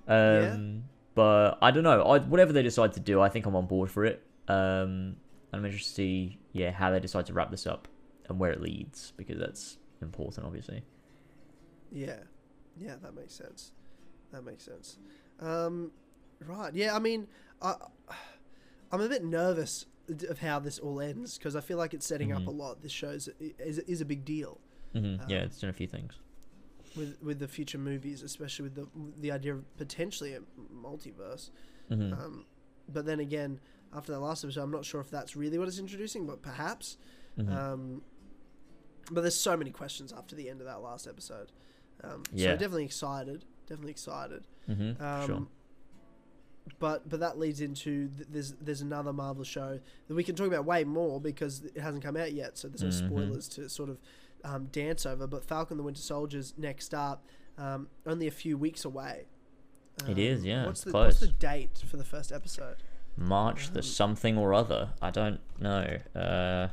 Yeah. 0.07 0.51
Um 0.53 0.84
but 1.13 1.57
I 1.61 1.71
don't 1.71 1.84
know. 1.84 2.01
I, 2.03 2.19
whatever 2.19 2.51
they 2.51 2.61
decide 2.63 2.91
to 2.93 2.99
do, 2.99 3.21
I 3.21 3.30
think 3.30 3.45
I'm 3.45 3.55
on 3.55 3.67
board 3.67 3.89
for 3.91 4.05
it. 4.05 4.21
Um 4.47 5.17
I'm 5.53 5.63
interested 5.65 5.89
to 5.91 5.95
see 5.95 6.39
yeah 6.51 6.71
how 6.71 6.91
they 6.91 6.99
decide 6.99 7.26
to 7.28 7.34
wrap 7.34 7.51
this 7.51 7.65
up 7.67 7.88
and 8.28 8.39
where 8.39 8.51
it 8.51 8.61
leads 8.61 9.13
because 9.17 9.38
that's 9.39 9.78
important 10.01 10.45
obviously. 10.45 10.84
Yeah, 11.91 12.17
yeah, 12.78 12.95
that 13.01 13.15
makes 13.15 13.34
sense. 13.34 13.71
That 14.32 14.43
makes 14.43 14.63
sense. 14.63 14.97
Um, 15.39 15.91
right. 16.45 16.73
Yeah, 16.73 16.95
I 16.95 16.99
mean, 16.99 17.28
I, 17.61 17.76
I'm 18.91 18.99
a 19.01 19.07
bit 19.07 19.23
nervous 19.23 19.86
of 20.30 20.39
how 20.39 20.59
this 20.59 20.78
all 20.80 20.99
ends 20.99 21.38
because 21.38 21.55
I 21.55 21.61
feel 21.61 21.78
like 21.78 21.93
it's 21.93 22.05
setting 22.05 22.32
up 22.34 22.41
Mhm. 22.41 22.47
a 22.47 22.51
lot. 22.51 22.82
This 22.82 22.91
shows 22.91 23.30
is 23.39 23.80
is 23.80 24.01
a 24.01 24.05
big 24.05 24.26
deal 24.26 24.59
hmm 24.96 25.16
yeah, 25.28 25.39
Um, 25.39 25.43
it's 25.46 25.60
done 25.60 25.70
a 25.70 25.74
few 25.74 25.88
things. 25.88 26.14
with 26.96 27.18
with 27.22 27.39
the 27.39 27.48
future 27.48 27.78
movies, 27.78 28.24
especially 28.24 28.64
with 28.64 28.76
the 28.76 28.88
the 29.20 29.32
idea 29.32 29.54
of 29.54 29.78
potentially 29.78 30.34
a 30.34 30.41
multiverse. 30.74 31.50
hmm 31.89 32.14
Um, 32.14 32.46
but 32.88 33.06
then 33.06 33.20
again, 33.20 33.60
after 33.93 34.12
that 34.14 34.20
last 34.20 34.43
episode, 34.43 34.62
I'm 34.64 34.72
not 34.72 34.86
sure 34.86 35.02
if 35.02 35.10
that's 35.10 35.36
really 35.36 35.58
what 35.58 35.68
it's 35.68 35.80
introducing, 35.80 36.26
but 36.26 36.41
perhaps. 36.41 36.98
hmm 37.38 37.52
Um, 37.52 38.02
but 39.12 39.22
there's 39.22 39.36
so 39.39 39.56
many 39.58 39.72
questions 39.72 40.12
after 40.14 40.36
the 40.36 40.50
end 40.50 40.62
of 40.62 40.68
that 40.68 40.82
last 40.82 41.08
episode. 41.08 41.52
Um, 42.04 42.24
So 42.30 42.34
Yeah. 42.38 42.52
definitely 42.54 42.86
excited. 42.86 43.46
Definitely 43.68 43.91
excited. 43.91 44.43
hmm 44.68 44.91
Um, 45.02 45.28
sure. 45.28 45.48
But 46.80 47.08
but 47.08 47.20
that 47.20 47.38
leads 47.38 47.62
into 47.62 48.08
th- 48.10 48.28
there's 48.32 48.54
there's 48.54 48.82
another 48.82 49.14
Marvel 49.14 49.43
show 49.43 49.80
that 50.08 50.16
we 50.16 50.24
can 50.24 50.36
talk 50.36 50.48
about 50.48 50.66
way 50.66 50.84
more 50.84 51.22
because 51.22 51.64
it 51.64 51.78
hasn't 51.78 52.04
come 52.04 52.18
out 52.18 52.34
yet, 52.34 52.58
so 52.58 52.68
there's 52.68 52.82
no 52.84 52.89
Mhm. 52.89 53.08
spoilers 53.08 53.48
to 53.50 53.70
sort 53.70 53.89
of 53.89 54.00
um, 54.46 54.66
dance 54.72 55.06
over. 55.06 55.28
But 55.28 55.43
Falcon 55.43 55.76
the 55.78 55.84
Winter 55.84 56.02
Soldier's 56.02 56.54
next 56.58 56.93
up, 56.93 57.26
um, 57.58 57.88
only 58.06 58.28
a 58.28 58.32
few 58.32 58.58
weeks 58.58 58.86
away. 58.86 59.26
It 60.08 60.18
is, 60.18 60.41
Um, 60.41 60.46
yeah, 60.46 60.66
What's 60.66 60.82
it's 60.82 60.91
the 60.91 60.98
what's 60.98 61.20
the 61.22 61.28
date 61.28 61.84
for 61.89 61.98
the 61.98 62.04
first 62.04 62.32
episode? 62.32 62.78
March 63.18 63.72
the 63.72 63.80
Um, 63.80 63.84
something 63.84 64.38
or 64.38 64.54
other. 64.54 64.89
I 65.02 65.10
don't 65.10 65.39
know. 65.60 65.98
Uh, 66.16 66.68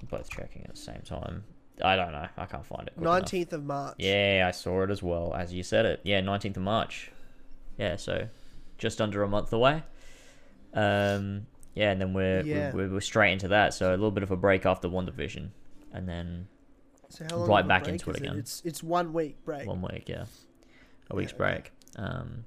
we're 0.00 0.18
both 0.18 0.30
checking 0.30 0.62
at 0.64 0.70
the 0.70 0.76
same 0.80 1.00
time. 1.04 1.44
I 1.82 1.96
don't 1.96 2.12
know. 2.12 2.26
I 2.36 2.46
can't 2.46 2.66
find 2.66 2.86
it. 2.88 2.98
Nineteenth 2.98 3.52
of 3.52 3.64
March. 3.64 3.94
Yeah, 3.98 4.44
I 4.46 4.50
saw 4.50 4.82
it 4.82 4.90
as 4.90 5.02
well 5.02 5.32
as 5.34 5.52
you 5.54 5.62
said 5.62 5.86
it. 5.86 6.00
Yeah, 6.02 6.20
nineteenth 6.20 6.56
of 6.56 6.62
March. 6.62 7.10
Yeah, 7.78 7.96
so 7.96 8.28
just 8.78 9.00
under 9.00 9.22
a 9.22 9.28
month 9.28 9.52
away. 9.52 9.84
Um, 10.74 11.46
yeah, 11.78 11.90
and 11.92 12.00
then 12.00 12.12
we're, 12.12 12.42
Yeah. 12.42 12.72
we're 12.74 12.88
we're 12.88 13.00
straight 13.00 13.32
into 13.32 13.48
that. 13.48 13.72
So 13.74 13.90
a 13.90 13.92
little 13.92 14.10
bit 14.10 14.22
of 14.24 14.30
a 14.30 14.36
break 14.36 14.66
after 14.66 14.88
WandaVision, 14.88 15.50
and 15.92 16.08
then 16.08 16.48
So 17.08 17.24
how 17.30 17.36
long 17.36 17.48
right 17.48 17.68
back 17.68 17.86
into 17.88 18.10
it 18.10 18.16
again. 18.16 18.36
It's 18.36 18.60
it's 18.64 18.82
one 18.82 19.12
week 19.12 19.36
break. 19.44 19.66
one 19.66 19.80
week. 19.82 20.08
Yeah, 20.08 20.24
a 21.10 21.16
week's 21.16 21.32
okay. 21.32 21.38
break. 21.38 21.72
Um, 21.96 22.44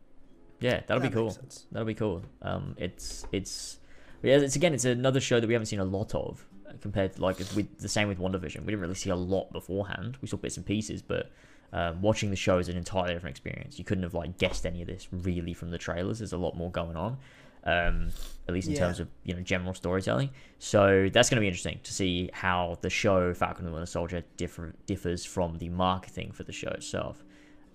yeah, 0.59 0.81
that'll 0.85 1.01
That 1.01 1.09
be 1.09 1.13
cool. 1.15 1.31
sense. 1.31 1.65
That'll 1.71 1.87
be 1.87 1.95
cool. 1.95 2.23
Um, 2.41 2.75
it's 2.77 3.25
it's 3.31 3.79
yeah, 4.21 4.37
it's 4.37 4.55
again, 4.55 4.73
it's 4.73 4.85
another 4.85 5.19
show 5.19 5.39
that 5.39 5.47
we 5.47 5.53
haven't 5.53 5.67
seen 5.67 5.79
a 5.79 5.85
lot 5.85 6.13
of 6.13 6.45
uh, 6.67 6.73
compared 6.81 7.13
to 7.15 7.21
like 7.21 7.39
with 7.39 7.79
the 7.79 7.89
same 7.89 8.07
with 8.09 8.19
WandaVision. 8.19 8.59
We 8.59 8.65
didn't 8.67 8.81
really 8.81 8.95
see 8.95 9.09
a 9.09 9.15
lot 9.15 9.51
beforehand. 9.51 10.17
We 10.21 10.27
saw 10.27 10.37
bits 10.37 10.57
and 10.57 10.65
pieces, 10.65 11.01
but 11.01 11.31
um, 11.73 12.01
watching 12.01 12.29
the 12.29 12.35
show 12.35 12.59
is 12.59 12.67
an 12.69 12.77
entirely 12.77 13.13
different 13.13 13.33
experience. 13.37 13.79
You 13.79 13.85
couldn't 13.85 14.03
have 14.03 14.13
like 14.13 14.37
guessed 14.37 14.65
any 14.65 14.81
of 14.81 14.87
this 14.87 15.07
really 15.11 15.53
from 15.53 15.71
the 15.71 15.77
trailers. 15.79 16.19
There's 16.19 16.33
a 16.33 16.37
lot 16.37 16.55
more 16.55 16.69
going 16.69 16.95
on, 16.97 17.17
um, 17.63 18.09
at 18.47 18.53
least 18.53 18.67
in 18.67 18.73
Yeah. 18.73 18.79
terms 18.79 18.99
of 18.99 19.07
you 19.23 19.33
know 19.33 19.41
general 19.41 19.73
storytelling. 19.73 20.29
So 20.59 21.09
that's 21.13 21.29
going 21.29 21.37
to 21.37 21.41
be 21.41 21.47
interesting 21.47 21.79
to 21.83 21.93
see 21.93 22.29
how 22.33 22.77
the 22.81 22.89
show 22.89 23.33
Falcon 23.33 23.65
and 23.65 23.67
the 23.67 23.71
Winter 23.73 23.85
Soldier 23.85 24.23
differ, 24.37 24.73
differs 24.85 25.25
from 25.25 25.57
the 25.57 25.69
marketing 25.69 26.31
for 26.31 26.43
the 26.43 26.51
show 26.51 26.69
itself, 26.69 27.23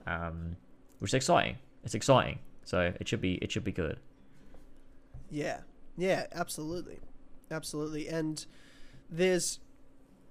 um, 0.06 0.56
which 0.98 1.10
is 1.10 1.14
exciting. 1.14 1.56
It's 1.84 1.94
exciting. 1.94 2.38
So 2.64 2.92
it 3.00 3.06
should 3.08 3.20
be 3.20 3.34
it 3.34 3.52
should 3.52 3.64
be 3.64 3.72
good. 3.72 3.98
Yeah, 5.30 5.60
yeah, 5.96 6.26
absolutely, 6.32 6.98
absolutely. 7.50 8.08
And 8.08 8.44
there's 9.10 9.60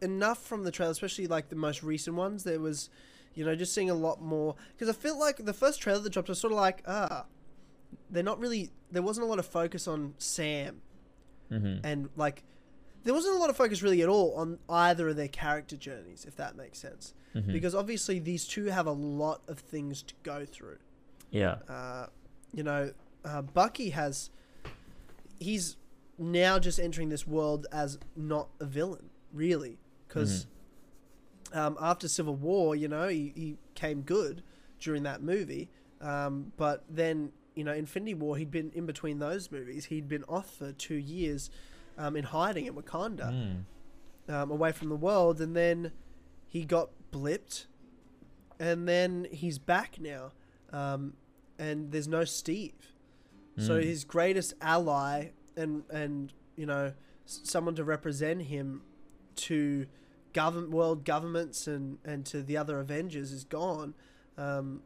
enough 0.02 0.44
from 0.44 0.64
the 0.64 0.72
trailer, 0.72 0.92
especially 0.92 1.28
like 1.28 1.50
the 1.50 1.56
most 1.56 1.84
recent 1.84 2.16
ones. 2.16 2.44
There 2.44 2.60
was, 2.60 2.90
you 3.34 3.46
know, 3.46 3.56
just 3.56 3.74
seeing 3.74 3.90
a 3.90 3.94
lot 3.96 4.22
more 4.22 4.56
because 4.74 4.90
I 4.94 4.98
feel 4.98 5.18
like 5.20 5.38
the 5.46 5.54
first 5.54 5.82
trailer 5.82 6.00
that 6.00 6.12
dropped 6.12 6.30
was 6.30 6.40
sort 6.40 6.54
of 6.54 6.60
like 6.60 6.84
ah, 6.88 7.26
they're 8.10 8.24
not 8.24 8.40
really. 8.40 8.72
There 8.92 9.02
wasn't 9.02 9.26
a 9.26 9.30
lot 9.30 9.40
of 9.40 9.46
focus 9.46 9.88
on 9.88 10.14
Sam 10.18 10.82
Mm-hmm. 11.52 11.86
and 11.86 12.10
like. 12.16 12.44
There 13.04 13.14
wasn't 13.14 13.36
a 13.36 13.38
lot 13.40 13.52
of 13.52 13.56
focus 13.56 13.84
really 13.84 14.02
at 14.02 14.10
all 14.10 14.34
on 14.34 14.58
either 14.68 15.10
of 15.10 15.16
their 15.16 15.28
character 15.28 15.76
journeys, 15.78 16.26
if 16.26 16.36
that 16.38 16.56
makes 16.56 16.80
sense. 16.80 17.14
Mm-hmm. 17.36 17.52
Because 17.52 17.76
obviously 17.76 18.18
these 18.18 18.48
two 18.48 18.66
have 18.66 18.88
a 18.88 18.92
lot 18.92 19.42
of 19.48 19.60
things 19.60 20.02
to 20.04 20.16
go 20.24 20.44
through. 20.44 20.78
yeah, 21.30 21.58
uh, 21.70 22.08
you 22.52 22.64
know, 22.64 22.92
uh, 23.24 23.44
Bucky 23.44 23.92
has. 23.92 24.32
He's 25.40 25.78
now 26.18 26.58
just 26.58 26.80
entering 26.80 27.10
this 27.10 27.28
world 27.28 27.68
as 27.72 28.00
not 28.16 28.48
a 28.60 28.66
villain, 28.66 29.10
really, 29.34 29.78
because 30.08 30.48
um, 31.54 31.78
after 31.80 32.08
Civil 32.08 32.36
War, 32.36 32.76
you 32.76 32.88
know, 32.88 33.08
he, 33.08 33.34
he 33.36 33.58
came 33.76 34.02
good 34.02 34.42
during 34.80 35.04
that 35.04 35.22
movie, 35.22 35.70
um, 36.02 36.54
but 36.58 36.86
then 36.90 37.32
you 37.56 37.64
know, 37.64 37.74
Infinity 37.74 38.14
War, 38.14 38.38
he'd 38.38 38.52
been 38.52 38.72
in 38.76 38.86
between 38.86 39.20
those 39.20 39.52
movies. 39.52 39.86
He'd 39.86 40.08
been 40.08 40.24
off 40.28 40.50
for 40.50 40.72
two 40.74 40.96
years 40.96 41.50
um, 41.98 42.16
in 42.16 42.26
hiding 42.26 42.66
in 42.66 42.74
Wakanda 42.76 43.32
Mm. 43.32 43.64
um, 44.34 44.52
away 44.52 44.72
from 44.72 44.90
the 44.90 44.96
world, 44.96 45.40
and 45.40 45.56
then 45.56 45.92
he 46.48 46.66
got 46.66 46.90
blipped, 47.12 47.66
and 48.60 48.88
then 48.88 49.28
he's 49.32 49.58
back 49.60 50.00
now, 50.00 50.32
um, 50.72 51.14
and 51.58 51.92
there's 51.92 52.08
no 52.08 52.24
Steve. 52.26 52.74
So 53.58 53.80
Mm. 53.80 53.84
his 53.84 54.04
greatest 54.04 54.54
ally 54.62 55.30
and 55.56 55.84
and 55.90 56.34
you 56.58 56.66
know 56.66 56.92
someone 57.26 57.74
to 57.76 57.84
represent 57.86 58.42
him 58.44 58.82
to 59.36 59.86
government 60.34 60.72
world 60.72 61.06
governments 61.06 61.66
and 61.66 61.98
and 62.04 62.26
to 62.26 62.44
the 62.44 62.58
other 62.58 62.80
Avengers 62.82 63.32
is 63.32 63.46
gone. 63.46 63.94
Um, 64.38 64.82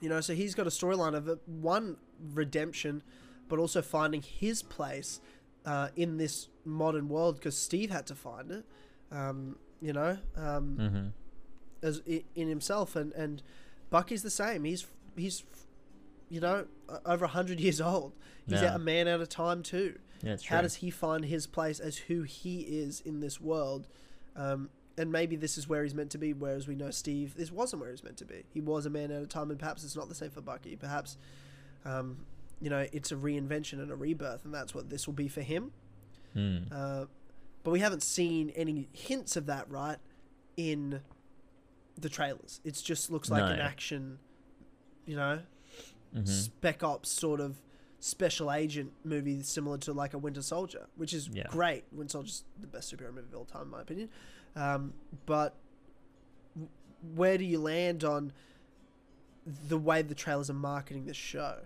you 0.00 0.08
know, 0.08 0.20
so 0.20 0.34
he's 0.34 0.54
got 0.54 0.66
a 0.66 0.70
storyline 0.70 1.14
of 1.14 1.38
one 1.46 1.96
redemption, 2.34 3.02
but 3.48 3.58
also 3.58 3.80
finding 3.82 4.22
his 4.22 4.62
place 4.62 5.20
uh, 5.64 5.88
in 5.96 6.16
this 6.18 6.48
modern 6.64 7.08
world 7.08 7.36
because 7.36 7.56
Steve 7.56 7.90
had 7.90 8.06
to 8.06 8.14
find 8.14 8.50
it. 8.50 8.64
Um, 9.10 9.56
you 9.80 9.92
know, 9.92 10.18
um, 10.36 10.76
Mm-hmm. 10.80 11.06
as 11.82 12.02
in 12.34 12.48
himself, 12.48 12.96
and 12.96 13.12
and 13.12 13.42
Bucky's 13.90 14.22
the 14.22 14.30
same. 14.30 14.64
He's 14.64 14.86
he's 15.16 15.44
you 16.28 16.40
know 16.40 16.66
over 17.04 17.26
hundred 17.26 17.60
years 17.66 17.80
old. 17.80 18.12
He's 18.46 18.62
Yeah. 18.62 18.74
a 18.74 18.78
man 18.78 19.06
out 19.08 19.20
of 19.20 19.28
time 19.28 19.62
too. 19.62 19.98
Yeah. 20.22 20.36
How 20.48 20.62
does 20.62 20.76
he 20.76 20.90
find 20.90 21.24
his 21.26 21.46
place 21.46 21.78
as 21.78 21.98
who 21.98 22.22
he 22.22 22.60
is 22.62 23.00
in 23.00 23.20
this 23.20 23.40
world? 23.40 23.86
Um, 24.34 24.70
and 24.98 25.12
maybe 25.12 25.36
this 25.36 25.58
is 25.58 25.68
where 25.68 25.82
he's 25.82 25.94
meant 25.94 26.10
to 26.12 26.18
be, 26.18 26.32
whereas 26.32 26.66
we 26.66 26.74
know 26.74 26.90
Steve, 26.90 27.34
this 27.36 27.52
wasn't 27.52 27.80
where 27.82 27.90
he's 27.90 28.02
meant 28.02 28.16
to 28.18 28.24
be. 28.24 28.44
He 28.48 28.60
was 28.60 28.86
a 28.86 28.90
man 28.90 29.10
at 29.10 29.22
a 29.22 29.26
time, 29.26 29.50
and 29.50 29.58
perhaps 29.58 29.84
it's 29.84 29.96
not 29.96 30.08
the 30.08 30.14
same 30.14 30.30
for 30.30 30.40
Bucky. 30.40 30.76
Perhaps, 30.76 31.16
um, 31.84 32.24
you 32.60 32.70
know, 32.70 32.86
it's 32.92 33.12
a 33.12 33.16
reinvention 33.16 33.74
and 33.74 33.90
a 33.90 33.96
rebirth, 33.96 34.44
and 34.44 34.54
that's 34.54 34.74
what 34.74 34.88
this 34.88 35.06
will 35.06 35.14
be 35.14 35.28
for 35.28 35.42
him. 35.42 35.72
Mm. 36.34 36.66
Uh, 36.72 37.06
but 37.62 37.70
we 37.72 37.80
haven't 37.80 38.02
seen 38.02 38.50
any 38.50 38.88
hints 38.92 39.36
of 39.36 39.46
that, 39.46 39.70
right, 39.70 39.98
in 40.56 41.00
the 41.98 42.08
trailers. 42.08 42.60
It 42.64 42.80
just 42.82 43.10
looks 43.10 43.30
like 43.30 43.42
an 43.42 43.58
action, 43.60 44.18
you 45.06 45.16
know, 45.16 45.40
Mhm. 46.14 46.28
spec 46.28 46.82
ops 46.82 47.10
sort 47.10 47.40
of 47.40 47.60
special 48.00 48.52
agent 48.52 48.92
movie 49.04 49.42
similar 49.42 49.78
to 49.78 49.92
like 49.92 50.14
a 50.14 50.18
Winter 50.18 50.42
Soldier, 50.42 50.86
which 50.96 51.12
is 51.12 51.28
Yeah. 51.28 51.46
great. 51.48 51.84
Winter 51.92 52.12
Soldier's 52.12 52.44
the 52.60 52.66
best 52.66 52.94
superhero 52.94 53.12
movie 53.14 53.28
of 53.28 53.34
all 53.34 53.44
time, 53.44 53.62
in 53.62 53.68
my 53.70 53.82
opinion. 53.82 54.08
Um, 54.56 54.94
but 55.26 55.54
where 57.14 57.38
do 57.38 57.44
you 57.44 57.60
land 57.60 58.02
on 58.04 58.32
the 59.68 59.78
way 59.78 60.02
the 60.02 60.14
trailers 60.14 60.50
are 60.50 60.54
marketing 60.54 61.04
this 61.04 61.16
show? 61.16 61.58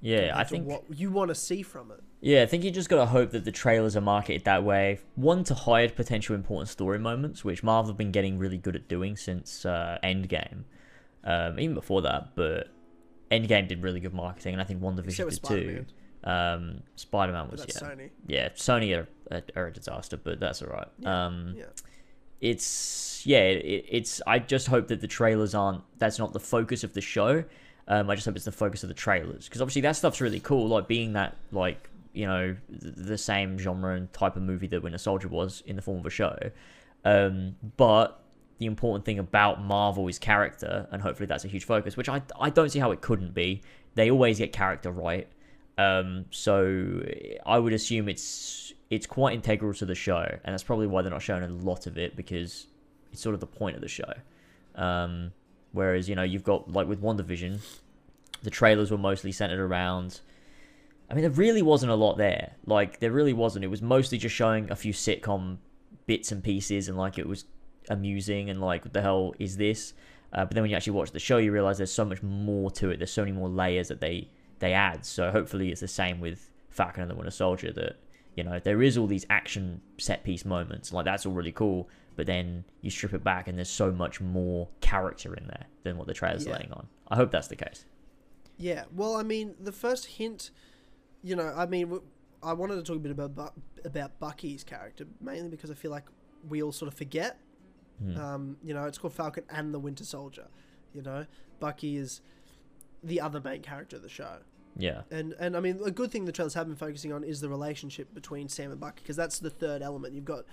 Yeah, 0.00 0.32
I 0.34 0.44
think 0.44 0.66
what 0.66 0.84
you 0.94 1.10
want 1.10 1.28
to 1.28 1.34
see 1.34 1.62
from 1.62 1.90
it. 1.90 2.00
Yeah, 2.20 2.42
I 2.42 2.46
think 2.46 2.64
you 2.64 2.70
just 2.70 2.88
gotta 2.88 3.06
hope 3.06 3.30
that 3.32 3.44
the 3.44 3.52
trailers 3.52 3.96
are 3.96 4.00
marketed 4.00 4.44
that 4.44 4.64
way. 4.64 5.00
One 5.16 5.44
to 5.44 5.54
hide 5.54 5.96
potential 5.96 6.34
important 6.34 6.68
story 6.68 6.98
moments, 6.98 7.44
which 7.44 7.62
Marvel 7.62 7.90
have 7.90 7.98
been 7.98 8.12
getting 8.12 8.38
really 8.38 8.58
good 8.58 8.76
at 8.76 8.88
doing 8.88 9.16
since 9.16 9.64
uh, 9.66 9.98
Endgame, 10.04 10.64
um, 11.24 11.58
even 11.58 11.74
before 11.74 12.02
that. 12.02 12.34
But 12.36 12.68
Endgame 13.30 13.66
did 13.68 13.82
really 13.82 14.00
good 14.00 14.14
marketing, 14.14 14.54
and 14.54 14.62
I 14.62 14.64
think 14.64 14.80
WandaVision 14.80 15.30
did 15.30 15.42
too. 15.44 15.86
Um, 16.24 16.82
Spider 16.96 17.32
Man 17.32 17.48
was 17.50 17.60
yeah, 17.60 17.88
Sony. 17.88 18.10
yeah. 18.26 18.48
Sony 18.50 18.96
are, 18.96 19.08
are, 19.30 19.42
are 19.56 19.66
a 19.68 19.72
disaster, 19.72 20.16
but 20.16 20.40
that's 20.40 20.62
alright. 20.62 20.88
Yeah, 20.98 21.26
Um, 21.26 21.54
Yeah. 21.56 21.64
It's 22.40 23.22
yeah, 23.24 23.40
it, 23.40 23.84
it's. 23.88 24.22
I 24.26 24.38
just 24.38 24.68
hope 24.68 24.88
that 24.88 25.00
the 25.00 25.06
trailers 25.06 25.54
aren't. 25.54 25.82
That's 25.98 26.18
not 26.18 26.32
the 26.32 26.40
focus 26.40 26.84
of 26.84 26.94
the 26.94 27.00
show. 27.00 27.44
Um, 27.86 28.10
I 28.10 28.14
just 28.14 28.26
hope 28.26 28.36
it's 28.36 28.44
the 28.44 28.52
focus 28.52 28.82
of 28.82 28.88
the 28.88 28.94
trailers 28.94 29.48
because 29.48 29.62
obviously 29.62 29.82
that 29.82 29.96
stuff's 29.96 30.20
really 30.20 30.40
cool. 30.40 30.68
Like 30.68 30.88
being 30.88 31.14
that 31.14 31.36
like 31.52 31.88
you 32.12 32.26
know 32.26 32.56
th- 32.70 32.94
the 32.96 33.18
same 33.18 33.58
genre 33.58 33.94
and 33.94 34.12
type 34.12 34.36
of 34.36 34.42
movie 34.42 34.66
that 34.68 34.82
Winter 34.82 34.98
Soldier 34.98 35.28
was 35.28 35.62
in 35.66 35.76
the 35.76 35.82
form 35.82 35.98
of 35.98 36.06
a 36.06 36.10
show. 36.10 36.36
Um, 37.04 37.56
but 37.76 38.22
the 38.58 38.66
important 38.66 39.04
thing 39.04 39.18
about 39.18 39.62
Marvel 39.62 40.08
is 40.08 40.18
character, 40.18 40.86
and 40.90 41.00
hopefully 41.00 41.26
that's 41.26 41.44
a 41.44 41.48
huge 41.48 41.64
focus. 41.64 41.96
Which 41.96 42.08
I 42.08 42.22
I 42.38 42.50
don't 42.50 42.70
see 42.70 42.78
how 42.78 42.92
it 42.92 43.00
couldn't 43.00 43.34
be. 43.34 43.62
They 43.94 44.10
always 44.10 44.38
get 44.38 44.52
character 44.52 44.90
right. 44.92 45.28
Um, 45.78 46.26
so 46.30 47.02
I 47.46 47.58
would 47.58 47.72
assume 47.72 48.08
it's 48.08 48.67
it's 48.90 49.06
quite 49.06 49.34
integral 49.34 49.74
to 49.74 49.84
the 49.84 49.94
show, 49.94 50.24
and 50.44 50.52
that's 50.52 50.62
probably 50.62 50.86
why 50.86 51.02
they're 51.02 51.10
not 51.10 51.22
showing 51.22 51.42
a 51.42 51.48
lot 51.48 51.86
of 51.86 51.98
it 51.98 52.16
because 52.16 52.66
it's 53.12 53.20
sort 53.20 53.34
of 53.34 53.40
the 53.40 53.46
point 53.46 53.76
of 53.76 53.82
the 53.82 53.88
show. 53.88 54.12
Um, 54.74 55.32
whereas 55.72 56.08
you 56.08 56.14
know 56.14 56.22
you've 56.22 56.44
got 56.44 56.72
like 56.72 56.88
with 56.88 57.02
WandaVision, 57.02 57.60
the 58.42 58.50
trailers 58.50 58.90
were 58.90 58.98
mostly 58.98 59.32
centered 59.32 59.60
around. 59.60 60.20
I 61.10 61.14
mean, 61.14 61.22
there 61.22 61.30
really 61.30 61.62
wasn't 61.62 61.90
a 61.90 61.94
lot 61.94 62.16
there. 62.16 62.52
Like 62.66 63.00
there 63.00 63.12
really 63.12 63.32
wasn't. 63.32 63.64
It 63.64 63.68
was 63.68 63.82
mostly 63.82 64.18
just 64.18 64.34
showing 64.34 64.70
a 64.70 64.76
few 64.76 64.92
sitcom 64.92 65.58
bits 66.06 66.32
and 66.32 66.42
pieces, 66.42 66.88
and 66.88 66.96
like 66.96 67.18
it 67.18 67.28
was 67.28 67.44
amusing 67.90 68.50
and 68.50 68.60
like 68.60 68.84
what 68.84 68.92
the 68.92 69.02
hell 69.02 69.34
is 69.38 69.56
this? 69.56 69.94
Uh, 70.32 70.44
but 70.44 70.50
then 70.54 70.62
when 70.62 70.70
you 70.70 70.76
actually 70.76 70.92
watch 70.92 71.10
the 71.10 71.18
show, 71.18 71.38
you 71.38 71.52
realize 71.52 71.78
there's 71.78 71.92
so 71.92 72.04
much 72.04 72.22
more 72.22 72.70
to 72.70 72.90
it. 72.90 72.98
There's 72.98 73.12
so 73.12 73.22
many 73.22 73.32
more 73.32 73.48
layers 73.48 73.88
that 73.88 74.00
they 74.00 74.28
they 74.58 74.72
add. 74.72 75.04
So 75.04 75.30
hopefully 75.30 75.70
it's 75.70 75.80
the 75.80 75.88
same 75.88 76.20
with 76.20 76.50
Falcon 76.70 77.02
and 77.02 77.10
the 77.10 77.14
Winter 77.14 77.30
Soldier 77.30 77.72
that 77.72 77.96
you 78.38 78.44
know 78.44 78.58
there 78.68 78.80
is 78.82 78.96
all 78.96 79.06
these 79.06 79.26
action 79.28 79.80
set 79.98 80.24
piece 80.24 80.44
moments 80.44 80.92
like 80.92 81.04
that's 81.04 81.26
all 81.26 81.32
really 81.32 81.52
cool. 81.52 81.88
But 82.16 82.26
then 82.26 82.64
you 82.80 82.90
strip 82.90 83.14
it 83.14 83.22
back 83.22 83.46
and 83.46 83.56
there's 83.58 83.68
so 83.70 83.92
much 83.92 84.20
more 84.20 84.66
character 84.80 85.34
in 85.34 85.46
there 85.46 85.66
than 85.84 85.96
what 85.98 86.06
the 86.08 86.14
trailer's 86.14 86.46
Yeah. 86.46 86.54
laying 86.56 86.72
on. 86.72 86.88
I 87.06 87.14
hope 87.14 87.30
that's 87.30 87.46
the 87.46 87.54
case. 87.54 87.84
Yeah, 88.56 88.84
well, 88.92 89.14
I 89.14 89.22
mean, 89.22 89.54
the 89.60 89.70
first 89.70 90.04
hint, 90.06 90.50
you 91.22 91.36
know, 91.36 91.54
I 91.56 91.66
mean, 91.66 92.00
I 92.42 92.54
wanted 92.54 92.74
to 92.74 92.82
talk 92.82 92.96
a 92.96 92.98
bit 92.98 93.12
about 93.12 93.54
about 93.84 94.18
Bucky's 94.18 94.64
character 94.64 95.04
mainly 95.20 95.48
because 95.48 95.70
I 95.70 95.74
feel 95.74 95.92
like 95.92 96.06
we 96.48 96.60
all 96.62 96.72
sort 96.72 96.88
of 96.92 96.98
forget. 96.98 97.38
Hmm. 98.02 98.16
Um, 98.18 98.56
you 98.64 98.74
know, 98.74 98.84
it's 98.86 98.98
called 98.98 99.12
Falcon 99.14 99.44
and 99.50 99.72
the 99.72 99.78
Winter 99.78 100.04
Soldier. 100.04 100.48
You 100.92 101.02
know, 101.02 101.24
Bucky 101.60 101.96
is 101.96 102.20
the 103.04 103.20
other 103.20 103.40
main 103.40 103.62
character 103.62 103.94
of 103.96 104.02
the 104.02 104.08
show, 104.08 104.38
Yeah. 104.78 105.02
and 105.10 105.34
and 105.40 105.56
I 105.56 105.60
mean, 105.60 105.80
a 105.84 105.90
good 105.90 106.10
thing 106.10 106.24
the 106.24 106.32
trailers 106.32 106.54
have 106.54 106.66
been 106.66 106.76
focusing 106.76 107.12
on 107.12 107.24
is 107.24 107.40
the 107.40 107.48
relationship 107.48 108.14
between 108.14 108.48
Sam 108.48 108.70
and 108.70 108.80
Bucky 108.80 109.02
because 109.02 109.16
that's 109.16 109.38
the 109.40 109.50
third 109.50 109.82
element. 109.82 110.14
You've 110.14 110.24
got 110.24 110.44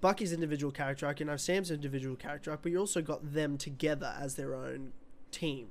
Bucky's 0.00 0.32
individual 0.32 0.72
character 0.72 1.06
arc, 1.06 1.20
you 1.20 1.26
know, 1.26 1.36
Sam's 1.36 1.70
individual 1.70 2.16
character 2.16 2.50
arc, 2.50 2.62
but 2.62 2.72
you 2.72 2.78
also 2.78 3.02
got 3.02 3.32
them 3.34 3.58
together 3.58 4.14
as 4.18 4.34
their 4.34 4.54
own 4.54 4.92
team 5.30 5.68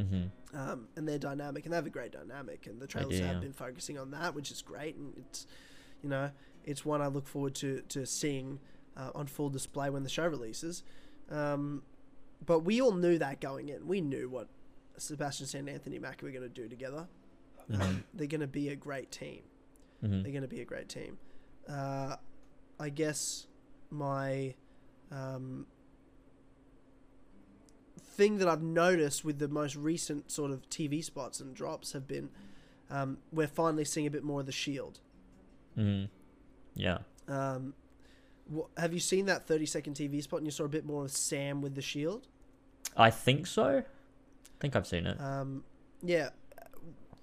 Mm-hmm. 0.00 0.56
um, 0.58 0.88
and 0.96 1.06
their 1.06 1.18
dynamic, 1.18 1.64
and 1.64 1.72
they 1.72 1.76
have 1.76 1.84
a 1.84 1.90
great 1.90 2.10
dynamic, 2.12 2.66
and 2.66 2.80
the 2.80 2.86
trailers 2.86 3.18
do, 3.18 3.24
have 3.24 3.34
yeah. 3.34 3.40
been 3.40 3.52
focusing 3.52 3.98
on 3.98 4.12
that, 4.12 4.34
which 4.34 4.50
is 4.50 4.62
great, 4.62 4.96
and 4.96 5.12
it's, 5.18 5.46
you 6.02 6.08
know, 6.08 6.30
it's 6.64 6.86
one 6.86 7.02
I 7.02 7.08
look 7.08 7.26
forward 7.26 7.54
to 7.56 7.82
to 7.90 8.06
seeing 8.06 8.60
uh, 8.96 9.10
on 9.14 9.26
full 9.26 9.50
display 9.50 9.90
when 9.90 10.02
the 10.02 10.08
show 10.08 10.26
releases. 10.26 10.82
Um, 11.30 11.82
but 12.46 12.60
we 12.60 12.80
all 12.80 12.92
knew 12.92 13.18
that 13.18 13.40
going 13.40 13.68
in. 13.68 13.86
We 13.86 14.00
knew 14.00 14.30
what 14.30 14.48
Sebastian 15.00 15.46
Stan 15.46 15.60
and 15.60 15.70
Anthony 15.70 15.98
Mackie 15.98 16.26
are 16.26 16.30
going 16.30 16.42
to 16.42 16.48
do 16.48 16.68
together. 16.68 17.08
Mhm. 17.70 18.02
They're 18.14 18.26
going 18.26 18.40
to 18.40 18.46
be 18.46 18.68
a 18.68 18.76
great 18.76 19.10
team. 19.10 19.42
Mm-hmm. 20.02 20.22
They're 20.22 20.32
going 20.32 20.42
to 20.42 20.48
be 20.48 20.60
a 20.60 20.64
great 20.64 20.88
team. 20.88 21.18
Uh, 21.68 22.16
I 22.78 22.88
guess 22.88 23.46
my 23.90 24.54
um, 25.10 25.66
thing 27.98 28.38
that 28.38 28.48
I've 28.48 28.62
noticed 28.62 29.24
with 29.24 29.38
the 29.38 29.48
most 29.48 29.76
recent 29.76 30.30
sort 30.30 30.50
of 30.50 30.68
TV 30.70 31.02
spots 31.04 31.40
and 31.40 31.54
drops 31.54 31.92
have 31.92 32.06
been 32.06 32.30
um, 32.90 33.18
we're 33.32 33.46
finally 33.46 33.84
seeing 33.84 34.06
a 34.06 34.10
bit 34.10 34.24
more 34.24 34.40
of 34.40 34.46
the 34.46 34.52
Shield. 34.52 34.98
Mm-hmm. 35.78 36.06
Yeah. 36.74 36.98
Um, 37.28 37.74
wh- 38.52 38.66
have 38.76 38.92
you 38.92 38.98
seen 39.00 39.26
that 39.26 39.46
30 39.46 39.66
second 39.66 39.94
TV 39.94 40.20
spot 40.22 40.38
and 40.38 40.46
you 40.46 40.50
saw 40.50 40.64
a 40.64 40.68
bit 40.68 40.84
more 40.84 41.04
of 41.04 41.12
Sam 41.12 41.62
with 41.62 41.76
the 41.76 41.82
Shield? 41.82 42.26
I 42.96 43.10
think 43.10 43.46
so. 43.46 43.84
I 44.60 44.62
think 44.62 44.76
I've 44.76 44.86
seen 44.86 45.06
it. 45.06 45.18
Um, 45.18 45.64
yeah. 46.02 46.30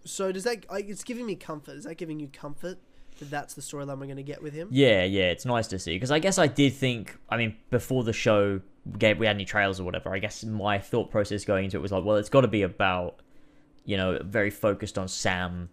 So 0.05 0.31
does 0.31 0.43
that? 0.45 0.65
It's 0.71 1.03
giving 1.03 1.27
me 1.27 1.35
comfort. 1.35 1.75
Is 1.75 1.83
that 1.83 1.95
giving 1.95 2.19
you 2.19 2.29
comfort 2.29 2.79
that 3.19 3.29
that's 3.29 3.53
the 3.53 3.61
storyline 3.61 3.99
we're 3.99 4.05
going 4.05 4.17
to 4.17 4.23
get 4.23 4.41
with 4.41 4.53
him? 4.53 4.69
Yeah, 4.71 5.03
yeah, 5.03 5.25
it's 5.25 5.45
nice 5.45 5.67
to 5.67 5.79
see 5.79 5.95
because 5.95 6.09
I 6.09 6.17
guess 6.17 6.39
I 6.39 6.47
did 6.47 6.73
think. 6.73 7.15
I 7.29 7.37
mean, 7.37 7.55
before 7.69 8.03
the 8.03 8.13
show 8.13 8.61
gave 8.97 9.19
we 9.19 9.27
had 9.27 9.35
any 9.35 9.45
trailers 9.45 9.79
or 9.79 9.83
whatever. 9.83 10.15
I 10.15 10.19
guess 10.19 10.43
my 10.43 10.79
thought 10.79 11.11
process 11.11 11.45
going 11.45 11.65
into 11.65 11.77
it 11.77 11.81
was 11.81 11.91
like, 11.91 12.03
well, 12.03 12.17
it's 12.17 12.29
got 12.29 12.41
to 12.41 12.47
be 12.47 12.63
about, 12.63 13.21
you 13.85 13.97
know, 13.97 14.19
very 14.23 14.49
focused 14.49 14.97
on 14.97 15.07
Sam. 15.07 15.69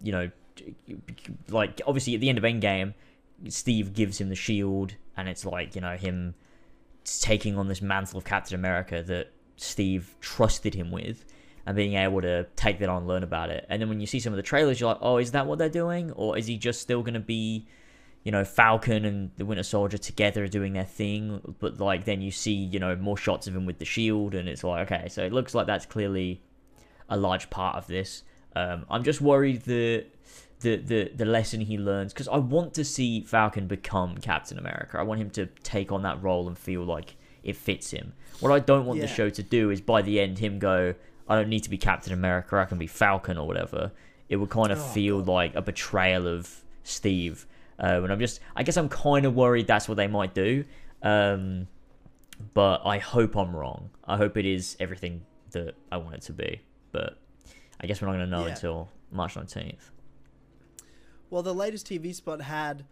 You 0.00 0.12
know, 0.12 0.30
like 1.48 1.80
obviously 1.86 2.14
at 2.14 2.20
the 2.20 2.28
end 2.28 2.38
of 2.38 2.44
Endgame, 2.44 2.94
Steve 3.48 3.94
gives 3.94 4.20
him 4.20 4.28
the 4.28 4.36
shield, 4.36 4.94
and 5.16 5.28
it's 5.28 5.44
like 5.44 5.74
you 5.74 5.80
know 5.80 5.96
him 5.96 6.34
taking 7.04 7.56
on 7.56 7.66
this 7.66 7.82
mantle 7.82 8.18
of 8.18 8.24
Captain 8.24 8.54
America 8.54 9.02
that 9.02 9.32
Steve 9.62 10.16
trusted 10.20 10.74
him 10.74 10.90
with. 10.90 11.24
And 11.66 11.76
being 11.76 11.94
able 11.94 12.22
to 12.22 12.46
take 12.56 12.78
that 12.80 12.88
on 12.88 13.06
learn 13.06 13.22
about 13.22 13.50
it. 13.50 13.66
And 13.68 13.80
then 13.80 13.88
when 13.88 14.00
you 14.00 14.06
see 14.06 14.18
some 14.18 14.32
of 14.32 14.38
the 14.38 14.42
trailers, 14.42 14.80
you're 14.80 14.88
like, 14.88 15.02
oh, 15.02 15.18
is 15.18 15.32
that 15.32 15.46
what 15.46 15.58
they're 15.58 15.68
doing? 15.68 16.10
Or 16.12 16.36
is 16.36 16.46
he 16.46 16.56
just 16.56 16.80
still 16.80 17.02
going 17.02 17.14
to 17.14 17.20
be 17.20 17.66
you 18.22 18.32
know, 18.32 18.44
Falcon 18.44 19.04
and 19.04 19.30
the 19.36 19.44
Winter 19.44 19.62
Soldier 19.62 19.96
together 19.96 20.46
doing 20.46 20.74
their 20.74 20.84
thing, 20.84 21.56
but 21.58 21.80
like 21.80 22.04
then 22.04 22.20
you 22.20 22.30
see, 22.30 22.52
you 22.52 22.78
know, 22.78 22.94
more 22.96 23.16
shots 23.16 23.46
of 23.46 23.56
him 23.56 23.64
with 23.64 23.78
the 23.78 23.84
shield, 23.84 24.34
and 24.34 24.48
it's 24.48 24.62
like, 24.62 24.90
okay, 24.90 25.08
so 25.08 25.24
it 25.24 25.32
looks 25.32 25.54
like 25.54 25.66
that's 25.66 25.86
clearly 25.86 26.42
a 27.08 27.16
large 27.16 27.48
part 27.48 27.76
of 27.76 27.86
this. 27.86 28.22
Um, 28.54 28.84
I'm 28.90 29.04
just 29.04 29.20
worried 29.20 29.62
that 29.62 30.06
the 30.60 30.76
the 30.76 31.10
the 31.16 31.24
lesson 31.24 31.62
he 31.62 31.78
learns, 31.78 32.12
because 32.12 32.28
I 32.28 32.36
want 32.36 32.74
to 32.74 32.84
see 32.84 33.22
Falcon 33.22 33.66
become 33.66 34.18
Captain 34.18 34.58
America. 34.58 34.98
I 34.98 35.02
want 35.02 35.20
him 35.20 35.30
to 35.30 35.46
take 35.62 35.90
on 35.90 36.02
that 36.02 36.22
role 36.22 36.46
and 36.46 36.58
feel 36.58 36.84
like 36.84 37.16
it 37.42 37.56
fits 37.56 37.90
him. 37.90 38.12
What 38.40 38.52
I 38.52 38.58
don't 38.58 38.86
want 38.86 39.00
the 39.00 39.06
show 39.06 39.28
to 39.30 39.42
do 39.42 39.70
is 39.70 39.80
by 39.80 40.02
the 40.02 40.20
end 40.20 40.38
him 40.38 40.58
go, 40.58 40.94
I 41.28 41.36
don't 41.36 41.48
need 41.48 41.60
to 41.64 41.70
be 41.70 41.78
Captain 41.78 42.12
America, 42.12 42.56
I 42.56 42.64
can 42.64 42.78
be 42.78 42.86
Falcon 42.86 43.36
or 43.38 43.46
whatever. 43.46 43.92
It 44.28 44.36
would 44.36 44.50
kind 44.50 44.70
of 44.72 44.78
Oh, 44.78 44.82
feel 44.82 45.18
God. 45.18 45.28
like 45.28 45.54
a 45.54 45.62
betrayal 45.62 46.26
of 46.26 46.62
Steve. 46.84 47.46
Um, 47.78 48.04
and 48.04 48.12
I'm 48.12 48.18
just, 48.20 48.40
I 48.56 48.62
guess 48.62 48.76
I'm 48.76 48.88
kind 48.88 49.24
of 49.26 49.34
worried 49.34 49.66
that's 49.66 49.88
what 49.88 49.96
they 49.96 50.06
might 50.06 50.34
do. 50.34 50.64
Um, 51.02 51.66
but 52.54 52.82
I 52.84 52.98
hope 52.98 53.36
I'm 53.36 53.54
wrong. 53.54 53.90
I 54.04 54.16
hope 54.16 54.36
it 54.36 54.46
is 54.46 54.76
everything 54.80 55.22
that 55.52 55.74
I 55.90 55.96
want 55.98 56.14
it 56.16 56.22
to 56.22 56.32
be. 56.32 56.60
But 56.92 57.18
I 57.80 57.86
guess 57.86 58.00
we're 58.00 58.08
not 58.08 58.14
going 58.14 58.26
to 58.26 58.30
know 58.30 58.44
Yeah. 58.46 58.52
until 58.52 58.88
March 59.10 59.34
19th. 59.34 59.90
Well, 61.30 61.42
the 61.42 61.54
latest 61.54 61.86
TV 61.86 62.14
spot 62.14 62.42
had 62.42 62.84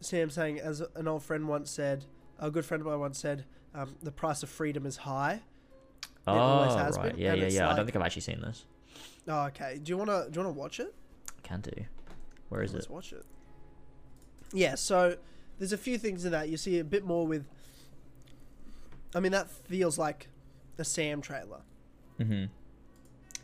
Sam 0.00 0.30
saying, 0.30 0.58
as 0.60 0.82
an 0.96 1.06
old 1.08 1.22
friend 1.22 1.46
once 1.48 1.70
said, 1.70 2.04
a 2.38 2.50
good 2.50 2.64
friend 2.64 2.80
of 2.80 2.86
mine 2.86 2.98
once 3.00 3.18
said, 3.18 3.44
um, 3.74 3.94
the 4.02 4.10
price 4.12 4.42
of 4.42 4.48
freedom 4.48 4.86
is 4.86 4.96
high. 4.98 5.40
Oh, 6.26 6.32
always 6.34 6.74
has 6.74 6.96
right. 6.96 7.10
been, 7.10 7.18
Yeah, 7.18 7.34
yeah, 7.34 7.48
yeah. 7.48 7.70
I 7.70 7.74
don't 7.76 7.84
think 7.84 7.96
I've 7.96 8.02
actually 8.02 8.22
seen 8.22 8.40
this. 8.40 8.64
Oh, 9.28 9.44
okay. 9.46 9.78
Do 9.82 9.90
you 9.90 9.96
wanna 9.98 10.26
do 10.30 10.38
you 10.40 10.44
wanna 10.46 10.58
watch 10.58 10.78
it? 10.80 10.94
I 11.38 11.46
can 11.46 11.60
do. 11.60 11.72
Where 12.48 12.62
is 12.62 12.72
it? 12.72 12.74
Let's 12.74 12.86
it? 12.86 12.92
watch 12.92 13.12
it. 13.12 13.24
Yeah. 14.52 14.74
So 14.74 15.16
there's 15.58 15.72
a 15.72 15.78
few 15.78 15.98
things 15.98 16.24
in 16.24 16.32
that 16.32 16.48
you 16.48 16.56
see 16.56 16.78
a 16.78 16.84
bit 16.84 17.04
more 17.04 17.26
with. 17.26 17.46
I 19.14 19.20
mean, 19.20 19.32
that 19.32 19.50
feels 19.50 19.98
like 19.98 20.28
a 20.78 20.84
Sam 20.84 21.20
trailer. 21.20 21.60
Mm-hmm. 22.20 22.44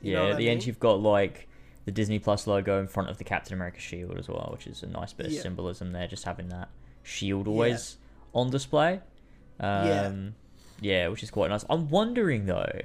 You 0.03 0.13
Yeah, 0.13 0.25
at 0.27 0.37
the 0.37 0.49
end 0.49 0.67
you've 0.67 0.81
got 0.81 1.01
like 1.01 1.49
the 1.85 1.91
Disney 1.93 2.19
Plus 2.19 2.47
logo 2.47 2.79
in 2.81 2.87
front 2.87 3.09
of 3.09 3.19
the 3.19 3.25
Captain 3.25 3.55
America 3.55 3.81
shield 3.81 4.19
as 4.19 4.29
well, 4.29 4.49
which 4.53 4.67
is 4.67 4.83
a 4.83 4.87
nice 4.87 5.13
bit 5.13 5.27
of 5.27 5.33
Yeah. 5.33 5.43
symbolism 5.43 5.93
there, 5.93 6.07
just 6.07 6.25
having 6.25 6.49
that 6.51 6.69
shield 7.03 7.47
Yeah. 7.47 7.53
On 8.39 8.51
display. 8.51 9.01
Um, 9.61 9.87
Yeah. 9.87 10.13
yeah, 10.81 11.09
which 11.09 11.23
is 11.23 11.31
quite 11.31 11.51
nice. 11.51 11.65
I'm 11.69 11.89
wondering 11.89 12.47
though, 12.47 12.81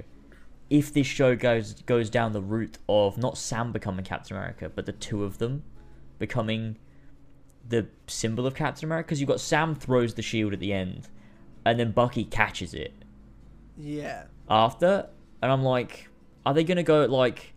if 0.70 0.92
this 0.92 1.06
show 1.06 1.36
goes 1.36 1.74
goes 1.82 2.10
down 2.10 2.32
the 2.32 2.40
route 2.42 2.78
of 2.88 3.16
not 3.18 3.38
Sam 3.38 3.72
becoming 3.72 4.04
Captain 4.04 4.36
America, 4.36 4.70
but 4.74 4.86
the 4.86 4.92
two 4.92 5.24
of 5.24 5.38
them 5.38 5.62
becoming 6.18 6.78
the 7.68 7.86
symbol 8.06 8.46
of 8.46 8.54
Captain 8.54 8.86
America, 8.86 9.06
because 9.06 9.20
you've 9.20 9.28
got 9.28 9.40
Sam 9.40 9.74
throws 9.74 10.14
the 10.14 10.22
shield 10.22 10.52
at 10.52 10.60
the 10.60 10.72
end, 10.72 11.08
and 11.64 11.78
then 11.78 11.92
Bucky 11.92 12.24
catches 12.24 12.74
it 12.74 12.92
Yeah. 13.78 14.24
after, 14.50 15.08
and 15.42 15.50
I'm 15.50 15.62
like, 15.62 16.08
are 16.44 16.52
they 16.52 16.64
gonna 16.64 16.82
go 16.82 17.04
like? 17.06 17.53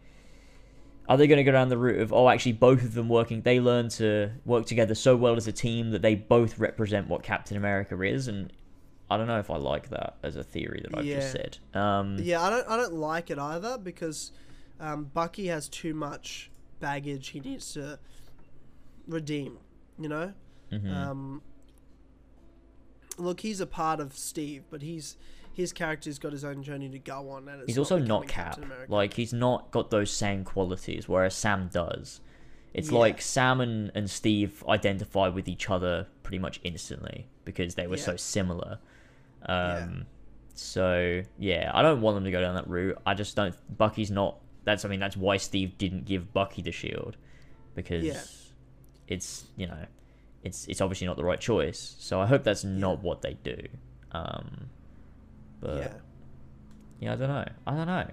Are 1.09 1.15
they 1.15 1.27
going 1.27 1.37
to 1.37 1.43
go 1.43 1.53
down 1.53 1.69
the 1.69 1.77
route 1.77 2.01
of 2.01 2.11
oh, 2.11 2.27
actually, 2.29 2.53
both 2.53 2.83
of 2.83 2.93
them 2.93 3.07
working? 3.07 3.41
They 3.41 3.59
learn 3.59 3.89
to 3.89 4.31
work 4.45 4.65
together 4.65 4.93
so 4.93 5.15
well 5.15 5.35
as 5.37 5.47
a 5.47 5.53
team 5.53 5.91
that 5.91 6.01
they 6.01 6.15
both 6.15 6.59
represent 6.59 7.07
what 7.07 7.23
Captain 7.23 7.55
America 7.55 8.01
is, 8.01 8.27
and 8.27 8.51
I 9.09 9.15
don't 9.17 9.27
know 9.27 9.39
if 9.39 9.49
I 9.49 9.55
like 9.57 9.89
that 9.89 10.17
as 10.21 10.35
a 10.35 10.43
theory 10.43 10.81
that 10.83 10.97
I've 10.97 11.05
just 11.05 11.31
said. 11.31 11.57
Um, 11.73 12.17
Yeah, 12.19 12.41
I 12.41 12.49
don't 12.49 12.67
I 12.67 12.75
don't 12.75 12.93
like 12.93 13.29
it 13.31 13.39
either 13.39 13.77
because 13.77 14.31
um, 14.79 15.05
Bucky 15.05 15.47
has 15.47 15.69
too 15.69 15.93
much 15.93 16.51
baggage 16.79 17.29
he 17.29 17.39
needs 17.39 17.73
to 17.73 17.99
redeem. 19.07 19.59
You 19.97 20.09
know. 20.09 20.33
mhm. 20.71 20.93
Um, 20.93 21.41
look, 23.17 23.39
he's 23.39 23.61
a 23.61 23.65
part 23.65 23.99
of 24.01 24.13
Steve, 24.13 24.63
but 24.69 24.81
he's 24.81 25.15
his 25.57 25.73
character's 25.73 26.19
got 26.19 26.31
his 26.31 26.45
own 26.45 26.63
journey 26.63 26.87
to 26.87 26.99
go 26.99 27.31
on, 27.31 27.49
and 27.49 27.63
he's 27.65 27.77
also 27.79 27.97
not 27.97 28.27
Cap. 28.27 28.59
Like 28.87 29.13
he's 29.15 29.33
not 29.33 29.71
got 29.71 29.89
those 29.89 30.09
same 30.11 30.43
qualities, 30.45 31.09
whereas 31.09 31.33
Sam 31.35 31.67
does. 31.73 32.21
It's 32.73 32.91
Yeah. 32.91 32.99
like 32.99 33.21
Sam 33.21 33.59
and, 33.59 33.91
and 33.95 34.07
Steve 34.09 34.63
identify 34.69 35.29
with 35.29 35.47
each 35.47 35.69
other 35.69 36.05
pretty 36.21 36.37
much 36.37 36.59
instantly 36.63 37.27
because 37.43 37.73
they 37.75 37.87
were 37.87 37.95
Yeah. 37.97 38.03
so 38.03 38.15
similar. 38.15 38.77
Um, 39.47 39.57
Yeah. 39.57 39.85
So 40.53 41.23
yeah, 41.39 41.71
I 41.73 41.81
don't 41.81 42.01
want 42.01 42.15
them 42.15 42.23
to 42.25 42.31
go 42.31 42.39
down 42.41 42.55
that 42.55 42.67
route. 42.67 42.97
I 43.05 43.13
just 43.15 43.35
don't. 43.35 43.55
Bucky's 43.77 44.11
not. 44.11 44.39
That's 44.63 44.85
I 44.85 44.89
mean 44.89 44.99
that's 44.99 45.17
why 45.17 45.37
Steve 45.37 45.77
didn't 45.77 46.05
give 46.05 46.33
Bucky 46.33 46.61
the 46.61 46.71
shield 46.71 47.17
because 47.73 48.03
Yeah. 48.03 48.21
it's 49.07 49.45
you 49.55 49.65
know 49.67 49.85
it's 50.43 50.67
it's 50.67 50.81
obviously 50.81 51.07
not 51.07 51.17
the 51.17 51.23
right 51.23 51.39
choice. 51.39 51.95
So 51.99 52.19
I 52.21 52.25
hope 52.27 52.43
that's 52.43 52.63
not 52.63 53.01
what 53.01 53.21
they 53.23 53.35
do. 53.43 53.57
Um, 54.11 54.69
but 55.59 55.77
yeah, 55.77 55.93
yeah, 56.99 57.13
I 57.13 57.15
don't 57.15 57.29
know. 57.29 57.45
I 57.65 57.75
don't 57.75 57.87
know. 57.87 58.07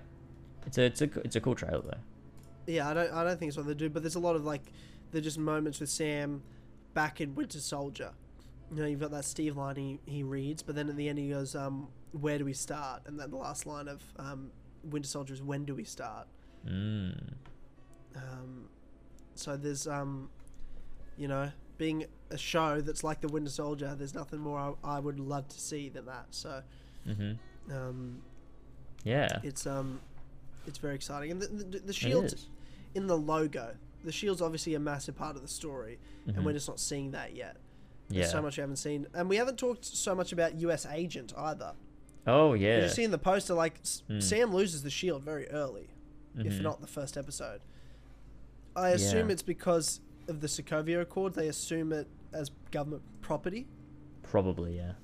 It's 0.66 0.78
a 0.78 0.82
it's 0.84 1.02
a 1.02 1.10
it's 1.20 1.36
a 1.36 1.40
cool 1.40 1.54
trailer 1.54 1.82
though. 1.82 2.72
yeah. 2.72 2.88
I 2.88 2.94
don't 2.94 3.12
I 3.12 3.24
don't 3.24 3.38
think 3.38 3.48
it's 3.48 3.56
what 3.56 3.66
they 3.66 3.74
do, 3.74 3.90
but 3.90 4.02
there's 4.02 4.14
a 4.14 4.20
lot 4.20 4.36
of 4.36 4.44
like 4.44 4.62
they're 5.12 5.20
just 5.20 5.38
moments 5.38 5.80
with 5.80 5.90
Sam 5.90 6.42
back 6.94 7.20
in 7.20 7.34
Winter 7.34 7.60
Soldier. 7.60 8.12
You 8.74 8.82
know, 8.82 8.86
you've 8.86 9.00
got 9.00 9.10
that 9.10 9.24
Steve 9.24 9.56
line 9.56 9.76
he, 9.76 10.00
he 10.06 10.22
reads, 10.22 10.62
but 10.62 10.74
then 10.74 10.88
at 10.88 10.96
the 10.96 11.08
end 11.08 11.18
he 11.18 11.28
goes, 11.30 11.54
um, 11.54 11.88
"Where 12.12 12.38
do 12.38 12.44
we 12.44 12.54
start?" 12.54 13.02
And 13.06 13.20
then 13.20 13.30
the 13.30 13.36
last 13.36 13.66
line 13.66 13.88
of 13.88 14.02
um, 14.18 14.50
Winter 14.82 15.08
Soldier 15.08 15.34
is, 15.34 15.42
"When 15.42 15.64
do 15.64 15.74
we 15.74 15.84
start?" 15.84 16.26
Mm. 16.66 17.34
Um, 18.16 18.68
so 19.34 19.56
there's, 19.56 19.86
um, 19.86 20.30
you 21.16 21.28
know, 21.28 21.50
being 21.78 22.06
a 22.30 22.38
show 22.38 22.80
that's 22.80 23.04
like 23.04 23.20
the 23.20 23.28
Winter 23.28 23.50
Soldier, 23.50 23.94
there's 23.96 24.14
nothing 24.14 24.40
more 24.40 24.76
I, 24.84 24.96
I 24.96 24.98
would 25.00 25.20
love 25.20 25.48
to 25.48 25.60
see 25.60 25.88
than 25.88 26.06
that. 26.06 26.26
So 26.30 26.62
Mhm. 27.06 27.38
um, 27.70 28.22
Yeah. 29.04 29.40
it's 29.42 29.66
um, 29.66 30.00
it's 30.66 30.78
very 30.78 30.94
exciting, 30.94 31.30
and 31.30 31.40
the, 31.42 31.46
the, 31.48 31.64
the 31.80 31.88
It 31.90 31.94
shield 31.94 32.34
in 32.94 33.06
the 33.06 33.16
logo, 33.18 33.74
the 34.04 34.12
shield's 34.12 34.40
obviously 34.40 34.74
a 34.74 34.80
massive 34.80 35.14
part 35.16 35.36
of 35.36 35.42
the 35.42 35.48
story, 35.48 35.98
and 36.26 36.36
Mhm. 36.36 36.44
we're 36.44 36.52
just 36.54 36.68
not 36.68 36.80
seeing 36.80 37.10
that 37.12 37.34
yet. 37.34 37.56
There's 38.08 38.26
Yeah. 38.26 38.32
so 38.32 38.42
much 38.42 38.56
we 38.56 38.60
haven't 38.62 38.76
seen, 38.76 39.06
and 39.14 39.28
we 39.28 39.36
haven't 39.36 39.58
talked 39.58 39.84
so 39.84 40.14
much 40.14 40.32
about 40.32 40.54
U.S. 40.56 40.86
Agent 40.86 41.32
either. 41.36 41.74
Oh 42.26 42.54
yeah. 42.54 42.80
just 42.80 42.96
see 42.96 43.04
in 43.04 43.10
the 43.10 43.18
poster 43.18 43.52
like 43.54 43.82
Mm. 43.82 44.22
Sam 44.22 44.54
loses 44.54 44.82
the 44.82 44.90
shield 44.90 45.22
very 45.22 45.48
early. 45.50 45.88
if 46.36 46.54
Mhm. 46.54 46.62
not 46.62 46.80
the 46.80 46.86
first 46.88 47.16
episode. 47.16 47.60
I 48.74 48.88
assume 48.90 49.28
Yeah. 49.28 49.34
it's 49.34 49.42
because 49.42 50.00
of 50.26 50.40
the 50.40 50.48
Sokovia 50.48 51.00
Accord. 51.00 51.34
They 51.34 51.46
assume 51.46 51.92
it 51.92 52.08
as 52.32 52.50
government 52.72 53.02
property, 53.20 53.68
Probably 54.24 54.74
yeah. 54.76 54.94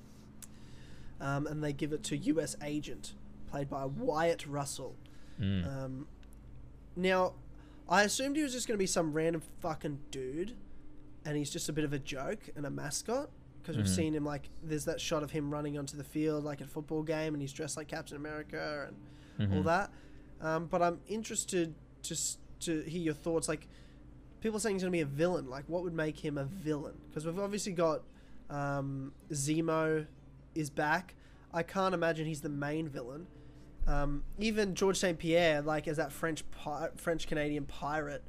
Um, 1.21 1.47
and 1.47 1.63
they 1.63 1.71
give 1.71 1.93
it 1.93 2.03
to 2.05 2.17
U.S. 2.17 2.57
agent, 2.63 3.13
played 3.49 3.69
by 3.69 3.85
Wyatt 3.85 4.45
Russell. 4.45 4.95
Mm. 5.39 5.65
Um, 5.85 6.07
now, 6.95 7.33
I 7.87 8.03
assumed 8.03 8.35
he 8.35 8.43
was 8.43 8.51
just 8.51 8.67
going 8.67 8.75
to 8.77 8.79
be 8.81 8.85
some 8.87 9.13
random 9.13 9.41
fucking 9.61 9.99
dude, 10.11 10.55
and 11.23 11.37
he's 11.37 11.49
just 11.49 11.69
a 11.69 11.73
bit 11.73 11.83
of 11.85 11.93
a 11.93 11.99
joke 11.99 12.49
and 12.55 12.65
a 12.65 12.69
mascot. 12.69 13.29
Because 13.61 13.77
we've 13.77 13.85
Mhm. 13.85 13.95
seen 13.95 14.15
him 14.15 14.25
like, 14.25 14.49
there's 14.63 14.85
that 14.85 14.99
shot 14.99 15.21
of 15.21 15.29
him 15.29 15.51
running 15.51 15.77
onto 15.77 15.95
the 15.95 16.03
field 16.03 16.43
like 16.43 16.61
at 16.61 16.67
a 16.67 16.69
football 16.69 17.03
game, 17.03 17.35
and 17.35 17.41
he's 17.43 17.53
dressed 17.53 17.77
like 17.77 17.87
Captain 17.87 18.17
America 18.17 18.89
and 19.37 19.53
all 19.53 19.61
Mhm. 19.61 19.65
that. 19.65 19.91
Um, 20.41 20.65
but 20.65 20.81
I'm 20.81 20.99
interested 21.07 21.75
to 22.03 22.13
s- 22.15 22.37
to 22.61 22.81
hear 22.81 23.01
your 23.01 23.13
thoughts. 23.13 23.47
Like, 23.47 23.67
people 24.39 24.57
are 24.57 24.59
saying 24.59 24.75
he's 24.77 24.83
going 24.83 24.91
to 24.91 24.95
be 24.97 25.01
a 25.01 25.05
villain. 25.05 25.47
Like, 25.49 25.65
what 25.67 25.83
would 25.83 25.93
make 25.93 26.17
him 26.25 26.37
a 26.39 26.45
villain? 26.45 26.95
Because 27.09 27.25
we've 27.25 27.37
obviously 27.39 27.73
got 27.73 28.01
um, 28.49 29.13
Zemo 29.31 30.05
is 30.55 30.69
back. 30.69 31.15
I 31.53 31.63
can't 31.63 31.93
imagine 31.93 32.25
he's 32.25 32.41
the 32.41 32.49
main 32.49 32.87
villain. 32.87 33.27
Um, 33.87 34.23
even 34.39 34.75
George 34.75 34.97
St. 34.97 35.17
Pierre, 35.17 35.61
like 35.61 35.87
as 35.87 35.97
that 35.97 36.11
French 36.11 36.49
pi- 36.51 36.89
French 36.95 37.27
Canadian 37.27 37.65
pirate 37.65 38.23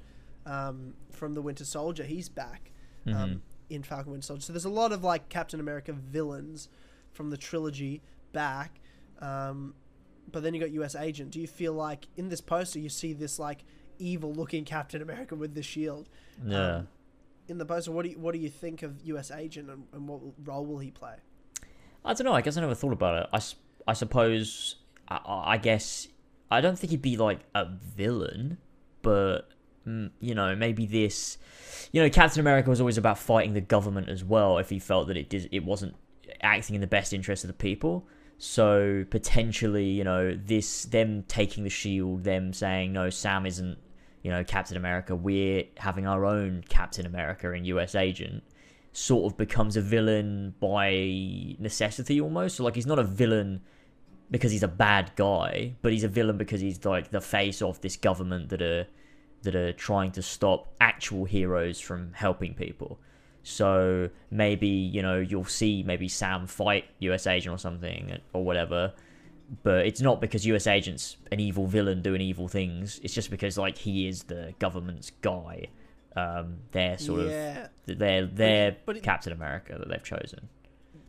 um, 0.46 0.94
from 1.10 1.34
the 1.34 1.42
Winter 1.42 1.64
Soldier, 1.64 2.04
he's 2.04 2.28
back 2.28 2.72
um, 3.06 3.42
in 3.68 3.82
Falcon 3.82 4.12
Winter 4.12 4.26
Soldier. 4.26 4.42
So 4.42 4.52
there's 4.52 4.64
a 4.64 4.70
lot 4.70 4.92
of 4.92 5.04
like 5.04 5.28
Captain 5.28 5.60
America 5.60 5.92
villains 5.92 6.68
from 7.12 7.30
the 7.30 7.36
trilogy 7.36 8.02
back. 8.32 8.80
Um, 9.20 9.74
but 10.30 10.42
then 10.42 10.54
you 10.54 10.60
got 10.60 10.70
U.S. 10.70 10.94
Agent. 10.94 11.30
Do 11.30 11.40
you 11.40 11.46
feel 11.46 11.74
like 11.74 12.08
in 12.16 12.28
this 12.28 12.40
poster 12.40 12.78
you 12.78 12.88
see 12.88 13.12
this 13.12 13.38
like 13.38 13.64
evil 13.98 14.32
looking 14.32 14.64
Captain 14.64 15.02
America 15.02 15.34
with 15.34 15.54
the 15.54 15.62
shield? 15.62 16.08
Yeah. 16.44 16.76
Um, 16.76 16.88
in 17.48 17.58
the 17.58 17.66
poster, 17.66 17.92
what 17.92 18.04
do 18.04 18.10
you, 18.10 18.18
what 18.18 18.32
do 18.32 18.38
you 18.38 18.48
think 18.48 18.82
of 18.82 19.02
U.S. 19.02 19.30
Agent 19.30 19.68
and, 19.68 19.84
and 19.92 20.08
what 20.08 20.20
role 20.44 20.64
will 20.64 20.78
he 20.78 20.90
play? 20.90 21.16
I 22.04 22.14
don't 22.14 22.24
know. 22.24 22.32
I 22.32 22.40
guess 22.40 22.56
I 22.56 22.60
never 22.60 22.74
thought 22.74 22.92
about 22.92 23.22
it. 23.22 23.28
I, 23.32 23.40
I 23.90 23.92
suppose. 23.94 24.76
I, 25.08 25.20
I 25.26 25.56
guess 25.58 26.08
I 26.50 26.60
don't 26.60 26.78
think 26.78 26.90
he'd 26.90 27.02
be 27.02 27.16
like 27.16 27.40
a 27.54 27.66
villain, 27.66 28.58
but 29.02 29.48
mm, 29.86 30.10
you 30.20 30.34
know, 30.34 30.54
maybe 30.54 30.86
this. 30.86 31.38
You 31.92 32.02
know, 32.02 32.10
Captain 32.10 32.40
America 32.40 32.70
was 32.70 32.80
always 32.80 32.98
about 32.98 33.18
fighting 33.18 33.54
the 33.54 33.60
government 33.60 34.08
as 34.08 34.24
well. 34.24 34.58
If 34.58 34.70
he 34.70 34.78
felt 34.78 35.08
that 35.08 35.16
it 35.16 35.28
did, 35.28 35.48
it 35.52 35.64
wasn't 35.64 35.94
acting 36.42 36.74
in 36.74 36.80
the 36.80 36.86
best 36.86 37.12
interest 37.12 37.44
of 37.44 37.48
the 37.48 37.54
people. 37.54 38.06
So 38.38 39.04
potentially, 39.08 39.86
you 39.86 40.04
know, 40.04 40.34
this 40.34 40.84
them 40.86 41.24
taking 41.28 41.64
the 41.64 41.70
shield, 41.70 42.24
them 42.24 42.52
saying 42.52 42.92
no, 42.92 43.08
Sam 43.08 43.46
isn't, 43.46 43.78
you 44.22 44.30
know, 44.30 44.42
Captain 44.42 44.76
America. 44.76 45.14
We're 45.14 45.64
having 45.76 46.06
our 46.06 46.24
own 46.24 46.64
Captain 46.68 47.06
America 47.06 47.52
and 47.52 47.66
U.S. 47.68 47.94
Agent 47.94 48.42
sort 48.92 49.30
of 49.30 49.38
becomes 49.38 49.76
a 49.76 49.80
villain 49.80 50.54
by 50.60 51.56
necessity 51.58 52.20
almost. 52.20 52.56
So 52.56 52.64
like 52.64 52.74
he's 52.74 52.86
not 52.86 52.98
a 52.98 53.04
villain 53.04 53.62
because 54.30 54.52
he's 54.52 54.62
a 54.62 54.68
bad 54.68 55.12
guy, 55.16 55.74
but 55.82 55.92
he's 55.92 56.04
a 56.04 56.08
villain 56.08 56.38
because 56.38 56.60
he's 56.60 56.84
like 56.84 57.10
the 57.10 57.20
face 57.20 57.62
of 57.62 57.80
this 57.80 57.96
government 57.96 58.50
that 58.50 58.62
are 58.62 58.86
that 59.42 59.56
are 59.56 59.72
trying 59.72 60.12
to 60.12 60.22
stop 60.22 60.72
actual 60.80 61.24
heroes 61.24 61.80
from 61.80 62.12
helping 62.12 62.54
people. 62.54 62.98
So 63.42 64.10
maybe 64.30 64.68
you 64.68 65.02
know 65.02 65.18
you'll 65.18 65.44
see 65.44 65.82
maybe 65.82 66.08
Sam 66.08 66.46
fight 66.46 66.84
U.S. 67.00 67.26
Agent 67.26 67.54
or 67.54 67.58
something 67.58 68.18
or 68.32 68.44
whatever, 68.44 68.92
but 69.62 69.86
it's 69.86 70.00
not 70.00 70.20
because 70.20 70.46
U.S. 70.46 70.66
Agent's 70.66 71.16
an 71.30 71.40
evil 71.40 71.66
villain 71.66 72.02
doing 72.02 72.20
evil 72.20 72.46
things. 72.46 73.00
It's 73.02 73.14
just 73.14 73.30
because 73.30 73.58
like 73.58 73.78
he 73.78 74.06
is 74.06 74.24
the 74.24 74.54
government's 74.58 75.10
guy. 75.22 75.68
Um, 76.14 76.58
they're 76.72 76.98
sort 76.98 77.26
yeah. 77.26 77.68
of 77.88 77.98
they're 77.98 78.26
they're 78.26 78.76
but 78.84 78.96
it- 78.98 79.02
Captain 79.02 79.32
America 79.32 79.76
that 79.78 79.88
they've 79.88 80.02
chosen. 80.04 80.48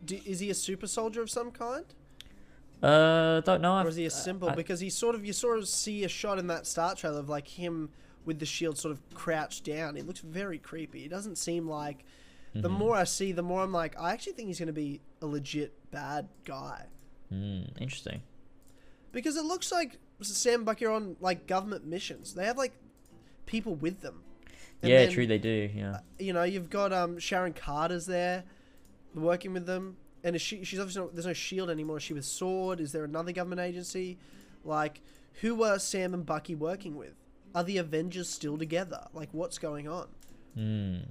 Do, 0.04 0.18
is 0.26 0.40
he 0.40 0.50
a 0.50 0.54
super 0.54 0.86
soldier 0.86 1.22
of 1.22 1.30
some 1.30 1.50
kind, 1.50 1.84
Uh, 2.82 3.40
don't 3.40 3.60
know. 3.62 3.78
or 3.78 3.88
is 3.88 3.96
he 3.96 4.04
a 4.06 4.10
symbol? 4.10 4.50
I- 4.50 4.54
because 4.54 4.80
he 4.80 4.90
sort 4.90 5.14
of 5.14 5.24
you 5.24 5.32
sort 5.32 5.58
of 5.58 5.68
see 5.68 6.04
a 6.04 6.08
shot 6.08 6.38
in 6.38 6.46
that 6.48 6.66
start 6.66 6.98
trailer 6.98 7.18
of 7.20 7.28
like 7.28 7.48
him 7.48 7.90
with 8.24 8.38
the 8.38 8.46
shield 8.46 8.78
sort 8.78 8.92
of 8.92 9.02
crouched 9.14 9.64
down. 9.64 9.96
It 9.96 10.06
looks 10.06 10.20
very 10.20 10.58
creepy. 10.58 11.04
It 11.04 11.08
doesn't 11.10 11.36
seem 11.36 11.68
like. 11.68 12.04
The 12.56 12.68
Mhm. 12.70 12.78
more 12.78 12.96
I 12.96 13.02
see, 13.04 13.32
the 13.32 13.42
more 13.42 13.62
I'm 13.62 13.72
like, 13.72 13.98
I 13.98 14.12
actually 14.12 14.34
think 14.34 14.46
he's 14.46 14.60
going 14.60 14.68
to 14.68 14.72
be 14.72 15.00
a 15.20 15.26
legit 15.26 15.90
bad 15.90 16.28
guy. 16.44 16.86
Mm, 17.32 17.68
interesting. 17.80 18.22
Because 19.10 19.36
it 19.36 19.44
looks 19.44 19.72
like 19.72 19.98
Sam 20.20 20.62
Bucky 20.62 20.84
are 20.86 20.92
on 20.92 21.16
like 21.20 21.48
government 21.48 21.84
missions. 21.84 22.34
They 22.34 22.44
have 22.46 22.56
like 22.56 22.72
people 23.44 23.74
with 23.74 24.00
them. 24.02 24.22
And 24.82 24.90
yeah, 24.90 25.04
then, 25.04 25.12
true. 25.12 25.26
They 25.26 25.38
do. 25.38 25.70
Yeah. 25.74 26.00
You 26.18 26.32
know, 26.32 26.42
you've 26.42 26.70
got 26.70 26.92
um 26.92 27.18
Sharon 27.18 27.52
Carter's 27.52 28.06
there, 28.06 28.44
working 29.14 29.52
with 29.52 29.66
them, 29.66 29.96
and 30.22 30.36
is 30.36 30.42
she 30.42 30.64
she's 30.64 30.78
obviously 30.78 31.02
not, 31.02 31.14
there's 31.14 31.26
no 31.26 31.32
shield 31.32 31.70
anymore. 31.70 31.96
Is 31.98 32.02
she 32.02 32.14
with 32.14 32.24
Sword? 32.24 32.80
Is 32.80 32.92
there 32.92 33.04
another 33.04 33.32
government 33.32 33.60
agency? 33.60 34.18
Like, 34.64 35.00
who 35.40 35.54
were 35.54 35.78
Sam 35.78 36.14
and 36.14 36.24
Bucky 36.24 36.54
working 36.54 36.96
with? 36.96 37.14
Are 37.54 37.64
the 37.64 37.78
Avengers 37.78 38.28
still 38.28 38.58
together? 38.58 39.06
Like, 39.12 39.28
what's 39.32 39.58
going 39.58 39.88
on? 39.88 40.08
Mm. 40.58 41.08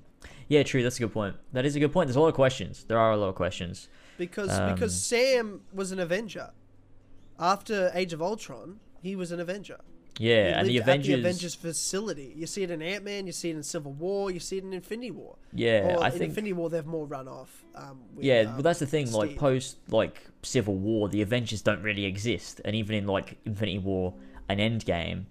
Yeah, 0.48 0.64
true. 0.64 0.84
That's 0.84 0.98
a 0.98 1.00
good 1.00 1.14
point. 1.14 1.36
That 1.52 1.66
is 1.66 1.76
a 1.76 1.80
good 1.80 1.92
point. 1.92 2.08
There's 2.08 2.16
a 2.16 2.20
lot 2.20 2.28
of 2.30 2.34
questions. 2.36 2.84
There 2.86 2.98
are 2.98 3.12
a 3.12 3.18
lot 3.18 3.30
of 3.30 3.36
questions. 3.36 3.90
Because 4.18 4.58
Um, 4.58 4.74
because 4.74 5.02
Sam 5.02 5.62
was 5.74 5.92
an 5.92 6.00
Avenger 6.00 6.52
after 7.40 7.92
Age 7.94 8.14
of 8.14 8.22
Ultron. 8.22 8.80
He 9.02 9.16
was 9.16 9.32
an 9.32 9.40
Avenger. 9.40 9.80
Yeah, 10.20 10.60
and 10.60 10.70
the 10.70 10.78
Avengers. 10.78 11.08
The 11.08 11.14
Avengers 11.20 11.56
facility. 11.56 12.34
You 12.36 12.46
see 12.46 12.64
it 12.64 12.70
in 12.72 12.82
Ant 12.82 13.04
Man. 13.04 13.26
You 13.26 13.32
see 13.34 13.50
it 13.50 13.56
in 13.56 13.64
Civil 13.64 13.94
War. 13.94 14.30
You 14.32 14.40
see 14.40 14.58
it 14.58 14.64
in 14.64 14.74
Infinity 14.74 15.12
War. 15.12 15.38
yeah, 15.54 15.82
or 15.98 16.04
I 16.04 16.08
in 16.08 16.12
think. 16.14 16.24
Infinity 16.30 16.54
War 16.54 16.70
they've 16.70 16.86
more 16.86 17.06
run 17.06 17.28
off. 17.28 17.64
Um, 17.76 18.02
with, 18.16 18.24
yeah, 18.26 18.42
um, 18.42 18.56
but 18.58 18.64
that's 18.64 18.80
the 18.80 18.86
thing. 18.86 19.12
Like 19.12 19.36
post 19.38 19.78
like 19.90 20.22
Civil 20.44 20.76
War, 20.76 21.10
the 21.10 21.22
Avengers 21.22 21.62
don't 21.62 21.82
really 21.82 22.06
exist, 22.06 22.62
and 22.64 22.76
even 22.76 22.96
in 22.96 23.08
like 23.08 23.38
Infinity 23.46 23.80
War 23.80 24.14
and 24.48 24.60
Endgame, 24.60 25.26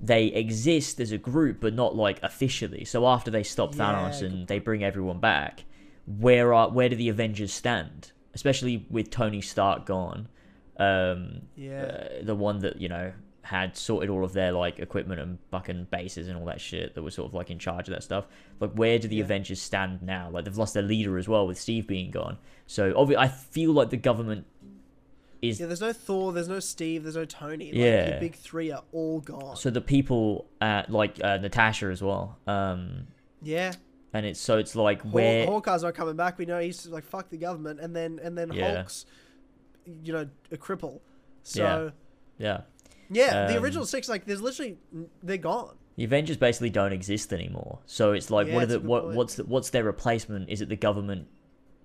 they 0.00 0.26
exist 0.26 1.00
as 1.00 1.12
a 1.12 1.18
group, 1.18 1.60
but 1.60 1.72
not 1.72 1.96
like 1.96 2.22
officially. 2.22 2.84
So 2.84 3.06
after 3.06 3.30
they 3.30 3.42
stop 3.42 3.74
Yeah, 3.74 3.84
Thanos 4.10 4.22
and 4.22 4.46
they 4.48 4.58
bring 4.58 4.84
everyone 4.84 5.18
back, 5.18 5.64
where 6.06 6.52
are 6.52 6.68
where 6.70 6.90
do 6.90 6.96
the 6.96 7.08
Avengers 7.08 7.54
stand? 7.54 8.12
Especially 8.34 8.86
with 8.90 9.08
Tony 9.10 9.40
Stark 9.40 9.86
gone, 9.86 10.28
um, 10.76 11.42
Yeah. 11.56 11.82
uh, 11.82 12.08
the 12.22 12.34
one 12.34 12.58
that 12.58 12.78
you 12.82 12.88
know 12.90 13.12
had 13.46 13.76
sorted 13.76 14.10
all 14.10 14.24
of 14.24 14.32
their 14.32 14.50
like 14.52 14.78
equipment 14.80 15.20
and 15.20 15.38
fucking 15.50 15.86
bases 15.90 16.26
and 16.28 16.36
all 16.38 16.44
that 16.46 16.60
shit 16.60 16.94
that 16.94 17.02
was 17.02 17.14
sort 17.14 17.28
of 17.28 17.34
like 17.34 17.50
in 17.50 17.58
charge 17.58 17.88
of 17.88 17.94
that 17.94 18.02
stuff. 18.02 18.26
Like, 18.60 18.72
where 18.72 18.98
do 18.98 19.06
the 19.08 19.16
Yeah. 19.16 19.24
Avengers 19.24 19.60
stand 19.62 20.02
now? 20.02 20.28
Like, 20.30 20.44
they've 20.44 20.56
lost 20.56 20.74
their 20.74 20.82
leader 20.82 21.16
as 21.16 21.28
well 21.28 21.46
with 21.46 21.58
Steve 21.58 21.86
being 21.86 22.10
gone. 22.10 22.38
So, 22.66 22.92
obviously, 22.96 23.22
I 23.24 23.28
feel 23.28 23.72
like 23.72 23.90
the 23.90 23.96
government 23.96 24.46
is 25.42 25.60
Yeah, 25.60 25.66
there's 25.66 25.80
no 25.80 25.92
Thor, 25.92 26.32
there's 26.32 26.48
no 26.48 26.58
Steve, 26.60 27.02
there's 27.04 27.14
no 27.16 27.24
Tony. 27.24 27.66
Like, 27.66 27.74
Yeah. 27.76 28.14
the 28.14 28.20
big 28.20 28.34
three 28.34 28.72
are 28.72 28.82
all 28.92 29.20
gone. 29.20 29.56
so 29.56 29.70
the 29.70 29.80
people 29.80 30.46
at 30.60 30.90
like 30.90 31.22
uh, 31.22 31.36
Natasha 31.36 31.86
as 31.86 32.02
well. 32.02 32.38
Um, 32.46 33.06
yeah, 33.42 33.74
and 34.12 34.24
it's 34.26 34.40
so 34.40 34.58
it's 34.58 34.74
like 34.74 35.02
where 35.02 35.46
Hawkeye's 35.46 35.82
not 35.82 35.94
coming 35.94 36.16
back. 36.16 36.38
We 36.38 36.46
know 36.46 36.58
he's 36.58 36.86
like 36.88 37.04
fuck 37.04 37.28
the 37.28 37.36
government, 37.36 37.80
and 37.80 37.94
then 37.94 38.18
and 38.22 38.36
then 38.36 38.50
Yeah. 38.52 38.74
Hulk's, 38.76 39.04
you 40.02 40.12
know, 40.12 40.26
a 40.50 40.56
cripple. 40.56 41.00
So 41.42 41.62
yeah 41.62 41.90
yeah, 42.38 42.60
the 43.10 43.56
Um, 43.56 43.62
original 43.64 43.86
six, 43.86 44.08
like, 44.08 44.24
there's 44.26 44.42
literally 44.42 44.78
they're 45.22 45.36
gone. 45.36 45.76
the 45.96 46.04
Avengers 46.04 46.36
basically 46.36 46.70
don't 46.70 46.92
exist 46.92 47.32
anymore. 47.32 47.78
So 47.86 48.12
it's 48.12 48.30
like 48.30 48.46
Yeah, 48.48 48.54
what 48.54 48.62
are 48.64 48.66
the 48.66 48.80
what 48.80 49.04
point. 49.04 49.16
what's 49.16 49.34
the, 49.36 49.44
what's 49.44 49.70
their 49.70 49.84
replacement? 49.84 50.48
Is 50.50 50.60
it 50.60 50.68
the 50.68 50.76
government 50.76 51.28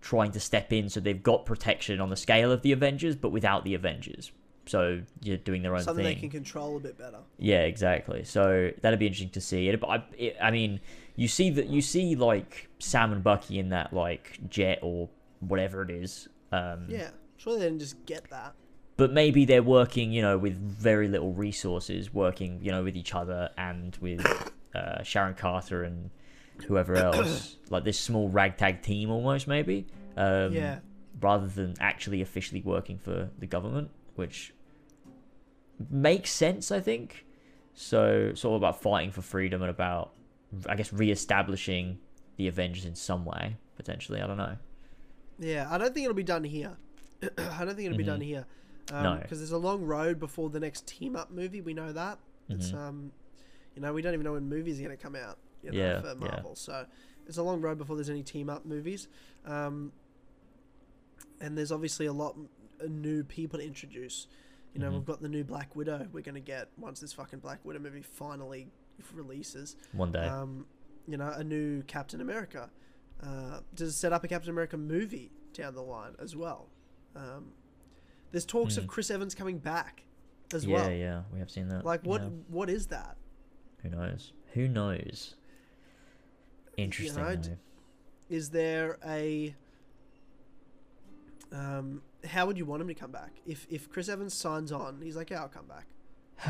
trying 0.02 0.32
to 0.32 0.40
step 0.40 0.74
in 0.74 0.90
so 0.90 1.00
they've 1.00 1.22
got 1.22 1.46
protection 1.46 2.02
on 2.02 2.10
the 2.10 2.16
scale 2.16 2.52
of 2.52 2.62
the 2.64 2.72
Avengers 2.72 3.16
but 3.16 3.30
without 3.30 3.64
the 3.64 3.74
Avengers? 3.76 4.32
So 4.68 5.02
you're 5.24 5.38
doing 5.38 5.64
their 5.64 5.76
own 5.76 5.82
Something 5.84 6.06
thing. 6.06 6.16
they 6.16 6.22
can 6.22 6.30
control 6.30 6.78
a 6.78 6.80
bit 6.80 6.98
better. 6.98 7.18
Yeah, 7.40 7.62
exactly. 7.64 8.24
So 8.24 8.72
that'd 8.82 9.00
be 9.00 9.08
interesting 9.08 9.32
to 9.32 9.42
see. 9.42 9.70
It, 9.70 9.84
I, 9.84 10.04
it, 10.18 10.38
I 10.42 10.52
mean, 10.52 10.80
you 11.16 11.28
see 11.28 11.50
that 11.52 11.68
you 11.68 11.82
see 11.82 12.16
like 12.16 12.70
Sam 12.80 13.12
and 13.12 13.24
Bucky 13.24 13.58
in 13.60 13.70
that 13.70 13.92
like 13.92 14.40
jet 14.50 14.80
or 14.84 15.10
whatever 15.40 15.82
it 15.82 15.90
is. 15.90 16.28
Um, 16.52 16.86
Yeah, 16.90 17.10
surely 17.38 17.60
they 17.60 17.66
didn't 17.66 17.80
just 17.80 18.06
get 18.06 18.30
that. 18.30 18.54
But 19.02 19.12
maybe 19.12 19.46
they're 19.46 19.64
working, 19.64 20.12
you 20.12 20.22
know, 20.22 20.38
with 20.38 20.54
very 20.56 21.08
little 21.08 21.34
resources, 21.34 22.14
working, 22.14 22.60
you 22.62 22.70
know, 22.70 22.84
with 22.84 22.96
each 22.96 23.16
other 23.16 23.50
and 23.58 23.98
with 24.00 24.24
uh, 24.76 25.02
Sharon 25.02 25.34
Carter 25.34 25.84
and 25.84 26.12
whoever 26.68 26.96
else, 26.96 27.58
like 27.72 27.84
this 27.84 28.00
small 28.00 28.30
ragtag 28.30 28.84
team 28.84 29.10
almost, 29.10 29.48
maybe. 29.48 29.88
Um, 30.16 30.54
yeah, 30.54 30.82
rather 31.20 31.48
than 31.48 31.74
actually 31.80 32.22
officially 32.22 32.62
working 32.62 33.00
for 33.00 33.32
the 33.40 33.48
government, 33.48 33.90
which 34.18 34.54
makes 35.90 36.30
sense, 36.30 36.72
I 36.72 36.80
think. 36.80 37.26
So, 37.74 38.28
it's 38.30 38.46
all 38.46 38.56
about 38.56 38.84
fighting 38.84 39.10
for 39.10 39.24
freedom 39.24 39.64
and 39.64 39.72
about, 39.72 40.12
I 40.70 40.76
guess, 40.76 40.94
re-establishing 40.94 41.98
the 42.36 42.48
Avengers 42.48 42.86
in 42.86 42.94
some 42.94 43.26
way, 43.26 43.58
potentially. 43.78 44.22
I 44.22 44.28
don't 44.28 44.38
know. 44.38 44.58
yeah. 45.40 45.68
I 45.72 45.80
don't 45.80 45.92
think 45.92 46.04
it'll 46.04 46.14
be 46.14 46.22
done 46.22 46.44
here. 46.44 46.78
I 47.24 47.66
don't 47.66 47.76
think 47.76 47.88
it'll 47.88 47.98
be 47.98 48.04
Mhm. 48.04 48.06
done 48.06 48.22
here. 48.22 48.46
Um, 48.94 49.04
No. 49.04 49.20
because 49.22 49.40
there's 49.40 49.52
a 49.54 49.58
long 49.58 49.84
road 49.84 50.20
before 50.20 50.50
the 50.50 50.60
next 50.60 50.86
team 50.86 51.16
up 51.16 51.32
movie. 51.32 51.62
We 51.62 51.74
know 51.74 51.94
that. 51.94 52.20
It's 52.50 52.72
Mhm. 52.72 52.76
um, 52.78 53.12
you 53.76 53.82
know, 53.82 53.94
we 53.94 54.02
don't 54.02 54.14
even 54.14 54.26
know 54.26 54.34
when 54.34 54.50
movies 54.50 54.80
are 54.80 54.84
gonna 54.84 54.98
come 54.98 55.16
out. 55.16 55.38
You 55.64 55.72
know, 55.72 55.78
Yeah, 55.78 56.02
for 56.02 56.08
yeah. 56.08 56.14
Marvel. 56.16 56.56
So 56.56 56.86
it's 57.26 57.38
a 57.38 57.44
long 57.44 57.62
road 57.62 57.78
before 57.78 57.96
there's 57.96 58.10
any 58.10 58.24
team 58.24 58.50
up 58.50 58.66
movies. 58.66 59.08
Um, 59.46 59.94
and 61.40 61.58
there's 61.58 61.72
obviously 61.72 62.06
a 62.06 62.14
lot 62.14 62.36
uh, 62.82 62.86
new 62.90 63.24
people 63.24 63.60
to 63.60 63.66
introduce. 63.66 64.28
You 64.74 64.80
know, 64.82 64.90
Mhm. 64.90 64.94
we've 64.96 65.06
got 65.06 65.22
the 65.22 65.30
new 65.30 65.44
Black 65.44 65.76
Widow. 65.76 66.08
We're 66.12 66.22
gonna 66.24 66.40
get 66.40 66.70
once 66.78 67.00
this 67.00 67.14
fucking 67.14 67.40
Black 67.40 67.64
Widow 67.64 67.80
movie 67.80 68.02
finally 68.02 68.72
releases. 69.14 69.76
One 69.94 70.12
day. 70.12 70.26
Um, 70.28 70.66
you 71.08 71.18
know, 71.18 71.30
a 71.32 71.44
new 71.44 71.84
Captain 71.84 72.22
America. 72.22 72.70
Uh, 73.22 73.62
to 73.76 73.92
set 73.92 74.12
up 74.14 74.24
a 74.24 74.28
Captain 74.28 74.50
America 74.50 74.78
movie 74.78 75.32
down 75.54 75.76
the 75.76 75.84
line 75.84 76.16
as 76.20 76.36
well. 76.36 76.70
Um, 77.16 77.54
there's 78.32 78.46
talks 78.46 78.78
of 78.78 78.86
Mm. 78.86 78.88
Chris 78.88 79.12
Evans 79.12 79.36
coming 79.36 79.58
back 79.60 80.04
as 80.54 80.66
yeah, 80.66 80.76
well. 80.76 80.90
yeah, 80.92 80.96
yeah, 80.98 81.22
we 81.34 81.40
have 81.40 81.50
seen 81.52 81.68
that. 81.70 81.86
Like 81.86 82.02
what? 82.06 82.22
yeah. 82.22 82.30
What 82.48 82.70
is 82.70 82.88
that? 82.88 83.18
Who 83.84 83.90
knows? 83.90 84.34
Who 84.54 84.68
knows? 84.68 85.36
Interesting. 86.78 87.24
know, 87.24 87.36
d- 87.36 87.50
Is 88.30 88.50
there 88.50 88.98
a? 89.06 89.56
Um, 91.52 92.02
how 92.26 92.46
would 92.46 92.58
you 92.58 92.66
want 92.66 92.82
him 92.82 92.88
to 92.88 92.94
come 92.94 93.12
back? 93.12 93.32
If 93.46 93.68
if 93.70 93.90
Chris 93.90 94.08
Evans 94.10 94.34
signs 94.34 94.72
on, 94.72 95.02
he's 95.02 95.16
like, 95.16 95.30
yeah, 95.30 95.42
I'll 95.42 95.50
come 95.50 95.66
back. 95.66 95.86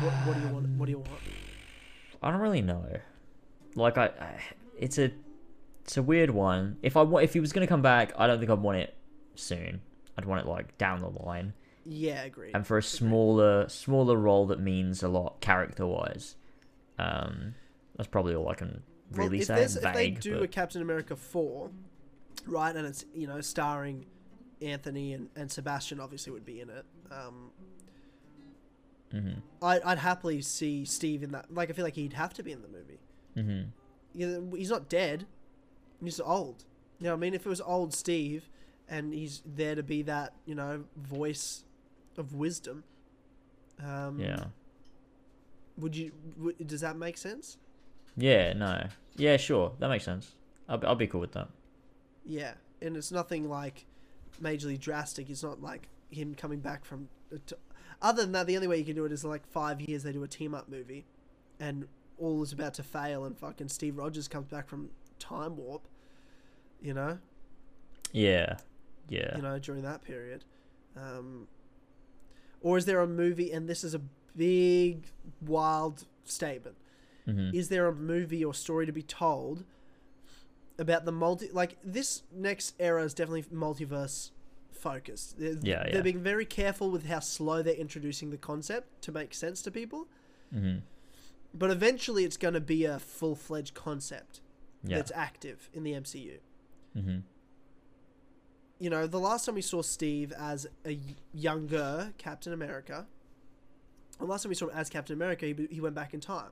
What, 0.00 0.12
what 0.26 0.34
do 0.36 0.40
you 0.46 0.48
want? 0.54 0.68
What 0.78 0.86
do 0.86 0.92
you 0.92 0.98
want? 0.98 1.10
I 2.22 2.30
don't 2.30 2.40
really 2.40 2.62
know. 2.62 2.86
Like 3.74 3.98
I, 3.98 4.06
I, 4.06 4.40
it's 4.78 4.98
a, 4.98 5.10
it's 5.82 5.96
a 5.96 6.02
weird 6.02 6.30
one. 6.30 6.76
If 6.82 6.96
I 6.96 7.02
if 7.22 7.32
he 7.32 7.40
was 7.40 7.52
gonna 7.52 7.66
come 7.66 7.82
back, 7.82 8.12
I 8.16 8.26
don't 8.26 8.38
think 8.38 8.50
I'd 8.50 8.60
want 8.60 8.78
it 8.78 8.94
soon. 9.34 9.80
I'd 10.16 10.24
want 10.24 10.40
it 10.42 10.46
like 10.48 10.76
down 10.78 11.00
the 11.00 11.08
line, 11.08 11.52
Yeah, 11.84 12.22
agree. 12.22 12.50
and 12.54 12.66
for 12.66 12.78
a 12.78 12.82
smaller, 12.82 13.68
smaller 13.68 14.16
role 14.16 14.46
that 14.46 14.60
means 14.60 15.02
a 15.02 15.08
lot 15.08 15.40
character 15.40 15.86
wise. 15.86 16.36
Um, 16.98 17.54
that's 17.96 18.08
probably 18.08 18.34
all 18.34 18.48
I 18.48 18.54
can 18.54 18.82
Well, 19.12 19.24
really 19.26 19.40
if, 19.40 19.46
say. 19.46 19.54
there's- 19.56 19.76
if 19.76 19.82
they 19.82 19.92
Vague, 19.92 20.20
do 20.20 20.42
a 20.42 20.48
Captain 20.48 20.80
America 20.82 21.16
four, 21.16 21.70
right, 22.46 22.74
and 22.74 22.86
it's 22.86 23.04
you 23.14 23.26
know 23.26 23.40
starring 23.40 24.06
Anthony 24.60 25.12
and, 25.12 25.28
and 25.34 25.50
Sebastian 25.50 25.98
obviously 25.98 26.32
would 26.32 26.44
be 26.46 26.60
in 26.60 26.70
it. 26.70 26.84
Um, 27.10 27.50
Mhm, 29.12 29.42
I, 29.60 29.78
I'd 29.84 29.98
happily 29.98 30.40
see 30.40 30.84
Steve 30.86 31.22
in 31.22 31.32
that. 31.32 31.52
Like 31.52 31.68
I 31.68 31.74
feel 31.74 31.84
like 31.84 31.96
he'd 31.96 32.14
have 32.14 32.32
to 32.34 32.42
be 32.42 32.52
in 32.52 32.62
the 32.62 32.68
movie. 32.68 32.98
mhm. 33.36 33.68
Yeah, 34.14 34.38
He's 34.56 34.70
not 34.70 34.88
dead. 34.88 35.26
He's 36.02 36.18
old. 36.20 36.64
You 36.98 37.04
know 37.06 37.10
what 37.12 37.16
I 37.18 37.20
mean? 37.20 37.34
If 37.34 37.44
it 37.44 37.48
was 37.48 37.60
old 37.60 37.92
Steve, 37.92 38.48
and 38.88 39.12
he's 39.12 39.42
there 39.44 39.74
to 39.74 39.82
be 39.82 40.02
that 40.02 40.34
you 40.46 40.54
know 40.54 40.84
voice 40.96 41.64
of 42.18 42.34
wisdom. 42.34 42.84
Um, 43.84 44.18
yeah, 44.20 44.44
Would 45.78 45.96
you? 45.96 46.12
W- 46.36 46.56
does 46.64 46.80
that 46.82 46.96
make 46.96 47.16
sense? 47.16 47.56
yeah, 48.16 48.52
no, 48.52 48.86
yeah, 49.16 49.36
sure, 49.38 49.72
that 49.78 49.88
makes 49.88 50.04
sense. 50.04 50.32
I'll, 50.68 50.78
be- 50.78 50.86
I'll 50.86 50.94
be 50.94 51.06
cool 51.06 51.20
with 51.20 51.32
that. 51.32 51.48
Yeah, 52.24 52.52
and 52.80 52.96
it's 52.96 53.10
nothing 53.10 53.48
like 53.48 53.86
majorly 54.40 54.78
drastic. 54.78 55.30
It's 55.30 55.42
not 55.42 55.60
like 55.62 55.88
him 56.10 56.34
coming 56.34 56.60
back 56.60 56.84
from. 56.84 57.08
t- 57.46 57.56
Other 58.00 58.22
than 58.22 58.32
that, 58.32 58.46
the 58.46 58.54
only 58.56 58.68
way 58.68 58.78
you 58.78 58.84
can 58.84 58.94
do 58.94 59.04
it 59.06 59.12
is 59.12 59.24
like 59.24 59.46
five 59.46 59.80
years 59.80 60.02
they 60.02 60.12
do 60.12 60.22
a 60.22 60.28
team 60.28 60.54
up 60.54 60.68
movie, 60.68 61.06
and 61.58 61.88
all 62.18 62.42
is 62.42 62.52
about 62.52 62.74
to 62.74 62.82
fail, 62.82 63.24
and 63.24 63.36
fucking 63.36 63.68
Steve 63.68 63.96
Rogers 63.96 64.28
comes 64.28 64.46
back 64.46 64.68
from 64.68 64.90
time 65.18 65.56
warp. 65.56 65.88
You 66.80 66.94
know, 66.94 67.18
Yeah, 68.12 68.56
yeah. 69.08 69.34
you 69.36 69.42
know 69.42 69.58
during 69.58 69.82
that 69.82 70.02
period, 70.04 70.44
um, 70.96 71.46
or 72.62 72.78
is 72.78 72.86
there 72.86 73.00
a 73.00 73.06
movie? 73.06 73.52
And 73.52 73.68
this 73.68 73.84
is 73.84 73.94
a 73.94 74.00
big, 74.36 75.04
wild 75.44 76.04
statement. 76.24 76.76
mhm. 77.26 77.52
is 77.54 77.68
there 77.68 77.86
a 77.86 77.94
movie 77.94 78.44
or 78.44 78.52
story 78.54 78.84
to 78.86 78.92
be 78.92 79.02
told 79.02 79.64
about 80.78 81.04
the 81.04 81.12
multi 81.12 81.48
like 81.52 81.76
this 81.84 82.22
next 82.34 82.74
era 82.80 83.04
is 83.04 83.14
definitely 83.14 83.42
multiverse 83.44 84.30
focused 84.72 85.38
they're, 85.38 85.56
Yeah, 85.62 85.88
they're 85.92 86.02
being 86.02 86.22
very 86.22 86.44
careful 86.44 86.90
with 86.90 87.06
how 87.06 87.20
slow 87.20 87.62
they're 87.62 87.74
introducing 87.74 88.30
the 88.30 88.36
concept 88.38 89.02
to 89.02 89.12
make 89.12 89.34
sense 89.34 89.62
to 89.62 89.70
people 89.70 90.08
Mhm. 90.52 90.80
but 91.54 91.70
eventually 91.70 92.24
it's 92.24 92.36
going 92.36 92.54
to 92.54 92.60
be 92.60 92.84
a 92.84 92.98
full-fledged 92.98 93.74
concept 93.74 94.40
Yeah. 94.82 94.96
that's 94.96 95.12
active 95.14 95.68
in 95.72 95.84
the 95.84 95.92
mcu 95.92 96.38
Mhm. 96.96 97.22
You 98.82 98.90
know 98.90 99.06
the 99.06 99.20
last 99.20 99.46
time 99.46 99.54
we 99.54 99.62
saw 99.62 99.82
steve 99.82 100.32
as 100.32 100.66
a 100.86 100.98
younger 101.32 102.12
captain 102.18 102.52
america 102.52 103.06
the 104.18 104.24
last 104.24 104.42
time 104.42 104.48
we 104.48 104.54
saw 104.54 104.66
him 104.66 104.76
as 104.76 104.88
captain 104.90 105.14
america 105.14 105.46
he, 105.46 105.54
he 105.70 105.80
went 105.80 105.94
back 105.94 106.12
in 106.14 106.20
time 106.20 106.50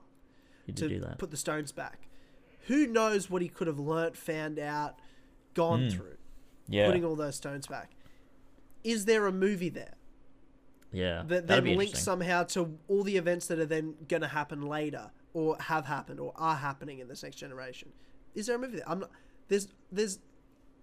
to 0.67 0.89
do 0.89 1.01
that. 1.01 1.19
put 1.19 1.31
the 1.31 1.37
stones 1.37 1.73
back. 1.73 2.09
Who 2.67 2.87
knows 2.87 3.29
what 3.31 3.43
he 3.43 3.49
could 3.49 3.67
have 3.67 3.79
learnt, 3.79 4.17
found 4.17 4.59
out, 4.59 4.99
gone 5.55 5.89
Mm. 5.89 5.93
through, 5.93 6.17
yeah. 6.69 6.87
putting 6.87 7.05
all 7.05 7.17
those 7.17 7.37
stones 7.37 7.67
back. 7.67 7.91
Is 8.85 9.05
there 9.05 9.27
a 9.27 9.33
movie 9.33 9.69
there 9.69 9.95
yeah. 10.93 11.23
that 11.27 11.47
then 11.47 11.65
links 11.77 12.01
somehow 12.01 12.45
to 12.45 12.79
all 12.89 13.03
the 13.03 13.17
events 13.17 13.47
that 13.49 13.59
are 13.59 13.67
then 13.67 13.95
going 14.09 14.23
to 14.23 14.29
happen 14.29 14.63
later, 14.63 15.11
or 15.35 15.57
have 15.61 15.87
happened, 15.87 16.21
or 16.21 16.33
are 16.37 16.57
happening 16.57 16.99
in 17.01 17.09
this 17.09 17.23
next 17.23 17.37
generation? 17.37 17.89
Is 18.35 18.47
there 18.47 18.57
a 18.57 18.59
movie 18.59 18.77
there? 18.77 18.89
I'm 18.89 19.01
not. 19.01 19.11
There's. 19.49 19.69
There's. 19.91 20.21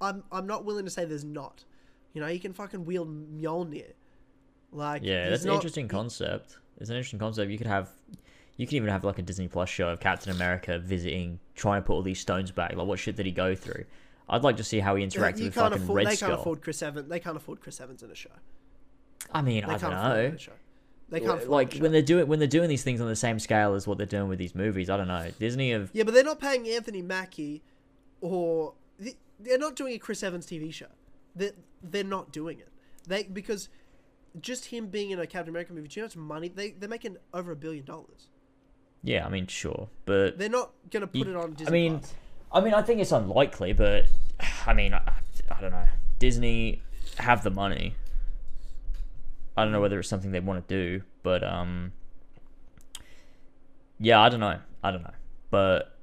I'm. 0.02 0.24
I'm 0.32 0.48
not 0.48 0.66
willing 0.66 0.86
to 0.86 0.92
say 0.92 1.06
there's 1.06 1.24
not. 1.26 1.64
You 2.14 2.22
know, 2.22 2.28
he 2.28 2.40
can 2.40 2.54
fucking 2.54 2.86
wield 2.86 3.10
Mjolnir. 3.40 3.92
Like 4.72 5.04
Yeah, 5.04 5.24
he's 5.24 5.32
that's 5.32 5.44
an 5.44 5.48
not- 5.50 5.56
interesting 5.56 5.88
concept. 5.88 6.58
It's 6.80 6.90
an 6.90 6.96
interesting 6.96 7.20
concept. 7.20 7.50
You 7.52 7.58
could 7.58 7.68
have, 7.68 7.90
you 8.58 8.68
could 8.68 8.76
even 8.76 8.90
have 8.90 9.04
like 9.04 9.18
a 9.18 9.22
Disney 9.24 9.48
Plus 9.48 9.70
show 9.70 9.90
of 9.90 10.00
Captain 10.00 10.32
America 10.32 10.78
visiting, 10.80 11.40
trying 11.56 11.82
to 11.82 11.86
put 11.88 11.94
all 11.94 12.02
these 12.04 12.20
stones 12.20 12.52
back. 12.52 12.76
Like, 12.76 12.86
what 12.88 13.00
shit 13.00 13.16
did 13.16 13.26
he 13.26 13.32
go 13.32 13.56
through? 13.56 13.86
I'd 14.30 14.44
like 14.44 14.58
to 14.58 14.64
see 14.64 14.80
how 14.80 14.96
he 14.96 15.06
interacted 15.06 15.40
you 15.40 15.46
with 15.46 15.54
can't 15.56 15.72
fucking 15.72 15.84
afford. 15.84 15.96
Red 15.98 16.08
They 16.08 16.16
Skull. 16.16 16.30
can't 16.30 16.40
afford 16.42 16.62
Chris 16.62 16.82
Evans. 16.84 17.10
They 17.10 17.20
can't 17.20 17.38
afford 17.38 17.62
Chris 17.62 17.80
Evans 17.82 18.04
in 18.04 18.12
a 18.12 18.16
show. 18.16 18.30
I 19.32 19.42
mean, 19.42 19.62
They 19.62 19.74
I 19.74 19.78
can't 19.78 19.82
don't 19.82 19.94
afford 19.94 20.18
him 20.18 20.26
in 20.26 20.32
know. 20.34 20.54
They 21.10 21.20
can't 21.22 21.32
afford 21.36 21.50
like 21.50 21.72
him 21.74 21.78
in 21.78 21.82
when 21.84 21.92
they're 21.94 22.02
doing 22.02 22.28
when 22.28 22.40
they're 22.40 22.48
doing 22.48 22.68
these 22.70 22.84
things 22.84 23.00
on 23.02 23.08
the 23.08 23.16
same 23.16 23.40
scale 23.40 23.74
as 23.74 23.88
what 23.88 23.98
they're 23.98 24.06
doing 24.06 24.28
with 24.28 24.38
these 24.38 24.54
movies. 24.54 24.90
I 24.90 24.98
don't 24.98 25.08
know. 25.08 25.30
Disney 25.40 25.72
have 25.72 25.90
Yeah, 25.94 26.04
but 26.04 26.14
they're 26.14 26.24
not 26.24 26.40
paying 26.40 26.68
Anthony 26.68 27.02
Mackie, 27.02 27.64
or 28.22 28.74
they- 29.00 29.16
they're 29.40 29.58
not 29.58 29.76
doing 29.76 29.94
a 29.96 30.00
Chris 30.00 30.24
Evans 30.24 30.46
TV 30.46 30.74
show. 30.74 30.88
They 31.36 31.52
they're 31.84 32.04
not 32.04 32.32
doing 32.32 32.60
it. 32.60 32.70
They 33.08 33.24
because 33.24 33.70
just 34.42 34.66
him 34.66 34.88
being 34.88 35.12
in 35.12 35.20
a 35.20 35.26
Captain 35.28 35.50
America 35.50 35.74
movie, 35.74 35.88
do 35.88 36.00
you 36.00 36.04
know 36.06 36.10
how 36.14 36.20
much 36.22 36.28
money 36.28 36.48
they 36.50 36.72
they're 36.72 36.90
making 36.90 37.18
over 37.34 37.52
a 37.52 37.56
billion 37.56 37.86
dollars. 37.86 38.28
yeah. 39.04 39.26
I 39.26 39.30
mean, 39.30 39.48
sure, 39.48 39.90
but 40.06 40.38
They're 40.38 40.50
not 40.50 40.72
gonna 40.92 41.08
put 41.08 41.16
You- 41.28 41.30
it 41.30 41.36
on 41.36 41.54
Disney. 41.54 41.68
I 41.68 41.72
mean, 41.72 42.00
Plus. 42.00 42.14
I 42.52 42.62
mean, 42.62 42.74
I 42.74 42.82
think 42.82 43.00
it's 43.02 43.12
unlikely, 43.12 43.74
but 43.74 44.06
I 44.66 44.74
mean, 44.74 44.94
I, 44.94 45.02
I 45.52 45.62
don't 45.62 45.72
know. 45.72 45.86
Disney 46.20 46.82
have 47.18 47.44
the 47.44 47.50
money. 47.52 47.96
I 49.56 49.64
don't 49.64 49.72
know 49.72 49.82
whether 49.82 50.00
it's 50.00 50.08
something 50.10 50.32
they 50.32 50.40
want 50.40 50.68
to 50.68 50.74
do, 51.00 51.04
but 51.24 51.44
um, 51.44 51.92
yeah, 54.00 54.22
I 54.22 54.30
don't 54.30 54.40
know. 54.40 54.60
I 54.84 54.92
don't 54.92 55.04
know, 55.04 55.14
but 55.50 55.97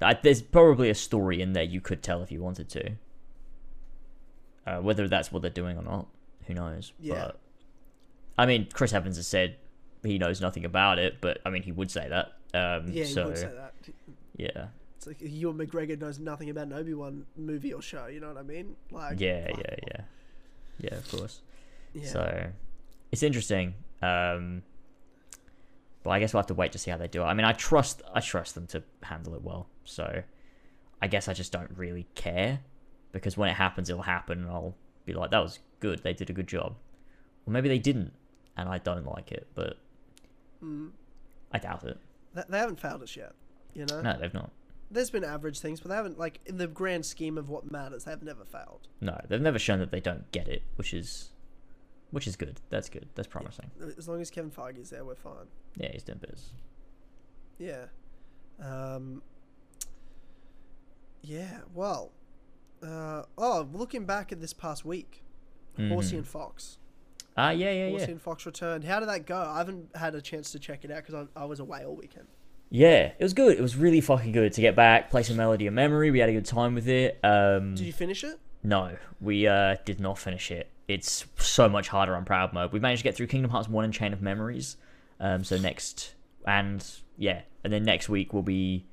I, 0.00 0.14
there's 0.14 0.42
probably 0.42 0.90
a 0.90 0.94
story 0.94 1.40
in 1.40 1.52
there 1.52 1.62
you 1.62 1.80
could 1.80 2.02
tell 2.02 2.22
if 2.22 2.30
you 2.30 2.42
wanted 2.42 2.68
to. 2.70 2.92
Uh, 4.66 4.78
whether 4.78 5.06
that's 5.08 5.30
what 5.30 5.42
they're 5.42 5.50
doing 5.50 5.76
or 5.76 5.82
not, 5.82 6.06
who 6.46 6.54
knows? 6.54 6.92
Yeah. 6.98 7.14
But, 7.14 7.40
I 8.38 8.46
mean, 8.46 8.68
Chris 8.72 8.92
Evans 8.92 9.16
has 9.16 9.26
said 9.26 9.56
he 10.02 10.18
knows 10.18 10.40
nothing 10.40 10.64
about 10.64 10.98
it, 10.98 11.20
but 11.20 11.38
I 11.44 11.50
mean, 11.50 11.62
he 11.62 11.72
would 11.72 11.90
say 11.90 12.08
that. 12.08 12.32
Um, 12.54 12.90
yeah, 12.90 13.04
so 13.04 13.22
you 13.22 13.26
would 13.28 13.38
say 13.38 13.52
that. 13.54 13.74
yeah. 14.36 14.66
It's 14.96 15.06
like 15.06 15.16
Ewan 15.20 15.58
McGregor 15.58 16.00
knows 16.00 16.18
nothing 16.18 16.48
about 16.48 16.68
an 16.68 16.72
Obi 16.72 16.94
Wan 16.94 17.26
movie 17.36 17.72
or 17.74 17.82
show. 17.82 18.06
You 18.06 18.20
know 18.20 18.28
what 18.28 18.38
I 18.38 18.42
mean? 18.42 18.74
Like 18.90 19.20
yeah, 19.20 19.48
yeah, 19.50 19.74
yeah, 19.86 20.00
yeah. 20.80 20.94
Of 20.94 21.10
course. 21.10 21.40
yeah. 21.92 22.08
So 22.08 22.46
it's 23.12 23.22
interesting. 23.22 23.74
Um, 24.00 24.62
but 26.04 26.10
I 26.10 26.20
guess 26.20 26.32
we'll 26.32 26.38
have 26.42 26.46
to 26.46 26.54
wait 26.54 26.70
to 26.72 26.78
see 26.78 26.92
how 26.92 26.96
they 26.98 27.08
do 27.08 27.22
it. 27.22 27.26
I 27.26 27.34
mean, 27.34 27.44
I 27.44 27.52
trust 27.52 28.02
I 28.14 28.20
trust 28.20 28.54
them 28.54 28.66
to 28.68 28.82
handle 29.02 29.34
it 29.34 29.42
well. 29.42 29.66
So 29.84 30.22
I 31.02 31.08
guess 31.08 31.26
I 31.26 31.32
just 31.32 31.50
don't 31.50 31.70
really 31.76 32.06
care 32.14 32.60
because 33.10 33.36
when 33.36 33.48
it 33.50 33.54
happens, 33.54 33.90
it'll 33.90 34.02
happen, 34.02 34.38
and 34.42 34.50
I'll 34.50 34.76
be 35.04 35.12
like, 35.14 35.30
"That 35.32 35.42
was 35.42 35.58
good. 35.80 36.02
They 36.04 36.12
did 36.14 36.30
a 36.30 36.32
good 36.32 36.46
job." 36.46 36.76
Or 37.46 37.52
maybe 37.52 37.68
they 37.68 37.78
didn't, 37.80 38.12
and 38.56 38.68
I 38.68 38.78
don't 38.78 39.04
like 39.06 39.32
it, 39.32 39.48
but 39.56 39.78
Mm. 40.62 40.92
I 41.52 41.58
doubt 41.58 41.84
it. 41.84 41.98
They, 42.32 42.42
they 42.48 42.58
haven't 42.58 42.80
failed 42.80 43.02
us 43.02 43.16
yet. 43.16 43.32
You 43.74 43.84
know, 43.86 44.00
No, 44.00 44.16
they've 44.18 44.32
not. 44.32 44.50
there's 44.90 45.10
been 45.10 45.24
average 45.24 45.58
things, 45.60 45.80
but 45.80 45.88
they 45.90 45.94
haven't 45.96 46.18
like 46.18 46.40
in 46.46 46.56
the 46.58 46.66
grand 46.66 47.04
scheme 47.04 47.36
of 47.36 47.48
what 47.50 47.70
matters. 47.70 48.04
They've 48.04 48.22
never 48.22 48.44
failed. 48.44 48.88
No, 49.00 49.20
they've 49.28 49.40
never 49.40 49.58
shown 49.58 49.78
that 49.80 49.90
they 49.90 50.00
don't 50.00 50.30
get 50.32 50.48
it, 50.48 50.62
which 50.76 50.94
is 50.94 51.30
which 52.14 52.26
is 52.26 52.36
good. 52.36 52.60
That's 52.70 52.88
good. 52.88 53.08
That's 53.14 53.28
promising. 53.28 53.70
As 53.98 54.08
long 54.08 54.20
as 54.20 54.30
Kevin 54.30 54.50
Feige's 54.50 54.90
there, 54.90 55.04
we're 55.04 55.14
fine. 55.14 55.46
Yeah, 55.76 55.90
he's 55.92 56.02
doing 56.02 56.20
biz. 56.26 56.50
Yeah. 57.58 57.86
Um, 58.62 59.22
yeah. 61.22 61.58
Well. 61.74 62.12
Uh, 62.82 63.22
oh, 63.38 63.66
looking 63.72 64.04
back 64.04 64.30
at 64.30 64.40
this 64.42 64.52
past 64.52 64.84
week, 64.84 65.22
Horsey 65.78 66.16
Mhm. 66.16 66.18
and 66.18 66.26
Fox. 66.28 66.76
Ah, 67.36 67.50
yeah, 67.50 67.70
yeah, 67.72 67.88
Horsey 67.88 68.04
yeah. 68.06 68.10
and 68.12 68.20
Fox 68.22 68.44
returned. 68.44 68.84
How 68.84 69.00
did 69.00 69.08
that 69.08 69.24
go? 69.26 69.38
I 69.38 69.56
haven't 69.58 69.88
had 69.96 70.14
a 70.14 70.20
chance 70.20 70.52
to 70.52 70.58
check 70.58 70.84
it 70.84 70.90
out 70.90 71.04
because 71.04 71.14
I, 71.36 71.40
I 71.40 71.44
was 71.46 71.60
away 71.60 71.84
all 71.84 71.96
weekend. 71.96 72.26
Yeah, 72.70 73.12
it 73.18 73.22
was 73.22 73.32
good. 73.32 73.56
It 73.56 73.62
was 73.62 73.74
really 73.76 74.00
fucking 74.02 74.32
good 74.32 74.52
to 74.52 74.60
get 74.60 74.76
back, 74.76 75.10
play 75.10 75.22
some 75.22 75.36
Melody 75.36 75.66
of 75.66 75.72
Memory. 75.74 76.10
We 76.10 76.18
had 76.18 76.28
a 76.28 76.32
good 76.32 76.44
time 76.44 76.74
with 76.74 76.88
it. 76.88 77.18
Um, 77.24 77.74
Did 77.74 77.86
you 77.86 77.92
finish 77.92 78.22
it? 78.22 78.38
no, 78.62 78.96
we 79.20 79.46
uh, 79.46 79.76
did 79.86 79.98
not 80.00 80.18
finish 80.18 80.50
it. 80.50 80.68
It's 80.86 81.24
so 81.38 81.68
much 81.68 81.88
harder 81.88 82.14
on 82.14 82.24
Proud 82.24 82.52
Mode. 82.52 82.72
We 82.72 82.80
managed 82.80 83.00
to 83.00 83.04
get 83.04 83.14
through 83.14 83.28
Kingdom 83.28 83.50
Hearts 83.50 83.68
1 83.68 83.84
and 83.84 83.94
Chain 83.94 84.12
of 84.12 84.20
Memories. 84.20 84.76
Um, 85.18 85.44
so 85.44 85.56
next, 85.56 86.14
and 86.46 86.84
yeah, 87.16 87.42
and 87.62 87.72
then 87.72 87.84
next 87.84 88.08
week 88.08 88.32
we'll 88.32 88.42
be 88.42 88.86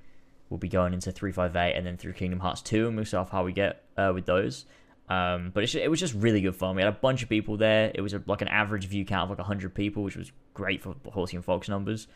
we'll 0.50 0.58
be 0.58 0.70
going 0.70 0.94
into 0.94 1.12
358 1.12 1.76
and 1.76 1.86
then 1.86 1.98
through 1.98 2.14
Kingdom 2.14 2.40
Hearts 2.40 2.62
2 2.62 2.88
and 2.88 2.96
we'll 2.96 3.06
see 3.06 3.18
how 3.18 3.44
we 3.44 3.54
get 3.54 3.84
uh, 3.98 4.12
with 4.14 4.26
those. 4.26 4.66
Um, 5.10 5.52
but 5.54 5.76
it 5.76 5.90
was 5.90 6.00
just 6.00 6.14
really 6.14 6.42
good 6.42 6.56
fun. 6.56 6.76
We 6.76 6.82
had 6.82 6.94
a 6.94 6.98
bunch 6.98 7.24
of 7.24 7.30
people 7.30 7.58
there. 7.58 7.92
It 7.94 8.02
was 8.02 8.14
a, 8.14 8.24
like 8.28 8.42
an 8.42 8.48
average 8.48 8.86
view 8.86 9.04
count 9.04 9.24
of 9.24 9.30
like 9.30 9.40
100 9.40 9.74
people, 9.74 10.04
which 10.04 10.16
was 10.16 10.32
great 10.54 10.82
for 10.82 10.96
Horsey 11.10 11.36
and 11.36 11.44
Fox 11.44 11.68
numbers. 11.68 12.08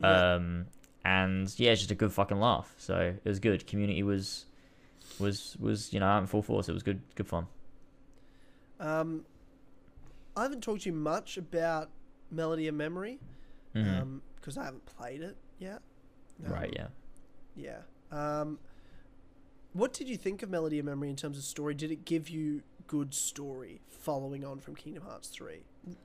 Yeah. 0.00 0.34
Um, 0.34 0.66
and 1.04 1.52
yeah, 1.58 1.72
it's 1.72 1.80
just 1.80 1.90
a 1.90 1.96
good 1.96 2.12
fucking 2.12 2.38
laugh. 2.38 2.72
So 2.78 3.14
it 3.24 3.28
was 3.28 3.38
good. 3.40 3.66
Community 3.66 4.02
was 4.02 4.46
was 5.18 5.56
was 5.58 5.92
you 5.92 6.00
know 6.00 6.06
out 6.06 6.20
in 6.20 6.26
full 6.26 6.42
force. 6.42 6.68
It 6.68 6.72
was 6.72 6.82
good 6.82 7.00
good 7.14 7.26
fun. 7.26 7.46
Um, 8.80 9.24
I 10.36 10.42
haven't 10.42 10.62
talked 10.62 10.82
to 10.82 10.90
you 10.90 10.94
much 10.94 11.36
about 11.38 11.90
Melody 12.30 12.68
of 12.68 12.74
Memory 12.74 13.18
because 13.72 14.56
I 14.58 14.64
haven't 14.64 14.86
played 14.86 15.22
it 15.22 15.36
yet. 15.58 15.80
right? 16.42 16.68
Um, 16.80 16.88
Yeah. 17.56 17.80
Yeah. 18.12 18.40
Um, 18.40 18.58
what 19.72 19.92
did 19.92 20.08
you 20.08 20.16
think 20.16 20.42
of 20.42 20.50
Melody 20.50 20.78
of 20.78 20.84
Memory 20.86 21.10
in 21.10 21.16
terms 21.16 21.36
of 21.38 21.44
story? 21.44 21.74
Did 21.74 21.90
it 21.90 22.04
give 22.04 22.28
you 22.28 22.62
good 22.86 23.12
story 23.14 23.80
following 23.90 24.44
on 24.44 24.58
from 24.60 24.74
Kingdom 24.76 25.02
Hearts 25.04 25.28
3 25.28 25.60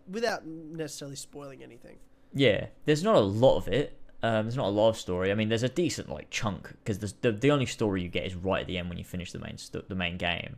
without 0.09 0.45
necessarily 0.45 1.15
spoiling 1.15 1.63
anything? 1.63 1.97
Yeah, 2.33 2.67
there's 2.85 3.03
not 3.03 3.15
a 3.15 3.19
lot 3.19 3.57
of 3.57 3.67
it. 3.67 3.97
Um, 4.23 4.45
there's 4.45 4.57
not 4.57 4.67
a 4.67 4.69
lot 4.69 4.89
of 4.89 4.97
story. 4.97 5.31
I 5.31 5.35
mean, 5.35 5.49
there's 5.49 5.63
a 5.63 5.69
decent 5.69 6.09
like 6.09 6.29
chunk 6.29 6.69
because 6.83 6.99
the, 7.21 7.31
the 7.31 7.51
only 7.51 7.65
story 7.65 8.03
you 8.03 8.09
get 8.09 8.25
is 8.25 8.35
right 8.35 8.61
at 8.61 8.67
the 8.67 8.77
end 8.77 8.87
when 8.89 8.97
you 8.97 9.03
finish 9.03 9.31
the 9.31 9.39
main 9.39 9.57
sto- 9.57 9.83
the 9.87 9.95
main 9.95 10.17
game. 10.17 10.57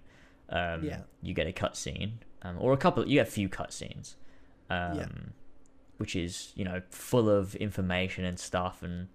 Um, 0.54 0.84
Yeah. 0.86 1.02
You 1.22 1.34
get 1.34 1.48
a 1.48 1.52
cutscene, 1.52 2.14
um, 2.44 2.58
or 2.60 2.72
a 2.74 2.78
couple. 2.78 3.06
You 3.08 3.16
get 3.20 3.28
a 3.28 3.32
few 3.32 3.50
cutscenes, 3.50 4.16
um, 4.70 4.96
Yeah. 4.98 5.08
which 5.98 6.16
is 6.16 6.54
you 6.56 6.64
know 6.64 6.82
full 6.90 7.30
of 7.30 7.56
information 7.56 8.24
and 8.24 8.40
stuff, 8.40 8.82
and 8.84 9.08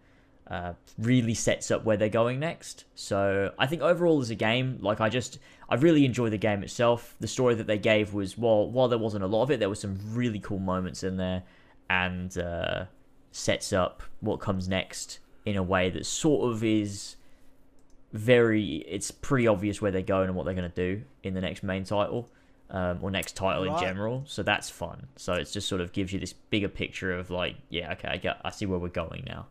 uh, 0.48 0.72
really 0.96 1.34
sets 1.34 1.70
up 1.70 1.84
where 1.84 1.96
they're 1.98 2.08
going 2.08 2.40
next. 2.40 2.84
So 2.94 3.52
I 3.58 3.66
think 3.66 3.82
overall 3.82 4.20
as 4.20 4.30
a 4.30 4.34
game, 4.34 4.78
like 4.80 5.00
I 5.00 5.08
just 5.10 5.38
I 5.68 5.74
really 5.76 6.04
enjoy 6.06 6.30
the 6.30 6.38
game 6.38 6.62
itself. 6.62 7.14
The 7.20 7.28
story 7.28 7.54
that 7.56 7.66
they 7.66 7.78
gave 7.78 8.14
was 8.14 8.36
while 8.38 8.70
while 8.70 8.88
there 8.88 8.98
wasn't 8.98 9.24
a 9.24 9.26
lot 9.28 9.42
of 9.42 9.50
it, 9.50 9.60
there 9.60 9.68
were 9.68 9.74
some 9.86 9.98
really 10.14 10.40
cool 10.40 10.58
moments 10.58 11.04
in 11.04 11.18
there, 11.18 11.42
and 11.90 12.36
uh, 12.38 12.86
sets 13.30 13.72
up 13.72 14.02
what 14.20 14.40
comes 14.40 14.68
next 14.68 15.18
in 15.44 15.56
a 15.56 15.62
way 15.62 15.88
that 15.90 16.04
sort 16.06 16.50
of 16.50 16.64
is 16.64 17.16
very. 18.12 18.76
It's 18.88 19.10
pretty 19.10 19.46
obvious 19.46 19.80
where 19.80 19.90
they're 19.90 20.02
going 20.02 20.28
and 20.28 20.36
what 20.36 20.44
they're 20.44 20.54
going 20.54 20.70
to 20.70 20.96
do 20.96 21.04
in 21.22 21.34
the 21.34 21.40
next 21.40 21.62
main 21.62 21.84
title. 21.84 22.30
Um, 22.70 22.98
or 23.00 23.10
next 23.10 23.34
title 23.34 23.64
in 23.64 23.80
general, 23.80 24.24
so 24.26 24.42
that's 24.42 24.68
fun. 24.68 25.06
So 25.16 25.32
it 25.32 25.44
just 25.50 25.66
sort 25.66 25.80
of 25.80 25.90
gives 25.92 26.12
you 26.12 26.20
this 26.20 26.34
bigger 26.34 26.68
picture 26.68 27.14
of 27.18 27.30
like, 27.30 27.56
yeah, 27.70 27.92
okay, 27.92 28.08
I, 28.08 28.18
get, 28.18 28.42
I 28.44 28.50
see 28.50 28.66
where 28.66 28.78
we're 28.78 28.88
going 28.88 29.24
now. 29.26 29.46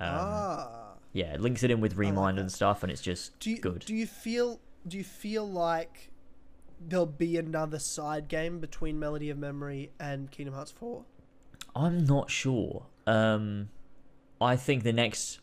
Um, 0.00 0.08
ah. 0.10 0.94
yeah, 1.12 1.34
it 1.34 1.40
links 1.40 1.62
it 1.62 1.70
in 1.70 1.80
with 1.80 1.94
Re 1.94 2.10
Mind 2.10 2.38
that. 2.38 2.40
and 2.40 2.50
stuff, 2.50 2.82
and 2.82 2.90
it's 2.90 3.02
just 3.02 3.38
Do 3.38 3.52
you, 3.52 3.58
good. 3.58 3.84
Do 3.86 3.94
you 3.94 4.04
feel 4.04 4.58
do 4.86 4.98
you 4.98 5.04
feel 5.04 5.48
like 5.48 6.10
there'll 6.80 7.06
be 7.06 7.36
another 7.36 7.78
side 7.78 8.28
game 8.28 8.60
between 8.60 8.98
Melody 8.98 9.30
of 9.30 9.38
Memory 9.38 9.90
and 9.98 10.30
Kingdom 10.30 10.54
Hearts 10.54 10.70
4? 10.70 11.04
I'm 11.74 12.04
not 12.04 12.30
sure. 12.30 12.86
Um, 13.06 13.70
I 14.40 14.56
think 14.56 14.82
the 14.82 14.92
next 14.92 15.40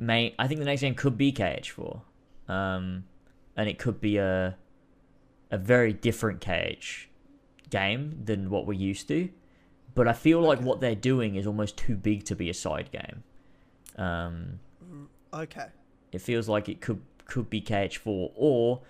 main, 0.00 0.32
I 0.38 0.48
think 0.48 0.58
the 0.58 0.66
next 0.66 0.80
game 0.80 0.96
could 0.96 1.16
be 1.16 1.30
KH4, 1.32 2.00
um, 2.48 3.04
and 3.56 3.68
it 3.68 3.78
could 3.78 4.00
be 4.00 4.16
a 4.16 4.56
a 5.52 5.58
very 5.58 5.92
different 5.92 6.40
KH 6.40 7.08
game 7.70 8.20
than 8.24 8.50
what 8.50 8.66
we're 8.66 8.72
used 8.72 9.06
to. 9.08 9.28
But 9.94 10.06
I 10.08 10.12
feel 10.12 10.40
like 10.40 10.58
Okay. 10.58 10.66
what 10.66 10.80
they're 10.80 10.94
doing 10.94 11.34
is 11.34 11.46
almost 11.46 11.76
too 11.76 11.96
big 11.96 12.24
to 12.24 12.36
be 12.36 12.48
a 12.48 12.54
side 12.54 12.90
game. 12.92 13.24
Um, 13.96 14.60
Okay. 15.32 15.66
it 16.12 16.20
feels 16.20 16.48
like 16.48 16.68
it 16.68 16.80
could 16.80 17.02
could 17.26 17.48
be 17.50 17.60
KH4 17.60 18.32
or 18.34 18.82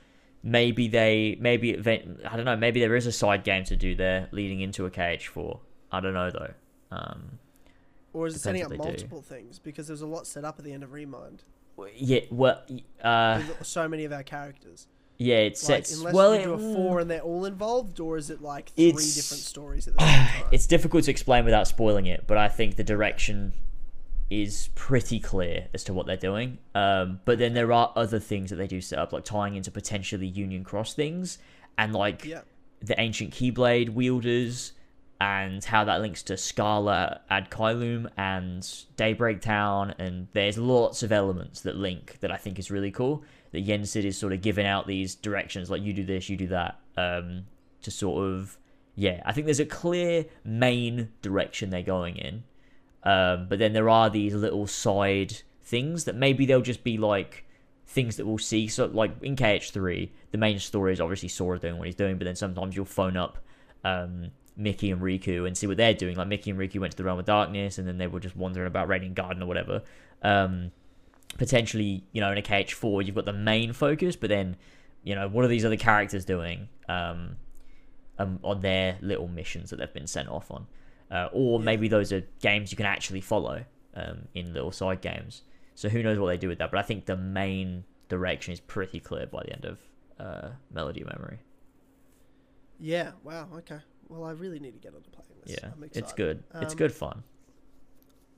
maybe 0.42 0.88
they 0.88 1.36
maybe 1.40 1.70
event 1.72 2.20
I 2.26 2.36
don't 2.36 2.46
know 2.46 2.56
maybe 2.56 2.80
there 2.80 2.96
is 2.96 3.06
a 3.06 3.12
side 3.12 3.44
game 3.44 3.64
to 3.64 3.76
do 3.76 3.94
there 3.94 4.28
leading 4.30 4.60
into 4.60 4.86
a 4.86 4.90
KH4 4.90 5.58
I 5.92 6.00
don't 6.00 6.14
know 6.14 6.30
though 6.30 6.54
um 6.90 7.38
Or 8.12 8.26
is 8.26 8.34
it 8.34 8.40
setting 8.40 8.62
up 8.62 8.70
they 8.70 8.76
do. 8.76 8.82
multiple 8.82 9.22
things? 9.22 9.58
Because 9.58 9.86
there's 9.86 10.02
a 10.02 10.06
lot 10.06 10.26
set 10.26 10.44
up 10.44 10.58
at 10.58 10.64
the 10.64 10.72
end 10.72 10.82
of 10.82 10.92
Re 10.92 11.06
Mind. 11.06 11.44
yeah 11.94 12.20
well 12.30 12.62
uh 13.02 13.40
With 13.58 13.66
so 13.66 13.88
many 13.88 14.04
of 14.04 14.12
our 14.12 14.22
characters. 14.22 14.86
yeah 15.18 15.36
it 15.36 15.50
Like, 15.50 15.56
sets 15.56 15.96
unless 15.96 16.14
well 16.14 16.34
you 16.36 16.42
do 16.44 16.52
a 16.54 16.58
four 16.58 17.00
and 17.00 17.10
they're 17.10 17.20
all 17.20 17.44
involved, 17.44 18.00
or 18.00 18.16
is 18.16 18.30
it 18.30 18.42
like 18.42 18.70
three 18.70 18.90
different 18.90 19.42
stories 19.42 19.88
at 19.88 19.96
the 19.96 20.00
same 20.04 20.26
time? 20.42 20.48
it's 20.52 20.66
difficult 20.66 21.04
to 21.04 21.10
explain 21.10 21.44
without 21.44 21.66
spoiling 21.68 22.06
it, 22.06 22.26
but 22.26 22.36
I 22.36 22.48
think 22.48 22.76
the 22.76 22.84
direction 22.84 23.52
is 24.28 24.68
pretty 24.76 25.18
clear 25.18 25.66
as 25.74 25.82
to 25.84 25.92
what 25.92 26.06
they're 26.06 26.16
doing. 26.16 26.58
Um, 26.74 27.20
but 27.24 27.38
then 27.38 27.52
there 27.54 27.72
are 27.72 27.92
other 27.96 28.20
things 28.20 28.50
that 28.50 28.56
they 28.56 28.68
do 28.68 28.80
set 28.80 28.98
up, 28.98 29.12
like 29.12 29.24
tying 29.24 29.56
into 29.56 29.72
potentially 29.72 30.26
Union 30.28 30.62
Cross 30.62 30.94
things, 30.94 31.38
and 31.76 31.92
like 31.92 32.24
yeah. 32.24 32.42
the 32.80 32.94
ancient 33.00 33.32
Keyblade 33.34 33.88
wielders, 33.90 34.72
and 35.20 35.62
how 35.62 35.84
that 35.84 36.00
links 36.00 36.22
to 36.24 36.36
Scala 36.36 37.20
ad 37.28 37.50
Caelum 37.50 38.10
and 38.16 38.66
Daybreak 38.96 39.42
Town, 39.42 39.94
and 39.98 40.28
there's 40.32 40.56
lots 40.56 41.02
of 41.02 41.12
elements 41.12 41.60
that 41.60 41.76
link 41.76 42.18
that 42.20 42.30
I 42.32 42.36
think 42.36 42.58
is 42.58 42.70
really 42.70 42.90
cool. 42.90 43.22
That 43.52 43.66
Yensid 43.66 44.04
is 44.04 44.16
sort 44.16 44.32
of 44.32 44.40
giving 44.40 44.66
out 44.66 44.86
these 44.86 45.14
directions, 45.14 45.70
like 45.70 45.82
you 45.82 45.92
do 45.92 46.04
this, 46.04 46.30
you 46.30 46.36
do 46.36 46.46
that, 46.48 46.80
um, 46.96 47.44
to 47.82 47.90
sort 47.90 48.24
of 48.24 48.56
yeah. 48.94 49.22
I 49.26 49.32
think 49.32 49.44
there's 49.44 49.60
a 49.60 49.66
clear 49.66 50.24
main 50.42 51.10
direction 51.20 51.68
they're 51.68 51.82
going 51.82 52.16
in, 52.16 52.44
um, 53.02 53.46
but 53.48 53.58
then 53.58 53.74
there 53.74 53.90
are 53.90 54.08
these 54.08 54.34
little 54.34 54.66
side 54.66 55.42
things 55.62 56.04
that 56.04 56.16
maybe 56.16 56.46
they'll 56.46 56.62
just 56.62 56.82
be 56.82 56.96
like 56.96 57.44
things 57.86 58.16
that 58.16 58.26
we'll 58.26 58.38
see. 58.38 58.68
So 58.68 58.86
like 58.86 59.22
in 59.22 59.36
KH3, 59.36 60.08
the 60.30 60.38
main 60.38 60.58
story 60.58 60.94
is 60.94 61.00
obviously 61.00 61.28
Sora 61.28 61.58
doing 61.58 61.76
what 61.76 61.86
he's 61.86 61.94
doing, 61.94 62.16
but 62.16 62.24
then 62.24 62.36
sometimes 62.36 62.74
you'll 62.74 62.86
phone 62.86 63.18
up. 63.18 63.38
Um, 63.84 64.30
Mickey 64.60 64.90
and 64.90 65.00
Riku 65.00 65.46
and 65.46 65.56
see 65.56 65.66
what 65.66 65.76
they're 65.76 65.94
doing. 65.94 66.16
Like 66.16 66.28
Mickey 66.28 66.50
and 66.50 66.58
Riku 66.58 66.80
went 66.80 66.92
to 66.92 66.96
the 66.96 67.04
realm 67.04 67.18
of 67.18 67.24
darkness, 67.24 67.78
and 67.78 67.88
then 67.88 67.98
they 67.98 68.06
were 68.06 68.20
just 68.20 68.36
wandering 68.36 68.66
about 68.66 68.88
Radiant 68.88 69.14
Garden 69.14 69.42
or 69.42 69.46
whatever. 69.46 69.82
Um, 70.22 70.70
potentially, 71.38 72.04
you 72.12 72.20
know, 72.20 72.30
in 72.30 72.38
a 72.38 72.42
KH4, 72.42 73.06
you've 73.06 73.14
got 73.14 73.24
the 73.24 73.32
main 73.32 73.72
focus, 73.72 74.16
but 74.16 74.28
then, 74.28 74.56
you 75.02 75.14
know, 75.14 75.28
what 75.28 75.44
are 75.44 75.48
these 75.48 75.64
other 75.64 75.76
characters 75.76 76.24
doing 76.24 76.68
um, 76.88 77.36
um, 78.18 78.38
on 78.44 78.60
their 78.60 78.98
little 79.00 79.28
missions 79.28 79.70
that 79.70 79.76
they've 79.76 79.92
been 79.92 80.06
sent 80.06 80.28
off 80.28 80.50
on? 80.50 80.66
Uh, 81.10 81.28
or 81.32 81.58
maybe 81.58 81.88
those 81.88 82.12
are 82.12 82.22
games 82.40 82.70
you 82.70 82.76
can 82.76 82.86
actually 82.86 83.20
follow 83.20 83.64
um, 83.94 84.28
in 84.34 84.52
little 84.52 84.70
side 84.70 85.00
games. 85.00 85.42
So 85.74 85.88
who 85.88 86.02
knows 86.02 86.18
what 86.18 86.28
they 86.28 86.36
do 86.36 86.48
with 86.48 86.58
that? 86.58 86.70
But 86.70 86.78
I 86.78 86.82
think 86.82 87.06
the 87.06 87.16
main 87.16 87.84
direction 88.08 88.52
is 88.52 88.60
pretty 88.60 89.00
clear 89.00 89.26
by 89.26 89.42
the 89.42 89.52
end 89.52 89.64
of 89.64 89.78
uh, 90.18 90.48
Melody 90.70 91.02
Memory. 91.02 91.38
Yeah. 92.78 93.12
Wow. 93.24 93.48
Okay. 93.56 93.78
Well, 94.10 94.24
I 94.24 94.32
really 94.32 94.58
need 94.58 94.72
to 94.72 94.78
get 94.80 94.94
onto 94.94 95.08
playing 95.10 95.30
this. 95.46 95.56
Yeah, 95.62 95.70
it's 95.92 96.12
good. 96.12 96.42
it's 96.56 96.72
Um, 96.72 96.78
good 96.78 96.92
fun. 96.92 97.22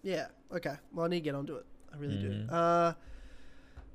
Yeah. 0.02 0.26
Okay. 0.52 0.74
Well, 0.92 1.06
I 1.06 1.08
need 1.08 1.16
to 1.20 1.24
get 1.24 1.34
onto 1.34 1.54
it. 1.56 1.64
I 1.92 1.96
really 1.96 2.16
Mhm. 2.16 2.48
do. 2.48 2.54
Uh, 2.54 2.92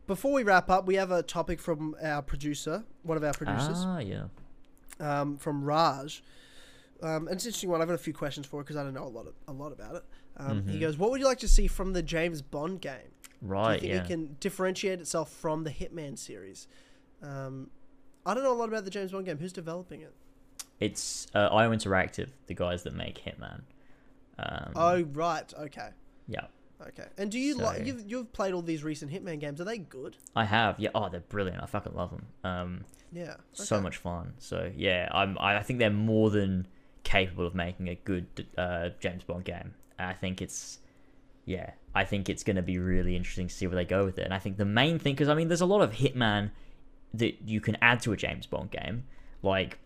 before 0.08 0.34
we 0.34 0.44
wrap 0.44 0.70
up, 0.70 0.86
we 0.88 0.96
have 0.96 1.12
a 1.12 1.22
topic 1.22 1.60
from 1.60 1.96
our 2.02 2.22
producer, 2.22 2.84
one 3.04 3.16
of 3.18 3.24
our 3.24 3.34
producers, 3.34 3.78
Ah, 3.80 4.00
yeah. 4.00 4.28
um, 5.00 5.38
from 5.38 5.64
Raj. 5.64 6.24
Um, 7.04 7.28
and 7.28 7.36
it's 7.36 7.44
an 7.44 7.50
interesting 7.50 7.70
one. 7.70 7.82
I've 7.82 7.88
got 7.88 7.94
a 7.94 7.98
few 8.00 8.14
questions 8.14 8.48
for 8.48 8.60
it 8.62 8.64
because 8.64 8.76
I 8.78 8.84
don't 8.84 8.94
know 8.96 9.06
a 9.06 9.10
lot, 9.10 9.28
of, 9.28 9.36
a 9.48 9.54
lot 9.54 9.72
about 9.72 9.96
it. 9.96 10.04
Um, 10.38 10.66
He 10.68 10.78
Mhm. 10.78 10.82
goes, 10.82 10.98
"What 10.98 11.12
would 11.12 11.20
you 11.20 11.28
like 11.28 11.40
to 11.40 11.48
see 11.48 11.68
from 11.68 11.94
the 11.94 12.02
James 12.02 12.42
Bond 12.42 12.82
game? 12.82 13.12
Right? 13.42 13.80
Do 13.80 13.86
you 13.88 13.94
think 13.94 14.10
yeah. 14.10 14.16
it 14.16 14.28
can 14.28 14.38
differentiate 14.40 15.00
itself 15.00 15.32
from 15.32 15.64
the 15.64 15.70
Hitman 15.72 16.18
series?" 16.18 16.68
Um, 17.22 17.70
I 18.26 18.34
don't 18.34 18.44
know 18.44 18.52
a 18.54 18.58
lot 18.58 18.68
about 18.70 18.84
the 18.84 18.90
James 18.92 19.12
Bond 19.12 19.26
game. 19.26 19.38
Who's 19.38 19.54
developing 19.54 20.02
it? 20.02 20.14
It's 20.80 21.28
uh, 21.34 21.48
IO 21.52 21.72
Interactive, 21.72 22.30
the 22.48 22.54
guys 22.54 22.84
that 22.84 22.94
make 22.94 23.24
Hitman. 23.24 23.62
Um, 24.40 24.72
Oh, 24.76 25.02
right. 25.14 25.52
Okay. 25.62 25.90
yeah, 26.28 26.46
Okay. 26.88 27.06
And 27.18 27.32
do 27.32 27.40
you 27.40 27.56
like 27.58 27.86
you've 27.86 28.04
you've 28.08 28.32
played 28.34 28.54
all 28.54 28.62
these 28.62 28.84
recent 28.84 29.12
Hitman 29.12 29.40
games? 29.40 29.60
Are 29.60 29.66
they 29.66 29.80
good? 29.80 30.16
I 30.36 30.46
have. 30.46 30.80
Yeah, 30.80 30.90
oh, 30.94 31.10
they're 31.10 31.22
brilliant. 31.22 31.62
I 31.64 31.66
fucking 31.66 31.96
love 31.96 32.12
them. 32.12 32.26
Um, 32.44 32.86
Yeah. 33.12 33.36
so 33.54 33.82
much 33.82 33.98
fun. 33.98 34.34
So 34.38 34.72
yeah, 34.76 35.10
I'm. 35.12 35.38
I 35.40 35.58
I 35.58 35.64
think 35.64 35.80
they're 35.80 35.90
more 35.90 36.30
than 36.30 36.68
capable 37.04 37.48
of 37.48 37.56
making 37.56 37.88
a 37.88 37.96
good 37.96 38.28
uh, 38.58 38.90
James 39.00 39.24
Bond 39.24 39.44
game. 39.46 39.74
And 39.98 40.10
I 40.10 40.14
think 40.14 40.42
it's. 40.42 40.78
Yeah, 41.46 41.72
I 41.96 42.04
think 42.04 42.28
it's 42.30 42.44
going 42.44 42.58
to 42.58 42.62
be 42.62 42.78
really 42.78 43.16
interesting 43.16 43.48
to 43.48 43.54
see 43.54 43.66
where 43.68 43.76
they 43.78 43.86
go 43.86 44.04
with 44.06 44.20
it. 44.20 44.26
And 44.26 44.34
I 44.34 44.38
think 44.40 44.58
the 44.58 44.66
main 44.66 45.00
thing, 45.00 45.14
because 45.16 45.30
I 45.30 45.34
mean, 45.34 45.48
there's 45.48 45.62
a 45.62 45.66
lot 45.66 45.82
of 45.82 45.94
Hitman 45.94 46.52
that 47.14 47.38
you 47.48 47.62
can 47.62 47.78
add 47.82 48.02
to 48.02 48.12
a 48.12 48.18
James 48.18 48.46
Bond 48.46 48.70
game, 48.70 49.06
like 49.42 49.80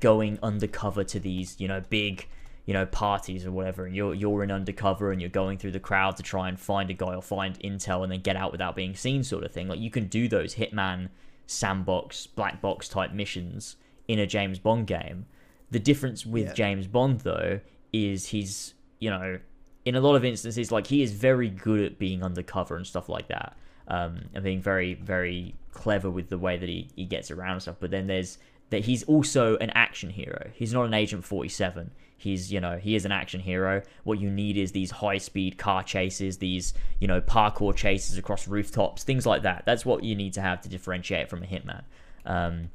going 0.00 0.38
undercover 0.42 1.04
to 1.04 1.20
these, 1.20 1.56
you 1.58 1.68
know, 1.68 1.82
big, 1.88 2.26
you 2.64 2.74
know, 2.74 2.86
parties 2.86 3.46
or 3.46 3.52
whatever, 3.52 3.86
and 3.86 3.94
you're 3.94 4.14
you're 4.14 4.42
in 4.42 4.50
undercover 4.50 5.12
and 5.12 5.20
you're 5.20 5.30
going 5.30 5.58
through 5.58 5.72
the 5.72 5.80
crowd 5.80 6.16
to 6.16 6.22
try 6.22 6.48
and 6.48 6.58
find 6.58 6.90
a 6.90 6.94
guy 6.94 7.14
or 7.14 7.22
find 7.22 7.58
intel 7.60 8.02
and 8.02 8.10
then 8.10 8.20
get 8.20 8.36
out 8.36 8.52
without 8.52 8.74
being 8.74 8.94
seen, 8.94 9.22
sort 9.22 9.44
of 9.44 9.52
thing. 9.52 9.68
Like 9.68 9.78
you 9.78 9.90
can 9.90 10.06
do 10.06 10.28
those 10.28 10.56
Hitman 10.56 11.08
sandbox, 11.46 12.26
black 12.26 12.60
box 12.60 12.88
type 12.88 13.12
missions 13.12 13.76
in 14.08 14.18
a 14.18 14.26
James 14.26 14.58
Bond 14.58 14.86
game. 14.86 15.26
The 15.70 15.78
difference 15.78 16.26
with 16.26 16.46
Yeah. 16.46 16.52
James 16.54 16.86
Bond 16.86 17.20
though 17.20 17.60
is 17.92 18.28
he's, 18.28 18.74
you 18.98 19.10
know, 19.10 19.38
in 19.84 19.94
a 19.94 20.00
lot 20.00 20.16
of 20.16 20.24
instances, 20.24 20.72
like 20.72 20.88
he 20.88 21.02
is 21.02 21.12
very 21.12 21.48
good 21.48 21.80
at 21.80 21.98
being 21.98 22.22
undercover 22.24 22.76
and 22.76 22.86
stuff 22.86 23.08
like 23.08 23.28
that, 23.28 23.56
um, 23.88 24.22
and 24.34 24.42
being 24.42 24.60
very, 24.60 24.94
very 24.94 25.54
clever 25.72 26.10
with 26.10 26.28
the 26.28 26.38
way 26.38 26.56
that 26.56 26.68
he, 26.68 26.88
he 26.96 27.04
gets 27.04 27.30
around 27.30 27.52
and 27.52 27.62
stuff. 27.62 27.76
But 27.78 27.92
then 27.92 28.08
there's 28.08 28.38
that 28.70 28.84
he's 28.84 29.02
also 29.04 29.56
an 29.58 29.70
action 29.70 30.10
hero. 30.10 30.50
He's 30.54 30.72
not 30.72 30.84
an 30.84 30.94
Agent 30.94 31.24
Forty 31.24 31.48
Seven. 31.48 31.90
He's 32.16 32.52
you 32.52 32.60
know 32.60 32.78
he 32.78 32.94
is 32.94 33.04
an 33.04 33.12
action 33.12 33.40
hero. 33.40 33.82
What 34.04 34.18
you 34.18 34.30
need 34.30 34.56
is 34.56 34.72
these 34.72 34.90
high 34.90 35.18
speed 35.18 35.58
car 35.58 35.82
chases, 35.82 36.38
these 36.38 36.74
you 36.98 37.06
know 37.06 37.20
parkour 37.20 37.74
chases 37.74 38.16
across 38.16 38.48
rooftops, 38.48 39.04
things 39.04 39.26
like 39.26 39.42
that. 39.42 39.64
That's 39.66 39.84
what 39.84 40.02
you 40.02 40.14
need 40.14 40.32
to 40.34 40.40
have 40.40 40.60
to 40.62 40.68
differentiate 40.68 41.28
from 41.28 41.42
a 41.42 41.46
hitman. 41.46 41.84
Um, 42.24 42.70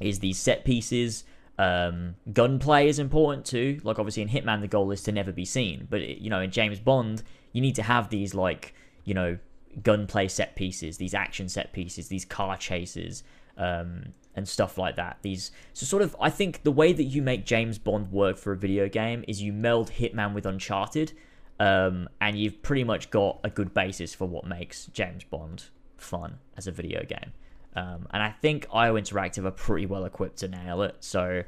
is 0.00 0.20
these 0.20 0.38
set 0.38 0.64
pieces. 0.64 1.24
Um, 1.56 2.16
gunplay 2.32 2.88
is 2.88 2.98
important 2.98 3.46
too. 3.46 3.80
Like 3.84 3.98
obviously 3.98 4.22
in 4.22 4.28
Hitman, 4.28 4.60
the 4.60 4.68
goal 4.68 4.90
is 4.90 5.02
to 5.04 5.12
never 5.12 5.32
be 5.32 5.44
seen. 5.44 5.86
But 5.88 6.20
you 6.20 6.30
know 6.30 6.40
in 6.40 6.50
James 6.50 6.78
Bond, 6.78 7.22
you 7.52 7.60
need 7.60 7.76
to 7.76 7.82
have 7.82 8.10
these 8.10 8.34
like 8.34 8.74
you 9.04 9.14
know 9.14 9.38
gunplay 9.82 10.28
set 10.28 10.56
pieces, 10.56 10.98
these 10.98 11.14
action 11.14 11.48
set 11.48 11.72
pieces, 11.72 12.08
these 12.08 12.24
car 12.24 12.56
chases, 12.56 13.22
um, 13.56 14.12
and 14.36 14.48
stuff 14.48 14.78
like 14.78 14.96
that. 14.96 15.18
These 15.22 15.50
so 15.72 15.86
sort 15.86 16.02
of 16.02 16.16
I 16.20 16.30
think 16.30 16.62
the 16.62 16.72
way 16.72 16.92
that 16.92 17.04
you 17.04 17.22
make 17.22 17.44
James 17.44 17.78
Bond 17.78 18.10
work 18.12 18.36
for 18.36 18.52
a 18.52 18.56
video 18.56 18.88
game 18.88 19.24
is 19.28 19.42
you 19.42 19.52
meld 19.52 19.92
Hitman 19.92 20.34
with 20.34 20.46
Uncharted, 20.46 21.12
um, 21.60 22.08
and 22.20 22.38
you've 22.38 22.62
pretty 22.62 22.84
much 22.84 23.10
got 23.10 23.40
a 23.44 23.50
good 23.50 23.74
basis 23.74 24.14
for 24.14 24.26
what 24.26 24.46
makes 24.46 24.86
James 24.86 25.24
Bond 25.24 25.64
fun 25.96 26.38
as 26.56 26.66
a 26.66 26.72
video 26.72 27.04
game. 27.04 27.32
Um, 27.76 28.06
and 28.12 28.22
I 28.22 28.30
think 28.30 28.66
IO 28.72 28.94
Interactive 28.94 29.44
are 29.44 29.50
pretty 29.50 29.86
well 29.86 30.04
equipped 30.04 30.38
to 30.38 30.48
nail 30.48 30.82
it. 30.82 30.96
So 31.00 31.42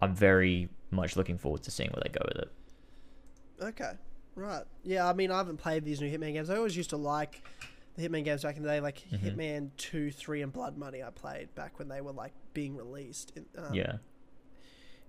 I'm 0.00 0.14
very 0.14 0.68
much 0.90 1.16
looking 1.16 1.38
forward 1.38 1.62
to 1.64 1.70
seeing 1.70 1.90
where 1.90 2.02
they 2.04 2.10
go 2.10 2.24
with 2.28 2.42
it. 2.42 2.52
Okay. 3.60 3.92
Right. 4.36 4.64
Yeah, 4.82 5.08
I 5.08 5.12
mean, 5.12 5.30
I 5.30 5.38
haven't 5.38 5.58
played 5.58 5.84
these 5.84 6.00
new 6.00 6.10
Hitman 6.10 6.32
games. 6.32 6.50
I 6.50 6.56
always 6.56 6.76
used 6.76 6.90
to 6.90 6.96
like 6.96 7.42
the 7.96 8.08
Hitman 8.08 8.24
games 8.24 8.42
back 8.42 8.56
in 8.56 8.62
the 8.62 8.68
day, 8.68 8.80
like 8.80 9.04
Mhm. 9.10 9.20
Hitman 9.20 9.70
2, 9.76 10.10
3, 10.10 10.42
and 10.42 10.52
Blood 10.52 10.76
Money 10.76 11.02
I 11.02 11.10
played 11.10 11.54
back 11.54 11.78
when 11.78 11.88
they 11.88 12.00
were 12.00 12.12
like 12.12 12.32
being 12.52 12.76
released 12.76 13.32
in, 13.36 13.46
um, 13.56 13.72
yeah. 13.74 13.98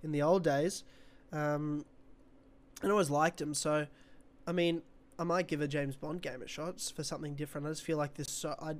in 0.02 0.12
the 0.12 0.22
old 0.22 0.44
days. 0.44 0.84
Um, 1.32 1.84
and 2.82 2.90
I 2.90 2.92
always 2.92 3.10
liked 3.10 3.38
them. 3.38 3.54
So, 3.54 3.86
I 4.46 4.52
mean, 4.52 4.82
I 5.18 5.24
might 5.24 5.48
give 5.48 5.60
a 5.60 5.68
James 5.68 5.96
Bond 5.96 6.22
game 6.22 6.42
a 6.42 6.46
shot 6.48 6.80
for 6.94 7.02
something 7.02 7.34
different. 7.34 7.66
I 7.66 7.70
just 7.70 7.82
feel 7.82 7.96
like 7.96 8.14
this. 8.14 8.30
So 8.30 8.54
I, 8.60 8.76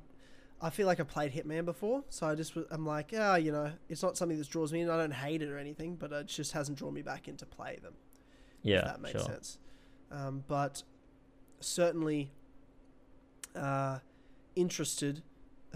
I 0.60 0.70
feel 0.70 0.86
like 0.86 1.00
I 1.00 1.02
played 1.04 1.32
Hitman 1.32 1.64
before, 1.64 2.04
so 2.08 2.26
I 2.26 2.34
just 2.34 2.54
I'm 2.70 2.86
like, 2.86 3.10
yeah, 3.12 3.36
you 3.36 3.52
know, 3.52 3.72
it's 3.88 4.02
not 4.02 4.16
something 4.16 4.38
that 4.38 4.48
draws 4.48 4.72
me 4.72 4.82
in. 4.82 4.90
I 4.90 4.96
don't 4.96 5.12
hate 5.14 5.42
it 5.42 5.48
or 5.48 5.58
anything, 5.58 5.96
but 5.96 6.12
it 6.12 6.26
just 6.28 6.52
hasn't 6.52 6.78
drawn 6.78 6.94
me 6.94 7.02
back 7.02 7.26
into 7.26 7.44
play 7.46 7.78
them. 7.82 7.94
Yeah. 8.62 8.78
if 8.78 8.84
that 8.84 9.00
makes 9.00 9.12
sure. 9.20 9.28
sense. 9.30 9.58
Um, 10.10 10.44
but 10.46 10.82
certainly 11.60 12.30
uh, 13.56 13.98
interested 14.54 15.22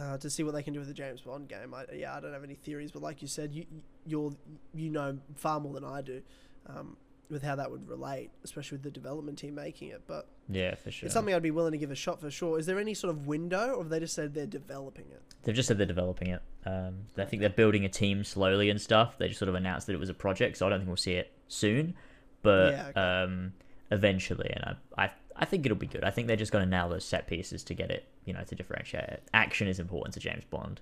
uh, 0.01 0.17
to 0.19 0.31
see 0.31 0.43
what 0.43 0.55
they 0.55 0.63
can 0.63 0.73
do 0.73 0.79
with 0.79 0.89
the 0.89 0.95
James 0.95 1.21
Bond 1.21 1.49
game. 1.49 1.75
I, 1.75 1.85
yeah, 1.95 2.17
I 2.17 2.21
don't 2.21 2.33
have 2.33 2.45
any 2.45 2.55
theories, 2.55 2.91
but 2.91 3.03
like 3.03 3.23
you 3.23 3.29
said, 3.29 3.53
you 3.55 3.67
you're 4.07 4.33
you 4.75 4.91
know 4.91 5.19
far 5.37 5.61
more 5.61 5.75
than 5.75 5.85
I 5.85 6.01
do 6.03 6.23
um, 6.67 6.97
with 7.29 7.43
how 7.43 7.55
that 7.57 7.71
would 7.71 7.89
relate, 7.89 8.31
especially 8.45 8.77
with 8.77 8.83
the 8.83 8.91
development 8.91 9.39
team 9.39 9.55
making 9.55 9.89
it. 9.89 10.03
But 10.07 10.27
Yeah, 10.49 10.75
for 10.75 10.91
sure. 10.91 11.07
it's 11.07 11.15
something 11.15 11.35
I'd 11.35 11.43
be 11.43 11.51
willing 11.51 11.73
to 11.73 11.79
give 11.79 11.91
a 11.91 11.95
shot 11.97 12.21
for 12.21 12.31
sure. 12.31 12.59
Is 12.59 12.67
there 12.67 12.79
any 12.79 12.95
sort 12.95 13.11
of 13.11 13.27
window, 13.27 13.75
or 13.75 13.83
have 13.83 13.91
they 13.91 14.01
just 14.01 14.15
said 14.15 14.35
they're 14.35 14.47
developing 14.47 15.07
it? 15.11 15.23
They've 15.43 15.55
just 15.55 15.69
said 15.69 15.79
they're 15.79 15.87
developing 15.87 16.29
it. 16.29 16.43
Um, 16.67 17.07
I 17.19 17.25
think 17.25 17.41
they're 17.41 17.51
building 17.51 17.85
a 17.85 17.89
team 17.89 18.25
slowly 18.25 18.71
and 18.71 18.81
stuff. 18.81 19.19
They 19.19 19.29
just 19.29 19.39
sort 19.39 19.49
of 19.49 19.55
announced 19.55 19.87
that 19.87 19.93
it 19.95 20.01
was 20.01 20.09
a 20.11 20.15
project, 20.15 20.57
so 20.57 20.67
I 20.67 20.71
don't 20.71 20.81
think 20.81 20.89
we'll 20.89 20.97
see 20.97 21.15
it 21.15 21.33
soon, 21.49 21.95
but 22.43 22.73
Yeah, 22.73 22.87
okay. 22.89 23.01
um, 23.01 23.53
eventually. 23.91 24.51
And 24.55 24.77
I, 24.97 25.05
I, 25.05 25.11
I 25.37 25.45
think 25.45 25.65
it'll 25.65 25.79
be 25.79 25.87
good. 25.87 26.05
I 26.05 26.11
think 26.11 26.27
they're 26.29 26.37
just 26.37 26.53
going 26.53 26.65
to 26.65 26.71
nail 26.71 26.89
those 26.89 27.05
set 27.05 27.27
pieces 27.27 27.63
to 27.65 27.75
get 27.75 27.91
it, 27.91 28.07
you 28.25 28.33
know, 28.33 28.43
to 28.45 28.55
differentiate 28.55 29.05
it. 29.05 29.23
Action 29.33 29.69
is 29.69 29.79
important 29.79 30.15
to 30.15 30.21
James 30.21 30.45
Bond, 30.51 30.81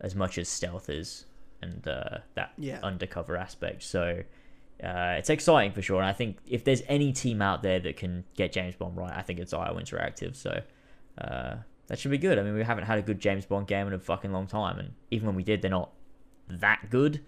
as 0.00 0.14
much 0.14 0.38
as 0.38 0.48
stealth 0.48 0.88
is, 0.88 1.26
and 1.62 1.86
uh, 1.86 2.18
that 2.34 2.52
Yeah. 2.58 2.80
undercover 2.82 3.36
aspect. 3.36 3.82
So. 3.82 4.22
Uh, 4.82 5.16
it's 5.18 5.28
exciting 5.28 5.72
for 5.72 5.82
sure, 5.82 5.98
and 6.00 6.06
I 6.08 6.14
think 6.14 6.38
if 6.46 6.64
there's 6.64 6.80
any 6.88 7.12
team 7.12 7.42
out 7.42 7.62
there 7.62 7.78
that 7.80 7.98
can 7.98 8.24
get 8.34 8.50
James 8.50 8.74
Bond 8.76 8.96
right, 8.96 9.12
I 9.14 9.20
think 9.20 9.38
it's 9.38 9.52
IO 9.52 9.74
Interactive. 9.78 10.34
So 10.34 10.62
uh, 11.18 11.56
that 11.88 11.98
should 11.98 12.10
be 12.10 12.16
good. 12.16 12.38
I 12.38 12.42
mean, 12.42 12.54
we 12.54 12.64
haven't 12.64 12.84
had 12.84 12.96
a 12.98 13.02
good 13.02 13.20
James 13.20 13.44
Bond 13.44 13.66
game 13.66 13.86
in 13.88 13.92
a 13.92 13.98
fucking 13.98 14.32
long 14.32 14.46
time, 14.46 14.78
and 14.78 14.94
even 15.10 15.26
when 15.26 15.36
we 15.36 15.42
did, 15.44 15.60
they're 15.60 15.70
not 15.70 15.90
that 16.48 16.86
good. 16.88 17.22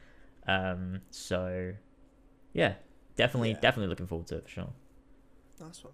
Um, 0.49 1.03
so 1.11 1.75
yeah, 2.55 2.77
definitely, 3.17 3.51
Yeah. 3.51 3.61
definitely 3.61 3.89
looking 3.89 4.07
forward 4.07 4.29
to 4.29 4.37
it 4.37 4.45
for 4.45 4.49
sure. 4.49 4.73
Nice 5.61 5.85
one. 5.85 5.93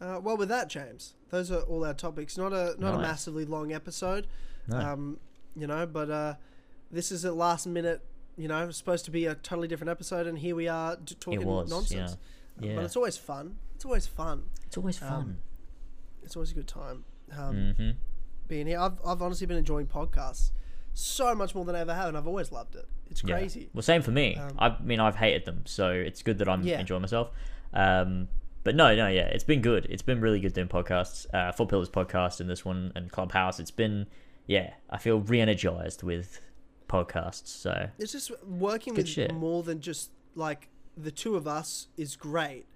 Uh, 0.00 0.20
well, 0.22 0.36
with 0.36 0.48
that, 0.48 0.68
James, 0.68 1.14
those 1.30 1.50
are 1.50 1.60
all 1.62 1.84
our 1.84 1.94
topics. 1.94 2.36
Not 2.36 2.52
a 2.52 2.76
not 2.78 2.94
a 2.94 2.98
massively 2.98 3.44
long 3.44 3.72
episode. 3.72 4.26
No. 4.66 4.78
um, 4.78 5.20
you 5.56 5.66
know. 5.66 5.86
But 5.86 6.10
uh, 6.10 6.34
this 6.90 7.10
is 7.10 7.24
a 7.24 7.32
last 7.32 7.66
minute 7.66 8.02
you 8.38 8.46
know, 8.46 8.70
supposed 8.70 9.04
to 9.04 9.10
be 9.10 9.26
a 9.26 9.34
totally 9.34 9.66
different 9.66 9.90
episode, 9.90 10.26
and 10.26 10.38
here 10.38 10.54
we 10.54 10.68
are 10.68 10.96
d- 10.96 11.16
talking 11.18 11.44
was. 11.44 11.68
nonsense. 11.68 12.16
Yeah. 12.60 12.70
Yeah. 12.70 12.76
But 12.76 12.84
it's 12.84 12.96
always 12.96 13.16
fun. 13.16 13.56
It's 13.74 13.84
always 13.84 14.06
fun. 14.06 14.44
It's 14.64 14.76
always 14.76 15.02
um, 15.02 15.08
fun. 15.08 15.38
It's 16.22 16.36
always 16.36 16.52
a 16.52 16.54
good 16.54 16.68
time 16.68 17.04
um, 17.36 17.54
mm-hmm. 17.54 17.90
being 18.46 18.66
here. 18.66 18.78
I've, 18.78 18.98
I've 19.04 19.22
honestly 19.22 19.46
been 19.46 19.56
enjoying 19.56 19.86
podcasts 19.86 20.52
so 20.94 21.34
much 21.34 21.54
more 21.54 21.64
than 21.64 21.74
I 21.74 21.80
ever 21.80 21.94
have, 21.94 22.08
and 22.08 22.16
I've 22.16 22.26
always 22.26 22.52
loved 22.52 22.76
it. 22.76 22.86
It's 23.10 23.22
Yeah. 23.24 23.38
crazy. 23.38 23.70
Well, 23.74 23.82
same 23.82 24.02
for 24.02 24.12
me. 24.12 24.36
Um, 24.36 24.52
I 24.58 24.76
mean, 24.80 25.00
I've 25.00 25.16
hated 25.16 25.44
them, 25.44 25.62
so 25.66 25.90
it's 25.90 26.22
good 26.22 26.38
that 26.38 26.48
I'm 26.48 26.62
Yeah. 26.62 26.80
enjoying 26.80 27.02
myself. 27.02 27.30
Um, 27.72 28.28
but 28.68 28.76
no, 28.76 28.94
no, 28.94 29.08
yeah, 29.08 29.22
it's 29.22 29.44
been 29.44 29.62
good. 29.62 29.86
It's 29.88 30.02
been 30.02 30.20
really 30.20 30.40
good 30.40 30.52
doing 30.52 30.68
podcasts. 30.68 31.24
Uh, 31.32 31.52
Four 31.52 31.66
Pillars 31.66 31.88
podcast 31.88 32.38
and 32.38 32.50
this 32.50 32.66
one 32.66 32.92
and 32.94 33.10
Clubhouse. 33.10 33.58
It's 33.58 33.70
been, 33.70 34.06
yeah, 34.46 34.74
I 34.90 34.98
feel 34.98 35.20
re-energized 35.20 36.02
with 36.02 36.42
podcasts. 36.86 37.46
So 37.46 37.88
It's 37.98 38.12
just 38.12 38.30
working 38.44 38.94
with 38.94 39.08
shit. 39.08 39.32
more 39.32 39.62
than 39.62 39.80
just 39.80 40.10
like 40.34 40.68
the 40.98 41.10
two 41.10 41.34
of 41.34 41.48
us 41.48 41.88
is 41.96 42.14
great, 42.14 42.66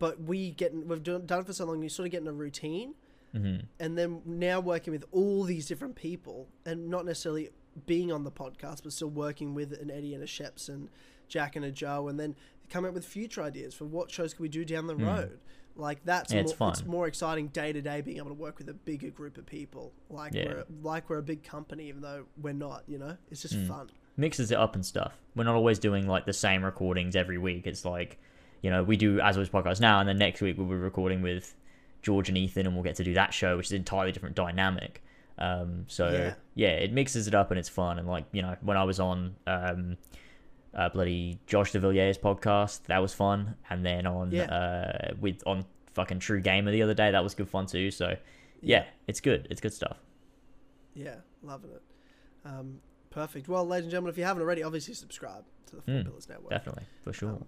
but 0.00 0.20
we 0.20 0.50
get 0.50 0.74
we've 0.74 1.04
done, 1.04 1.24
done 1.24 1.42
it 1.42 1.46
for 1.46 1.52
so 1.52 1.66
long. 1.66 1.84
You 1.84 1.88
sort 1.88 2.06
of 2.06 2.10
get 2.10 2.22
in 2.22 2.26
a 2.26 2.32
routine, 2.32 2.94
mhm. 3.32 3.66
and 3.78 3.96
then 3.96 4.22
now 4.24 4.58
working 4.58 4.92
with 4.92 5.04
all 5.12 5.44
these 5.44 5.68
different 5.68 5.94
people, 5.94 6.48
and 6.66 6.88
not 6.88 7.06
necessarily 7.06 7.50
being 7.86 8.10
on 8.10 8.24
the 8.24 8.32
podcast, 8.32 8.82
but 8.82 8.92
still 8.92 9.06
working 9.06 9.54
with 9.54 9.72
an 9.72 9.88
Eddie 9.88 10.14
and 10.14 10.24
a 10.24 10.26
Sheps 10.26 10.68
and 10.68 10.88
Jack 11.28 11.54
and 11.54 11.64
a 11.64 11.70
Joe, 11.70 12.08
and 12.08 12.18
then 12.18 12.34
coming 12.70 12.88
up 12.88 12.94
with 12.94 13.04
future 13.04 13.42
ideas 13.42 13.74
for 13.74 13.84
what 13.84 14.10
shows 14.10 14.34
can 14.34 14.42
we 14.42 14.48
do 14.48 14.64
down 14.64 14.86
the 14.86 14.96
road. 14.96 15.38
Like 15.76 16.04
that's. 16.04 16.32
Yeah, 16.32 16.42
more, 16.42 16.70
it's 16.70 16.80
it's 16.80 16.88
more 16.88 17.06
exciting 17.06 17.48
day 17.48 17.72
to 17.72 17.80
day 17.80 18.00
being 18.00 18.16
able 18.18 18.28
to 18.28 18.34
work 18.34 18.58
with 18.58 18.68
a 18.68 18.74
bigger 18.74 19.10
group 19.10 19.38
of 19.38 19.46
people. 19.46 19.92
Like 20.10 20.34
Yeah. 20.34 20.46
we're 20.46 20.64
like 20.82 21.08
we're 21.08 21.18
a 21.18 21.22
big 21.22 21.44
company, 21.44 21.88
even 21.88 22.02
though 22.02 22.24
we're 22.40 22.52
not. 22.52 22.82
You 22.88 22.98
know, 22.98 23.16
it's 23.30 23.42
just 23.42 23.54
Hmm. 23.54 23.66
fun. 23.66 23.90
mixes 24.16 24.50
it 24.50 24.58
up 24.58 24.74
and 24.74 24.84
stuff. 24.84 25.12
We're 25.36 25.44
not 25.44 25.54
always 25.54 25.78
doing 25.78 26.08
like 26.08 26.26
the 26.26 26.32
same 26.32 26.64
recordings 26.64 27.14
every 27.14 27.38
week. 27.38 27.68
It's 27.68 27.84
like, 27.84 28.18
you 28.62 28.70
know, 28.70 28.82
we 28.82 28.96
do 28.96 29.20
as 29.20 29.36
always 29.36 29.48
podcast 29.48 29.80
now, 29.80 30.00
and 30.00 30.08
then 30.08 30.18
next 30.18 30.40
week 30.40 30.58
we'll 30.58 30.66
be 30.66 30.74
recording 30.74 31.22
with 31.22 31.54
George 32.02 32.28
and 32.28 32.36
Ethan, 32.36 32.66
and 32.66 32.74
we'll 32.74 32.82
get 32.82 32.96
to 32.96 33.04
do 33.04 33.14
that 33.14 33.32
show, 33.32 33.56
which 33.56 33.66
is 33.66 33.72
an 33.72 33.76
entirely 33.78 34.10
different 34.10 34.34
dynamic. 34.34 35.04
Um, 35.38 35.84
so 35.86 36.10
Yeah. 36.10 36.34
yeah. 36.56 36.68
it 36.70 36.92
mixes 36.92 37.28
it 37.28 37.34
up 37.36 37.52
and 37.52 37.60
it's 37.60 37.68
fun. 37.68 38.00
And 38.00 38.08
like 38.08 38.24
you 38.32 38.42
know, 38.42 38.56
when 38.60 38.76
I 38.76 38.82
was 38.82 38.98
on 38.98 39.36
um, 39.46 39.96
uh, 40.78 40.88
bloody 40.88 41.38
Josh 41.46 41.72
DeVillier's 41.72 42.16
podcast, 42.18 42.84
that 42.84 42.98
was 43.02 43.12
fun. 43.12 43.56
And 43.68 43.84
then 43.84 44.06
on 44.06 44.30
Yeah. 44.30 44.44
uh, 44.44 45.14
with 45.20 45.42
on 45.46 45.64
fucking 45.94 46.20
True 46.20 46.40
Gamer 46.40 46.70
the 46.70 46.82
other 46.82 46.94
day, 46.94 47.10
that 47.10 47.22
was 47.22 47.34
good 47.34 47.48
fun 47.48 47.66
too. 47.66 47.90
So 47.90 48.16
yeah, 48.62 48.84
it's 49.06 49.20
good. 49.20 49.46
It's 49.50 49.60
good 49.60 49.72
stuff. 49.74 49.98
Yeah, 50.94 51.16
loving 51.42 51.70
it. 51.70 51.82
Um, 52.44 52.80
perfect. 53.10 53.48
Well, 53.48 53.66
ladies 53.66 53.84
and 53.86 53.90
gentlemen, 53.90 54.10
if 54.10 54.18
you 54.18 54.24
haven't 54.24 54.42
already, 54.42 54.62
obviously 54.62 54.94
subscribe 54.94 55.44
to 55.66 55.76
the 55.76 55.82
Four 55.82 55.94
Mm, 55.94 56.04
Pillars 56.04 56.28
Network. 56.28 56.50
Definitely 56.50 56.84
for 57.02 57.12
sure. 57.12 57.30
Um, 57.30 57.44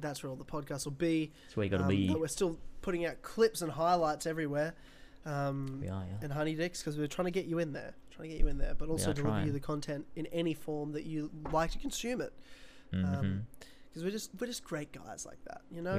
that's 0.00 0.22
where 0.22 0.30
all 0.30 0.36
the 0.36 0.44
podcasts 0.44 0.84
will 0.84 0.92
be. 0.92 1.32
That's 1.44 1.56
where 1.56 1.64
you 1.64 1.70
got 1.70 1.78
to 1.78 1.84
Um, 1.84 1.88
be. 1.90 2.08
but 2.08 2.20
we're 2.20 2.28
still 2.28 2.58
putting 2.82 3.06
out 3.06 3.22
clips 3.22 3.62
and 3.62 3.72
highlights 3.72 4.26
everywhere. 4.26 4.74
Um, 5.24 5.78
We 5.80 5.88
are, 5.88 6.04
yeah. 6.04 6.18
and 6.22 6.32
honey 6.32 6.54
dicks 6.54 6.80
because 6.82 6.98
we're 6.98 7.06
trying 7.06 7.24
to 7.26 7.30
get 7.30 7.46
you 7.46 7.58
in 7.58 7.72
there, 7.72 7.94
trying 8.10 8.28
to 8.28 8.34
get 8.34 8.40
you 8.42 8.48
in 8.48 8.58
there, 8.58 8.74
but 8.74 8.88
also 8.90 9.12
deliver 9.14 9.46
you 9.46 9.52
the 9.52 9.60
content 9.60 10.06
in 10.16 10.26
any 10.26 10.52
form 10.52 10.92
that 10.92 11.04
you 11.04 11.30
like 11.50 11.70
to 11.70 11.78
consume 11.78 12.20
it. 12.20 12.32
Because 13.02 14.02
we're 14.02 14.10
just 14.10 14.30
we're 14.40 14.46
just 14.48 14.64
great 14.64 14.90
guys 14.92 15.24
like 15.24 15.38
that, 15.44 15.60
you 15.70 15.80
know. 15.80 15.96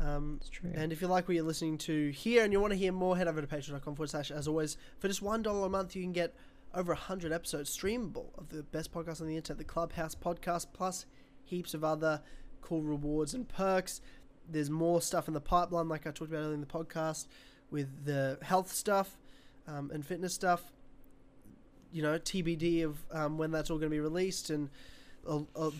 are. 0.00 0.16
Um, 0.16 0.38
It's 0.40 0.50
true. 0.50 0.70
and 0.74 0.92
if 0.92 1.00
you 1.00 1.08
like 1.08 1.26
what 1.26 1.34
you're 1.34 1.44
listening 1.44 1.78
to 1.78 2.10
here 2.10 2.44
and 2.44 2.52
you 2.52 2.60
want 2.60 2.72
to 2.72 2.78
hear 2.78 2.92
more, 2.92 3.16
head 3.16 3.28
over 3.28 3.40
to 3.40 3.46
patreon.com 3.46 3.94
forward 3.94 4.10
slash 4.10 4.30
as 4.30 4.46
always. 4.46 4.76
For 4.98 5.08
just 5.08 5.22
$1 5.22 5.64
a 5.66 5.68
month, 5.70 5.96
you 5.96 6.02
can 6.02 6.12
get 6.12 6.34
over 6.74 6.92
100 6.92 7.32
episodes 7.32 7.74
streamable 7.76 8.26
of 8.38 8.50
the 8.50 8.62
best 8.62 8.92
podcast 8.92 9.20
on 9.22 9.26
the 9.26 9.36
internet, 9.36 9.58
the 9.58 9.64
Clubhouse 9.64 10.14
podcast, 10.14 10.66
plus 10.74 11.06
heaps 11.44 11.72
of 11.72 11.82
other 11.82 12.20
cool 12.60 12.82
rewards 12.82 13.32
and 13.34 13.48
perks. 13.48 14.00
There's 14.48 14.68
more 14.70 15.00
stuff 15.00 15.26
in 15.26 15.32
the 15.34 15.40
pipeline, 15.40 15.88
like 15.88 16.06
I 16.06 16.10
talked 16.10 16.30
about 16.30 16.40
earlier 16.42 16.54
in 16.54 16.60
the 16.60 16.66
podcast, 16.66 17.26
with 17.70 18.04
the 18.04 18.38
health 18.42 18.70
stuff 18.70 19.16
um, 19.66 19.90
and 19.94 20.04
fitness 20.04 20.34
stuff. 20.34 20.72
You 21.92 22.02
know, 22.02 22.18
TBD 22.18 22.84
of 22.84 22.98
um, 23.10 23.38
when 23.38 23.50
that's 23.50 23.70
all 23.70 23.78
going 23.78 23.90
to 23.90 23.94
be 23.94 24.00
released, 24.00 24.50
and 24.50 24.68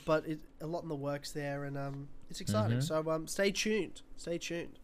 but 0.05 0.27
it, 0.27 0.39
a 0.61 0.67
lot 0.67 0.83
in 0.83 0.89
the 0.89 0.95
works 0.95 1.33
there, 1.33 1.65
and 1.65 1.77
um, 1.77 2.09
it's 2.29 2.41
exciting. 2.41 2.79
Mhm. 2.79 2.83
So 2.83 3.11
um, 3.11 3.27
stay 3.27 3.51
tuned. 3.51 4.03
Stay 4.17 4.39
tuned. 4.39 4.79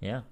Yeah. 0.00 0.22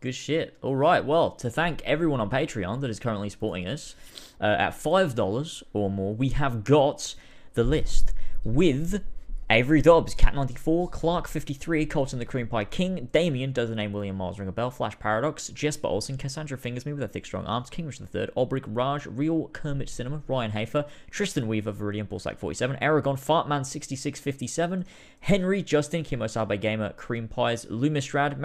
Good 0.00 0.14
shit. 0.14 0.56
All 0.62 0.74
right. 0.76 1.04
Well, 1.04 1.30
to 1.32 1.48
thank 1.48 1.80
everyone 1.82 2.20
on 2.20 2.28
Patreon 2.28 2.80
that 2.80 2.90
is 2.90 2.98
currently 2.98 3.28
supporting 3.28 3.68
us 3.68 3.94
uh, 4.40 4.44
at 4.58 4.72
$5 4.72 5.62
or 5.72 5.90
more, 5.90 6.12
we 6.14 6.30
have 6.30 6.64
got 6.64 7.14
the 7.54 7.62
list 7.62 8.12
with 8.42 9.04
Avery 9.52 9.82
Dobbs, 9.82 10.14
Cat94, 10.14 10.90
Clark53, 10.90 11.90
Colton 11.90 12.18
the 12.18 12.24
Cream 12.24 12.46
Pie 12.46 12.64
King, 12.64 13.10
Damien, 13.12 13.52
does 13.52 13.68
the 13.68 13.74
name 13.74 13.92
William 13.92 14.16
Miles 14.16 14.38
ring 14.38 14.48
a 14.48 14.52
bell, 14.52 14.70
Flash 14.70 14.98
Paradox, 14.98 15.48
Jesper 15.48 15.88
Olsen, 15.88 16.16
Cassandra 16.16 16.56
Fingers 16.56 16.86
Me 16.86 16.94
with 16.94 17.02
her 17.02 17.06
thick 17.06 17.26
strong 17.26 17.44
arms, 17.44 17.68
King 17.68 17.84
Richard 17.84 18.08
III, 18.14 18.28
Olbrick, 18.34 18.64
Raj, 18.66 19.04
Real 19.04 19.48
Kermit 19.48 19.90
Cinema, 19.90 20.22
Ryan 20.26 20.52
Hafer, 20.52 20.86
Tristan 21.10 21.48
Weaver, 21.48 21.70
Viridian 21.70 22.08
Bullsack 22.08 22.38
47, 22.38 22.76
Aragon, 22.76 23.16
Fartman 23.16 23.66
6657, 23.66 24.86
Henry, 25.20 25.62
Justin, 25.62 26.02
Kimosabe 26.02 26.58
Gamer, 26.58 26.94
Cream 26.94 27.28
Pies, 27.28 27.66
Lumistrad, 27.66 28.38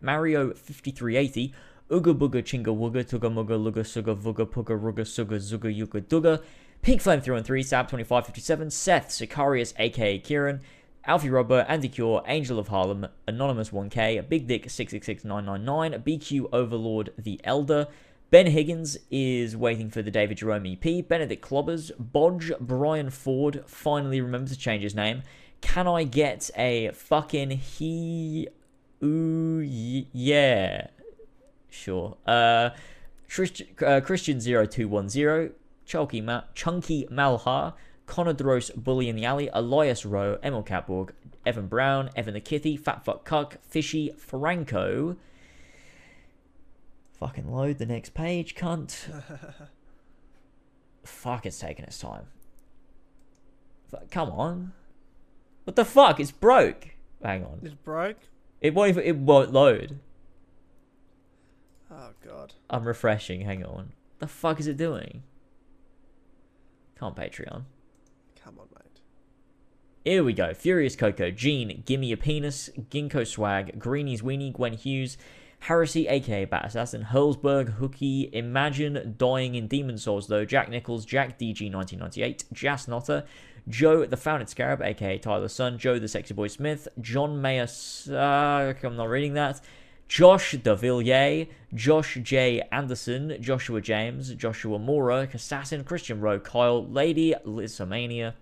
Mario 0.00 0.54
5380, 0.54 1.52
Ooga 1.90 2.16
Booga 2.16 2.42
Chinga 2.44 2.66
Wooga, 2.66 3.04
Tuga 3.04 3.28
Muga, 3.28 3.60
Luga 3.60 3.82
Suga, 3.82 4.16
Vuga 4.16 4.46
Puga, 4.46 4.80
Ruga 4.80 5.04
Suga, 5.04 5.36
Zuga 5.36 5.74
Yuga 5.74 6.00
Duga, 6.00 6.40
Pink 6.84 7.00
Flame 7.00 7.22
3 7.22 7.38
and 7.38 7.46
3, 7.46 7.62
Sab 7.62 7.86
2557, 7.86 8.70
Seth, 8.70 9.08
Sicarius, 9.08 9.72
aka 9.78 10.18
Kieran, 10.18 10.60
Alfie 11.06 11.30
Robber, 11.30 11.64
Andy 11.66 11.88
Cure, 11.88 12.22
Angel 12.26 12.58
of 12.58 12.68
Harlem, 12.68 13.06
Anonymous 13.26 13.70
1K, 13.70 14.28
Big 14.28 14.46
Dick 14.46 14.68
666999, 14.68 16.02
BQ 16.02 16.50
Overlord 16.52 17.14
the 17.16 17.40
Elder, 17.42 17.88
Ben 18.28 18.48
Higgins 18.48 18.98
is 19.10 19.56
waiting 19.56 19.88
for 19.88 20.02
the 20.02 20.10
David 20.10 20.36
Jerome 20.36 20.66
EP, 20.66 21.08
Benedict 21.08 21.42
Clobbers, 21.42 21.90
Bodge, 21.98 22.52
Brian 22.60 23.08
Ford 23.08 23.64
finally 23.66 24.20
remembers 24.20 24.52
to 24.52 24.58
change 24.58 24.82
his 24.82 24.94
name. 24.94 25.22
Can 25.62 25.88
I 25.88 26.04
get 26.04 26.50
a 26.54 26.90
fucking 26.92 27.52
he 27.52 28.48
ooh 29.02 29.60
yeah? 29.60 30.88
Sure. 31.70 32.18
Uh 32.26 32.68
uh, 33.84 34.00
Christian 34.00 34.38
0210, 34.38 35.54
Chunky, 35.84 36.20
Ma- 36.20 36.42
Chunky 36.54 37.06
Malhar, 37.10 37.74
Connor 38.06 38.32
Dros, 38.32 38.70
Bully 38.70 39.08
in 39.08 39.16
the 39.16 39.24
Alley, 39.24 39.48
Elias 39.52 40.04
Rowe, 40.04 40.38
Emil 40.42 40.62
Catborg, 40.62 41.10
Evan 41.46 41.66
Brown, 41.66 42.10
Evan 42.16 42.34
the 42.34 42.40
Kitty, 42.40 42.76
Fat 42.76 43.04
Fuck 43.04 43.24
Cuck, 43.24 43.58
Fishy, 43.62 44.10
Franco. 44.16 45.16
Fucking 47.18 47.50
load 47.50 47.78
the 47.78 47.86
next 47.86 48.14
page, 48.14 48.54
cunt. 48.54 48.96
fuck, 51.04 51.46
it's 51.46 51.58
taking 51.58 51.84
its 51.84 51.98
time. 51.98 52.26
Fu- 53.90 53.98
Come 54.10 54.30
on. 54.30 54.72
What 55.64 55.76
the 55.76 55.84
fuck? 55.84 56.20
It's 56.20 56.30
broke. 56.30 56.88
Hang 57.22 57.44
on. 57.44 57.60
It's 57.62 57.74
broke. 57.74 58.18
It 58.60 58.74
won't 58.74 58.90
even, 58.90 59.04
it 59.04 59.16
won't 59.16 59.52
load. 59.52 59.98
Oh 61.90 62.10
god. 62.26 62.54
I'm 62.68 62.86
refreshing. 62.86 63.42
Hang 63.42 63.64
on. 63.64 63.92
The 64.18 64.26
fuck 64.26 64.58
is 64.60 64.66
it 64.66 64.76
doing? 64.76 65.22
Come 66.96 67.08
on, 67.08 67.14
Patreon. 67.14 67.64
Come 68.42 68.58
on, 68.58 68.68
mate. 68.74 69.00
Here 70.04 70.22
we 70.22 70.32
go. 70.32 70.54
Furious 70.54 70.96
Coco, 70.96 71.30
Gene, 71.30 71.82
Gimme 71.84 72.12
a 72.12 72.16
Penis, 72.16 72.70
Ginkgo 72.90 73.26
Swag, 73.26 73.78
Greenies 73.78 74.22
Weenie, 74.22 74.52
Gwen 74.52 74.74
Hughes, 74.74 75.16
Heresy, 75.60 76.06
aka 76.08 76.44
Bat 76.44 76.66
Assassin, 76.66 77.06
Hurlsberg, 77.10 77.78
Hookie, 77.78 78.28
Imagine, 78.34 79.14
Dying 79.16 79.54
in 79.54 79.66
Demon 79.66 79.96
Souls 79.96 80.28
though, 80.28 80.44
Jack 80.44 80.68
Nichols, 80.68 81.06
Jack 81.06 81.38
DG1998, 81.38 82.52
Jas 82.52 82.84
Notter, 82.84 83.24
Joe 83.66 84.04
the 84.04 84.18
Founded 84.18 84.50
Scarab, 84.50 84.82
aka 84.82 85.16
Tyler 85.16 85.48
Sun, 85.48 85.78
Joe 85.78 85.98
the 85.98 86.06
Sexy 86.06 86.34
Boy 86.34 86.48
Smith, 86.48 86.86
John 87.00 87.40
Mayer, 87.40 87.66
Suck, 87.66 88.84
I'm 88.84 88.96
not 88.96 89.08
reading 89.08 89.32
that, 89.34 89.62
Josh 90.08 90.54
DeVilliers, 90.54 91.48
Josh 91.72 92.18
J. 92.22 92.62
Anderson, 92.70 93.36
Joshua 93.40 93.80
James, 93.80 94.34
Joshua 94.34 94.78
Mora, 94.78 95.28
Assassin, 95.32 95.82
Christian 95.84 96.20
Rowe, 96.20 96.38
Kyle, 96.38 96.86
Lady, 96.86 97.34
Lissomania, 97.44 98.34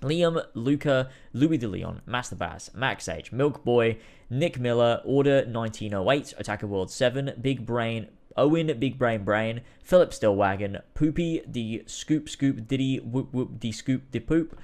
Liam, 0.00 0.42
Luca, 0.54 1.10
Louis 1.32 1.58
de 1.58 1.68
Leon, 1.68 2.00
Master 2.06 2.36
Bass, 2.36 2.70
Max 2.74 3.08
H, 3.08 3.32
Milk 3.32 3.64
Boy, 3.64 3.98
Nick 4.30 4.58
Miller, 4.58 5.00
Order 5.04 5.44
1908, 5.46 6.34
Attacker 6.38 6.66
World 6.66 6.90
7, 6.90 7.34
Big 7.40 7.66
Brain, 7.66 8.08
Owen, 8.36 8.78
Big 8.78 8.98
Brain 8.98 9.24
Brain, 9.24 9.60
Philip 9.82 10.10
Stillwagon, 10.10 10.80
Poopy, 10.94 11.42
the 11.46 11.82
Scoop 11.86 12.28
Scoop 12.28 12.66
Diddy, 12.68 12.98
Whoop 12.98 13.32
Whoop, 13.32 13.60
the 13.60 13.72
Scoop, 13.72 14.02
the 14.12 14.20
Poop, 14.20 14.58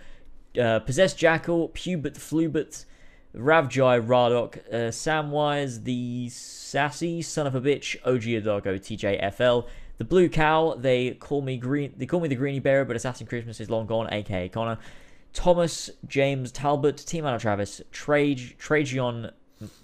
uh, 0.61 0.79
Possessed 0.81 1.19
Jackal, 1.19 1.71
Pubert 1.71 2.15
Flubert, 2.15 2.85
Ravjai 3.37 4.07
Radok, 4.07 4.59
uh, 4.69 4.91
Samwise, 4.91 5.83
the 5.85 6.29
Sassy 6.29 7.21
Son 7.23 7.47
of 7.47 7.55
a 7.55 7.61
Bitch, 7.61 7.97
OG 8.05 8.23
Adogo, 8.23 8.79
TJFL, 8.79 9.67
the 9.99 10.05
Blue 10.05 10.29
Cow, 10.29 10.75
they 10.79 11.13
call 11.13 11.43
me 11.43 11.57
Green, 11.57 11.93
they 11.97 12.07
call 12.07 12.21
me 12.21 12.29
the 12.29 12.37
Greeny 12.37 12.61
Bearer, 12.61 12.85
but 12.85 12.97
Assassin 12.97 13.27
Christmas 13.27 13.61
is 13.61 13.71
long 13.71 13.87
gone, 13.87 14.13
aka 14.13 14.49
Connor. 14.49 14.79
Thomas 15.33 15.91
James 16.07 16.53
Talbot, 16.53 16.97
Timana 16.97 17.41
Travis, 17.41 17.83
Trage, 17.93 18.57
Trajan, 18.57 19.31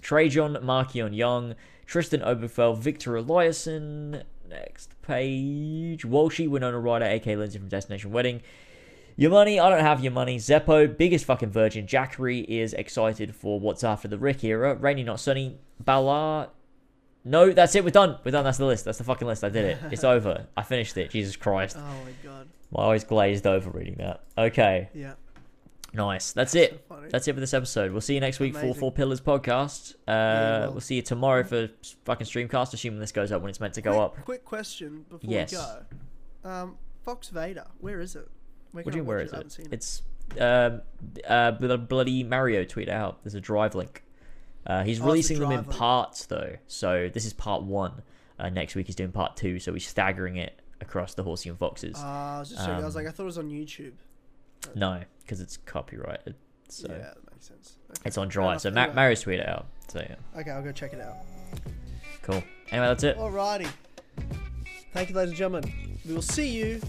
Trajan 0.01 0.55
Markion 0.55 1.15
Young, 1.15 1.55
Tristan 1.85 2.21
Oberfell, 2.21 2.77
Victor 2.77 3.13
Eliasson. 3.13 4.23
Next 4.49 5.01
page. 5.01 6.03
Walshy, 6.03 6.47
Winona 6.49 6.79
Ryder, 6.79 7.05
AK 7.05 7.25
Lindsay 7.25 7.59
from 7.59 7.67
Destination 7.67 8.11
Wedding. 8.11 8.41
Your 9.15 9.31
money, 9.31 9.59
I 9.59 9.69
don't 9.69 9.81
have 9.81 10.01
your 10.03 10.11
money. 10.11 10.37
Zeppo, 10.37 10.95
biggest 10.97 11.25
fucking 11.25 11.49
virgin. 11.51 11.85
Jackery 11.87 12.43
is 12.47 12.73
excited 12.73 13.35
for 13.35 13.59
what's 13.59 13.83
after 13.83 14.07
the 14.07 14.17
Rick 14.17 14.43
era. 14.43 14.75
Rainy, 14.75 15.03
not 15.03 15.19
sunny. 15.19 15.57
Ballard. 15.79 16.49
No, 17.23 17.51
that's 17.51 17.75
it. 17.75 17.83
We're 17.83 17.91
done. 17.91 18.17
We're 18.23 18.31
done. 18.31 18.43
That's 18.43 18.57
the 18.57 18.65
list. 18.65 18.85
That's 18.85 18.97
the 18.97 19.03
fucking 19.03 19.27
list. 19.27 19.43
I 19.43 19.49
did 19.49 19.65
it. 19.65 19.77
It's 19.91 20.03
over. 20.03 20.47
I 20.57 20.63
finished 20.63 20.97
it. 20.97 21.11
Jesus 21.11 21.35
Christ. 21.35 21.77
Oh 21.79 21.81
my 22.03 22.11
god. 22.23 22.47
My 22.71 22.83
eyes 22.93 23.03
glazed 23.03 23.45
over 23.45 23.69
reading 23.69 23.95
that. 23.99 24.23
Okay. 24.37 24.89
Yeah. 24.93 25.13
Nice. 25.93 26.31
That's 26.31 26.53
So 26.53 26.59
it. 26.59 26.85
funny. 26.87 27.09
That's 27.11 27.27
it 27.27 27.33
for 27.33 27.39
this 27.41 27.53
episode. 27.53 27.91
We'll 27.91 27.99
see 28.01 28.13
you 28.15 28.21
next 28.21 28.39
week 28.39 28.53
for 28.53 28.59
Amazing. 28.61 28.79
Four 28.79 28.91
Pillars 28.93 29.19
podcast. 29.21 29.95
Uh, 30.07 30.63
will. 30.67 30.71
we'll 30.71 30.81
see 30.81 30.95
you 30.95 31.01
tomorrow 31.01 31.43
for 31.43 31.69
fucking 32.05 32.25
Streamcast, 32.25 32.73
assuming 32.73 32.99
this 33.01 33.11
goes 33.11 33.31
up 33.31 33.41
when 33.41 33.49
it's 33.49 33.59
meant 33.59 33.73
to 33.73 33.81
go 33.81 33.91
quick, 33.91 34.01
up. 34.19 34.25
Quick 34.25 34.45
question 34.45 35.05
before 35.09 35.29
Yes. 35.29 35.51
we 35.51 35.57
go. 35.57 36.49
Um, 36.49 36.77
Fox 37.03 37.27
Vader, 37.29 37.65
where 37.81 37.99
is 37.99 38.15
it? 38.15 38.27
Where 38.71 38.83
What 38.83 38.91
do 38.91 38.97
you 38.99 39.03
where 39.03 39.19
is 39.19 39.33
I 39.33 39.39
it? 39.39 39.57
It's 39.71 40.01
um, 40.39 40.81
uh, 41.27 41.51
bl- 41.51 41.75
bloody 41.75 42.23
Mario 42.23 42.63
tweet 42.63 42.89
out. 42.89 43.23
There's 43.23 43.35
a 43.35 43.41
drive 43.41 43.75
link. 43.75 44.03
Uh, 44.65 44.83
he's 44.83 44.99
Oh, 44.99 45.03
the 45.03 45.07
releasing 45.09 45.39
them 45.39 45.51
in 45.51 45.63
parts 45.65 46.25
though. 46.27 46.55
So 46.67 47.09
this 47.13 47.25
is 47.25 47.33
part 47.33 47.63
one. 47.63 48.01
Uh, 48.39 48.49
next 48.49 48.75
week 48.75 48.87
he's 48.87 48.95
doing 48.95 49.11
part 49.11 49.35
two. 49.35 49.59
So 49.59 49.73
he's 49.73 49.87
staggering 49.87 50.37
it 50.37 50.59
across 50.79 51.13
the 51.15 51.23
Horsey 51.23 51.49
and 51.49 51.57
Foxes. 51.59 51.95
Uh, 51.97 52.05
I 52.05 52.39
was 52.39 52.49
just 52.49 52.61
checking. 52.61 52.75
I 52.81 52.85
was 52.85 52.95
Um, 52.95 53.03
like, 53.03 53.11
I 53.11 53.15
thought 53.15 53.23
it 53.23 53.25
was 53.25 53.37
on 53.37 53.49
YouTube. 53.49 53.93
no, 54.75 55.01
because 55.21 55.41
it's 55.41 55.57
copyrighted. 55.57 56.35
So 56.69 56.87
yeah, 56.89 56.97
that 56.99 57.17
makes 57.31 57.47
sense. 57.47 57.75
Okay. 57.91 58.01
it's 58.05 58.17
on 58.17 58.29
Drive. 58.29 58.61
So 58.61 58.71
Ma- 58.71 58.81
Anyway. 58.83 58.95
Mario's 58.95 59.23
tweeted 59.23 59.49
out. 59.49 59.67
So 59.89 59.99
yeah, 59.99 60.39
Okay, 60.39 60.51
I'll 60.51 60.63
go 60.63 60.71
check 60.71 60.93
it 60.93 61.01
out. 61.01 61.15
cool. 62.21 62.41
Anyway, 62.71 62.87
that's 62.87 63.03
it. 63.03 63.17
Alrighty. 63.17 63.67
Thank 64.93 65.09
you, 65.09 65.15
ladies 65.15 65.31
and 65.31 65.37
gentlemen. 65.37 65.99
We 66.07 66.13
will 66.13 66.21
see 66.21 66.47
you 66.47 66.81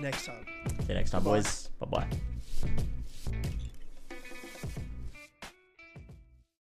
next 0.00 0.26
time. 0.26 0.46
See 0.80 0.86
you 0.88 0.94
next 0.94 1.10
time, 1.10 1.24
bye. 1.24 1.30
boys. 1.30 1.68
Bye 1.80 1.86
bye. 1.86 2.82